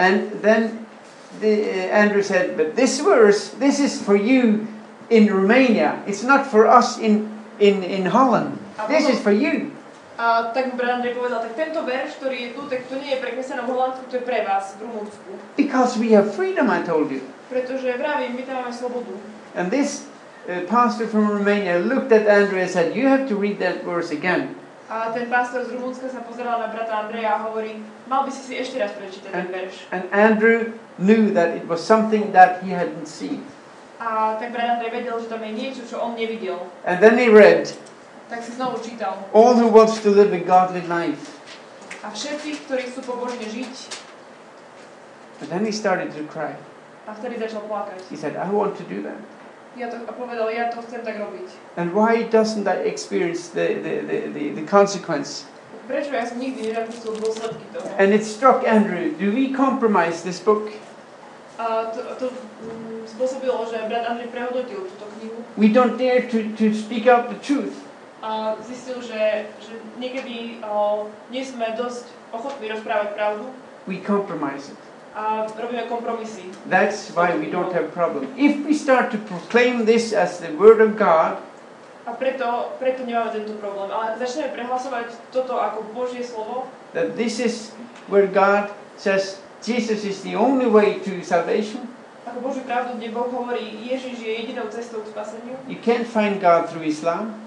And 0.00 0.32
then 0.40 0.86
the, 1.40 1.68
uh, 1.68 2.00
Andrew 2.00 2.24
said, 2.24 2.56
But 2.56 2.76
this 2.80 3.00
verse, 3.00 3.52
this 3.60 3.76
is 3.76 4.00
for 4.00 4.16
you 4.16 4.66
in 5.12 5.28
Romania. 5.28 6.00
It's 6.08 6.24
not 6.24 6.48
for 6.48 6.64
us 6.66 6.96
in, 6.96 7.28
in, 7.60 7.84
in 7.84 8.08
Holland. 8.08 8.56
This 8.88 9.08
is 9.08 9.20
for 9.20 9.32
you. 9.32 9.75
A 10.18 10.48
tak 10.54 10.72
Andrej 10.80 11.12
povedal, 11.12 11.44
tak 11.44 11.52
tento 11.52 11.84
verš, 11.84 12.16
ktorý 12.16 12.36
je 12.40 12.50
tu, 12.56 12.60
tak 12.72 12.88
to 12.88 12.96
nie 12.96 13.12
je 13.12 13.20
pre 13.20 13.36
kresťanov 13.36 13.68
v 13.68 13.72
Holandsku, 13.76 14.02
to 14.08 14.16
je 14.16 14.24
pre 14.24 14.40
vás 14.48 14.72
v 14.80 14.88
Rumunsku. 14.88 15.30
Because 15.60 16.00
we 16.00 16.16
have 16.16 16.32
freedom, 16.32 16.72
I 16.72 16.80
told 16.80 17.12
you. 17.12 17.20
Pretože 17.52 17.92
vravím, 18.00 18.32
my 18.36 18.42
tam 18.42 18.56
máme 18.64 18.72
slobodu. 18.72 19.12
And 19.52 19.68
this 19.68 20.08
uh, 20.48 20.64
pastor 20.72 21.04
from 21.04 21.28
Romania 21.28 21.76
looked 21.78 22.16
at 22.16 22.24
Andrew 22.24 22.56
and 22.56 22.72
said, 22.72 22.96
You 22.96 23.12
have 23.12 23.28
to 23.28 23.36
read 23.36 23.60
that 23.60 23.84
verse 23.84 24.08
again. 24.08 24.56
A 24.88 25.10
ten 25.10 25.26
pastor 25.28 25.66
z 25.66 25.74
Rumunska 25.74 26.06
sa 26.08 26.22
pozeral 26.22 26.62
na 26.62 26.70
brata 26.70 27.04
Andreja 27.04 27.36
a 27.36 27.50
hovorí, 27.50 27.82
mal 28.06 28.22
by 28.22 28.30
si 28.30 28.40
si 28.46 28.54
ešte 28.54 28.78
raz 28.78 28.94
prečítať 28.94 29.34
ten 29.34 29.50
verš. 29.50 29.74
And 29.90 30.06
Andrew 30.14 30.78
knew 30.96 31.34
that 31.34 31.58
it 31.58 31.66
was 31.66 31.82
something 31.82 32.30
that 32.32 32.62
he 32.62 32.70
hadn't 32.70 33.10
seen. 33.10 33.42
A 33.98 34.38
tak 34.38 34.54
brat 34.54 34.78
Andrej 34.78 34.94
vedel, 34.94 35.18
že 35.20 35.28
tam 35.28 35.42
je 35.42 35.52
niečo, 35.52 35.82
čo 35.84 35.98
on 35.98 36.14
nevidel. 36.14 36.62
And 36.86 37.02
then 37.02 37.18
he 37.18 37.26
read, 37.26 37.66
Tak 38.26 38.42
si 38.42 38.52
znovu 38.58 38.82
čítal. 38.82 39.22
All 39.30 39.54
who 39.54 39.70
wants 39.70 40.02
to 40.02 40.10
live 40.10 40.34
a 40.34 40.42
godly 40.42 40.82
life. 40.86 41.38
A 42.02 42.10
všetci, 42.10 42.66
ktorí 42.66 42.82
chcú 42.90 43.00
pobožne 43.06 43.46
žiť, 43.46 43.74
And 45.36 45.52
then 45.52 45.68
he 45.68 45.72
started 45.72 46.16
to 46.16 46.24
cry. 46.32 46.56
a 47.06 47.14
vtedy 47.14 47.38
začal 47.38 47.62
plakať. 47.70 48.02
He 48.10 48.18
said, 48.18 48.34
I 48.34 48.50
want 48.50 48.74
to 48.82 48.84
do 48.88 49.02
that. 49.06 49.18
Ja 49.76 49.92
to, 49.92 50.00
a 50.08 50.12
povedal, 50.16 50.48
ja 50.50 50.72
to 50.72 50.80
chcem 50.82 51.04
tak 51.04 51.20
robiť. 51.20 51.52
And 51.76 51.92
why 51.92 52.24
doesn't 52.26 52.64
that 52.64 52.82
experience 52.82 53.52
the, 53.52 53.78
the, 53.78 53.94
the, 54.02 54.18
the, 54.32 54.44
the 54.58 54.64
consequence? 54.66 55.44
Prečo 55.86 56.10
ja 56.10 56.26
som 56.26 56.42
nikdy 56.42 56.74
nezachytil 56.74 57.14
dôsledky 57.22 57.62
toho? 57.70 57.86
And 58.00 58.10
it 58.10 58.26
struck 58.26 58.66
Andrew, 58.66 59.14
do 59.14 59.30
we 59.30 59.54
compromise 59.54 60.26
this 60.26 60.42
book? 60.42 60.72
A 61.62 61.94
to, 61.94 62.00
to 62.18 62.26
mm, 62.32 63.06
spôsobilo, 63.06 63.62
že 63.70 63.78
brat 63.86 64.08
Andrej 64.10 64.34
prehodnotil 64.34 64.82
túto 64.90 65.06
knihu 65.20 65.38
We 65.54 65.70
don't 65.70 65.94
dare 65.94 66.26
to, 66.26 66.52
to 66.58 66.74
speak 66.74 67.06
out 67.06 67.30
the 67.30 67.38
truth. 67.38 67.85
A 68.26 68.58
zistil, 68.58 68.98
že, 68.98 69.46
že 69.62 69.72
niekedy 70.02 70.58
o, 70.66 71.06
nie 71.30 71.46
sme 71.46 71.78
dosť 71.78 72.10
ochotní 72.34 72.66
rozprávať 72.66 73.14
pravdu 73.14 73.46
We 73.86 74.02
compromise 74.02 74.66
it. 74.66 74.78
a 75.14 75.46
robíme 75.46 75.86
kompromisy. 75.86 76.50
That's 76.66 77.14
why 77.14 77.38
we 77.38 77.46
don't 77.46 77.70
have 77.70 77.94
problem. 77.94 78.26
If 78.34 78.66
we 78.66 78.74
start 78.74 79.14
to 79.14 79.18
proclaim 79.24 79.86
this 79.86 80.10
as 80.10 80.42
the 80.42 80.50
word 80.58 80.82
of 80.82 80.98
God, 80.98 81.38
A 82.06 82.14
preto, 82.14 82.70
preto 82.78 83.02
nemáme 83.02 83.34
tento 83.34 83.58
problém. 83.58 83.90
Ale 83.90 84.14
začneme 84.14 84.54
prehlasovať 84.54 85.10
toto 85.34 85.58
ako 85.58 85.90
Božie 85.90 86.22
slovo, 86.22 86.66
that 86.94 87.14
this 87.18 87.38
is 87.38 87.74
where 88.06 88.26
God 88.26 88.70
says 88.94 89.38
Jesus 89.62 90.06
is 90.06 90.22
the 90.22 90.34
only 90.38 90.66
way 90.66 90.98
to 91.02 91.18
salvation. 91.22 91.86
ako 92.26 92.42
Božiu 92.42 92.62
pravdu, 92.66 92.98
kde 92.98 93.10
Boh 93.10 93.30
hovorí, 93.30 93.86
Ježiš 93.86 94.18
je 94.18 94.32
jedinou 94.42 94.66
cestou 94.70 94.98
k 95.02 95.14
spaseniu 95.14 95.54
You 95.70 95.78
can't 95.78 96.06
find 96.06 96.42
God 96.42 96.66
through 96.70 96.82
Islam. 96.86 97.45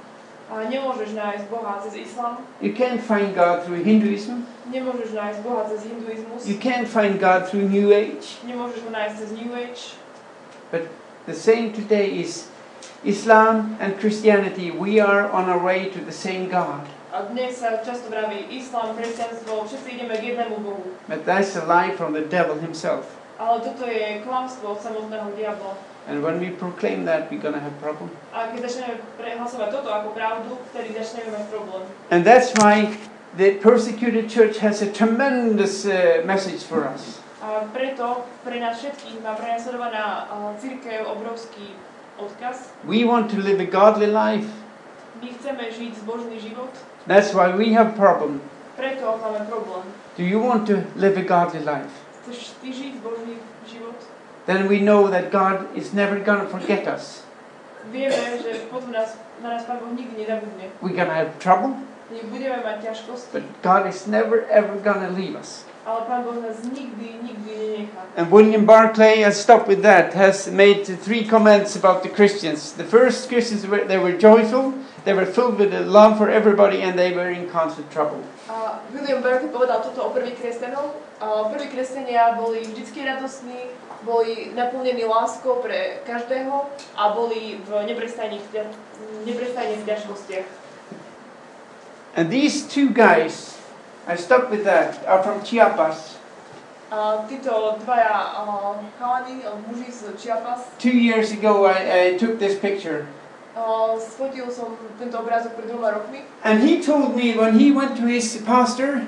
Nemôžeš 0.49 1.13
nájsť 1.13 1.45
Boha 1.53 1.77
cez 1.85 1.93
islám, 2.09 2.41
You 2.57 2.73
can't 2.73 3.01
find 3.01 3.37
God 3.37 3.63
through 3.65 3.85
Hinduism. 3.85 4.49
nemôžeš 4.69 5.13
nájsť 5.13 5.39
Boha 5.45 5.63
cez 5.69 5.85
hinduizmus, 5.85 6.41
You 6.49 6.57
can't 6.57 6.89
find 6.89 7.21
God 7.21 7.45
through 7.49 7.69
New 7.69 7.93
Age. 7.93 8.41
nemôžeš 8.45 8.81
ho 8.85 8.89
nájsť 8.89 9.15
cez 9.21 9.29
New 9.37 9.51
Age. 9.53 9.93
But 10.73 10.89
the 11.29 11.37
same 11.37 11.73
today 11.73 12.09
is 12.09 12.49
Islam 13.05 13.77
and 13.79 13.95
Christianity. 14.01 14.71
We 14.71 14.99
are 14.99 15.29
on 15.29 15.49
our 15.49 15.61
way 15.61 15.89
to 15.93 15.99
the 16.01 16.11
same 16.13 16.49
God. 16.49 16.85
A 17.09 17.25
dnes 17.33 17.57
často 17.85 18.09
vraví 18.09 18.45
islám, 18.53 18.93
kresťanstvo, 18.93 19.65
všetci 19.65 19.89
ideme 19.97 20.13
k 20.17 20.23
jednému 20.33 20.61
Bohu. 20.61 20.83
But 21.09 21.25
that's 21.25 21.57
a 21.57 21.65
lie 21.65 21.89
from 21.97 22.13
the 22.13 22.21
devil 22.21 22.61
himself. 22.61 23.05
Ale 23.39 23.65
toto 23.65 23.87
je 23.89 24.21
klamstvo 24.27 24.77
od 24.77 24.79
samotného 24.81 25.31
diabla. 25.33 25.73
And 26.07 26.23
when 26.23 26.39
we 26.39 26.49
proclaim 26.49 27.05
that, 27.05 27.29
we're 27.29 27.41
going 27.41 27.53
to 27.53 27.59
have 27.59 27.75
problem. 27.81 28.09
A 28.33 28.49
keď 28.49 28.65
začneme 28.65 28.95
prehlasovať 29.19 29.69
toto 29.69 29.89
ako 29.93 30.15
pravdu, 30.15 30.57
vtedy 30.73 30.95
začneme 30.95 31.29
mať 31.33 31.45
problém. 31.53 31.83
And 32.09 32.25
that's 32.25 32.53
why 32.57 32.93
the 33.37 33.59
persecuted 33.61 34.31
church 34.31 34.57
has 34.63 34.81
a 34.81 34.89
tremendous 34.89 35.85
uh, 35.85 36.25
message 36.25 36.65
for 36.65 36.87
us. 36.87 37.21
A 37.39 37.65
preto 37.71 38.25
pre 38.43 38.59
nás 38.59 38.81
všetkých 38.83 39.23
má 39.23 39.37
prenasledovaná 39.37 40.27
církev 40.59 41.07
obrovský 41.07 41.71
odkaz. 42.19 42.73
We 42.83 43.07
want 43.07 43.31
to 43.31 43.37
live 43.39 43.63
a 43.63 43.69
godly 43.69 44.11
life. 44.11 44.49
My 45.19 45.29
chceme 45.35 45.67
žiť 45.71 46.03
zbožný 46.03 46.39
život, 46.39 46.71
That's 47.07 47.33
why 47.33 47.55
we 47.55 47.73
have 47.73 47.95
problem. 47.95 48.41
Do 50.15 50.23
you 50.23 50.39
want 50.39 50.67
to 50.67 50.85
live 50.95 51.17
a 51.17 51.23
godly 51.23 51.59
life? 51.59 51.89
Chceš 52.21 52.53
ty 52.61 52.69
žiť 52.69 53.01
zbožný 53.01 53.41
život? 53.65 53.97
Then 54.49 54.65
we 54.65 54.81
know 54.81 55.13
that 55.13 55.29
God 55.29 55.69
is 55.77 55.93
never 55.93 56.17
going 56.17 56.41
to 56.41 56.49
forget 56.49 56.89
us. 56.89 57.21
Vieme, 57.93 58.41
že 58.41 58.65
potom 58.73 58.89
nás, 58.89 59.13
na 59.45 59.53
nás 59.53 59.61
Pán 59.69 59.77
Boh 59.77 59.93
nikdy 59.93 60.25
nezabudne. 60.25 60.73
We're 60.81 60.97
going 60.97 61.05
to 61.05 61.13
have 61.13 61.37
trouble, 61.37 61.77
My 62.09 62.25
budeme 62.33 62.57
mať 62.65 62.81
ťažkosti, 62.81 63.29
but 63.29 63.45
God 63.61 63.85
is 63.85 64.09
never 64.09 64.49
ever 64.49 64.73
going 64.81 65.05
to 65.05 65.13
leave 65.13 65.37
us. 65.37 65.69
ale 65.85 66.01
Pán 66.09 66.25
Boh 66.25 66.41
nás 66.41 66.65
nikdy, 66.65 67.21
nikdy 67.21 67.53
nenechá. 67.53 68.01
And 68.17 68.33
William 68.33 68.65
Barclay, 68.65 69.21
I'll 69.21 69.37
stop 69.37 69.69
with 69.69 69.85
that, 69.85 70.17
has 70.17 70.49
made 70.49 70.89
three 70.97 71.21
comments 71.21 71.77
about 71.77 72.01
the 72.01 72.09
Christians. 72.09 72.73
The 72.73 72.89
first 72.89 73.29
Christians 73.29 73.69
were 73.69 73.85
they 73.85 74.01
were 74.01 74.17
joyful, 74.17 74.73
they 75.05 75.13
were 75.13 75.29
filled 75.29 75.61
with 75.61 75.69
a 75.77 75.85
love 75.85 76.17
for 76.17 76.25
everybody, 76.25 76.81
and 76.81 76.97
they 76.97 77.13
were 77.13 77.29
in 77.29 77.45
constant 77.53 77.93
trouble. 77.93 78.17
William 78.89 79.21
Barclay 79.21 79.53
povedal 79.53 79.85
toto 79.85 80.09
o 80.09 80.09
prvých 80.09 80.41
kresťanov. 80.41 80.97
Prví 81.53 81.67
kresťania 81.69 82.39
boli 82.39 82.63
vždycky 82.63 83.03
radostní, 83.03 83.75
boli 84.03 84.51
naplnení 84.55 85.05
láskou 85.05 85.59
pre 85.59 85.99
každého 86.05 86.65
a 86.95 87.09
boli 87.09 87.59
v 87.65 87.69
neprestajných, 87.85 88.43
neprestajných 89.25 89.83
ťažkostiach. 89.85 90.47
And 92.15 92.31
these 92.33 92.65
two 92.65 92.89
guys, 92.89 93.59
I 94.07 94.15
stuck 94.15 94.49
with 94.49 94.65
that, 94.65 95.05
are 95.05 95.21
from 95.23 95.43
Chiapas. 95.45 96.17
A 96.89 97.21
títo 97.29 97.77
dvaja 97.85 98.33
a, 98.33 98.41
chalani, 98.97 99.45
a 99.45 99.53
muži 99.69 99.93
z 99.93 100.09
Chiapas, 100.17 100.73
Two 100.81 100.95
years 100.95 101.29
ago, 101.29 101.69
I, 101.69 101.77
I 102.13 102.17
took 102.17 102.41
this 102.41 102.57
picture. 102.57 103.05
a, 103.53 103.93
sfotil 103.99 104.49
som 104.49 104.73
tento 104.97 105.19
obrázok 105.19 105.53
pred 105.53 105.69
dvoma 105.69 105.91
rokmi. 105.91 106.25
And 106.41 106.63
he 106.63 106.81
told 106.81 107.13
me 107.13 107.37
when 107.37 107.59
he 107.59 107.69
went 107.69 107.99
to 107.99 108.09
his 108.09 108.41
pastor, 108.41 109.05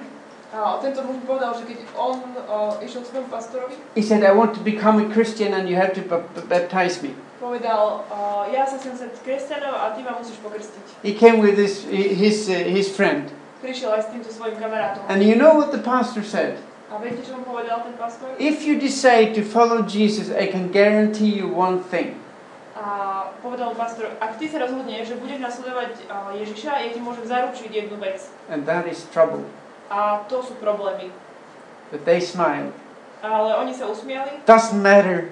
He 3.96 4.02
said, 4.02 4.24
I 4.24 4.32
want 4.32 4.54
to 4.54 4.60
become 4.60 5.00
a 5.00 5.08
Christian 5.14 5.54
and 5.54 5.70
you 5.70 5.76
have 5.76 5.94
to 5.94 6.02
baptize 6.48 7.02
me. 7.02 7.16
povedal, 7.42 8.06
a, 8.14 8.46
ja 8.54 8.70
sa 8.70 8.78
sem 8.78 8.94
stať 8.94 9.18
kresťanov 9.26 9.74
a 9.74 9.98
ty 9.98 10.06
ma 10.06 10.14
musíš 10.14 10.38
pokrstiť. 10.46 11.02
He 11.02 11.18
came 11.18 11.42
with 11.42 11.58
his, 11.58 11.82
his, 11.90 12.46
his 12.46 12.94
friend. 12.94 13.34
Prišiel 13.66 13.98
aj 13.98 14.02
s 14.06 14.08
týmto 14.14 14.30
svojim 14.30 14.62
kamarátom. 14.62 15.02
And 15.10 15.26
you 15.26 15.34
know 15.34 15.58
what 15.58 15.74
the 15.74 15.82
pastor 15.82 16.22
said? 16.22 16.62
If 18.38 18.68
you 18.68 18.76
decide 18.76 19.32
to 19.40 19.48
follow 19.48 19.82
Jesus, 19.88 20.28
I 20.28 20.52
can 20.52 20.76
guarantee 20.76 21.32
you 21.32 21.48
one 21.48 21.80
thing. 21.80 22.20
A 22.76 23.32
povedal 23.40 23.72
pastor, 23.80 24.12
ak 24.20 24.36
ty 24.36 24.52
sa 24.52 24.60
rozhodneš, 24.60 25.08
že 25.08 25.16
budeš 25.16 25.40
nasledovať 25.40 26.04
Ježiša, 26.36 26.72
ja 26.84 26.90
ti 26.92 27.00
môžem 27.00 27.24
zaručiť 27.32 27.70
jednu 27.72 27.96
vec. 27.96 28.28
And 28.52 28.68
that 28.68 28.92
is 28.92 29.08
trouble. 29.16 29.48
A 29.92 30.24
to 30.32 30.40
sú 30.40 30.56
problémy. 30.64 31.12
But 31.92 32.08
they 32.08 32.24
smiled. 32.24 32.72
Ale 33.20 33.60
oni 33.60 33.76
sa 33.76 33.92
usmiali, 33.92 34.40
Doesn't 34.48 34.80
matter. 34.80 35.30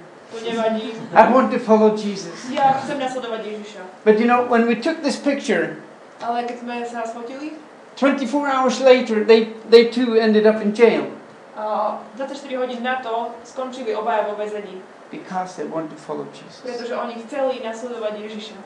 I 1.15 1.25
want 1.33 1.49
to 1.55 1.57
follow 1.57 1.97
Jesus. 1.97 2.51
Ja 2.53 2.77
chcem 2.77 3.01
nasledovať 3.01 3.41
Ježiša. 3.49 3.81
But 4.05 4.21
you 4.21 4.29
know, 4.29 4.45
when 4.45 4.69
we 4.69 4.77
took 4.77 5.01
this 5.01 5.17
picture, 5.17 5.81
Ale 6.21 6.45
keď 6.45 6.57
sme 6.61 6.75
sa 6.85 7.07
sfotili, 7.07 7.55
24 7.97 8.27
hours 8.45 8.77
later, 8.83 9.23
they, 9.25 9.55
they 9.71 9.89
too 9.89 10.19
ended 10.19 10.45
up 10.45 10.61
in 10.61 10.75
jail 10.75 11.09
a 11.59 11.97
24 12.15 12.57
hodín 12.57 12.83
na 12.83 12.95
to 13.01 13.31
skončili 13.43 13.95
obaja 13.95 14.23
vo 14.29 14.35
väzení, 14.39 14.79
because 15.11 15.55
they 15.57 15.67
want 15.67 15.89
to 15.89 15.97
follow 15.97 16.27
Jesus. 16.31 16.61
pretože 16.63 16.95
oni 16.95 17.19
chceli 17.25 17.59
nasledovať 17.65 18.13
Ježiša. 18.21 18.57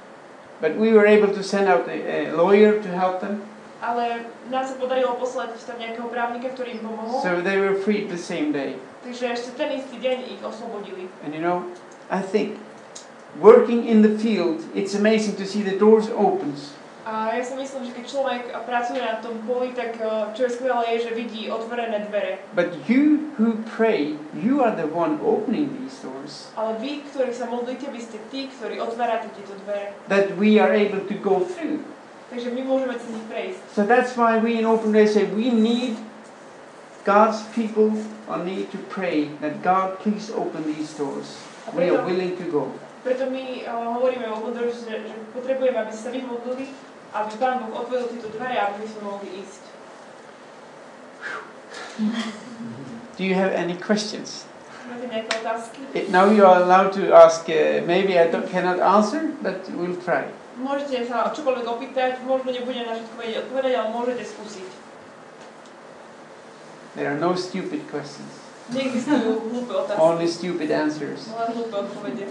But 0.61 0.77
we 0.77 0.93
were 0.93 1.07
able 1.07 1.33
to 1.33 1.43
send 1.43 1.67
out 1.67 1.89
a, 1.89 1.95
a 1.95 2.17
lawyer 2.35 2.77
to 2.83 2.89
help 2.93 3.19
them, 3.19 3.41
Ale 3.83 4.31
nám 4.47 4.63
sa 4.63 4.79
podarilo 4.79 5.19
poslať 5.19 5.59
tam 5.67 5.75
nejakého 5.75 6.07
právnika, 6.07 6.55
ktorý 6.55 6.79
im 6.79 6.87
pomohol, 6.87 7.19
so 7.19 7.43
they 7.43 7.59
were 7.59 7.75
freed 7.75 8.07
the 8.07 8.15
same 8.19 8.55
day. 8.55 8.79
takže 9.03 9.35
ešte 9.35 9.59
ten 9.59 9.75
istý 9.75 9.99
deň 9.99 10.17
ich 10.31 10.39
oslobodili. 10.39 11.11
And 11.27 11.35
you 11.35 11.43
know, 11.43 11.67
I 12.07 12.23
think 12.23 12.55
working 13.35 13.83
in 13.83 13.99
the 13.99 14.15
field, 14.15 14.63
it's 14.71 14.95
amazing 14.95 15.35
to 15.35 15.43
see 15.43 15.67
the 15.67 15.75
doors 15.75 16.07
opens. 16.07 16.71
A 17.03 17.35
ja 17.35 17.43
si 17.43 17.51
myslím, 17.59 17.83
že 17.83 17.91
keď 17.99 18.05
človek 18.07 18.41
pracuje 18.63 19.03
na 19.03 19.19
tom 19.19 19.35
poli, 19.43 19.75
tak 19.75 19.99
eh, 19.99 20.07
čo 20.31 20.47
je 20.47 20.55
skvelé 20.55 20.95
je, 20.95 21.11
že 21.11 21.11
vidí 21.11 21.51
otvorené 21.51 22.07
dvere. 22.07 22.39
But 22.55 22.87
you 22.87 23.35
who 23.35 23.59
pray, 23.75 24.15
you 24.31 24.63
are 24.63 24.71
the 24.71 24.87
one 24.87 25.19
opening 25.19 25.67
these 25.83 25.99
doors. 25.99 26.55
Ale 26.55 26.79
vy, 26.79 27.03
ktorí 27.11 27.35
sa 27.35 27.51
modlíte, 27.51 27.91
vy 27.91 27.99
ste 27.99 28.23
tí, 28.31 28.47
ktorí 28.47 28.79
otvárate 28.79 29.27
tieto 29.35 29.51
dvere. 29.67 29.91
That 30.07 30.39
we 30.39 30.63
are 30.63 30.71
able 30.71 31.03
to 31.03 31.15
go 31.19 31.43
through. 31.43 31.83
Takže 32.33 32.49
my 32.49 32.61
môžeme 32.65 32.97
cez 32.97 33.09
nich 33.13 33.25
prejsť. 33.29 33.61
So 33.77 33.85
that's 33.85 34.17
why 34.17 34.41
we 34.41 34.57
in 34.57 34.65
Open 34.65 34.89
Doors 34.89 35.13
say 35.13 35.29
we 35.29 35.53
need 35.53 36.01
God's 37.05 37.45
people 37.53 37.93
on 38.25 38.49
need 38.49 38.73
to 38.73 38.79
pray 38.89 39.29
that 39.37 39.61
God 39.61 40.01
please 40.01 40.33
open 40.33 40.65
these 40.65 40.97
doors. 40.97 41.37
We 41.77 41.93
are 41.93 42.01
willing 42.01 42.33
to 42.41 42.45
go. 42.49 42.73
preto 43.03 43.27
my 43.27 43.67
uh, 43.67 43.99
hovoríme 43.99 44.31
o 44.31 44.39
Bohu, 44.39 44.55
že, 44.55 44.95
že 44.95 45.15
potrebujeme, 45.35 45.75
aby 45.75 45.91
sa 45.91 46.07
vy 46.09 46.23
modlili, 46.23 46.71
aby 47.11 47.31
Pán 47.35 47.59
Boh 47.67 47.83
otvoril 47.83 48.07
tieto 48.07 48.31
dvere, 48.31 48.55
aby 48.55 48.73
my 48.79 48.87
sme 48.87 49.01
mohli 49.03 49.29
ísť. 49.43 49.63
Do 53.19 53.21
you 53.21 53.35
have 53.35 53.51
any 53.53 53.75
questions? 53.77 54.47
Máte 54.87 55.05
nejaké 55.11 55.29
otázky? 55.43 55.79
It, 55.93 56.09
now 56.09 56.31
you 56.31 56.47
are 56.47 56.63
allowed 56.63 56.95
to 56.95 57.11
ask. 57.11 57.45
Uh, 57.45 57.83
maybe 57.83 58.17
I 58.17 58.31
don't, 58.31 58.47
cannot 58.47 58.79
answer, 58.79 59.35
but 59.43 59.67
we'll 59.75 59.99
try. 59.99 60.31
Môžete 60.53 61.09
sa 61.09 61.33
čokoľvek 61.33 61.65
opýtať, 61.65 62.11
možno 62.23 62.53
nebudem 62.53 62.85
na 62.85 62.93
všetko 62.93 63.15
vedieť 63.17 63.37
odpovedať, 63.41 63.73
ale 63.73 63.89
môžete 63.89 64.23
skúsiť. 64.23 64.69
There 66.93 67.09
are 67.09 67.17
no 67.17 67.33
stupid 67.33 67.89
questions, 67.89 68.29
Neexistujú 68.69 69.49
hlúpe 69.49 69.73
otázky, 69.73 69.97
only 69.97 70.29
stupid 70.29 70.69
answers. 70.69 71.25
len 71.33 71.49
hlúpe 71.51 71.73
odpovede. 71.73 72.29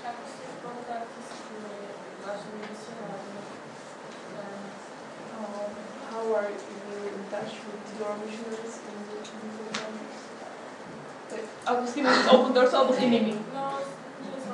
Ako 0.00 0.22
ste 0.26 0.44
v 0.48 0.56
kontakte 0.64 1.20
s 1.20 1.30
tými 1.46 1.74
vašimi 2.24 2.60
misionármi? 2.66 3.40
Um, 5.36 5.70
how 6.10 6.24
are 6.34 6.48
you 6.50 6.58
in 7.04 7.20
touch 7.30 7.52
with 7.68 7.84
your 8.00 8.12
missionaries 8.18 8.74
in 8.80 8.96
the 9.06 9.16
different 9.20 9.70
countries? 9.76 10.20
Tak, 11.30 11.42
Ako 11.68 11.80
s 11.86 11.92
tými 11.94 12.10
z 12.10 12.18
Open 12.30 12.50
Doors 12.54 12.72
alebo 12.74 12.94
s 12.94 13.00
inými? 13.02 13.34
No, 13.52 13.78
že 14.22 14.38
sa. 14.38 14.52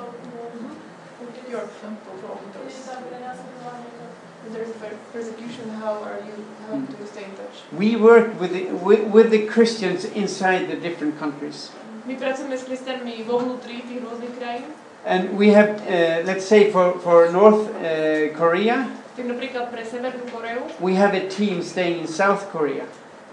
Your 1.47 1.63
example 1.63 2.13
for 2.19 2.27
Open 2.35 2.49
Doors. 2.51 2.73
sa 2.73 2.99
prenasledovanie, 3.05 3.91
tak 3.97 4.11
If 4.47 4.53
there's 4.55 4.73
persecution, 5.11 5.67
how 5.83 5.99
are 6.07 6.23
you, 6.23 6.35
how 6.63 6.79
do 6.79 6.87
you 6.87 7.07
stay 7.07 7.27
in 7.27 7.35
touch? 7.35 7.67
We 7.75 7.99
work 7.99 8.39
with 8.39 8.55
the, 8.55 8.71
with, 8.79 9.03
with 9.11 9.27
the 9.27 9.43
Christians 9.43 10.07
inside 10.07 10.71
the 10.71 10.79
different 10.79 11.19
countries. 11.19 11.75
My 12.07 12.15
pracujeme 12.15 12.55
s 12.55 12.63
kresťanmi 12.63 13.27
vo 13.27 13.43
vnútri 13.43 13.83
tých 13.83 13.99
rôznych 13.99 14.39
krajín. 14.39 14.71
And 15.03 15.35
we 15.35 15.51
have, 15.51 15.83
uh, 15.83 16.23
let's 16.23 16.47
say, 16.47 16.71
for, 16.71 16.95
for 16.99 17.27
North 17.31 17.67
uh, 17.79 18.31
Korea, 18.35 18.87
Tak 19.17 19.25
napríklad 19.25 19.73
pre 19.73 19.81
Severnú 19.81 20.29
Koreu 20.29 20.61
we 20.77 20.93
have 20.93 21.17
a 21.17 21.25
team 21.25 21.65
staying 21.65 22.05
in 22.05 22.07
South 22.07 22.53
Korea. 22.53 22.85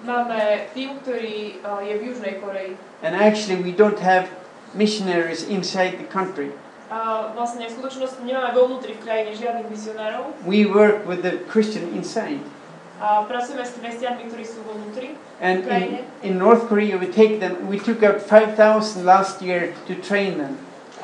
Máme 0.05 0.68
tým, 0.76 1.01
ktorý 1.02 1.59
uh, 1.64 1.81
je 1.81 1.94
v 1.98 2.02
Južnej 2.12 2.35
Koreji. 2.39 2.76
And 3.02 3.16
actually, 3.16 3.60
we 3.60 3.72
don't 3.72 3.98
have 4.01 4.28
missionaries 4.76 5.44
inside 5.48 5.98
the 5.98 6.09
country. 6.09 6.52
A 6.93 7.32
vlastne 7.32 7.64
v 7.66 7.72
skutočnosti 7.74 8.20
nemáme 8.22 8.52
vo 8.52 8.68
vnútri 8.68 8.94
v 8.94 9.01
krajine 9.02 9.32
žiadnych 9.35 9.72
misionárov 9.72 10.36
We 10.44 10.68
work 10.68 11.09
with 11.09 11.24
the 11.24 11.40
Christian 11.48 11.90
inside. 11.97 12.44
a 13.02 13.26
pracujeme 13.26 13.66
s 13.66 13.74
kresťanmi, 13.74 14.31
ktorí 14.31 14.44
sú 14.47 14.62
vo 14.62 14.78
vnútri. 14.78 15.18
And 15.43 15.66
in, 15.66 16.06
in 16.22 16.32
North 16.39 16.70
Korea, 16.70 16.94
we 16.94 17.10
take 17.10 17.43
them, 17.43 17.66
we 17.66 17.82
took 17.82 18.06
out 18.06 18.22
5,000 18.22 19.02
last 19.02 19.43
year 19.43 19.74
to 19.90 19.98
train 19.98 20.39
them. 20.39 20.55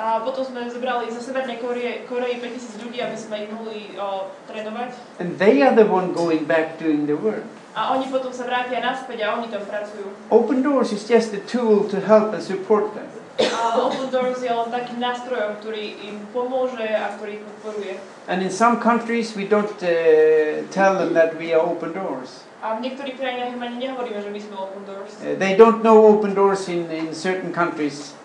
A 0.01 0.22
potom 0.22 0.47
sme 0.47 0.64
zobrali 0.70 1.12
zo 1.12 1.20
Severnej 1.20 1.60
Koreje, 1.60 2.09
Koreji 2.09 2.40
5000 2.40 2.85
ľudí, 2.89 3.05
aby 3.05 3.16
sme 3.20 3.44
ich 3.44 3.51
mohli 3.52 3.93
o, 4.01 4.32
trénovať. 4.48 4.97
And 5.20 5.36
they 5.36 5.60
are 5.60 5.77
the 5.77 5.85
one 5.85 6.16
going 6.16 6.48
back 6.48 6.81
doing 6.81 7.05
the 7.05 7.18
work. 7.18 7.44
A 7.70 7.94
oni 7.94 8.10
potom 8.10 8.34
sa 8.34 8.51
vrátia 8.51 8.82
naspäť 8.82 9.22
a 9.22 9.38
oni 9.38 9.47
tam 9.47 9.62
pracujú. 9.62 10.10
Open 10.34 10.59
Doors 10.66 10.90
is 10.90 11.06
just 11.06 11.30
a 11.30 11.40
tool 11.47 11.86
to 11.86 12.02
help 12.02 12.34
and 12.34 12.42
support 12.42 12.90
them. 12.98 13.06
A 13.40 13.78
Open 13.78 14.10
Doors 14.10 14.42
je 14.42 14.51
len 14.51 14.68
takým 14.74 14.98
nástrojom, 14.98 15.62
ktorý 15.62 15.97
im 16.02 16.18
pomôže 16.34 16.82
a 16.82 17.14
ktorý 17.14 17.40
ich 17.40 17.44
podporuje. 17.47 17.92
And 18.26 18.42
in 18.42 18.51
some 18.51 18.82
countries, 18.82 19.38
we 19.38 19.47
don't 19.47 19.70
uh, 19.80 20.66
tell 20.74 20.98
them 20.98 21.14
that 21.14 21.38
we 21.38 21.55
are 21.55 21.62
Open 21.62 21.94
Doors. 21.94 22.42
A 22.60 22.76
v 22.76 22.84
niektorých 22.84 23.16
krajinách 23.16 23.56
im 23.56 23.62
ani 23.64 23.88
nehovoríme, 23.88 24.20
že 24.20 24.28
my 24.28 24.40
sme 24.42 24.55
Open 24.59 24.82
Doors. 24.84 25.12
Uh, 25.22 25.38
they 25.38 25.55
don't 25.56 25.80
know 25.86 25.97
Open 26.05 26.34
Doors 26.34 26.68
in, 26.68 26.90
in 26.90 27.14
certain 27.14 27.55
countries. 27.55 28.18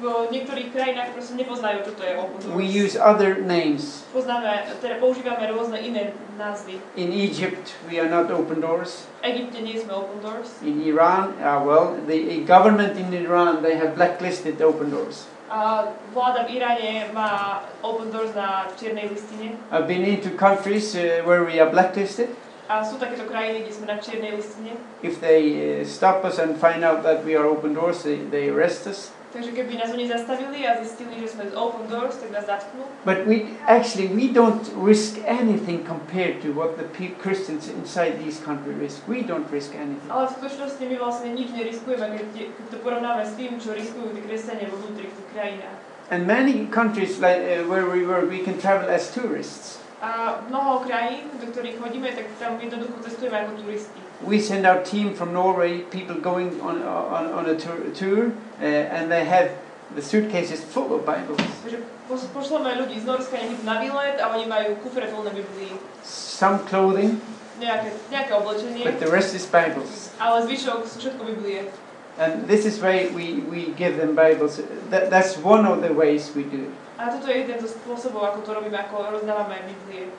V 0.00 0.32
niektorých 0.32 0.72
krajinách 0.72 1.12
proste 1.12 1.36
nepoznajú, 1.36 1.84
čo 1.84 1.92
to 1.92 2.02
je 2.08 2.16
Open 2.16 2.56
We 2.56 2.64
use 2.64 2.96
other 2.96 3.36
names. 3.44 4.08
Poznáme, 4.16 4.72
teda 4.80 4.96
používame 4.96 5.44
rôzne 5.52 5.76
iné 5.76 6.16
názvy. 6.40 6.80
In 6.96 7.12
Egypt, 7.12 7.76
we 7.84 8.00
are 8.00 8.08
not 8.08 8.32
Open 8.32 8.64
Doors. 8.64 9.04
V 9.20 9.28
Egypte 9.28 9.60
nie 9.60 9.76
sme 9.76 9.92
Open 9.92 10.24
Doors. 10.24 10.56
In 10.64 10.80
Iran, 10.80 11.36
uh, 11.44 11.60
well, 11.60 12.00
the 12.08 12.40
government 12.48 12.96
in 12.96 13.12
Iran, 13.12 13.60
they 13.60 13.76
have 13.76 13.92
blacklisted 13.92 14.56
Open 14.64 14.88
Doors. 14.88 15.28
A 15.52 15.92
vláda 16.16 16.48
v 16.48 16.56
Iráne 16.56 17.12
má 17.12 17.60
Open 17.84 18.08
Doors 18.08 18.32
na 18.32 18.72
čiernej 18.80 19.12
listine. 19.12 19.60
I've 19.68 19.84
been 19.84 20.08
into 20.08 20.32
countries 20.32 20.96
uh, 20.96 21.20
where 21.28 21.44
we 21.44 21.60
are 21.60 21.68
blacklisted. 21.68 22.32
A 22.72 22.80
sú 22.80 22.96
takéto 22.96 23.28
krajiny, 23.28 23.68
kde 23.68 23.72
sme 23.76 23.86
na 23.92 24.00
čiernej 24.00 24.32
listine. 24.32 24.80
If 25.04 25.20
they 25.20 25.44
uh, 25.60 25.84
stop 25.84 26.24
us 26.24 26.40
and 26.40 26.56
find 26.56 26.88
out 26.88 27.04
that 27.04 27.20
we 27.20 27.36
are 27.36 27.44
Open 27.44 27.76
Doors, 27.76 28.00
they, 28.00 28.16
they 28.32 28.48
arrest 28.48 28.88
us. 28.88 29.12
Takže 29.30 29.54
keby 29.54 29.78
nás 29.78 29.94
oni 29.94 30.10
zastavili 30.10 30.66
a 30.66 30.82
zistili, 30.82 31.22
že 31.22 31.38
sme 31.38 31.46
z 31.46 31.54
Open 31.54 31.86
Doors, 31.86 32.18
tak 32.18 32.34
nás 32.34 32.50
zatknú. 32.50 32.82
But 33.06 33.30
we 33.30 33.54
actually 33.70 34.10
we 34.10 34.26
don't 34.26 34.66
risk 34.74 35.22
anything 35.22 35.86
compared 35.86 36.42
to 36.42 36.50
what 36.50 36.74
the 36.74 36.90
Christians 37.22 37.70
inside 37.70 38.18
these 38.18 38.42
countries 38.42 38.74
risk. 38.82 39.06
We 39.06 39.22
don't 39.22 39.46
risk 39.54 39.70
anything. 39.78 40.10
Ale 40.10 40.26
v 40.26 40.32
skutočnosti 40.34 40.82
my 40.82 40.96
vlastne 40.98 41.30
nič 41.30 41.54
neriskujeme, 41.54 42.10
keď, 42.10 42.26
to 42.74 42.76
porovnáme 42.82 43.22
s 43.22 43.38
tým, 43.38 43.54
čo 43.62 43.70
riskujú 43.70 44.18
tí 44.18 44.20
kresťania 44.26 44.66
vo 44.66 44.82
vnútri 44.82 45.06
v 45.06 45.14
tých 45.14 45.28
krajinách. 45.30 45.78
And 46.10 46.26
many 46.26 46.66
countries 46.74 47.22
like 47.22 47.38
uh, 47.38 47.70
where 47.70 47.86
we 47.86 48.02
work, 48.02 48.26
we 48.26 48.42
can 48.42 48.58
travel 48.58 48.90
as 48.90 49.14
tourists. 49.14 49.78
A 50.02 50.42
mnoho 50.50 50.82
krajín, 50.82 51.30
do 51.38 51.46
ktorých 51.54 51.78
chodíme, 51.78 52.10
tak 52.10 52.26
tam 52.42 52.58
jednoducho 52.58 52.98
cestujeme 53.04 53.46
ako 53.46 53.62
turisti. 53.62 54.00
We 54.26 54.42
send 54.42 54.66
our 54.66 54.82
team 54.82 55.14
from 55.14 55.30
Norway, 55.30 55.86
people 55.86 56.18
going 56.18 56.58
on 56.60 56.82
on, 56.82 57.30
on 57.30 57.44
a 57.46 57.54
tour, 57.54 57.78
tour 57.94 58.34
and 58.60 59.08
they 59.08 59.24
have 59.24 59.50
the 59.90 60.02
suitcases 60.02 60.60
full 60.60 60.92
of 60.92 61.02
Bibles. 61.02 61.40
Takže 61.64 61.78
pos- 62.06 62.28
pošleme 62.30 62.76
ľudí 62.76 63.00
z 63.00 63.08
Norska 63.08 63.34
niekde 63.34 63.64
na 63.64 63.80
výlet 63.80 64.20
a 64.20 64.30
oni 64.30 64.44
majú 64.46 64.76
kufre 64.80 65.08
plné 65.08 65.30
Biblií. 65.32 65.72
Some 66.04 66.60
clothing, 66.68 67.18
Nejaké, 67.60 67.92
nejaké 68.08 68.32
oblečenie, 68.32 68.88
but 68.88 68.96
the 68.96 69.10
rest 69.12 69.36
is 69.36 69.44
Bibles. 69.44 70.08
ale 70.16 70.48
zvyšok 70.48 70.80
sú 70.88 70.96
všetko 70.96 71.22
Biblie. 71.28 71.68
And 72.16 72.44
this 72.48 72.64
is 72.64 72.80
why 72.80 73.08
we, 73.12 73.40
we 73.48 73.72
give 73.76 73.96
them 73.96 74.12
Bibles. 74.12 74.60
That, 74.88 75.08
that's 75.08 75.36
one 75.40 75.64
of 75.64 75.80
the 75.80 75.92
ways 75.92 76.32
we 76.32 76.44
do 76.44 76.68
it. 76.68 76.74
A 77.00 77.08
toto 77.08 77.32
je 77.32 77.44
jeden 77.44 77.56
zo 77.60 77.68
spôsobov, 77.68 78.20
ako 78.28 78.38
to 78.44 78.50
robíme, 78.52 78.76
ako 78.76 79.08
rozdávame 79.20 79.56
Biblie. 79.64 80.12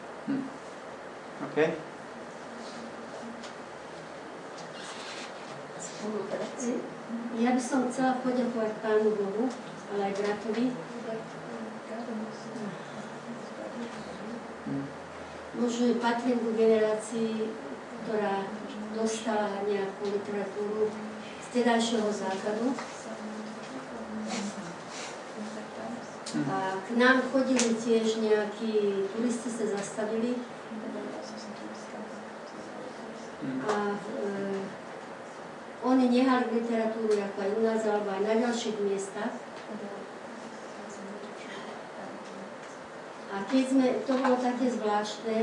Okay? 1.54 1.74
spolupráci. 5.78 6.82
Ja 7.40 7.56
by 7.56 7.62
som 7.64 7.90
chcela 7.90 8.20
poďakovať 8.22 8.72
Pánu 8.84 9.16
Bohu, 9.16 9.46
ale 9.92 10.02
aj 10.12 10.14
bratovi. 10.20 10.66
Možno 15.56 16.00
patrím 16.00 16.38
ku 16.40 16.52
generácii, 16.56 17.52
ktorá 18.04 18.48
dostala 18.96 19.64
nejakú 19.68 20.04
literatúru 20.12 20.92
z 21.40 21.48
tedajšieho 21.52 22.10
základu. 22.12 22.76
A 26.32 26.80
k 26.80 26.90
nám 26.96 27.28
chodili 27.28 27.76
tiež 27.76 28.24
nejakí 28.24 29.04
turisti 29.12 29.52
sa 29.52 29.66
zastavili 29.76 30.40
a 33.42 33.76
e, 33.92 34.61
oni 35.82 36.06
nehali 36.14 36.46
literatúru 36.62 37.18
ako 37.18 37.38
aj 37.42 37.52
u 37.58 37.62
nás, 37.66 37.82
alebo 37.86 38.10
aj 38.14 38.22
na 38.22 38.34
ďalších 38.38 38.78
miestach. 38.86 39.34
A 43.32 43.36
keď 43.48 43.64
sme, 43.72 43.86
to 44.04 44.14
bolo 44.20 44.36
také 44.38 44.68
zvláštne, 44.68 45.38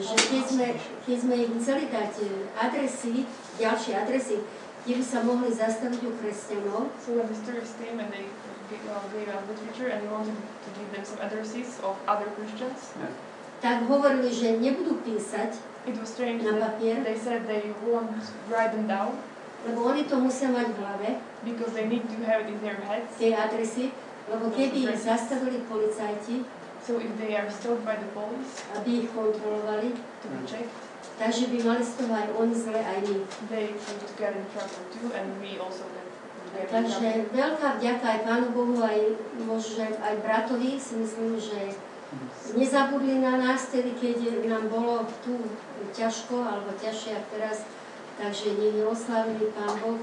že 0.00 0.16
keď 0.30 0.44
sme, 0.46 0.66
keď 1.04 1.16
sme 1.18 1.34
im 1.36 1.52
chceli 1.60 1.84
dať 1.90 2.12
e, 2.24 2.30
adresy, 2.56 3.26
ďalšie 3.58 3.92
adresy, 3.98 4.38
kde 4.86 4.94
by 4.96 5.04
sa 5.04 5.20
mohli 5.20 5.52
zastaviť 5.52 6.00
u 6.00 6.12
kresťanov, 6.16 6.88
So 6.96 7.20
when 7.20 7.28
visitors 7.28 7.76
came 7.76 8.00
and 8.00 8.08
they 8.08 8.24
gave, 8.72 8.80
uh, 8.88 9.04
gave 9.12 9.28
out 9.28 9.44
literature 9.44 9.92
and 9.92 10.00
we 10.00 10.08
wanted 10.08 10.32
to 10.32 10.68
give 10.72 10.88
them 10.94 11.04
some 11.04 11.20
addresses 11.20 11.76
of 11.84 11.98
other 12.08 12.30
Christians, 12.32 12.96
tak 13.60 13.84
hovorili, 13.86 14.32
že 14.32 14.56
nebudú 14.56 15.00
písať 15.04 15.56
it 15.88 15.96
was 15.96 16.12
strange 16.12 16.44
na 16.44 16.60
papier, 16.60 17.00
they 17.00 17.16
said 17.16 17.48
they 17.48 17.72
won't 17.84 18.12
write 18.52 18.72
them 18.76 18.84
down 18.84 19.16
lebo 19.68 19.92
oni 19.92 20.08
to 20.08 20.16
musia 20.16 20.48
mať 20.48 20.72
v 20.72 20.76
hlave, 20.80 21.10
because 21.44 21.76
they 21.76 21.84
need 21.84 22.04
to 22.08 22.16
have 22.24 22.40
it 22.40 22.48
in 22.48 22.56
their 22.64 22.80
heads. 22.80 23.12
tie 23.20 23.36
adresy, 23.36 23.92
lebo 24.32 24.48
keby 24.48 24.88
ich 24.88 25.00
zastavili 25.04 25.60
policajti, 25.68 26.44
So 26.80 26.96
if 26.96 27.12
they 27.20 27.36
are 27.36 27.44
stopped 27.52 27.84
by 27.84 28.00
the 28.00 28.08
police 28.16 28.64
aby 28.72 29.04
ich 29.04 29.12
kontrolovali, 29.12 29.92
to 30.24 30.26
be 30.32 30.40
checked, 30.48 30.72
takže 31.20 31.52
by 31.52 31.58
mali 31.60 31.84
z 31.84 31.92
toho 32.00 32.12
aj 32.16 32.28
oni 32.40 32.54
zle, 32.56 32.80
aj 32.80 32.98
my. 33.04 33.16
they 33.52 33.68
would 33.76 34.12
get 34.16 34.32
in 34.32 34.44
trouble 34.56 34.84
too, 34.88 35.12
and 35.12 35.28
we 35.44 35.60
also 35.60 35.84
get, 35.92 36.08
Takže 36.50 37.30
veľká 37.30 37.78
vďaka 37.78 38.06
aj 38.10 38.20
Pánu 38.26 38.48
Bohu, 38.56 38.80
aj 38.82 39.12
možno 39.44 39.86
aj 39.86 40.14
bratovi, 40.24 40.80
si 40.80 40.98
myslím, 40.98 41.38
že 41.38 41.76
nezabudli 42.56 43.22
na 43.22 43.38
nás 43.38 43.70
tedy, 43.70 43.94
keď 43.94 44.46
nám 44.50 44.66
bolo 44.66 45.06
tu 45.22 45.38
ťažko, 45.94 46.42
alebo 46.42 46.74
ťažšie 46.78 47.14
ako 47.14 47.28
teraz, 47.38 47.58
takže 48.18 48.58
nech 48.58 48.74
je 48.74 48.84
oslavili 48.86 49.44
Pán 49.54 49.74
Boh, 49.78 50.00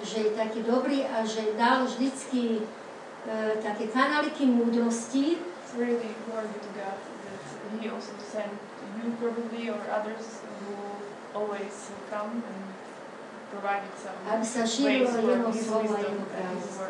že 0.00 0.28
je 0.28 0.30
taký 0.32 0.64
dobrý 0.64 1.04
a 1.04 1.24
že 1.28 1.52
dal 1.60 1.84
vždycky 1.84 2.64
e, 3.28 3.60
také 3.60 3.92
kanaliky 3.92 4.48
múdrosti, 4.48 5.36
It's 5.36 5.78
really 5.78 6.10
glory 6.26 6.50
to 6.50 6.70
God 6.74 6.98
that 6.98 7.42
He 7.78 7.86
also 7.86 8.10
sent 8.18 8.50
you 8.98 9.12
probably 9.22 9.70
or 9.70 9.78
others 9.86 10.42
who 10.42 10.74
always 11.30 11.94
come 12.10 12.42
and 12.42 12.60
provided 13.54 13.92
some 13.94 14.18
aby 14.26 14.42
sa 14.42 14.66
šírilo 14.66 15.14
Jeho 15.14 15.52
slovo 15.54 15.94
a 15.94 16.00
Jeho 16.02 16.26
kráľovstvo. 16.26 16.84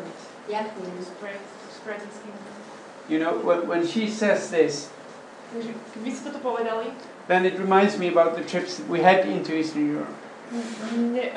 Ďakujem. 0.49 0.93
to 0.97 1.05
spread, 1.05 1.37
to 1.37 1.69
spread 1.69 1.99
His 2.01 2.17
kingdom. 2.25 2.50
You 3.09 3.19
know, 3.19 3.33
when, 3.43 3.67
when 3.67 3.87
she 3.87 4.07
says 4.07 4.49
this, 4.51 4.89
then 7.27 7.45
it 7.45 7.59
reminds 7.59 7.97
me 7.97 8.07
about 8.07 8.35
the 8.37 8.43
trips 8.43 8.77
that 8.77 8.87
we 8.87 9.01
had 9.01 9.27
into 9.27 9.55
Eastern 9.57 9.87
Europe. 9.87 10.15
eh, 11.15 11.31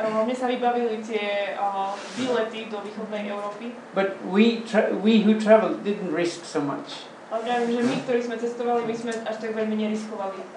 Európy, 3.30 3.70
But 3.94 4.18
we, 4.26 4.66
tra- 4.66 4.90
we 4.90 5.22
who 5.22 5.38
traveled 5.38 5.84
didn't 5.84 6.10
risk 6.10 6.44
so 6.44 6.60
much. 6.60 7.06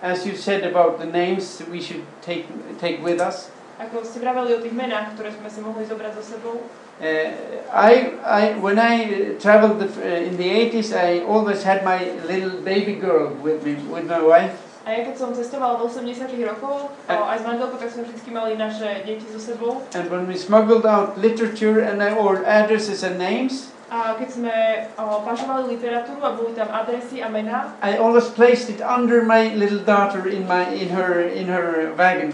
As 0.02 0.26
you 0.26 0.36
said 0.36 0.64
about 0.66 1.00
the 1.00 1.06
names 1.06 1.62
we 1.70 1.82
should 1.82 2.06
take, 2.22 2.46
take 2.82 3.02
with 3.02 3.22
us, 3.22 3.50
Ako 3.78 4.02
ste 4.02 4.18
vraveli 4.26 4.58
o 4.58 4.60
tých 4.62 4.74
menách, 4.74 5.14
ktoré 5.14 5.30
sme 5.38 5.50
si 5.54 5.62
mohli 5.62 5.86
zobrať 5.86 6.18
so 6.18 6.24
sebou, 6.26 6.66
I, 7.00 8.14
I, 8.26 8.54
when 8.58 8.80
I 8.80 9.06
uh, 9.06 9.40
traveled 9.40 9.80
the, 9.80 9.90
uh, 10.02 10.28
in 10.28 10.38
the 10.38 10.50
80s, 10.50 10.96
I 10.98 11.22
always 11.22 11.62
had 11.64 11.84
my 11.86 12.10
little 12.26 12.62
baby 12.62 12.96
girl 12.96 13.34
with 13.44 13.64
me, 13.66 13.76
with 13.92 14.08
my 14.08 14.22
wife. 14.22 14.56
A 14.88 14.96
ja 14.96 15.04
keď 15.04 15.20
som 15.20 15.30
cestovala 15.36 15.84
v 15.84 15.92
80 15.92 16.32
rokov, 16.48 16.88
o, 16.88 17.12
aj 17.12 17.38
s 17.38 17.44
manželkou, 17.44 17.76
tak 17.76 17.92
sme 17.92 18.08
vždy 18.08 18.32
mali 18.32 18.56
naše 18.56 19.04
deti 19.04 19.28
so 19.28 19.36
sebou. 19.36 19.84
And 19.92 20.08
when 20.08 20.32
we 20.32 20.40
smuggled 20.40 20.88
out 20.88 21.20
literature 21.20 21.84
and 21.84 22.00
I- 22.00 22.16
or 22.16 22.40
addresses 22.48 23.04
and 23.04 23.20
names, 23.20 23.76
A 23.88 24.16
keď 24.20 24.30
sme 24.32 24.56
o, 25.00 25.24
pašovali 25.28 25.76
literatúru 25.76 26.20
a 26.24 26.36
boli 26.36 26.52
tam 26.56 26.68
adresy 26.72 27.20
a 27.20 27.28
mená, 27.28 27.76
I 27.84 28.00
always 28.00 28.32
placed 28.32 28.68
it 28.72 28.80
under 28.80 29.24
my 29.24 29.52
little 29.56 29.80
daughter 29.80 30.24
in 30.28 30.48
my 30.48 30.68
in 30.72 30.92
her 30.96 31.20
in 31.24 31.52
her 31.52 31.92
wagon. 31.96 32.32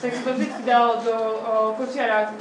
tak 0.00 0.16
som 0.16 0.24
to 0.24 0.32
vždy 0.40 0.48
dal 0.64 1.04
do 1.04 1.12
o, 1.12 1.76
kočiara 1.76 2.32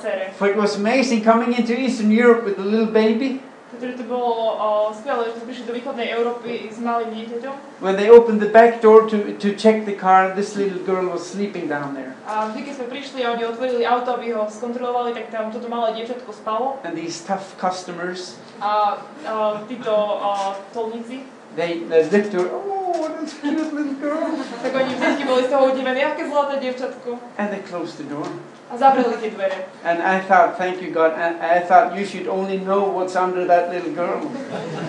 cere. 0.00 0.32
For 0.34 0.46
it 0.48 0.56
was 0.56 0.76
amazing 0.76 1.22
coming 1.22 1.54
into 1.54 1.72
Eastern 1.78 2.10
Europe 2.10 2.44
with 2.44 2.58
a 2.58 2.64
little 2.64 2.86
baby. 2.86 3.40
Pretože 3.74 3.98
to 3.98 4.04
bolo 4.06 4.54
o, 4.54 4.94
skvelé, 4.94 5.34
že 5.34 5.42
sme 5.42 5.66
do 5.66 5.74
východnej 5.74 6.06
Európy 6.14 6.70
s 6.70 6.78
malým 6.78 7.10
dieťaťom. 7.10 7.82
When 7.82 7.98
they 7.98 8.06
opened 8.06 8.38
the 8.38 8.46
back 8.46 8.78
door 8.78 9.10
to, 9.10 9.34
to 9.34 9.50
check 9.58 9.82
the 9.82 9.98
car, 9.98 10.30
this 10.30 10.54
little 10.54 10.78
girl 10.86 11.10
was 11.10 11.26
sleeping 11.26 11.66
down 11.66 11.90
there. 11.98 12.14
A 12.22 12.54
vždy, 12.54 12.70
sme 12.70 12.86
prišli 12.86 13.26
oni 13.26 13.42
otvorili 13.42 13.82
auto, 13.82 14.14
aby 14.14 14.30
ho 14.30 14.46
skontrolovali, 14.46 15.10
tak 15.18 15.34
tam 15.34 15.50
toto 15.50 15.66
malé 15.66 15.98
dievčatko 15.98 16.30
spalo. 16.30 16.78
And 16.86 16.94
these 16.94 17.18
tough 17.26 17.58
customers, 17.58 18.38
A, 18.62 19.02
a 19.26 19.58
títo 19.66 19.90
o, 19.90 20.54
tolníci, 20.70 21.26
they, 21.58 21.82
they 21.90 22.06
looked 22.06 22.30
to 22.30 22.46
her, 22.46 22.50
oh, 22.54 22.94
what 23.02 23.18
a 23.18 23.26
cute 23.26 23.74
little 23.74 23.98
girl. 23.98 24.22
tak 24.62 24.70
oni 24.70 24.94
vždy 24.94 25.24
boli 25.26 25.42
z 25.42 25.50
toho 25.50 25.74
udivení, 25.74 26.00
aké 26.06 26.30
zlaté 26.30 26.62
dievčatko. 26.62 27.18
And 27.42 27.50
they 27.50 27.58
closed 27.66 27.98
the 27.98 28.06
door. 28.06 28.30
A 28.70 28.76
zavreli 28.76 29.30
dvere. 29.30 29.68
And 29.84 30.00
I 30.02 30.20
thought, 30.20 30.56
thank 30.56 30.80
you, 30.82 30.90
God. 30.90 31.12
And 31.12 31.36
I 31.42 31.60
thought 31.60 31.96
you 31.98 32.06
should 32.06 32.28
only 32.28 32.56
know 32.58 32.88
what's 32.88 33.16
under 33.16 33.44
that 33.46 33.70
little 33.70 33.92
girl. 33.92 34.24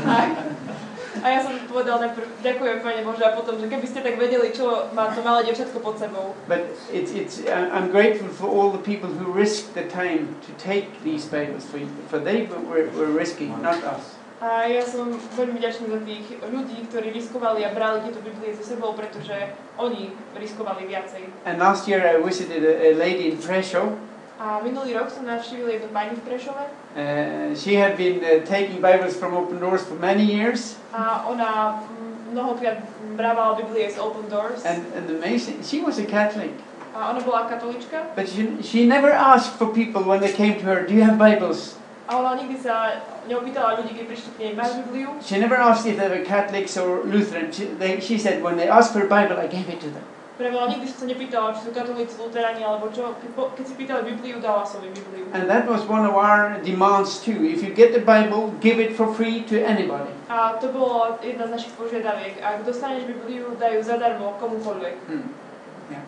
A, 0.07 0.31
a 1.19 1.27
ja 1.27 1.39
som 1.43 1.59
povedal 1.67 1.99
najprv, 1.99 2.23
ďakujem 2.39 2.77
Pane 2.79 3.01
Bože, 3.03 3.23
a 3.27 3.35
potom, 3.35 3.59
že 3.59 3.67
keby 3.67 3.83
ste 3.83 3.99
tak 3.99 4.15
vedeli, 4.15 4.55
čo 4.55 4.87
má 4.95 5.11
to 5.11 5.19
malé 5.25 5.43
dievčatko 5.51 5.83
pod 5.83 5.99
sebou. 5.99 6.31
But 6.47 6.71
it's, 6.93 7.11
it's, 7.11 7.43
I'm 7.51 7.91
grateful 7.91 8.31
for 8.31 8.47
all 8.47 8.71
the 8.71 8.81
people 8.81 9.11
who 9.11 9.27
risked 9.27 9.75
the 9.75 9.83
time 9.91 10.39
to 10.47 10.51
take 10.55 11.03
these 11.03 11.27
Bibles 11.27 11.67
for, 11.67 11.83
you, 11.83 11.91
for 12.07 12.17
they 12.17 12.47
were, 12.47 12.87
were 12.95 13.11
risking, 13.11 13.51
not 13.59 13.83
us. 13.83 14.14
A 14.45 14.69
ja 14.69 14.85
som 14.85 15.09
veľmi 15.09 15.57
vďačný 15.57 15.89
za 15.89 15.99
tých 16.05 16.37
ľudí, 16.37 16.85
ktorí 16.93 17.09
riskovali 17.17 17.65
a 17.65 17.73
brali 17.73 18.05
tieto 18.05 18.21
Biblie 18.21 18.53
so 18.53 18.61
sebou, 18.61 18.93
pretože 18.93 19.33
oni 19.81 20.13
riskovali 20.37 20.85
viacej. 20.85 21.49
And 21.49 21.57
last 21.57 21.89
year 21.89 22.05
I 22.05 22.21
visited 22.21 22.61
a, 22.61 22.73
a 22.77 22.89
lady 22.93 23.33
in 23.33 23.41
Prešov. 23.41 23.97
A 24.37 24.61
minulý 24.61 24.93
rok 24.93 25.09
som 25.09 25.25
navštívil 25.25 25.81
jednu 25.81 25.89
pani 25.89 26.13
v 26.13 26.21
Prešove 26.29 26.65
Uh, 26.95 27.51
she 27.59 27.75
had 27.75 27.99
been 27.99 28.23
uh, 28.23 28.39
taking 28.47 28.79
Bibles 28.79 29.19
from 29.19 29.35
Open 29.35 29.59
Doors 29.59 29.83
for 29.83 29.99
many 29.99 30.23
years, 30.23 30.79
a 30.95 31.27
ona 31.27 31.83
mnohokrát 32.31 32.87
brávala 33.19 33.59
Biblie 33.59 33.91
z 33.91 33.99
Open 33.99 34.23
Doors 34.31 34.63
and, 34.63 34.79
and 34.95 35.11
amazing, 35.11 35.59
she 35.59 35.83
was 35.83 35.99
a 35.99 36.07
Catholic. 36.07 36.55
a 36.95 37.11
ona 37.11 37.19
bola 37.19 37.51
katolička 37.51 38.15
But 38.15 38.31
she, 38.31 38.47
she 38.63 38.87
never 38.87 39.11
asked 39.11 39.59
for 39.59 39.67
people 39.75 40.07
when 40.07 40.23
they 40.23 40.31
came 40.31 40.55
to 40.55 40.65
her, 40.71 40.87
Do 40.87 40.95
you 40.95 41.03
have 41.03 41.19
Bibles? 41.19 41.75
A 42.05 42.35
nikdy 42.37 42.55
sa 42.61 43.01
neopýtala 43.25 43.81
ľudí, 43.81 43.97
keď 43.97 44.05
prišli 44.05 44.29
k 44.33 44.37
nej, 44.37 44.51
máš 44.53 44.77
Bibliu? 44.85 45.09
She 45.25 45.41
never 45.41 45.57
asked 45.57 45.89
if 45.89 45.97
they 45.97 46.05
were 46.05 46.21
Catholics 46.21 46.77
or 46.77 47.01
Lutheran. 47.01 47.49
She, 47.49 47.65
they, 47.81 47.97
she 47.97 48.21
said, 48.21 48.45
When 48.45 48.61
they 48.61 48.69
asked 48.69 48.93
for 48.93 49.01
a 49.01 49.09
Bible, 49.09 49.41
I 49.41 49.49
gave 49.49 49.65
it 49.65 49.81
to 49.81 49.89
them. 49.89 50.05
Prebola, 50.35 50.67
nikdy 50.67 50.83
som 50.91 51.07
sa 51.07 51.07
nepýtala, 51.07 51.55
či 51.55 51.63
sú 51.63 51.71
katolíci, 51.71 52.19
luteráni 52.19 52.59
alebo 52.59 52.91
čo. 52.91 53.15
Keď, 53.23 53.29
po, 53.39 53.55
keď 53.55 53.65
si 53.71 53.73
pýtali 53.79 54.01
Bibliu, 54.03 54.43
dala 54.43 54.67
som 54.67 54.83
im 54.83 54.91
Bibliu. 54.91 55.31
And 55.31 55.47
that 55.47 55.63
was 55.63 55.87
one 55.87 56.03
of 56.03 56.11
our 56.11 56.59
demands 56.59 57.23
too. 57.23 57.39
If 57.39 57.63
you 57.63 57.71
get 57.71 57.95
the 57.95 58.03
Bible, 58.03 58.51
give 58.59 58.77
it 58.77 58.99
for 58.99 59.07
free 59.15 59.47
to 59.47 59.55
anybody. 59.63 60.11
A 60.27 60.59
to 60.59 60.75
bolo 60.75 61.15
jedna 61.23 61.47
z 61.47 61.51
našich 61.55 61.73
požiadaviek. 61.79 62.43
Ak 62.43 62.67
dostaneš 62.67 63.07
Bibliu, 63.07 63.55
dajú 63.55 63.79
zadarmo 63.79 64.35
komukoľvek. 64.35 64.95
Hmm. 65.07 65.31
Yeah. 65.87 66.03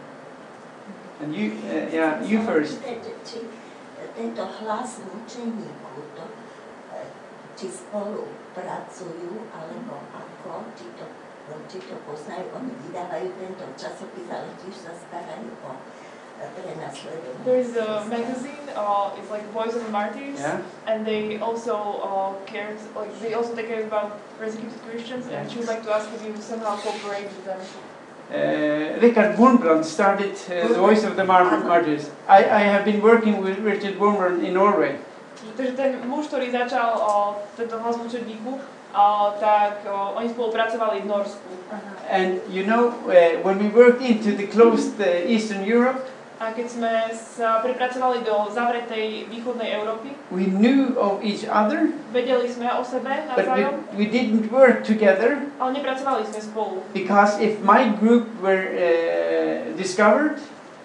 And 1.23 1.31
you, 1.31 1.55
uh, 1.63 1.87
yeah, 1.87 2.19
you 2.19 2.43
first. 2.43 2.83
Či 4.17 4.33
tento 4.33 4.49
hlas 4.49 4.97
mučeníku, 5.05 6.01
to, 6.17 6.25
či 7.53 7.69
spolu 7.69 8.25
pracujú, 8.49 9.45
alebo 9.53 10.01
ako, 10.09 10.73
či 10.73 10.89
to, 10.97 11.05
či 11.69 11.77
to 11.85 11.93
poznajú, 12.01 12.49
oni 12.57 12.73
vydávajú 12.81 13.29
tento 13.37 13.65
časopis, 13.77 14.25
ale 14.33 14.49
tiež 14.57 14.73
sa 14.73 14.89
starajú 14.97 15.53
o 15.61 15.77
prenasledovanie. 16.33 17.45
There 17.45 17.61
is 17.61 17.77
a 17.77 18.09
magazine, 18.09 18.65
uh, 18.73 19.13
it's 19.13 19.29
like 19.29 19.45
Voice 19.53 19.77
of 19.77 19.85
the 19.85 19.93
Martyrs, 19.93 20.41
Yeah. 20.41 20.65
and 20.89 21.05
they 21.05 21.37
also 21.37 21.77
uh, 22.01 22.33
cared, 22.49 22.81
like 22.97 23.13
they 23.21 23.37
also 23.37 23.53
take 23.53 23.69
care 23.69 23.85
about 23.85 24.17
persecuted 24.41 24.81
Christians, 24.81 25.29
and 25.29 25.45
she 25.45 25.61
would 25.61 25.69
like 25.69 25.85
to 25.85 25.93
ask 25.93 26.09
if 26.09 26.25
you 26.25 26.33
somehow 26.41 26.73
cooperate 26.81 27.29
with 27.29 27.45
them. 27.45 27.61
Uh, 28.27 28.99
Richard 28.99 29.39
Wurmbrand 29.39 29.85
started 29.85 30.35
uh, 30.51 30.67
the 30.67 30.75
Voice 30.75 31.07
of 31.07 31.15
the 31.15 31.23
Mar- 31.23 31.47
Martyrs. 31.63 32.11
I, 32.27 32.43
I 32.43 32.59
have 32.59 32.83
been 32.83 33.01
working 33.01 33.39
with 33.41 33.57
Richard 33.59 33.95
Wurmbrand 33.95 34.43
in 34.43 34.53
Norway. 34.53 34.99
Takže 35.55 35.73
ten 35.79 35.91
muž, 36.11 36.27
ktorý 36.27 36.51
začal 36.51 36.99
uh, 36.99 37.39
tento 37.55 37.79
hlas 37.79 37.95
mučedníku, 37.95 38.59
uh, 38.59 39.31
tak 39.39 39.79
uh, 39.87 40.17
oni 40.19 40.27
spolupracovali 40.27 41.01
v 41.01 41.07
Norsku. 41.07 41.49
And 42.11 42.43
you 42.51 42.67
know, 42.67 42.91
uh, 43.07 43.39
when 43.47 43.63
we 43.63 43.71
worked 43.71 44.03
into 44.03 44.35
the 44.35 44.43
closed 44.51 44.99
uh, 44.99 45.07
Eastern 45.23 45.63
Europe, 45.63 46.03
A 46.37 46.53
keď 46.53 46.67
sme 46.69 46.91
sa 47.17 47.65
prepracovali 47.65 48.21
do 48.21 48.45
zavretej 48.53 49.25
východnej 49.25 49.73
Európy, 49.73 50.13
we 50.29 50.45
knew 50.45 50.93
of 50.93 51.17
each 51.25 51.41
other, 51.49 51.89
vedeli 52.13 52.45
sme 52.45 52.69
o 52.77 52.85
sebe 52.85 53.09
but 53.33 53.41
navzájom, 53.41 53.73
we, 53.97 54.05
we 54.05 54.05
didn't 54.05 54.45
work 54.53 54.85
together 54.85 55.41
ale 55.57 55.71
nepracovali 55.73 56.29
sme 56.29 56.37
spolu. 56.37 56.77
because 56.93 57.41
if 57.41 57.57
my 57.65 57.89
group 57.97 58.29
were 58.37 58.69
uh, 58.69 58.85
discovered 59.73 60.37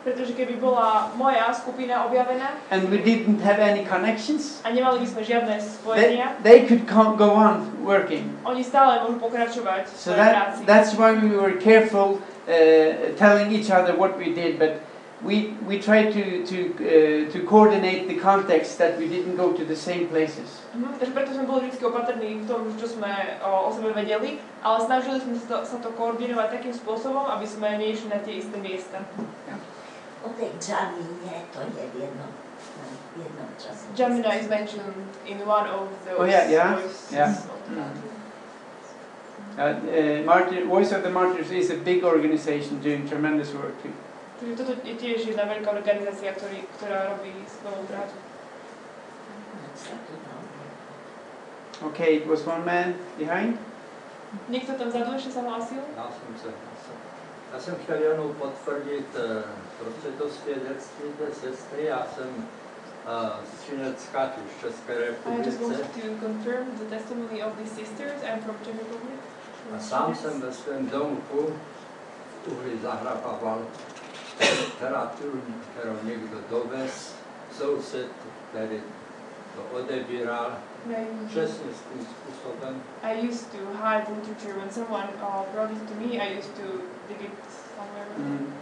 Pretože 0.02 0.34
keby 0.34 0.58
bola 0.58 1.14
moja 1.14 1.46
skupina 1.54 2.02
objavená 2.08 2.58
and 2.74 2.90
we 2.90 2.98
didn't 2.98 3.38
have 3.38 3.60
any 3.60 3.84
connections, 3.84 4.58
a 4.64 4.72
nemali 4.72 4.98
by 4.98 5.06
sme 5.06 5.22
žiadne 5.22 5.54
they, 5.54 5.62
spojenia, 5.62 6.26
they 6.42 6.58
could 6.66 6.88
co- 6.88 7.12
go 7.14 7.36
on 7.36 7.68
working. 7.84 8.24
oni 8.42 8.64
stále 8.64 9.04
môžu 9.04 9.20
pokračovať 9.20 9.84
So 9.94 10.16
that, 10.16 10.32
práci. 10.56 10.64
that's 10.64 10.96
why 10.96 11.12
we 11.12 11.30
were 11.30 11.54
careful 11.60 12.18
uh, 12.18 13.12
telling 13.14 13.52
each 13.52 13.68
other 13.68 13.92
what 13.94 14.16
we 14.16 14.32
did, 14.34 14.56
but 14.58 14.80
we, 15.24 15.54
we 15.66 15.78
tried 15.78 16.12
to, 16.12 16.44
to, 16.46 16.58
uh, 16.74 17.30
to 17.30 17.38
coordinate 17.46 18.08
the 18.08 18.18
context 18.18 18.78
that 18.78 18.98
we 18.98 19.06
didn't 19.08 19.36
go 19.36 19.52
to 19.52 19.64
the 19.64 19.76
same 19.76 20.08
places. 20.08 20.60
Mhm, 20.74 20.98
takže 20.98 21.12
preto 21.14 21.30
sme 21.34 21.44
boli 21.46 21.70
vždy 21.70 21.84
opatrní 21.86 22.28
v 22.42 22.44
tom, 22.50 22.66
čo 22.74 22.86
sme 22.90 23.38
o, 23.44 23.50
o 23.66 23.70
sebe 23.70 23.94
vedeli, 23.94 24.42
ale 24.62 24.78
snažili 24.82 25.22
sme 25.22 25.38
sa 25.38 25.46
to, 25.46 25.56
sa 25.62 25.76
to 25.78 25.94
koordinovať 25.94 26.48
takým 26.58 26.74
spôsobom, 26.74 27.22
aby 27.30 27.46
sme 27.46 27.78
neišli 27.78 28.10
na 28.10 28.18
tie 28.18 28.42
isté 28.42 28.56
miesta. 28.58 28.98
O 30.22 30.30
tej 30.34 30.50
Džamíne, 30.58 31.46
to 31.50 31.58
je 31.66 31.86
v 31.86 31.96
jednom, 32.06 32.30
v 33.14 33.26
jednom 33.26 33.50
čase. 33.58 33.84
Jamina 33.94 34.34
is 34.38 34.46
mentioned 34.46 34.94
in 35.26 35.38
one 35.46 35.66
of 35.66 35.90
those 36.06 36.18
Oh, 36.18 36.26
yeah, 36.26 36.46
yeah, 36.50 36.78
voices 36.78 37.10
yeah. 37.10 37.30
Mm. 37.70 37.90
Bible. 37.90 38.10
Uh, 39.52 39.62
uh, 39.62 40.24
Martyr, 40.24 40.64
Voice 40.64 40.92
of 40.92 41.02
the 41.02 41.10
Martyrs 41.10 41.50
is 41.50 41.70
a 41.70 41.76
big 41.76 42.02
organization 42.06 42.80
doing 42.80 43.06
tremendous 43.06 43.52
work 43.52 43.74
too. 43.82 43.92
Takže 44.42 44.58
toto 44.58 44.74
je 44.82 44.98
tiež 44.98 45.22
jedna 45.30 45.46
veľká 45.46 45.70
organizácia, 45.70 46.34
ktorý, 46.34 46.66
ktorá 46.74 47.14
robí 47.14 47.30
skvelú 47.46 47.86
prácu. 47.86 48.18
Sa 49.78 49.94
tu 50.02 50.18
dá. 50.18 50.34
Okay, 51.94 52.18
it 52.18 52.26
was 52.26 52.42
one 52.42 52.66
man 52.66 52.98
behind. 53.14 53.54
Niekto 54.50 54.74
tam 54.74 54.90
vzadu 54.90 55.14
ešte 55.14 55.30
sa 55.30 55.46
hlásil? 55.46 55.78
Se, 55.78 55.94
já 55.94 56.10
jsem, 56.10 56.96
já 57.54 57.58
jsem 57.60 57.74
chtěl 57.86 57.96
jenom 58.02 58.34
potvrdit 58.34 59.06
uh, 59.14 59.46
pro 59.78 60.10
to 60.18 60.26
svědectví 60.34 61.06
té 61.18 61.28
sestry. 61.34 61.84
Já 61.86 62.06
jsem 62.14 62.30
uh, 62.34 63.38
z 63.46 63.66
Činecka, 63.66 64.20
z 64.26 64.60
České 64.60 64.92
I 64.92 64.98
just 64.98 65.22
republice. 65.22 65.62
wanted 65.62 65.90
to 65.94 66.26
confirm 66.26 66.66
the 66.82 66.88
testimony 66.90 67.38
of 67.46 67.54
these 67.58 67.74
sisters. 67.78 68.18
I'm 68.26 68.42
from 68.42 68.58
Czech 68.66 68.74
Republic. 68.74 69.22
A 69.76 69.78
sám 69.78 70.14
jsem 70.14 70.40
ve 70.40 70.52
svém 70.52 70.90
domku 70.90 71.54
v 72.42 72.52
uhli 72.52 72.78
zahrabával 72.82 73.62
literaturu, 74.40 75.42
kterou 75.70 75.96
někdo 76.02 76.36
dovez, 76.50 77.14
soused, 77.58 78.06
který 78.50 78.80
to 79.56 79.76
odebíral, 79.78 80.50
I- 80.90 81.26
přesně 81.28 81.70
s 81.72 81.80
tím 81.92 82.06
způsobem. 82.06 82.82
I 83.02 83.28
used 83.28 83.50
to 83.52 83.58
hide 83.58 84.06
literature 84.16 84.52
when 84.60 84.70
someone 84.70 85.08
uh, 85.22 85.52
brought 85.52 85.72
it 85.76 85.88
to 85.88 85.94
me. 85.94 86.18
I 86.24 86.38
used 86.38 86.54
to 86.56 86.62
dig 87.08 87.20
it 87.20 87.30
somewhere. 87.76 88.08
Mm. 88.16 88.54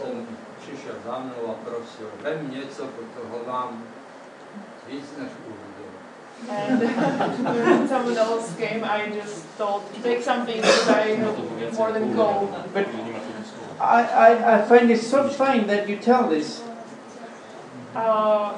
Jsem 0.00 0.26
přišel 0.60 0.94
za 1.06 1.18
mnou 1.18 1.50
a 1.50 1.54
prosil, 1.64 2.10
vem 2.22 2.50
něco, 2.50 2.84
protože 2.86 3.46
mám 3.46 3.84
víc 4.86 5.04
než 5.18 5.28
uhlí. 5.46 5.72
And 6.48 6.80
when 7.64 7.88
someone 7.88 8.16
else 8.18 8.54
came, 8.58 8.82
I 8.82 9.12
just 9.16 9.46
told, 9.58 9.82
take 10.02 10.22
something 10.22 10.56
because 10.56 10.88
I 10.90 11.14
have 11.16 11.36
more 11.78 11.92
than 11.92 12.12
gold. 12.14 12.50
But 12.74 12.86
I, 13.80 14.02
I, 14.04 14.58
I 14.58 14.62
find 14.62 14.90
it 14.90 15.00
so 15.00 15.28
fine 15.28 15.66
that 15.66 15.88
you 15.88 15.96
tell 15.96 16.28
this. 16.28 16.62
Uh, 17.94 18.52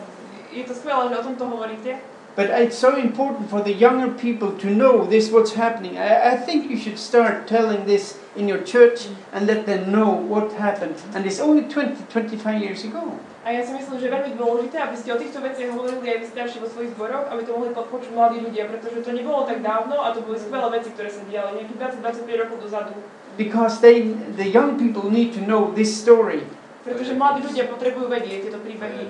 je 0.53 0.65
to 0.65 0.75
skvelé, 0.75 1.09
že 1.09 1.19
o 1.19 1.23
tomto 1.23 1.45
hovoríte, 1.49 1.99
But 2.37 2.51
it's 2.51 2.77
so 2.77 2.97
important 2.97 3.49
for 3.49 3.63
the 3.63 3.73
younger 3.73 4.11
people 4.11 4.51
to 4.59 4.67
know 4.67 5.07
this 5.07 5.31
what's 5.31 5.55
happening. 5.55 5.99
I, 5.99 6.33
I 6.33 6.37
think 6.37 6.69
you 6.69 6.77
should 6.77 6.99
start 6.99 7.47
telling 7.47 7.87
this 7.87 8.19
in 8.35 8.49
your 8.49 8.61
church 8.63 9.07
and 9.33 9.47
let 9.47 9.67
them 9.67 9.93
know 9.93 10.11
what 10.11 10.53
happened. 10.55 10.97
And 11.15 11.27
it's 11.27 11.39
only 11.39 11.63
20, 11.63 12.11
25 12.11 12.61
years 12.61 12.83
ago. 12.83 13.21
A 13.45 13.53
ja 13.53 13.61
si 13.61 13.77
myslím, 13.77 14.01
že 14.01 14.09
je 14.09 14.13
veľmi 14.17 14.33
dôležité, 14.41 14.81
aby 14.81 14.97
ste 14.97 15.13
o 15.13 15.21
týchto 15.21 15.39
veciach 15.45 15.69
hovorili 15.77 16.17
aj 16.17 16.19
vy 16.25 16.27
starší 16.33 16.59
vo 16.65 16.69
svojich 16.73 16.97
zboroch, 16.97 17.29
aby 17.29 17.45
to 17.45 17.53
mohli 17.53 17.71
počuť 17.77 18.11
mladí 18.17 18.41
ľudia, 18.41 18.65
pretože 18.73 19.05
to 19.05 19.13
nebolo 19.13 19.45
tak 19.45 19.61
dávno 19.61 20.01
a 20.01 20.17
to 20.17 20.25
boli 20.25 20.41
skvelé 20.41 20.65
veci, 20.73 20.89
ktoré 20.97 21.13
sa 21.13 21.21
diali 21.29 21.61
nejakých 21.61 22.01
20-25 22.01 22.41
rokov 22.41 22.57
dozadu. 22.65 22.93
Because 23.37 23.85
they, 23.85 24.17
the 24.41 24.49
young 24.49 24.81
people 24.81 25.13
need 25.13 25.37
to 25.37 25.45
know 25.45 25.71
this 25.77 25.93
story. 25.93 26.43
Pretože 26.89 27.13
mladí 27.15 27.45
ľudia 27.45 27.69
potrebujú 27.69 28.09
vedieť 28.09 28.49
tieto 28.49 28.59
To 28.59 28.65
je 28.65 28.67
príbehy. 28.75 29.05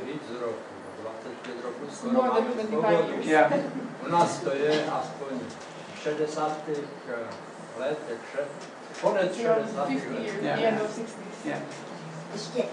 More 2.03 2.31
than 2.31 2.43
máme 2.43 2.55
25 2.55 2.69
svobodu. 2.69 3.13
years. 3.13 3.27
Yeah. 3.27 3.53
U 4.07 4.09
nás 4.09 4.39
to 4.39 4.51
je 4.51 4.85
aspoň 4.85 5.33
60. 6.03 6.69
let, 7.79 7.99
takže 8.09 8.39
konec 9.03 9.33
Around 9.41 9.67
60. 9.67 9.89
50 9.89 10.11
let. 10.11 10.43
Yeah. 10.43 10.69
end 10.69 10.81
of 10.81 10.91
60s. 10.91 11.39
Yeah. 11.45 11.61
Ešte 12.35 12.67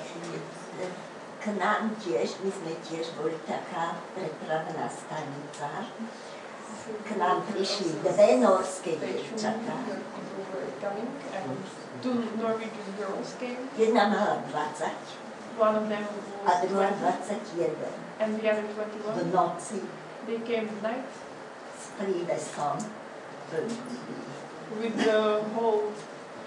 k 1.42 1.46
nám 1.58 1.98
tiež, 1.98 2.38
my 2.46 2.50
sme 2.54 2.74
tiež 2.86 3.18
boli 3.18 3.34
taká 3.50 3.98
prepravná 4.14 4.86
stanica. 4.86 5.90
K 7.02 7.10
nám 7.18 7.42
prišli 7.50 7.98
dve 8.06 8.38
norské 8.38 8.94
dievčatá. 9.02 9.74
Jedna 13.78 14.04
mala 14.10 14.42
20 14.50 15.22
One 15.58 15.78
of 15.78 15.86
them 15.90 16.06
a 16.46 16.52
druhá 16.66 16.90
20 16.90 17.38
21. 17.58 18.11
And 18.22 18.38
the 18.38 18.46
other 18.52 18.62
V 18.62 18.74
21. 18.78 19.34
noci 19.34 19.82
They 20.28 20.38
came 20.46 20.70
at 20.70 20.80
night 20.86 21.10
s 21.82 21.90
prívesom 21.98 22.78
with 24.80 24.96
the 24.96 25.42
whole 25.58 25.90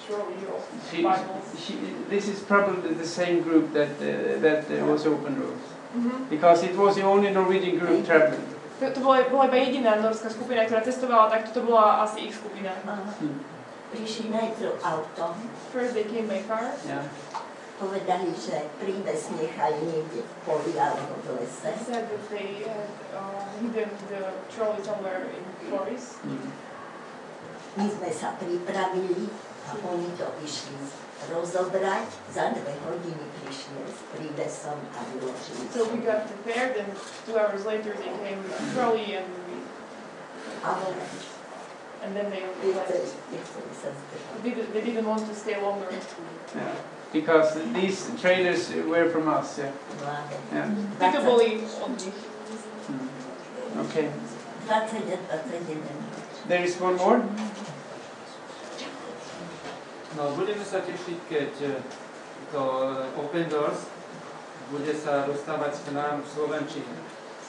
trolley 0.06 0.40
of 0.54 0.62
She, 0.88 1.02
Bibles. 1.02 1.46
she, 1.58 1.74
this 2.08 2.28
is 2.28 2.38
probably 2.40 2.94
the 2.94 3.06
same 3.06 3.42
group 3.42 3.72
that, 3.74 3.92
uh, 4.00 4.38
that 4.40 4.64
uh, 4.70 4.86
was 4.86 5.04
Open 5.06 5.34
Doors. 5.34 5.64
Mhm. 5.96 6.30
Because 6.30 6.62
it 6.62 6.76
was 6.76 6.94
the 6.96 7.02
only 7.02 7.30
Norwegian 7.34 7.78
group 7.78 8.06
traveling. 8.06 8.46
To, 8.80 8.94
to 8.94 9.00
bola, 9.00 9.26
bola 9.30 9.46
iba 9.50 9.58
jediná 9.58 9.98
norská 10.02 10.30
skupina, 10.30 10.66
ktorá 10.66 10.82
cestovala, 10.82 11.30
tak 11.30 11.50
toto 11.50 11.66
bola 11.66 12.02
asi 12.06 12.30
ich 12.30 12.34
skupina. 12.34 12.74
Prišli 13.94 14.30
najprv 14.34 14.74
autom, 14.82 15.34
First 15.70 15.94
they 15.94 16.06
came 16.06 16.26
by 16.26 16.42
car, 16.46 16.74
Yeah. 16.86 17.02
Povedali, 17.78 18.30
že 18.38 18.70
príves 18.78 19.22
nechali 19.34 19.78
niekde 19.82 20.22
v 20.22 20.32
poli 20.46 20.72
alebo 20.78 21.18
v 21.26 21.42
lese. 21.42 21.66
they 21.66 21.78
said 21.82 22.06
that 22.06 22.22
they 22.30 22.62
had 22.62 22.88
uh, 23.10 23.42
hidden 23.58 23.90
the 24.08 24.22
trolley 24.50 24.78
somewhere 24.84 25.26
in 25.26 25.42
forest. 25.66 26.22
Mm. 26.22 26.50
My 27.74 27.86
sme 27.90 28.10
sa 28.14 28.38
pripravili 28.38 29.26
a 29.66 29.72
oni 29.82 30.10
to 30.14 30.28
išli 30.46 30.78
rozobrať. 31.34 32.06
Za 32.30 32.54
dve 32.54 32.74
hodiny 32.86 33.26
prišli 33.42 33.80
s 33.90 33.98
prívesom 34.14 34.78
a 34.94 34.98
vyložili 35.10 35.66
So 35.74 35.88
we 35.90 35.98
got 36.06 36.30
prepared 36.30 36.78
and 36.78 36.90
two 37.26 37.34
hours 37.34 37.66
later 37.66 37.96
they 37.98 38.12
came 38.22 38.38
with 38.44 38.54
a 38.54 38.62
trolley 38.70 39.18
and 39.18 39.26
we, 39.50 39.58
Ale 40.62 40.94
and 42.04 42.14
then 42.14 42.30
they 42.30 42.44
left. 42.70 42.92
zdržať. 42.92 43.94
They 44.44 44.52
didn't, 44.52 44.70
they 44.76 44.84
didn't 44.84 45.08
want 45.08 45.26
to 45.26 45.34
stay 45.34 45.56
longer. 45.58 45.88
Yeah. 46.54 46.93
Because 47.14 47.54
these 47.78 48.10
trailers 48.20 48.74
were 48.90 49.06
from 49.08 49.30
us. 49.30 49.58
Yeah. 49.58 49.70
Yeah. 50.50 50.66
Títo 50.98 51.22
boli 51.22 51.62
od 51.78 51.94
nich. 51.94 52.18
Mm. 52.90 53.86
Okay. 53.86 54.10
20 54.66 55.14
a 55.30 55.36
21. 55.46 55.78
There 56.50 56.64
is 56.66 56.74
one 56.82 56.98
more. 56.98 57.22
No, 60.18 60.30
budeme 60.34 60.62
sa 60.66 60.82
tešiť, 60.82 61.18
keď 61.30 61.50
to 62.50 62.62
Open 63.18 63.46
Doors 63.46 63.86
bude 64.74 64.94
sa 64.98 65.26
dostávať 65.26 65.86
k 65.86 65.88
nám 65.94 66.22
v 66.22 66.28
Slovenčine. 66.34 66.94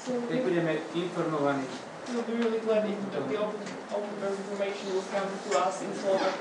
So 0.05 0.13
Keď 0.29 0.39
budeme 0.45 0.73
informovaní. 0.93 1.65
we'll 2.13 2.21
be 2.21 2.37
really 2.37 2.59
glad 2.59 2.85
if 2.85 2.97
the 3.09 3.17
the 3.17 3.37
open, 3.41 3.65
open 3.89 4.13
information 4.29 4.93
will 4.93 5.07
come 5.09 5.25
to 5.25 5.49
us 5.57 5.81
in 5.81 5.89
Slovak. 5.97 6.33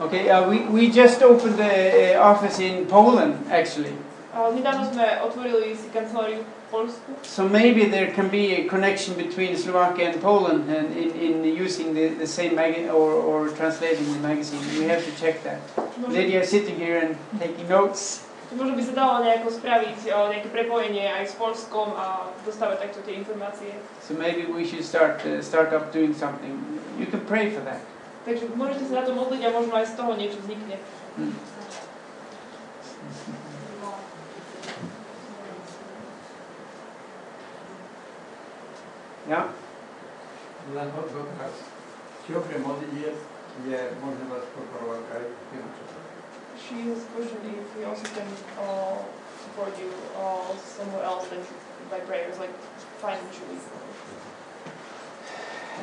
Okay, 0.00 0.30
uh, 0.30 0.48
we, 0.48 0.60
we 0.66 0.90
just 0.90 1.22
opened 1.22 1.58
the 1.58 2.14
uh, 2.14 2.22
office 2.22 2.60
in 2.60 2.86
Poland, 2.86 3.34
actually. 3.50 3.90
Uh, 4.30 4.54
nedávno 4.54 4.86
sme 4.86 5.18
otvorili 5.26 5.74
si 5.74 5.90
kanceláriu 5.90 6.46
v 6.46 6.46
Polsku, 6.70 7.10
So 7.26 7.50
maybe 7.50 7.90
there 7.90 8.14
can 8.14 8.30
be 8.30 8.62
a 8.62 8.70
connection 8.70 9.18
between 9.18 9.58
Slovakia 9.58 10.14
and 10.14 10.22
Poland 10.22 10.70
and 10.70 10.94
in, 10.94 11.10
in 11.18 11.34
using 11.42 11.98
the, 11.98 12.14
the 12.14 12.30
same 12.30 12.54
magazine 12.54 12.94
or, 12.94 13.18
or 13.18 13.50
translating 13.58 14.06
the 14.06 14.22
magazine. 14.22 14.62
We 14.78 14.86
have 14.86 15.02
to 15.02 15.10
check 15.18 15.42
that. 15.42 15.58
Lydia 16.06 16.46
is 16.46 16.50
sitting 16.54 16.78
here 16.78 17.02
and 17.02 17.18
taking 17.42 17.66
notes. 17.66 18.22
by 18.54 18.82
sa 18.86 18.94
dalo 18.94 19.26
nejako 19.26 19.50
spraviť 19.50 19.98
uh, 20.14 20.30
nejaké 20.30 20.48
prepojenie 20.54 21.10
aj 21.10 21.24
s 21.26 21.34
Polskom 21.34 21.90
a 21.98 22.30
dostávať 22.46 22.86
takto 22.86 23.02
tie 23.02 23.18
informácie. 23.18 23.74
So 23.98 24.14
maybe 24.14 24.46
we 24.46 24.62
should 24.62 24.86
start 24.86 25.26
uh, 25.26 25.42
start 25.42 25.74
up 25.74 25.90
doing 25.90 26.14
something. 26.14 26.54
You 27.02 27.10
can 27.10 27.26
pray 27.26 27.50
for 27.50 27.66
that. 27.66 27.82
Także 28.24 28.46
na 28.90 29.02
to 29.02 29.14
a 29.76 29.86
z 29.86 29.96
toho 29.96 30.14
niečo 30.14 30.36
vznikne. 30.40 30.76
Ja? 39.28 39.48
She 46.58 46.74
if 47.60 47.76
we 47.76 47.84
also 47.84 48.04
can 48.04 48.28
uh, 48.58 48.98
support 49.44 49.72
you 49.78 49.90
uh, 50.16 50.52
somewhere 50.76 51.04
else 51.04 51.28
than 51.28 51.40
by 51.90 52.00
prayers, 52.00 52.38
like 52.38 52.52
financially. 53.00 53.58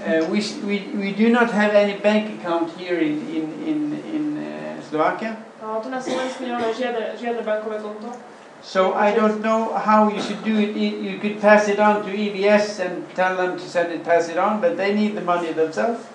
Uh, 0.06 0.28
we, 0.30 0.44
we, 0.68 0.76
we 0.94 1.10
do 1.16 1.30
not 1.30 1.50
have 1.50 1.74
any 1.74 1.98
bank 2.00 2.40
account 2.40 2.70
here 2.78 3.00
in, 3.00 3.22
in, 3.32 3.46
in, 3.66 3.80
in 4.12 4.24
uh, 4.38 4.78
Slovakia, 4.84 5.40
tu 5.82 5.90
na 5.90 5.98
Slovensku 5.98 6.46
nemáme 6.46 6.70
žiadne, 6.72 7.18
žiadne 7.18 7.42
bankové 7.42 7.82
konto, 7.82 8.14
so 8.62 8.94
I 8.94 9.14
don't 9.14 9.42
know 9.42 9.74
how 9.74 10.10
you 10.10 10.22
should 10.22 10.42
do 10.46 10.58
it. 10.58 10.78
You 10.78 11.18
could 11.18 11.42
pass 11.42 11.68
it 11.70 11.82
on 11.82 12.06
to 12.06 12.10
EBS 12.10 12.82
and 12.82 13.06
tell 13.14 13.38
them 13.38 13.58
to 13.58 13.66
send 13.66 13.94
it, 13.94 14.06
pass 14.06 14.30
it 14.30 14.38
on, 14.38 14.62
but 14.62 14.78
they 14.78 14.94
need 14.94 15.14
the 15.18 15.26
money 15.26 15.54
themselves. 15.54 16.06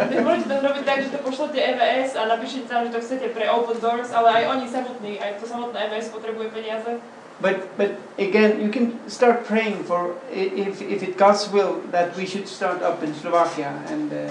Vy 0.00 0.16
môžete 0.24 0.48
to 0.48 0.64
robiť 0.64 0.84
tak, 0.88 0.98
že 1.04 1.12
to 1.12 1.20
pošlete 1.20 1.60
EVS 1.60 2.16
a 2.16 2.24
napíšete 2.24 2.72
tam, 2.72 2.88
že 2.88 2.96
to 2.96 3.04
chcete 3.04 3.26
pre 3.36 3.52
Open 3.52 3.76
Doors, 3.76 4.08
ale 4.16 4.32
aj 4.40 4.44
oni 4.56 4.64
samotní, 4.64 5.20
aj 5.20 5.36
to 5.36 5.44
samotné 5.44 5.76
EVS 5.76 6.08
potrebuje 6.08 6.48
peniaze. 6.48 6.96
But, 7.40 7.76
but 7.76 7.96
again, 8.18 8.60
you 8.60 8.68
can 8.68 9.00
start 9.08 9.44
praying 9.44 9.84
for, 9.84 10.16
if, 10.30 10.82
if 10.82 11.02
it 11.02 11.16
God's 11.16 11.48
will, 11.48 11.80
that 11.90 12.14
we 12.16 12.26
should 12.26 12.46
start 12.46 12.82
up 12.82 13.02
in 13.02 13.14
Slovakia. 13.14 13.72
And 13.88 14.12
uh, 14.12 14.28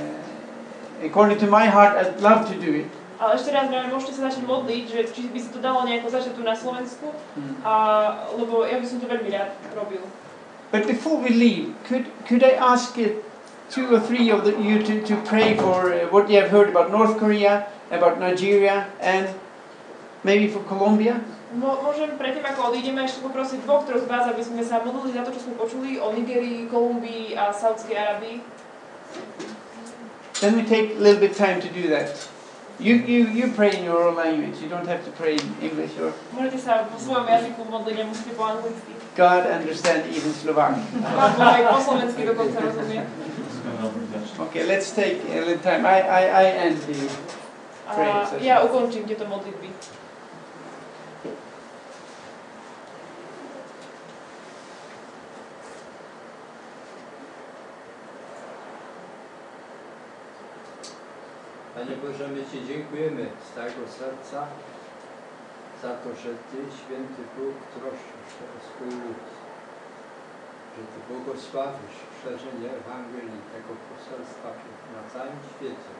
according 1.02 1.40
to 1.40 1.48
my 1.48 1.65
heart, 1.65 1.98
I'd 1.98 2.22
love 2.22 2.45
to 2.53 2.56
do 2.56 2.86
it. 2.86 2.90
Ale 3.19 3.36
ešte 3.36 3.52
raz, 3.52 3.68
neviem, 3.68 3.91
môžete 3.91 4.15
sa 4.15 4.31
začať 4.31 4.48
modliť, 4.48 4.84
že 4.88 4.99
či 5.11 5.27
by 5.27 5.40
sa 5.44 5.52
to 5.52 5.60
dalo 5.60 5.84
nejako 5.84 6.07
začať 6.07 6.40
tu 6.40 6.41
na 6.48 6.56
Slovensku, 6.56 7.11
a, 7.68 7.73
lebo 8.31 8.64
ja 8.64 8.80
by 8.80 8.88
som 8.88 9.03
to 9.03 9.11
veľmi 9.11 9.27
rád 9.27 9.60
robil. 9.76 9.99
But 10.72 10.88
before 10.88 11.19
we 11.19 11.36
leave, 11.36 11.76
could, 11.84 12.07
could 12.23 12.48
I 12.48 12.56
ask 12.56 12.95
uh, 12.95 13.19
two 13.68 13.91
or 13.91 13.99
three 13.99 14.31
of 14.31 14.48
the, 14.48 14.56
you 14.56 14.80
to, 14.88 15.03
to 15.03 15.19
pray 15.27 15.60
for 15.60 15.91
uh, 15.91 16.07
what 16.15 16.31
you 16.31 16.40
have 16.40 16.48
heard 16.48 16.72
about 16.72 16.95
North 16.95 17.19
Korea, 17.19 17.68
about 17.91 18.23
Nigeria, 18.23 18.88
and 19.03 19.27
maybe 20.23 20.48
for 20.48 20.64
Colombia? 20.64 21.19
Môžem 21.49 22.13
predtým, 22.13 22.45
ako 22.45 22.69
odídeme, 22.69 23.01
ešte 23.01 23.26
poprosiť 23.26 23.65
dvoch, 23.65 23.81
troch 23.81 24.05
z 24.05 24.05
vás, 24.05 24.30
aby 24.30 24.43
sme 24.45 24.61
sa 24.61 24.85
modlili 24.85 25.17
za 25.17 25.26
to, 25.26 25.34
čo 25.34 25.49
sme 25.49 25.57
počuli 25.57 25.97
o 25.97 26.13
Nigerii, 26.13 26.69
Kolumbii 26.69 27.34
a 27.34 27.49
Saudskej 27.49 27.97
Arabii. 27.97 28.38
Then 30.45 30.53
we 30.55 30.63
take 30.63 30.93
a 30.95 31.01
little 31.01 31.17
bit 31.17 31.34
time 31.34 31.57
to 31.57 31.69
do 31.73 31.89
that. 31.89 32.13
You, 32.80 32.95
you, 32.95 33.27
you 33.27 33.51
pray 33.51 33.76
in 33.76 33.84
your 33.84 34.07
own 34.07 34.15
language. 34.15 34.61
You 34.61 34.69
don't 34.69 34.88
have 34.88 35.03
to 35.03 35.11
pray 35.17 35.35
in 35.35 35.49
English 35.59 35.97
or 35.99 36.13
Môžete 36.31 36.63
sa 36.63 36.88
vo 36.88 36.95
svojom 36.95 37.27
jazyku 37.27 37.65
modliť, 37.65 37.95
nemusíte 37.97 38.31
po 38.38 38.45
anglicky. 38.45 38.93
God 39.19 39.43
understand 39.49 40.07
even 40.07 40.31
Slovak. 40.31 40.80
Okay, 44.47 44.63
let's 44.63 44.95
take 44.95 45.19
a 45.27 45.43
little 45.43 45.59
time. 45.59 45.84
I, 45.84 45.99
I, 45.99 46.21
I 46.23 46.45
end 46.69 46.77
the 46.88 47.09
prayer 47.89 48.23
session. 48.23 48.47
ja 48.47 48.63
ukončím 48.63 49.03
tieto 49.09 49.27
modlitby. 49.27 49.67
Panie 61.89 62.01
Boże, 62.07 62.27
my 62.27 62.41
Ci 62.51 62.57
dziękujemy 62.71 63.23
z 63.45 63.47
całego 63.55 63.83
serca 63.99 64.39
za 65.83 65.91
to, 66.01 66.09
że 66.21 66.31
Ty, 66.49 66.59
Święty 66.79 67.21
Bóg, 67.35 67.55
troszczysz 67.75 68.29
się 68.35 68.45
o 68.55 68.57
swój 68.67 68.91
lud, 69.03 69.25
że 70.73 70.81
Ty 70.91 70.97
błogosławisz 71.07 71.97
szerzenie 72.21 72.69
Ewangelii, 72.81 73.41
tego 73.53 73.71
poselstwa 73.89 74.49
na 74.95 75.01
całym 75.13 75.39
świecie. 75.51 75.93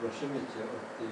Prosimy 0.00 0.38
Cię 0.50 0.62
o 0.76 0.78
te 0.96 1.06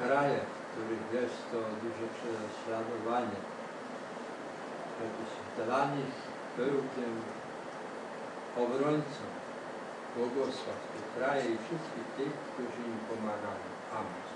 kraje, 0.00 0.40
w 0.54 0.62
których 0.70 1.04
jest 1.20 1.40
to 1.52 1.58
duże 1.82 2.06
prześladowanie, 2.16 3.40
żebyś 4.98 5.32
dla 5.58 5.82
nich 5.96 6.14
był 6.58 6.76
tym 6.96 7.12
obrońcą, 8.62 9.24
błogosław 10.14 10.80
te 10.92 11.00
kraje 11.14 11.44
i 11.54 11.58
wszystkich 11.64 12.08
tych, 12.16 12.32
którzy 12.48 12.80
im 12.92 12.98
pomagają. 13.10 13.66
Amen. 13.98 14.30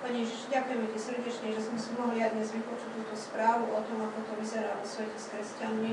Pane 0.00 0.16
Ježiš, 0.16 0.48
ďakujeme 0.48 0.86
Ti 0.96 0.98
srdečne, 0.98 1.48
že 1.52 1.60
sme 1.60 1.78
si 1.78 1.90
mohli 1.92 2.24
aj 2.24 2.32
dnes 2.32 2.48
vypočuť 2.56 2.90
túto 2.96 3.16
správu 3.20 3.68
o 3.68 3.80
tom, 3.84 4.00
ako 4.00 4.18
to 4.26 4.34
vyzerá 4.40 4.72
vo 4.80 4.86
svete 4.88 5.12
s 5.20 5.28
kresťanmi. 5.28 5.92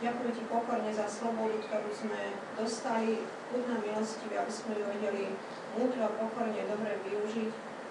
Ďakujeme 0.00 0.32
Ti 0.38 0.44
pokorne 0.46 0.92
za 0.94 1.10
slobodu, 1.10 1.58
ktorú 1.66 1.90
sme 1.90 2.20
dostali. 2.54 3.26
Buď 3.50 3.62
nám 3.66 3.80
milostivý, 3.82 4.38
aby 4.38 4.52
sme 4.54 4.78
ju 4.78 4.84
vedeli 4.86 5.24
múdro 5.74 6.00
a 6.06 6.14
pokorne 6.14 6.62
dobre 6.62 6.94
využiť. 7.10 7.50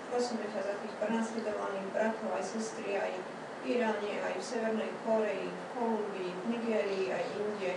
Prosíme 0.09 0.47
ťa 0.47 0.61
za 0.63 0.75
tých 0.79 0.95
prenasledovaných 0.97 1.87
bratov 1.91 2.29
aj 2.33 2.45
sestry 2.55 2.95
aj 2.95 3.11
v 3.59 3.77
Iráne, 3.77 4.13
aj 4.31 4.39
v 4.39 4.47
Severnej 4.47 4.91
Koreji, 5.03 5.51
v 5.51 5.65
Kolumbii, 5.75 6.31
v 6.33 6.45
Nigérii, 6.55 7.05
aj 7.11 7.23
inde. 7.35 7.71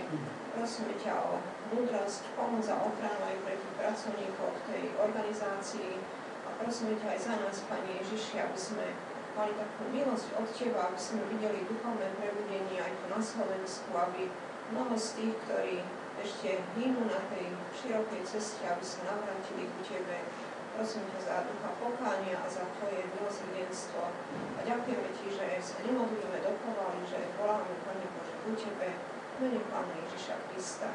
Prosíme 0.53 0.93
ťa 1.01 1.17
o 1.17 1.41
múdrosť, 1.73 2.29
pomoc 2.37 2.61
a 2.69 2.77
ochranu 2.77 3.25
aj 3.25 3.37
pre 3.41 3.57
tých 3.57 3.73
pracovníkov 3.73 4.49
tej 4.69 4.85
organizácii. 5.01 5.97
A 6.45 6.49
prosíme 6.61 6.93
ťa 7.01 7.17
aj 7.17 7.19
za 7.25 7.33
nás, 7.41 7.57
Pane 7.65 7.89
Ježiši, 7.97 8.37
aby 8.37 8.53
sme 8.53 8.85
mali 9.33 9.49
takú 9.57 9.81
milosť 9.89 10.29
od 10.37 10.45
Teba, 10.53 10.93
aby 10.93 10.99
sme 11.01 11.25
videli 11.33 11.65
duchovné 11.65 12.05
prebudenie 12.21 12.77
aj 12.85 12.93
tu 12.93 13.05
na 13.09 13.17
Slovensku, 13.17 13.89
aby 13.97 14.29
mnoho 14.69 14.93
z 14.93 15.07
tých, 15.17 15.35
ktorí 15.49 15.81
ešte 16.21 16.61
hynú 16.77 17.01
na 17.09 17.17
tej 17.33 17.49
širokej 17.81 18.21
ceste, 18.21 18.61
aby 18.69 18.85
sa 18.85 19.09
navrátili 19.09 19.65
ku 19.65 19.79
Tebe. 19.81 20.21
Prosím 20.77 21.01
ťa 21.17 21.19
za 21.21 21.35
ducha 21.49 21.69
pokánia 21.81 22.37
a 22.37 22.45
za 22.45 22.61
Tvoje 22.77 23.01
milosrdenstvo. 23.09 24.05
A 24.57 24.59
ďakujeme 24.61 25.09
Ti, 25.17 25.27
že 25.33 25.47
sa 25.65 25.81
nemodlíme 25.81 26.45
dopovali, 26.45 27.01
že 27.09 27.25
voláme, 27.41 27.73
Pane 27.89 28.05
Bože, 28.13 28.37
ku 28.45 28.53
Tebe, 28.53 29.12
böyle 29.43 29.55
bir 29.55 29.71
anlayışa 29.75 30.35
İslam. 30.59 30.89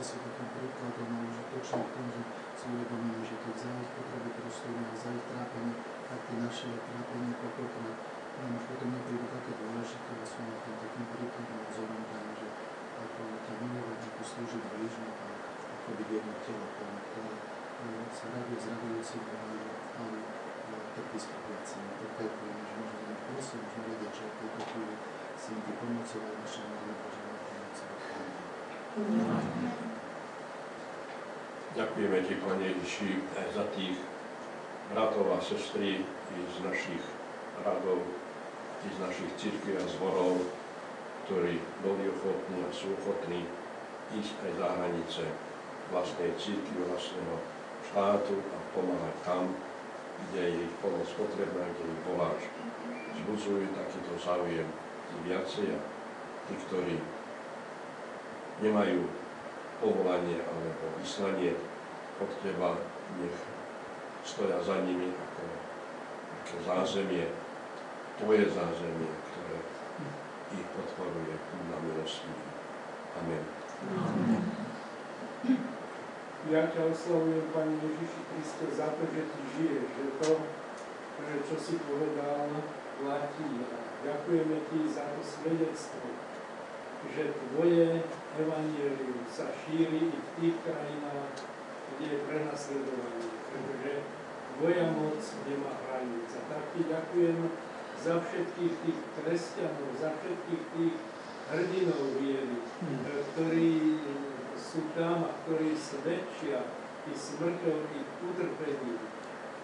Zase 0.00 0.16
sú 0.16 0.24
takým 0.32 0.48
príkladom 0.56 1.12
a 1.12 1.28
užitočným 1.28 1.84
v 1.84 1.92
tom, 1.92 2.08
že 2.08 2.22
si 2.56 2.64
uvedomíme, 2.72 3.20
že 3.20 3.36
keď 3.36 3.54
za 3.60 3.68
ich 3.84 3.92
potreby 3.92 4.32
prosíme 4.32 4.80
a 4.80 4.96
za 4.96 5.12
ich 5.12 5.28
trápenie, 5.28 5.76
tak 6.08 6.20
tie 6.24 6.36
naše 6.40 6.72
trápenie 6.88 7.36
pokoľkokrát 7.36 8.00
nám 8.40 8.56
už 8.56 8.64
potom 8.64 8.88
neprídu 8.96 9.28
také 9.28 9.52
dôležité 9.60 10.12
a 10.16 10.24
sú 10.24 10.40
nám 10.40 10.56
takým 10.64 11.04
príkladom 11.04 11.52
a 11.52 11.68
vzorom, 11.68 12.00
Pane, 12.08 12.32
že 12.32 12.48
ako 12.96 13.20
ťa 13.44 13.54
milovať, 13.60 14.00
ako 14.08 14.22
slúžiť 14.24 14.62
blížnym 14.72 15.12
a 15.12 15.36
ako 15.68 15.88
byť 15.92 16.08
jedno 16.08 16.34
telo, 16.48 16.66
ktoré 16.80 17.36
sa 18.16 18.24
raduje 18.32 18.56
z 18.56 18.66
radujúcich 18.72 19.24
ale 19.36 20.16
trpí 20.96 21.18
s. 21.20 21.28
Tak 21.28 22.08
ďakujeme, 22.16 22.62
že 22.64 22.72
môžeme 22.80 23.04
mať 23.04 23.20
prosím, 23.28 23.68
môžeme 23.68 23.84
vedieť, 23.92 24.12
že 24.16 24.24
chvíli 24.64 24.96
si 25.36 25.52
ty 25.60 25.72
pomocou 25.76 26.20
aj 26.24 26.40
naša 26.40 26.62
modlitba, 26.72 27.08
že 27.12 27.20
nám 27.20 27.36
pomocou. 27.44 27.90
Ďakujeme 31.80 32.20
Ti, 32.28 32.36
Pane 32.44 32.64
Ježiši, 32.76 33.10
aj 33.40 33.56
za 33.56 33.64
tých 33.72 33.96
bratov 34.92 35.32
a 35.32 35.40
sestry 35.40 36.04
z 36.28 36.56
našich 36.60 37.00
radov, 37.64 38.04
z 38.84 38.96
našich 39.00 39.32
církví 39.40 39.80
a 39.80 39.84
zborov, 39.88 40.44
ktorí 41.24 41.56
boli 41.80 42.04
ochotní 42.12 42.60
a 42.60 42.68
sú 42.68 42.92
ochotní 43.00 43.48
ísť 44.12 44.34
aj 44.44 44.52
za 44.60 44.68
hranice 44.76 45.24
vlastnej 45.88 46.36
církvy, 46.36 46.84
vlastného 46.84 47.40
štátu 47.88 48.36
a 48.36 48.56
pomáhať 48.76 49.16
tam, 49.24 49.48
kde 50.28 50.52
je 50.52 50.68
ich 50.68 50.74
pomoc 50.84 51.08
potrebná, 51.16 51.64
kde 51.64 51.84
ich 51.96 52.02
voláš. 52.04 52.42
Zbudzujú 53.24 53.72
takýto 53.72 54.20
záujem 54.20 54.68
tí 55.08 55.16
viacej 55.24 55.72
a 55.72 55.78
tí, 56.44 56.54
ktorí 56.60 57.00
nemajú 58.68 59.00
povolanie 59.80 60.44
alebo 60.44 60.92
vyslanie 61.00 61.69
od 62.20 62.32
teba, 62.44 62.76
nech 63.20 63.38
stoja 64.24 64.60
za 64.62 64.84
nimi 64.84 65.10
ako 65.16 65.42
také 66.40 66.56
zázemie, 66.64 67.26
tvoje 68.20 68.44
zázemie, 68.52 69.12
ktoré 69.32 69.58
ich 70.52 70.66
podporuje 70.76 71.34
na 71.72 71.76
milostivý. 71.80 72.44
Amen. 73.16 73.44
Ja 76.48 76.72
ťa 76.72 76.88
oslovujem, 76.88 77.52
Pane 77.52 77.76
Ježiši 77.80 78.20
Kriste, 78.32 78.66
za 78.72 78.96
to, 78.96 79.04
že 79.12 79.22
Ty 79.28 79.40
žiješ, 79.56 79.86
že 79.92 80.06
to, 80.24 80.32
čo 81.20 81.56
si 81.60 81.74
povedal, 81.84 82.48
platí. 83.00 83.64
Ďakujeme 84.00 84.56
Ti 84.68 84.78
za 84.88 85.04
to 85.16 85.20
svedectvo, 85.20 86.08
že 87.12 87.36
Tvoje 87.36 88.04
evangelium 88.40 89.20
sa 89.28 89.52
šíri 89.52 90.12
i 90.12 90.16
v 90.16 90.28
tých 90.40 90.56
krajinách, 90.64 91.59
kde 91.96 92.06
je 92.14 92.18
prenasledovanie, 92.26 93.28
pretože 93.50 93.92
Tvoja 94.60 94.86
moc 94.92 95.20
nemá 95.48 95.72
hraníc. 95.88 96.28
A 96.36 96.40
tak 96.52 96.62
Ti 96.76 96.80
ďakujem 96.84 97.38
za 97.96 98.14
všetkých 98.20 98.74
tých 98.84 99.00
kresťanov, 99.16 99.88
za 99.96 100.10
všetkých 100.20 100.64
tých 100.76 100.94
hrdinov 101.50 102.02
viery, 102.20 102.56
eh, 102.60 103.20
ktorí 103.32 103.72
sú 104.54 104.86
tam 104.94 105.26
a 105.26 105.30
ktorí 105.42 105.74
svedčia 105.74 106.62
i 107.08 107.12
smrťou, 107.16 107.78
i 107.96 108.00
utrpením. 108.22 109.00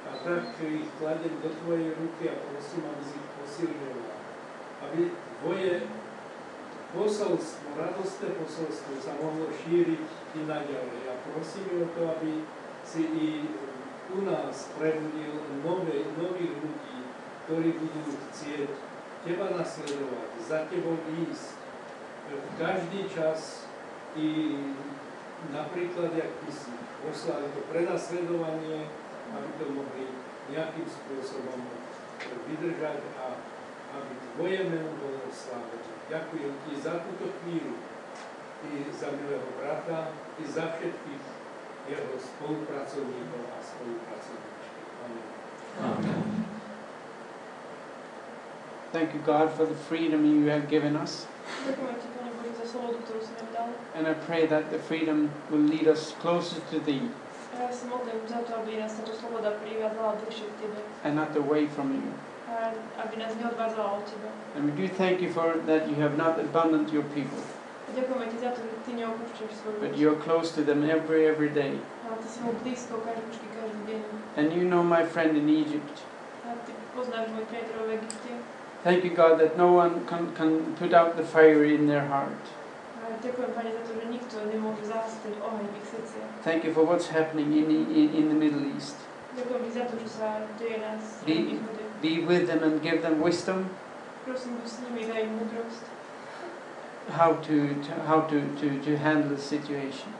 A 0.06 0.10
tak 0.22 0.56
ich 0.62 0.88
kladem 0.96 1.34
do 1.42 1.50
Tvojej 1.50 1.92
ruky 1.98 2.30
a 2.30 2.36
prosím, 2.40 2.82
aby 2.88 3.02
si 3.04 3.16
ich 3.18 3.30
posilňoval. 3.36 4.16
Aby 4.86 5.00
Tvoje 5.12 5.72
posolstvo, 6.94 7.74
radostné 7.74 8.28
posolstvo 8.38 8.92
sa 9.02 9.18
mohlo 9.18 9.50
šíriť 9.50 10.02
i 10.36 10.40
naďalej. 10.46 11.02
A 11.10 11.14
prosím 11.26 11.82
o 11.82 11.86
to, 11.90 12.02
aby 12.18 12.46
si 12.86 13.02
i 13.10 13.28
u 14.14 14.22
nás 14.22 14.70
prebudil 14.78 15.34
nové, 15.66 16.06
nových 16.14 16.54
ľudí, 16.62 16.98
ktorí 17.46 17.70
budú 17.78 18.02
chcieť 18.30 18.70
Teba 19.26 19.58
nasledovať, 19.58 20.30
za 20.38 20.70
Tebou 20.70 20.94
ísť 21.26 21.58
v 22.30 22.48
každý 22.54 23.10
čas 23.10 23.66
i 24.14 24.54
napríklad, 25.50 26.14
jak 26.14 26.30
Ty 26.42 26.50
si 26.54 26.70
poslal 27.02 27.50
to 27.50 27.66
prenasledovanie, 27.66 28.86
aby 29.34 29.50
to 29.58 29.66
mohli 29.74 30.06
nejakým 30.50 30.86
spôsobom 30.86 31.66
vydržať 32.46 33.02
a 33.18 33.34
aby 33.98 34.12
Tvoje 34.34 34.60
meno 34.70 34.94
bolo 35.02 35.26
slávené. 35.34 35.95
Ďakujem 36.06 36.52
Ti 36.62 36.72
za 36.78 37.02
túto 37.02 37.26
chvíľu, 37.42 37.74
i 38.66 38.86
za 38.94 39.10
milého 39.14 39.50
brata, 39.58 40.14
i 40.38 40.44
za 40.46 40.74
všetkých 40.78 41.24
jeho 41.86 42.14
spolupracovníkov 42.18 43.42
a 43.50 43.58
spolupracovníčky. 43.62 44.80
Amen. 45.02 45.26
Amen. 45.82 46.22
Thank 48.94 49.14
you, 49.14 49.20
God, 49.26 49.52
for 49.52 49.66
the 49.66 49.74
freedom 49.74 50.24
you 50.24 50.46
have 50.48 50.70
given 50.70 50.96
us. 50.96 51.26
Ďakujeme 51.66 51.94
Ti, 52.00 52.08
Pane 52.16 52.30
Bože, 52.38 52.52
za 52.58 52.66
slobodu, 52.70 52.98
ktorú 53.06 53.20
si 53.22 53.32
nám 53.38 53.48
dal. 53.54 53.68
And 53.94 54.04
I 54.06 54.14
pray 54.26 54.46
that 54.46 54.70
the 54.70 54.78
freedom 54.82 55.30
will 55.50 55.62
lead 55.62 55.86
us 55.86 56.14
closer 56.22 56.58
to 56.70 56.78
Thee 56.82 57.06
A 57.56 57.66
ja 57.66 57.72
sa 57.72 57.88
modlím 57.88 58.20
za 58.28 58.44
to, 58.44 58.52
aby 58.62 58.76
nás 58.76 58.92
táto 58.98 59.16
sloboda 59.16 59.56
privádzala 59.62 60.18
bližšie 60.20 60.46
k 60.48 60.54
Tebe. 60.60 60.80
and 61.06 61.14
not 61.16 61.32
away 61.36 61.66
from 61.66 61.92
You. 61.94 62.10
A 62.56 62.72
aby 63.04 63.14
nás 63.20 63.36
neodvádzala 63.36 64.00
od 64.00 64.04
Teba. 64.08 64.32
And 64.56 64.64
we 64.64 64.72
do 64.72 64.88
thank 64.96 65.20
You 65.20 65.28
for 65.28 65.60
that 65.68 65.88
you 65.88 65.96
have 66.00 66.16
not 66.16 66.40
abandoned 66.40 66.88
Your 66.88 67.04
people, 67.12 67.44
ďakujeme 67.96 68.26
Ti 68.32 68.38
za 68.40 68.50
to, 68.56 68.60
že 68.64 68.76
Ty 68.84 68.92
neopúšťaš 68.96 69.50
svoju 69.60 69.76
but. 69.80 69.92
You 69.96 70.06
are 70.12 70.20
close 70.20 70.48
to 70.56 70.60
them 70.64 70.80
every, 70.84 71.28
every 71.28 71.52
day. 71.52 71.76
Ale 72.08 72.16
Ty 72.16 72.28
si 72.28 72.38
mu 72.40 72.52
blízko 72.64 73.00
každý, 73.04 73.46
každý 73.52 73.80
deň. 73.88 74.00
And 74.40 74.46
You 74.56 74.64
know 74.64 74.80
my 74.80 75.04
friend 75.04 75.36
in 75.36 75.48
Egypt. 75.52 76.00
A 76.48 76.56
Ty 76.64 76.72
poznáš 76.96 77.28
môj 77.36 77.44
priateľov 77.48 77.84
v 77.88 77.90
Egypte. 78.00 78.32
Thank 78.86 79.04
you, 79.04 79.12
God, 79.12 79.36
that 79.42 79.58
no 79.60 79.72
one 79.76 80.06
can, 80.06 80.30
can 80.32 80.76
put 80.80 80.94
out 80.96 81.16
the 81.20 81.26
fire 81.26 81.64
in 81.64 81.84
their 81.90 82.08
heart. 82.08 82.40
A 83.04 83.12
ďakujem, 83.20 83.50
Pane, 83.52 83.70
za 83.70 83.82
to, 83.84 83.92
že 84.00 84.04
nikto 84.08 84.36
nemôže 84.48 84.84
zahasiť 84.88 85.18
ten 85.28 85.34
oheň 85.44 85.66
v 85.68 85.74
ich 85.76 85.86
srdciach. 85.92 86.30
Thank 86.40 86.64
you 86.64 86.72
for 86.72 86.88
what's 86.88 87.12
happening 87.12 87.52
in, 87.52 87.68
in, 87.70 88.08
in 88.16 88.24
the 88.32 88.38
Middle 88.38 88.64
East. 88.64 88.96
Ďakujem 89.36 89.76
Ti 92.02 92.08
za 92.08 92.26
to, 92.26 92.26
že 92.26 92.26
sa 92.26 92.26
deje 92.26 92.26
nás 92.26 92.26
v 92.26 92.26
Be, 92.26 92.26
with 92.26 92.46
them 92.46 92.62
and 92.62 92.82
give 92.82 93.02
them 93.02 93.22
wisdom 93.22 93.70
Prosím, 94.26 94.58
buď 94.58 94.66
s 94.66 94.78
nimi, 94.82 95.06
daj 95.06 95.22
im 95.22 95.32
múdrosť, 95.38 95.84
how 97.14 97.38
to, 97.38 97.78
to 97.78 97.90
how 98.10 98.20
to, 98.26 98.42
to, 98.58 98.66
to 98.82 98.98
handle 98.98 99.30
the 99.30 99.38
situation. 99.38 100.10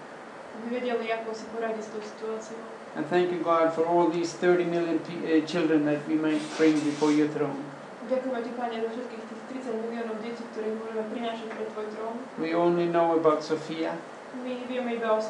aby 0.57 0.79
vedeli, 0.79 1.13
ako 1.13 1.35
si 1.35 1.45
poradiť 1.53 1.83
s 1.83 1.89
tou 1.91 2.01
situáciou. 2.01 2.61
And 2.97 3.05
thank 3.11 3.29
you, 3.29 3.43
God, 3.43 3.75
for 3.75 3.85
all 3.85 4.09
these 4.09 4.33
30 4.39 4.73
million 4.73 5.03
uh, 5.05 5.45
children 5.45 5.85
that 5.85 6.01
we 6.09 6.17
might 6.17 6.41
bring 6.57 6.81
before 6.81 7.13
your 7.13 7.29
throne. 7.29 7.61
Ďakujeme 8.07 8.41
Ti, 8.41 8.53
Pane, 8.55 8.77
za 8.81 8.89
všetkých 8.95 9.23
tých 9.27 9.43
30 9.67 9.85
miliónov 9.85 10.17
detí, 10.23 10.43
ktorých 10.55 10.75
môžeme 10.79 11.05
prinášať 11.11 11.49
pred 11.51 11.69
Tvoj 11.75 11.87
trón. 11.99 12.17
We 12.39 12.55
only 12.55 12.87
know 12.87 13.19
about 13.19 13.43
Sophia, 13.43 13.99
My 14.37 14.55
vieme 14.71 14.97
iba 14.97 15.11
o 15.11 15.21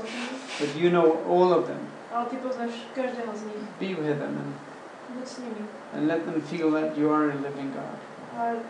but 0.61 0.71
you 0.77 0.93
know 0.93 1.25
all 1.25 1.57
of 1.57 1.67
them. 1.67 1.81
ale 2.13 2.29
Ty 2.29 2.37
poznáš 2.45 2.77
každého 2.93 3.33
z 3.33 3.43
nich. 3.49 3.63
Be 3.81 3.91
with 3.97 4.21
them 4.21 4.37
and, 5.17 5.25
Buď 5.25 5.27
s 5.27 5.37
nimi. 5.41 5.65
and 5.97 6.03
let 6.05 6.29
them 6.29 6.41
feel 6.45 6.69
that 6.77 6.93
you 7.01 7.09
are 7.09 7.33
a 7.33 7.37
living 7.41 7.73
God. 7.73 7.97
A 8.37 8.61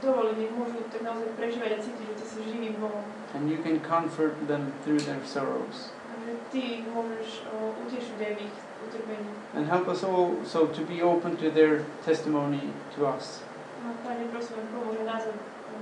dovoli, 0.00 0.32
nech 0.40 0.52
môžu 0.56 0.80
tak 0.88 1.04
naozaj 1.04 1.28
prežívať 1.36 1.76
a 1.76 1.78
cítiť, 1.84 2.04
že 2.08 2.14
Ty 2.16 2.24
si 2.24 2.38
živým 2.48 2.74
Bohom. 2.80 3.04
And 3.36 3.52
you 3.52 3.60
can 3.60 3.76
comfort 3.84 4.32
them 4.48 4.72
through 4.80 5.04
their 5.04 5.20
sorrows. 5.28 5.92
A 6.08 6.16
že 6.24 6.40
Ty 6.48 6.60
ich 6.80 6.88
o, 6.88 7.04
utešiť 7.84 8.16
aj 8.16 8.32
v. 8.40 8.42
And 9.54 9.68
help 9.68 9.88
us 9.88 10.02
also 10.02 10.66
to 10.66 10.82
be 10.88 11.02
open 11.04 11.36
to 11.36 11.50
their 11.52 11.84
testimony 12.00 12.72
to 12.96 13.04
us. 13.06 13.44
A 13.84 13.92
Pane, 14.00 14.24
prosím, 14.32 14.56
pomôže 14.72 15.04
nás, 15.04 15.28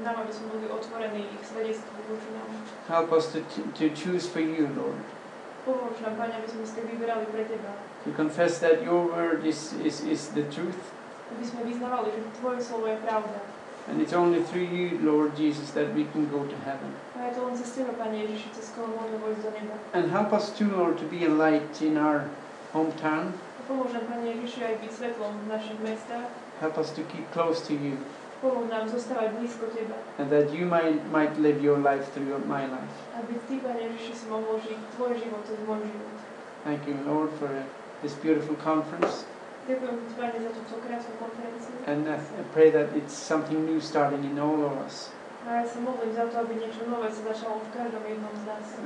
nám, 0.02 0.26
aby 0.26 0.32
sme 0.34 0.66
otvorení 0.66 1.30
ich 1.30 1.42
svedectvu 1.46 1.94
voči 2.10 2.28
nám. 2.34 2.48
Help 2.90 3.14
us 3.14 3.30
to, 3.30 3.38
to 3.78 3.86
choose 3.94 4.26
for 4.26 4.42
you, 4.42 4.66
Lord. 4.74 4.98
Pomôž 7.98 8.18
nám, 8.18 8.28
Pane, 8.28 8.38
aby 8.38 8.38
sme 8.38 8.48
si 8.48 8.58
tak 8.58 8.58
vyberali 8.58 8.58
pre 8.58 8.58
Teba. 8.58 8.58
To 8.58 8.58
confess 8.58 8.58
that 8.62 8.82
your 8.82 9.10
word 9.10 9.42
is, 9.42 9.74
is, 9.82 10.00
is 10.06 10.30
the 10.30 10.46
truth. 10.54 10.94
Aby 11.34 11.44
sme 11.44 11.60
vyznávali, 11.66 12.08
že 12.14 12.20
Tvoje 12.38 12.60
slovo 12.62 12.86
je 12.86 12.98
pravda. 13.02 13.38
And 13.88 14.00
it's 14.02 14.12
only 14.12 14.42
through 14.42 14.68
you, 14.68 15.00
Lord 15.00 15.34
Jesus, 15.34 15.70
that 15.72 15.94
we 15.94 16.04
can 16.04 16.28
go 16.28 16.44
to 16.44 16.56
heaven. 16.62 16.92
A 17.16 17.28
je 17.28 17.34
to 17.34 17.40
len 17.48 17.56
cez 17.56 17.72
Teba, 17.72 17.92
Pane 17.96 18.20
Ježiši, 18.20 18.48
cez 18.52 18.68
koho 18.76 18.86
môžeme 18.86 19.18
vojsť 19.18 19.40
do 19.42 19.50
neba. 19.56 19.74
And 19.96 20.12
help 20.12 20.30
us 20.36 20.52
too, 20.52 20.68
Lord, 20.68 21.00
to 21.00 21.08
be 21.08 21.24
a 21.24 21.32
light 21.32 21.80
in 21.80 21.96
our 21.96 22.28
hometown. 22.76 23.32
A 23.32 23.60
pomôž 23.64 23.96
nám, 23.96 24.04
Pane 24.12 24.28
Ježiši, 24.36 24.60
aj 24.60 24.74
byť 24.84 24.90
svetlom 24.92 25.32
v 25.40 25.46
našich 25.48 25.78
mestách. 25.80 26.28
Help 26.60 26.76
us 26.76 26.92
to 26.92 27.02
keep 27.08 27.24
close 27.32 27.64
to 27.64 27.72
you. 27.72 27.96
Pomôž 28.44 28.70
nám 28.70 28.86
zostávať 28.92 29.40
blízko 29.40 29.72
Teba. 29.72 29.96
And 30.20 30.28
that 30.28 30.52
you 30.52 30.68
might, 30.68 31.00
might 31.08 31.34
live 31.40 31.58
your 31.64 31.80
life 31.80 32.12
through 32.12 32.38
my 32.44 32.68
life. 32.68 32.94
Aby 33.16 33.40
Ty, 33.48 33.56
Pane 33.72 33.80
Ježiši, 33.88 34.12
si 34.12 34.24
mohol 34.28 34.60
žiť 34.60 34.78
Tvoj 35.00 35.12
život 35.16 35.42
cez 35.48 35.58
môj 35.64 35.80
život. 35.88 36.16
Thank 36.68 36.84
you, 36.84 37.00
Lord, 37.08 37.32
for 37.40 37.48
uh, 37.48 37.64
this 38.02 38.14
beautiful 38.14 38.56
conference. 38.56 39.24
And 41.86 42.08
I 42.08 42.16
I 42.16 42.42
pray 42.54 42.70
that 42.70 42.96
it's 42.96 43.12
something 43.12 43.64
new 43.66 43.80
starting 43.80 44.24
in 44.24 44.38
all 44.38 44.64
of 44.64 44.72
us. 44.86 45.10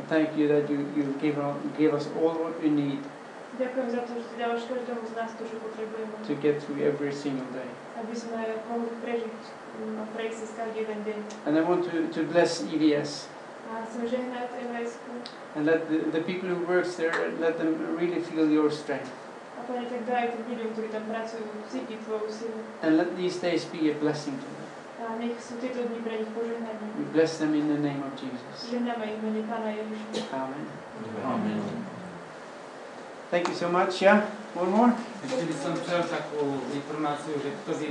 Thank 0.09 0.37
you 0.37 0.49
that 0.49 0.69
you, 0.71 0.79
you 0.97 1.15
give, 1.21 1.37
give 1.79 1.95
us 1.95 2.07
all 2.21 2.35
what 2.45 2.63
we 2.63 2.71
need 2.71 2.99
to, 6.27 6.35
get 6.43 6.63
through 6.63 6.83
every 6.83 7.13
single 7.13 7.47
day. 7.53 7.69
And 11.47 11.57
I 11.59 11.63
want 11.63 11.85
to, 11.91 12.09
to 12.09 12.23
bless 12.33 12.63
EVS 12.63 13.27
A 13.73 13.81
chcem 13.89 14.05
žehnať 14.05 14.53
EVS-ku. 14.53 15.13
and 15.57 15.65
let 15.65 15.89
the, 15.89 15.99
the 16.13 16.21
people 16.21 16.49
who 16.49 16.61
works 16.69 16.97
there, 16.97 17.13
let 17.41 17.57
them 17.57 17.97
really 17.97 18.21
feel 18.21 18.45
your 18.49 18.69
strength. 18.69 19.09
A 19.57 19.65
Pane, 19.65 19.89
tak 19.89 20.05
daj 20.05 20.37
tým 20.37 20.45
ľuďom, 20.49 20.69
ktorí 20.77 20.89
tam 20.93 21.05
pracujú, 21.09 21.49
cítiť 21.73 21.99
Tvoju 22.05 22.29
silu. 22.29 22.61
And 22.85 23.01
let 23.01 23.17
these 23.17 23.41
days 23.41 23.65
be 23.65 23.89
a 23.89 23.95
blessing 23.97 24.37
to 24.37 24.45
them. 24.45 24.61
A 25.03 25.19
nech 25.19 25.35
sú 25.41 25.59
tieto 25.59 25.83
dni 25.83 25.99
pre 26.05 26.21
nich 26.21 26.31
požehnaním. 26.31 26.89
We 27.01 27.05
bless 27.11 27.41
them 27.41 27.57
in 27.57 27.67
the 27.67 27.81
name 27.81 28.05
of 28.05 28.13
Jesus. 28.15 28.71
Žehname 28.71 29.03
ich 29.09 29.19
v 29.19 29.23
mene 29.25 29.43
Pána 29.49 29.71
Ježiša. 29.73 30.31
Amen. 30.37 30.65
Amen. 31.27 31.61
Thank 33.33 33.49
you 33.49 33.57
so 33.57 33.73
much. 33.73 33.99
Yeah? 33.99 34.29
One 34.53 34.69
more? 34.69 34.93
Ešte 35.25 35.49
by 35.49 35.55
som 35.57 35.73
chcel 35.81 36.05
takú 36.05 36.61
informáciu, 36.71 37.35
že 37.41 37.51
kto 37.65 37.73
by 37.81 37.89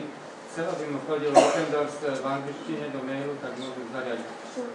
chcel, 0.53 0.65
aby 0.69 0.83
mu 0.93 0.99
chodil 1.03 1.33
Ockendorf 1.33 1.97
v 1.99 2.21
angličtine 2.21 2.93
do 2.93 3.01
mailu, 3.01 3.33
tak 3.41 3.57
môžu 3.57 3.81
zadať. 3.89 4.21
So, 4.55 4.67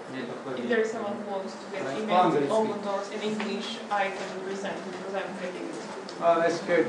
If 0.56 0.68
there 0.68 0.80
is 0.80 0.90
someone 0.90 1.12
who 1.20 1.30
wants 1.30 1.52
to 1.52 1.64
get 1.70 1.84
Like 1.84 1.98
email 1.98 2.52
open 2.52 2.80
doors 2.80 3.10
in 3.10 3.20
English, 3.20 3.76
I 3.90 4.04
can 4.08 4.40
present 4.40 4.72
it 4.72 4.92
because 4.92 5.14
I'm 5.14 5.28
reading 5.36 5.68
it. 5.68 5.76
Oh, 6.22 6.40
that's 6.40 6.60
good. 6.64 6.86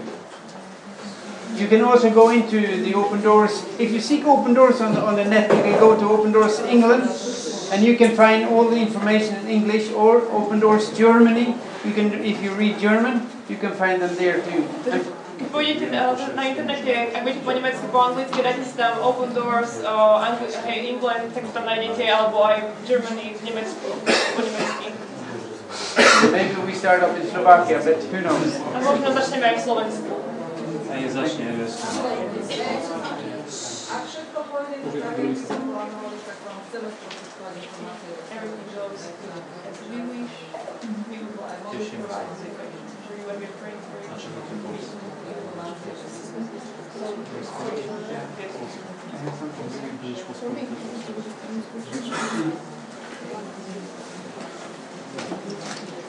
You 1.56 1.68
can 1.68 1.82
also 1.82 2.10
go 2.14 2.30
into 2.30 2.60
the 2.60 2.94
Open 2.94 3.22
Doors. 3.22 3.66
If 3.80 3.92
you 3.92 4.00
seek 4.00 4.26
Open 4.26 4.54
Doors 4.54 4.80
on, 4.80 4.96
on 4.96 5.16
the 5.16 5.26
net, 5.26 5.52
you 5.54 5.64
can 5.64 5.80
go 5.80 6.00
to 6.00 6.06
Open 6.06 6.32
Doors 6.32 6.60
England 6.60 7.10
and 7.72 7.84
you 7.84 7.98
can 7.98 8.16
find 8.16 8.48
all 8.48 8.70
the 8.70 8.78
information 8.78 9.36
in 9.36 9.48
English 9.48 9.92
or 9.92 10.22
Open 10.32 10.60
Doors 10.60 10.96
Germany. 10.98 11.56
You 11.84 11.94
can, 11.94 12.14
if 12.24 12.42
you 12.42 12.54
read 12.54 12.80
German, 12.80 13.28
you 13.50 13.58
can 13.58 13.74
find 13.74 14.02
them 14.02 14.16
there 14.16 14.40
too. 14.42 14.64
Pôjdete 15.38 15.94
na, 15.94 16.18
na 16.34 16.44
internete, 16.50 17.14
ak 17.14 17.22
budete 17.22 17.42
po 17.46 17.52
nemecky, 17.54 17.86
po 17.94 18.00
anglicky, 18.02 18.42
dáte 18.42 18.66
si 18.66 18.74
tam 18.74 18.98
Open 19.06 19.38
Doors, 19.38 19.86
uh, 19.86 20.18
Angli- 20.18 20.50
hey, 20.66 20.98
England, 20.98 21.30
tak 21.34 21.46
to 21.46 21.52
tam 21.54 21.70
nájdete, 21.70 22.02
alebo 22.10 22.42
aj 22.42 22.74
Germany 22.90 23.38
v 23.38 23.42
Nemecku, 23.46 23.88
po 24.02 24.42
nemecky. 24.42 24.90
Maybe 26.34 26.58
we 26.66 26.74
start 26.74 27.06
up 27.06 27.14
in 27.14 27.26
Slovakia, 27.30 27.78
but 27.86 28.02
who 28.10 28.20
knows? 28.26 28.58
A 28.74 28.78
možno 28.82 29.14
začneme 29.14 29.46
aj 29.46 29.58
v 29.62 29.64
Slovensku. 29.64 30.12
Aj 30.90 31.06
začne 31.06 31.46
aj 33.88 34.04
všetko 34.04 34.40
pôjde 34.52 34.76
goes 38.78 39.10
as 39.68 39.78
we 39.90 40.00
wish. 40.02 40.36
We 41.10 41.18
will 41.18 41.48
Tešíme 41.72 42.08
sa. 42.08 42.22
sure 44.18 44.97
Thank 47.08 47.32
you. 56.02 56.07